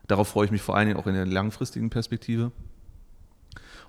darauf 0.07 0.27
freue 0.27 0.45
ich 0.45 0.51
mich 0.51 0.61
vor 0.61 0.75
allen 0.75 0.87
Dingen 0.87 0.99
auch 0.99 1.07
in 1.07 1.13
der 1.13 1.25
langfristigen 1.25 1.89
Perspektive. 1.89 2.51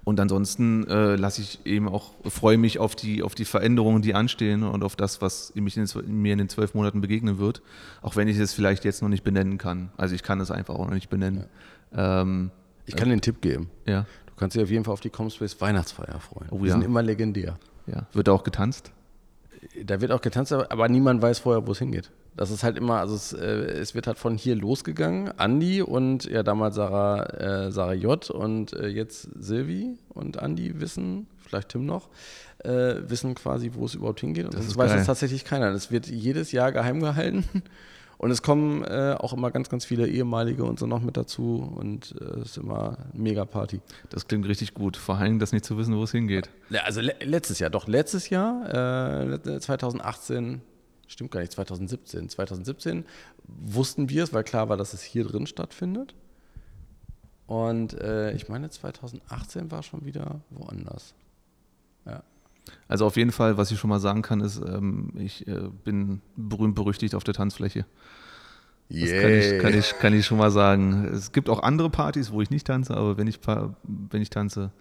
Und 0.04 0.20
ansonsten 0.20 0.86
äh, 0.86 1.16
lasse 1.16 1.42
ich 1.42 1.66
eben 1.66 1.88
auch, 1.88 2.12
freue 2.26 2.56
mich 2.56 2.78
auf 2.78 2.94
die, 2.94 3.22
auf 3.22 3.34
die 3.34 3.44
Veränderungen, 3.44 4.00
die 4.00 4.14
anstehen 4.14 4.62
und 4.62 4.84
auf 4.84 4.96
das, 4.96 5.20
was 5.20 5.54
mich 5.54 5.76
in 5.76 5.84
den, 5.84 6.22
mir 6.22 6.32
in 6.32 6.38
den 6.38 6.48
zwölf 6.48 6.74
Monaten 6.74 7.00
begegnen 7.00 7.38
wird. 7.38 7.62
Auch 8.00 8.16
wenn 8.16 8.28
ich 8.28 8.38
es 8.38 8.52
vielleicht 8.52 8.84
jetzt 8.84 9.02
noch 9.02 9.08
nicht 9.08 9.24
benennen 9.24 9.58
kann. 9.58 9.90
Also 9.96 10.14
ich 10.14 10.22
kann 10.22 10.40
es 10.40 10.50
einfach 10.50 10.74
auch 10.74 10.86
noch 10.86 10.94
nicht 10.94 11.10
benennen. 11.10 11.44
Ja. 11.94 12.22
Ähm, 12.22 12.50
ich 12.86 12.96
kann 12.96 13.08
äh, 13.08 13.12
den 13.12 13.20
Tipp 13.20 13.40
geben. 13.40 13.70
Ja. 13.86 14.06
Du 14.26 14.34
kannst 14.36 14.56
dich 14.56 14.62
auf 14.62 14.70
jeden 14.70 14.84
Fall 14.84 14.92
auf 14.92 15.00
die 15.00 15.10
Comspace 15.10 15.60
Weihnachtsfeier 15.60 16.20
freuen. 16.20 16.48
Oh, 16.50 16.58
die 16.58 16.66
ja. 16.66 16.72
sind 16.72 16.84
immer 16.84 17.02
legendär. 17.02 17.58
Ja. 17.86 18.06
Wird 18.12 18.28
da 18.28 18.32
auch 18.32 18.44
getanzt? 18.44 18.92
Da 19.82 20.00
wird 20.00 20.12
auch 20.12 20.20
getanzt, 20.20 20.52
aber 20.52 20.88
niemand 20.88 21.22
weiß 21.22 21.40
vorher, 21.40 21.66
wo 21.66 21.72
es 21.72 21.78
hingeht. 21.78 22.10
Das 22.36 22.50
ist 22.50 22.62
halt 22.62 22.76
immer, 22.76 23.00
also 23.00 23.16
es, 23.16 23.32
äh, 23.32 23.46
es, 23.46 23.94
wird 23.94 24.06
halt 24.06 24.18
von 24.18 24.36
hier 24.36 24.54
losgegangen. 24.54 25.32
Andi 25.38 25.82
und 25.82 26.24
ja 26.24 26.44
damals 26.44 26.76
Sarah, 26.76 27.24
äh, 27.24 27.72
Sarah 27.72 27.94
J. 27.94 28.30
und 28.30 28.72
äh, 28.74 28.86
jetzt 28.86 29.28
Silvi 29.36 29.98
und 30.10 30.38
Andi 30.38 30.80
wissen, 30.80 31.26
vielleicht 31.38 31.70
Tim 31.70 31.84
noch, 31.84 32.08
äh, 32.58 32.94
wissen 33.08 33.34
quasi, 33.34 33.72
wo 33.74 33.86
es 33.86 33.94
überhaupt 33.94 34.20
hingeht. 34.20 34.44
Und 34.44 34.54
das, 34.54 34.66
das 34.66 34.76
weiß 34.76 34.92
jetzt 34.94 35.06
tatsächlich 35.06 35.44
keiner. 35.44 35.72
Das 35.72 35.90
wird 35.90 36.06
jedes 36.06 36.52
Jahr 36.52 36.70
geheim 36.70 37.00
gehalten. 37.00 37.44
Und 38.18 38.32
es 38.32 38.42
kommen 38.42 38.82
äh, 38.82 39.14
auch 39.16 39.32
immer 39.32 39.52
ganz, 39.52 39.68
ganz 39.68 39.84
viele 39.84 40.08
ehemalige 40.08 40.64
und 40.64 40.80
so 40.80 40.86
noch 40.86 41.00
mit 41.00 41.16
dazu 41.16 41.72
und 41.76 42.16
äh, 42.20 42.24
es 42.24 42.36
äh, 42.36 42.42
ist 42.42 42.56
immer 42.58 42.98
mega 43.12 43.44
Party. 43.44 43.80
Das 44.10 44.26
klingt 44.26 44.46
richtig 44.46 44.74
gut. 44.74 44.96
Vor 44.96 45.18
allem 45.18 45.38
das 45.38 45.52
nicht 45.52 45.64
zu 45.64 45.78
wissen, 45.78 45.96
wo 45.96 46.02
es 46.02 46.10
hingeht. 46.10 46.50
Ja, 46.68 46.82
also 46.82 47.00
le 47.00 47.14
letztes 47.20 47.60
Jahr, 47.60 47.70
doch 47.70 47.86
letztes 47.86 48.28
Jahr, 48.28 49.22
äh, 49.24 49.60
2018, 49.60 50.60
stimmt 51.06 51.30
gar 51.30 51.40
nicht, 51.40 51.52
2017. 51.52 52.28
2017 52.28 53.04
wussten 53.46 54.08
wir 54.08 54.24
es, 54.24 54.32
weil 54.32 54.42
klar 54.42 54.68
war, 54.68 54.76
dass 54.76 54.94
es 54.94 55.02
hier 55.02 55.24
drin 55.24 55.46
stattfindet. 55.46 56.14
Und 57.46 57.94
äh, 58.00 58.32
ich 58.32 58.48
meine, 58.48 58.68
2018 58.68 59.70
war 59.70 59.84
schon 59.84 60.04
wieder 60.04 60.40
woanders. 60.50 61.14
Also 62.86 63.06
auf 63.06 63.16
jeden 63.16 63.32
Fall, 63.32 63.56
was 63.56 63.70
ich 63.70 63.78
schon 63.78 63.90
mal 63.90 64.00
sagen 64.00 64.22
kann, 64.22 64.40
ist, 64.40 64.58
ähm, 64.58 65.12
ich 65.16 65.46
äh, 65.46 65.68
bin 65.84 66.20
berühmt 66.36 66.74
berüchtigt 66.74 67.14
auf 67.14 67.24
der 67.24 67.34
Tanzfläche. 67.34 67.86
Das 68.90 69.10
kann 69.10 69.34
ich, 69.34 69.58
kann, 69.58 69.78
ich, 69.78 69.98
kann 69.98 70.14
ich 70.14 70.24
schon 70.24 70.38
mal 70.38 70.50
sagen. 70.50 71.04
Es 71.12 71.32
gibt 71.32 71.50
auch 71.50 71.62
andere 71.62 71.90
Partys, 71.90 72.32
wo 72.32 72.40
ich 72.40 72.50
nicht 72.50 72.66
tanze, 72.66 72.96
aber 72.96 73.18
wenn 73.18 73.26
ich, 73.26 73.38
wenn 73.44 74.22
ich 74.22 74.30
tanze, 74.30 74.72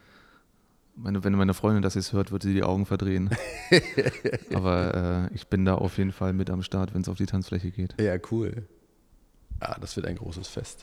meine, 0.96 1.24
wenn 1.24 1.34
meine 1.34 1.54
Freundin 1.54 1.82
das 1.82 1.96
jetzt 1.96 2.14
hört, 2.14 2.32
wird 2.32 2.44
sie 2.44 2.54
die 2.54 2.64
Augen 2.64 2.86
verdrehen. 2.86 3.30
aber 4.54 5.30
äh, 5.30 5.36
ich 5.36 5.48
bin 5.48 5.66
da 5.66 5.76
auf 5.76 5.98
jeden 5.98 6.14
Fall 6.14 6.32
mit 6.32 6.50
am 6.50 6.64
Start, 6.64 6.94
wenn 6.94 7.02
es 7.02 7.10
auf 7.10 7.18
die 7.18 7.26
Tanzfläche 7.26 7.72
geht. 7.72 7.96
Ja, 8.00 8.16
cool. 8.32 8.64
Ja, 9.62 9.76
das 9.82 9.96
wird 9.96 10.06
ein 10.06 10.18
großes 10.18 10.48
Fest. 10.48 10.82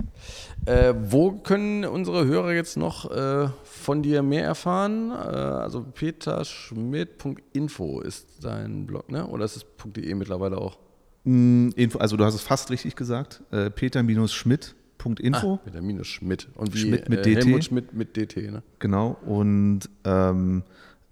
Äh, 0.66 0.94
wo 0.98 1.32
können 1.32 1.84
unsere 1.84 2.26
Hörer 2.26 2.52
jetzt 2.52 2.76
noch 2.76 3.10
äh, 3.10 3.48
von 3.62 4.02
dir 4.02 4.22
mehr 4.22 4.44
erfahren? 4.44 5.10
Äh, 5.10 5.14
also 5.14 5.82
peterschmidt.info 5.82 8.00
ist 8.00 8.26
dein 8.42 8.86
Blog, 8.86 9.10
ne? 9.10 9.26
Oder 9.28 9.44
ist 9.44 9.56
es 9.56 9.66
.de 9.84 10.14
mittlerweile 10.14 10.58
auch? 10.58 10.78
Mm, 11.24 11.68
Info, 11.76 11.98
also 11.98 12.16
du 12.16 12.24
hast 12.24 12.34
es 12.34 12.42
fast 12.42 12.70
richtig 12.70 12.96
gesagt. 12.96 13.42
Äh, 13.52 13.70
Peter-Schmidt.info. 13.70 15.54
Ah, 15.54 15.60
Peter-Schmidt. 15.64 16.48
Und 16.54 16.74
wie 16.74 16.78
Schmidt 16.78 17.08
mit 17.08 17.20
äh, 17.20 17.34
DT. 17.34 17.44
Helmut 17.44 17.64
Schmidt 17.64 17.94
mit 17.94 18.16
DT, 18.16 18.50
ne? 18.50 18.62
Genau. 18.80 19.16
Und 19.24 19.88
ähm, 20.04 20.64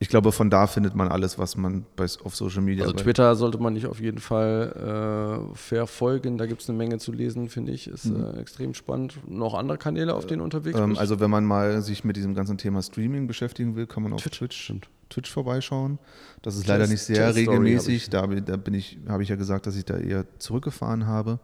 ich 0.03 0.09
glaube, 0.09 0.33
von 0.33 0.51
da 0.51 0.66
findet 0.66 0.95
man 0.95 1.09
alles, 1.09 1.39
was 1.39 1.57
man 1.57 1.87
bei, 1.97 2.05
auf 2.24 2.35
Social 2.37 2.61
Media. 2.62 2.85
Also 2.85 2.97
Twitter 2.97 3.35
sollte 3.37 3.59
man 3.59 3.73
nicht 3.73 3.87
auf 3.87 4.01
jeden 4.01 4.19
Fall 4.19 5.49
äh, 5.53 5.57
verfolgen. 5.57 6.39
Da 6.39 6.47
gibt 6.47 6.61
es 6.62 6.69
eine 6.69 6.77
Menge 6.77 6.99
zu 6.99 7.12
lesen, 7.12 7.49
finde 7.49 7.73
ich. 7.73 7.87
Ist 7.87 8.07
äh, 8.07 8.39
extrem 8.41 8.74
spannend. 8.74 9.19
Noch 9.29 9.55
andere 9.55 9.79
Kanäle, 9.79 10.15
auf 10.15 10.27
denen 10.27 10.43
unterwegs 10.43 10.79
ähm, 10.79 10.91
bist? 10.91 11.01
also 11.01 11.20
wenn 11.20 11.31
man 11.31 11.45
mal 11.45 11.81
sich 11.83 12.05
mit 12.05 12.16
diesem 12.16 12.35
ganzen 12.35 12.59
Thema 12.59 12.83
Streaming 12.83 13.27
beschäftigen 13.27 13.77
will, 13.77 13.87
kann 13.87 14.03
man 14.03 14.12
auf 14.12 14.23
Twitch, 14.23 14.39
Twitch. 14.39 14.73
Twitch, 15.09 15.31
vorbeischauen. 15.31 15.99
Das 16.43 16.55
ist 16.55 16.62
Jazz- 16.62 16.69
leider 16.69 16.87
nicht 16.89 17.03
sehr 17.03 17.31
Story 17.33 17.47
regelmäßig. 17.47 18.11
Da, 18.11 18.27
bin- 18.27 18.45
da 18.45 18.57
bin 18.57 18.74
ich, 18.74 18.99
habe 19.09 19.23
ich 19.23 19.29
ja 19.29 19.37
gesagt, 19.37 19.66
dass 19.66 19.77
ich 19.77 19.85
da 19.85 19.99
eher 19.99 20.24
zurückgefahren 20.39 21.07
habe. 21.07 21.39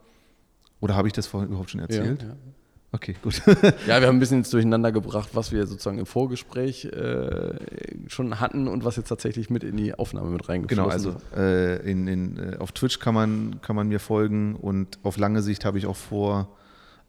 Oder 0.81 0.97
habe 0.97 1.09
ich 1.09 1.13
das 1.13 1.27
vorhin 1.27 1.49
überhaupt 1.51 1.71
schon 1.71 1.81
erzählt? 1.81 2.23
Ja, 2.23 2.29
ja. 2.29 2.35
Okay, 2.91 3.15
gut. 3.23 3.43
ja, 3.87 4.01
wir 4.01 4.07
haben 4.07 4.17
ein 4.17 4.19
bisschen 4.19 4.39
jetzt 4.39 4.53
durcheinander 4.53 4.93
gebracht, 4.93 5.31
was 5.35 5.53
wir 5.53 5.67
sozusagen 5.67 5.99
im 5.99 6.07
Vorgespräch 6.07 6.87
äh, 6.87 7.55
schon 8.07 8.41
hatten 8.41 8.67
und 8.67 8.85
was 8.85 8.97
jetzt 8.97 9.09
tatsächlich 9.09 9.51
mit 9.51 9.63
in 9.63 9.77
die 9.77 9.95
Aufnahme 9.95 10.31
mit 10.31 10.49
reingeflossen 10.49 10.79
Genau, 10.85 11.13
also 11.13 11.17
äh, 11.37 11.91
in, 11.91 12.09
in, 12.09 12.39
äh, 12.39 12.57
auf 12.57 12.73
Twitch 12.73 12.99
kann 12.99 13.15
man, 13.15 13.61
kann 13.61 13.77
man 13.77 13.89
mir 13.89 14.01
folgen 14.01 14.57
und 14.57 14.99
auf 15.03 15.19
lange 15.19 15.43
Sicht 15.43 15.67
habe 15.67 15.77
ich 15.77 15.85
auch 15.85 15.97
vor, 15.97 16.57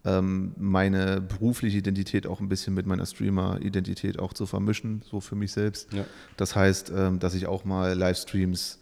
ähm, 0.05 0.53
meine 0.57 1.21
berufliche 1.21 1.77
Identität 1.77 2.27
auch 2.27 2.39
ein 2.39 2.49
bisschen 2.49 2.73
mit 2.73 2.85
meiner 2.85 3.05
Streamer-Identität 3.05 4.19
auch 4.19 4.33
zu 4.33 4.45
vermischen, 4.45 5.01
so 5.09 5.19
für 5.19 5.35
mich 5.35 5.51
selbst. 5.51 5.93
Ja. 5.93 6.05
Das 6.37 6.55
heißt, 6.55 6.91
ähm, 6.95 7.19
dass 7.19 7.33
ich 7.33 7.47
auch 7.47 7.65
mal 7.65 7.97
Livestreams 7.97 8.79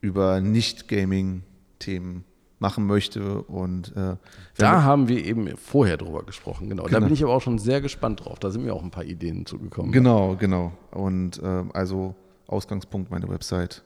über 0.00 0.40
Nicht-Gaming-Themen 0.40 2.24
machen 2.60 2.86
möchte 2.86 3.42
und 3.42 3.94
äh, 3.96 4.16
Da 4.56 4.82
haben 4.82 5.08
wir 5.08 5.24
eben 5.24 5.56
vorher 5.56 5.96
drüber 5.96 6.24
gesprochen, 6.24 6.68
genau. 6.68 6.84
Da 6.84 6.88
Genau. 6.88 7.04
bin 7.06 7.14
ich 7.14 7.22
aber 7.22 7.34
auch 7.34 7.40
schon 7.42 7.58
sehr 7.58 7.80
gespannt 7.80 8.24
drauf. 8.24 8.38
Da 8.40 8.50
sind 8.50 8.64
mir 8.64 8.74
auch 8.74 8.82
ein 8.82 8.90
paar 8.90 9.04
Ideen 9.04 9.46
zugekommen. 9.46 9.92
Genau, 9.92 10.34
genau. 10.36 10.72
Und 10.90 11.40
ähm, 11.44 11.70
also 11.72 12.14
Ausgangspunkt 12.48 13.10
meine 13.10 13.28
Website. 13.28 13.84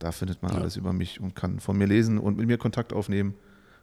Da 0.00 0.10
findet 0.10 0.42
man 0.42 0.52
Ja. 0.52 0.58
alles 0.58 0.76
über 0.76 0.92
mich 0.92 1.20
und 1.20 1.36
kann 1.36 1.60
von 1.60 1.78
mir 1.78 1.86
lesen 1.86 2.18
und 2.18 2.36
mit 2.38 2.46
mir 2.48 2.58
Kontakt 2.58 2.92
aufnehmen. 2.92 3.34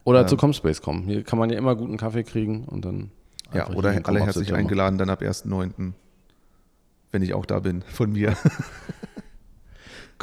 Oder 0.03 0.21
Ähm, 0.21 0.27
zu 0.27 0.35
Comspace 0.35 0.81
kommen. 0.81 1.03
Hier 1.03 1.23
kann 1.23 1.39
man 1.39 1.49
ja 1.49 1.57
immer 1.57 1.75
guten 1.75 1.95
Kaffee 1.97 2.23
kriegen 2.23 2.65
und 2.65 2.83
dann. 2.83 3.11
Ja, 3.53 3.69
oder 3.69 3.97
alle 4.03 4.19
herzlich 4.25 4.53
eingeladen, 4.53 4.97
dann 4.99 5.09
ab 5.09 5.21
1.9., 5.21 5.93
wenn 7.11 7.21
ich 7.23 7.33
auch 7.33 7.45
da 7.45 7.59
bin, 7.59 7.81
von 7.83 8.11
mir. 8.11 8.35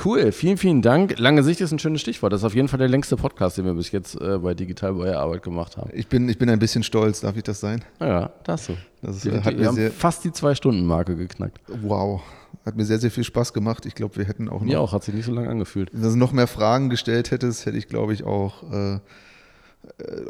Cool, 0.05 0.31
vielen, 0.31 0.59
vielen 0.59 0.83
Dank. 0.83 1.19
Lange 1.19 1.43
Sicht 1.43 1.61
ist 1.61 1.73
ein 1.73 1.79
schönes 1.79 2.03
Stichwort. 2.03 2.33
Das 2.33 2.41
ist 2.43 2.45
auf 2.45 2.55
jeden 2.55 2.69
Fall 2.69 2.79
der 2.79 2.89
längste 2.89 3.17
Podcast, 3.17 3.57
den 3.57 3.65
wir 3.65 3.73
bis 3.75 3.91
jetzt 3.93 4.21
äh, 4.21 4.39
bei 4.39 4.53
Digital 4.55 4.93
bei 4.95 5.07
der 5.07 5.21
Arbeit 5.21 5.43
gemacht 5.43 5.77
haben. 5.79 5.91
Ich 5.95 6.07
bin, 6.09 6.29
ich 6.29 6.39
bin 6.39 6.51
ein 6.51 6.59
bisschen 6.59 6.83
stolz, 6.83 7.21
darf 7.21 7.37
ich 7.37 7.43
das 7.45 7.61
sein? 7.61 7.83
Ja, 7.99 8.31
da 8.45 8.53
hast 8.53 8.69
du. 8.69 8.75
Das 9.03 9.17
ist, 9.17 9.25
Wir, 9.25 9.33
äh, 9.35 9.37
hat 9.39 9.55
wir 9.55 9.61
mir 9.61 9.67
haben 9.69 9.75
sehr, 9.75 9.91
fast 9.91 10.25
die 10.25 10.33
Zwei-Stunden-Marke 10.33 11.17
geknackt. 11.17 11.59
wow, 11.83 12.21
hat 12.67 12.77
mir 12.77 12.85
sehr, 12.85 12.99
sehr 12.99 13.11
viel 13.11 13.25
Spaß 13.25 13.53
gemacht. 13.55 13.87
Ich 13.87 13.95
glaube, 13.95 14.17
wir 14.17 14.25
hätten 14.27 14.49
auch 14.49 14.61
noch, 14.61 14.67
Mir 14.67 14.81
auch, 14.81 14.93
hat 14.93 15.03
sich 15.03 15.15
nicht 15.15 15.25
so 15.27 15.33
lange 15.33 15.49
angefühlt. 15.49 15.89
wenn 15.93 16.03
du 16.03 16.17
noch 16.17 16.33
mehr 16.33 16.47
Fragen 16.47 16.91
gestellt 16.91 17.31
hättest, 17.31 17.65
hätte 17.65 17.79
ich, 17.79 17.89
glaube 17.89 18.13
ich, 18.13 18.25
auch, 18.25 18.71
äh, 18.71 18.95
äh, 18.97 19.01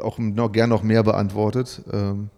auch 0.01 0.17
noch, 0.17 0.51
gern 0.51 0.69
noch 0.69 0.83
mehr 0.83 1.03
beantwortet. 1.03 1.81
Ähm, 1.91 2.29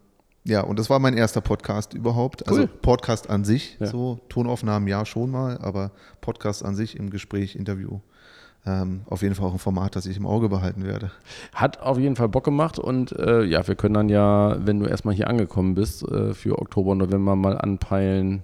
ja, 0.45 0.61
und 0.61 0.79
das 0.79 0.89
war 0.89 0.99
mein 0.99 1.15
erster 1.17 1.41
Podcast 1.41 1.93
überhaupt. 1.93 2.47
Also 2.47 2.61
Cool. 2.61 2.67
Podcast 2.81 3.29
an 3.29 3.43
sich, 3.43 3.77
Ja. 3.79 3.87
so 3.87 4.19
Tonaufnahmen 4.29 4.87
ja 4.87 5.05
schon 5.05 5.29
mal, 5.31 5.57
aber 5.59 5.91
Podcast 6.21 6.63
an 6.65 6.75
sich 6.75 6.97
im 6.97 7.09
Gespräch, 7.09 7.55
Interview. 7.55 7.99
Ähm, 8.65 9.01
auf 9.09 9.21
jeden 9.21 9.35
Fall 9.35 9.47
auch 9.47 9.53
ein 9.53 9.59
Format, 9.59 9.95
das 9.95 10.05
ich 10.05 10.17
im 10.17 10.25
Auge 10.25 10.49
behalten 10.49 10.85
werde. 10.85 11.11
Hat 11.53 11.79
auf 11.81 11.97
jeden 11.97 12.17
Fall 12.17 12.27
Bock 12.27 12.43
gemacht 12.43 12.77
und 12.77 13.13
äh, 13.13 13.43
ja, 13.43 13.65
wir 13.67 13.75
können 13.75 13.93
dann 13.93 14.09
ja, 14.09 14.57
wenn 14.65 14.79
du 14.81 14.85
erstmal 14.85 15.15
hier 15.15 15.29
angekommen 15.29 15.75
bist, 15.75 16.03
äh, 16.09 16.33
für 16.33 16.59
Oktober, 16.59 16.93
November 16.95 17.35
mal 17.37 17.57
anpeilen. 17.57 18.43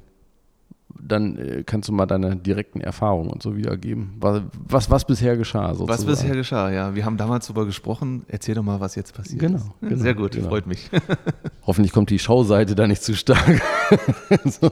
Dann 1.00 1.38
äh, 1.38 1.64
kannst 1.66 1.90
du 1.90 1.94
mal 1.94 2.06
deine 2.06 2.36
direkten 2.36 2.82
Erfahrungen 2.82 3.30
und 3.30 3.44
so 3.44 3.56
wiedergeben. 3.56 4.14
Was, 4.20 4.42
was, 4.68 4.90
was 4.90 5.06
bisher 5.06 5.38
geschah, 5.38 5.74
sozusagen. 5.76 5.90
Was 5.90 6.06
bisher 6.06 6.36
geschah, 6.36 6.72
ja. 6.72 6.96
Wir 6.96 7.06
haben 7.06 7.18
damals 7.18 7.48
darüber 7.48 7.66
gesprochen. 7.66 8.24
Erzähl 8.28 8.56
doch 8.56 8.64
mal, 8.64 8.80
was 8.80 8.96
jetzt 8.96 9.14
passiert 9.14 9.40
Genau, 9.40 9.58
ist. 9.58 9.72
genau, 9.82 9.96
Sehr 10.02 10.14
gut, 10.16 10.32
genau. 10.32 10.48
freut 10.48 10.68
mich. 10.68 10.90
Hoffentlich 11.68 11.92
kommt 11.94 12.10
die 12.10 12.20
Schauseite 12.20 12.76
da 12.76 12.88
nicht 12.88 13.04
zu 13.04 13.14
stark. 13.16 13.62
so. 14.46 14.72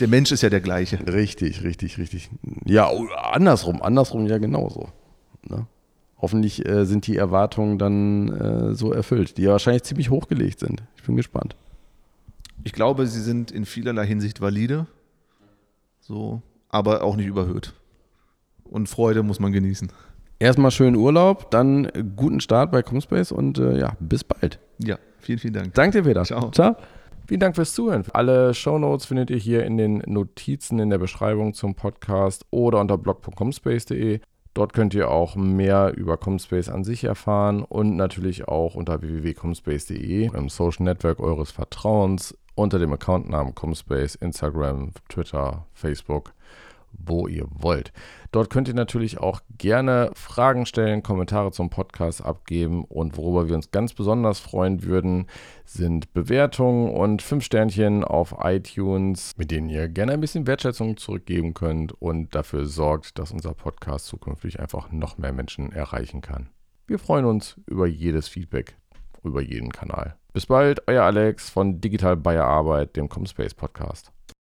Der 0.00 0.08
Mensch 0.08 0.32
ist 0.32 0.42
ja 0.42 0.50
der 0.50 0.60
gleiche. 0.60 0.98
Richtig, 1.06 1.62
richtig, 1.62 1.98
richtig. 1.98 2.30
Ja, 2.64 2.90
oh, 2.90 3.06
andersrum, 3.32 3.82
andersrum 3.82 4.26
ja 4.26 4.38
genauso. 4.38 4.88
Ne? 5.48 5.66
Hoffentlich 6.20 6.66
äh, 6.66 6.84
sind 6.84 7.06
die 7.06 7.16
Erwartungen 7.16 7.78
dann 7.78 8.28
äh, 8.28 8.74
so 8.74 8.92
erfüllt, 8.92 9.38
die 9.38 9.42
ja 9.42 9.52
wahrscheinlich 9.52 9.84
ziemlich 9.84 10.10
hochgelegt 10.10 10.60
sind. 10.60 10.82
Ich 10.96 11.02
bin 11.04 11.16
gespannt. 11.16 11.54
Ich 12.64 12.72
glaube, 12.72 13.06
sie 13.06 13.20
sind 13.20 13.50
in 13.50 13.64
vielerlei 13.64 14.06
Hinsicht 14.06 14.40
valide, 14.40 14.86
so, 16.00 16.42
aber 16.68 17.02
auch 17.02 17.16
nicht 17.16 17.26
überhöht. 17.26 17.74
Und 18.64 18.88
Freude 18.88 19.22
muss 19.22 19.40
man 19.40 19.52
genießen. 19.52 19.90
Erstmal 20.38 20.70
schönen 20.70 20.96
Urlaub, 20.96 21.50
dann 21.50 21.90
guten 22.16 22.40
Start 22.40 22.70
bei 22.70 22.82
Comspace 22.82 23.32
und 23.32 23.58
äh, 23.58 23.78
ja, 23.78 23.96
bis 24.00 24.24
bald. 24.24 24.58
Ja, 24.78 24.98
vielen, 25.18 25.38
vielen 25.38 25.54
Dank. 25.54 25.74
Danke 25.74 25.98
dir, 25.98 26.08
Peter. 26.08 26.24
Ciao. 26.24 26.50
Ciao. 26.50 26.76
Vielen 27.26 27.40
Dank 27.40 27.54
fürs 27.54 27.74
Zuhören. 27.74 28.04
Alle 28.12 28.54
Shownotes 28.54 29.06
findet 29.06 29.30
ihr 29.30 29.36
hier 29.36 29.64
in 29.64 29.76
den 29.76 29.98
Notizen 30.06 30.78
in 30.78 30.90
der 30.90 30.98
Beschreibung 30.98 31.54
zum 31.54 31.74
Podcast 31.74 32.44
oder 32.50 32.80
unter 32.80 32.98
blog.comspace.de. 32.98 34.20
Dort 34.52 34.72
könnt 34.72 34.94
ihr 34.94 35.10
auch 35.10 35.36
mehr 35.36 35.92
über 35.96 36.16
Comspace 36.16 36.68
an 36.68 36.82
sich 36.82 37.04
erfahren 37.04 37.62
und 37.62 37.94
natürlich 37.94 38.48
auch 38.48 38.74
unter 38.74 39.00
www.comspace.de 39.00 40.30
im 40.34 40.48
Social 40.48 40.84
Network 40.84 41.20
eures 41.20 41.52
Vertrauens 41.52 42.36
unter 42.60 42.78
dem 42.78 42.92
Accountnamen 42.92 43.54
Comspace, 43.54 44.14
Instagram, 44.14 44.92
Twitter, 45.08 45.66
Facebook, 45.72 46.32
wo 46.92 47.28
ihr 47.28 47.46
wollt. 47.50 47.92
Dort 48.32 48.50
könnt 48.50 48.68
ihr 48.68 48.74
natürlich 48.74 49.18
auch 49.18 49.40
gerne 49.58 50.10
Fragen 50.14 50.66
stellen, 50.66 51.02
Kommentare 51.02 51.52
zum 51.52 51.70
Podcast 51.70 52.24
abgeben 52.24 52.84
und 52.84 53.16
worüber 53.16 53.48
wir 53.48 53.56
uns 53.56 53.70
ganz 53.70 53.94
besonders 53.94 54.40
freuen 54.40 54.82
würden, 54.82 55.26
sind 55.64 56.12
Bewertungen 56.12 56.90
und 56.92 57.22
5 57.22 57.44
Sternchen 57.44 58.04
auf 58.04 58.36
iTunes, 58.42 59.36
mit 59.36 59.50
denen 59.50 59.68
ihr 59.68 59.88
gerne 59.88 60.12
ein 60.12 60.20
bisschen 60.20 60.46
Wertschätzung 60.46 60.96
zurückgeben 60.96 61.54
könnt 61.54 61.92
und 62.00 62.34
dafür 62.34 62.66
sorgt, 62.66 63.18
dass 63.18 63.32
unser 63.32 63.54
Podcast 63.54 64.06
zukünftig 64.06 64.60
einfach 64.60 64.92
noch 64.92 65.18
mehr 65.18 65.32
Menschen 65.32 65.72
erreichen 65.72 66.20
kann. 66.20 66.50
Wir 66.86 66.98
freuen 66.98 67.24
uns 67.24 67.56
über 67.66 67.86
jedes 67.86 68.28
Feedback, 68.28 68.76
über 69.22 69.40
jeden 69.40 69.70
Kanal. 69.70 70.19
Bis 70.32 70.46
bald, 70.46 70.86
euer 70.86 71.02
Alex 71.02 71.50
von 71.50 71.80
Digital 71.80 72.16
Bayer 72.16 72.44
Arbeit, 72.44 72.94
dem 72.96 73.08
Comspace 73.08 73.52
Podcast. 73.52 74.12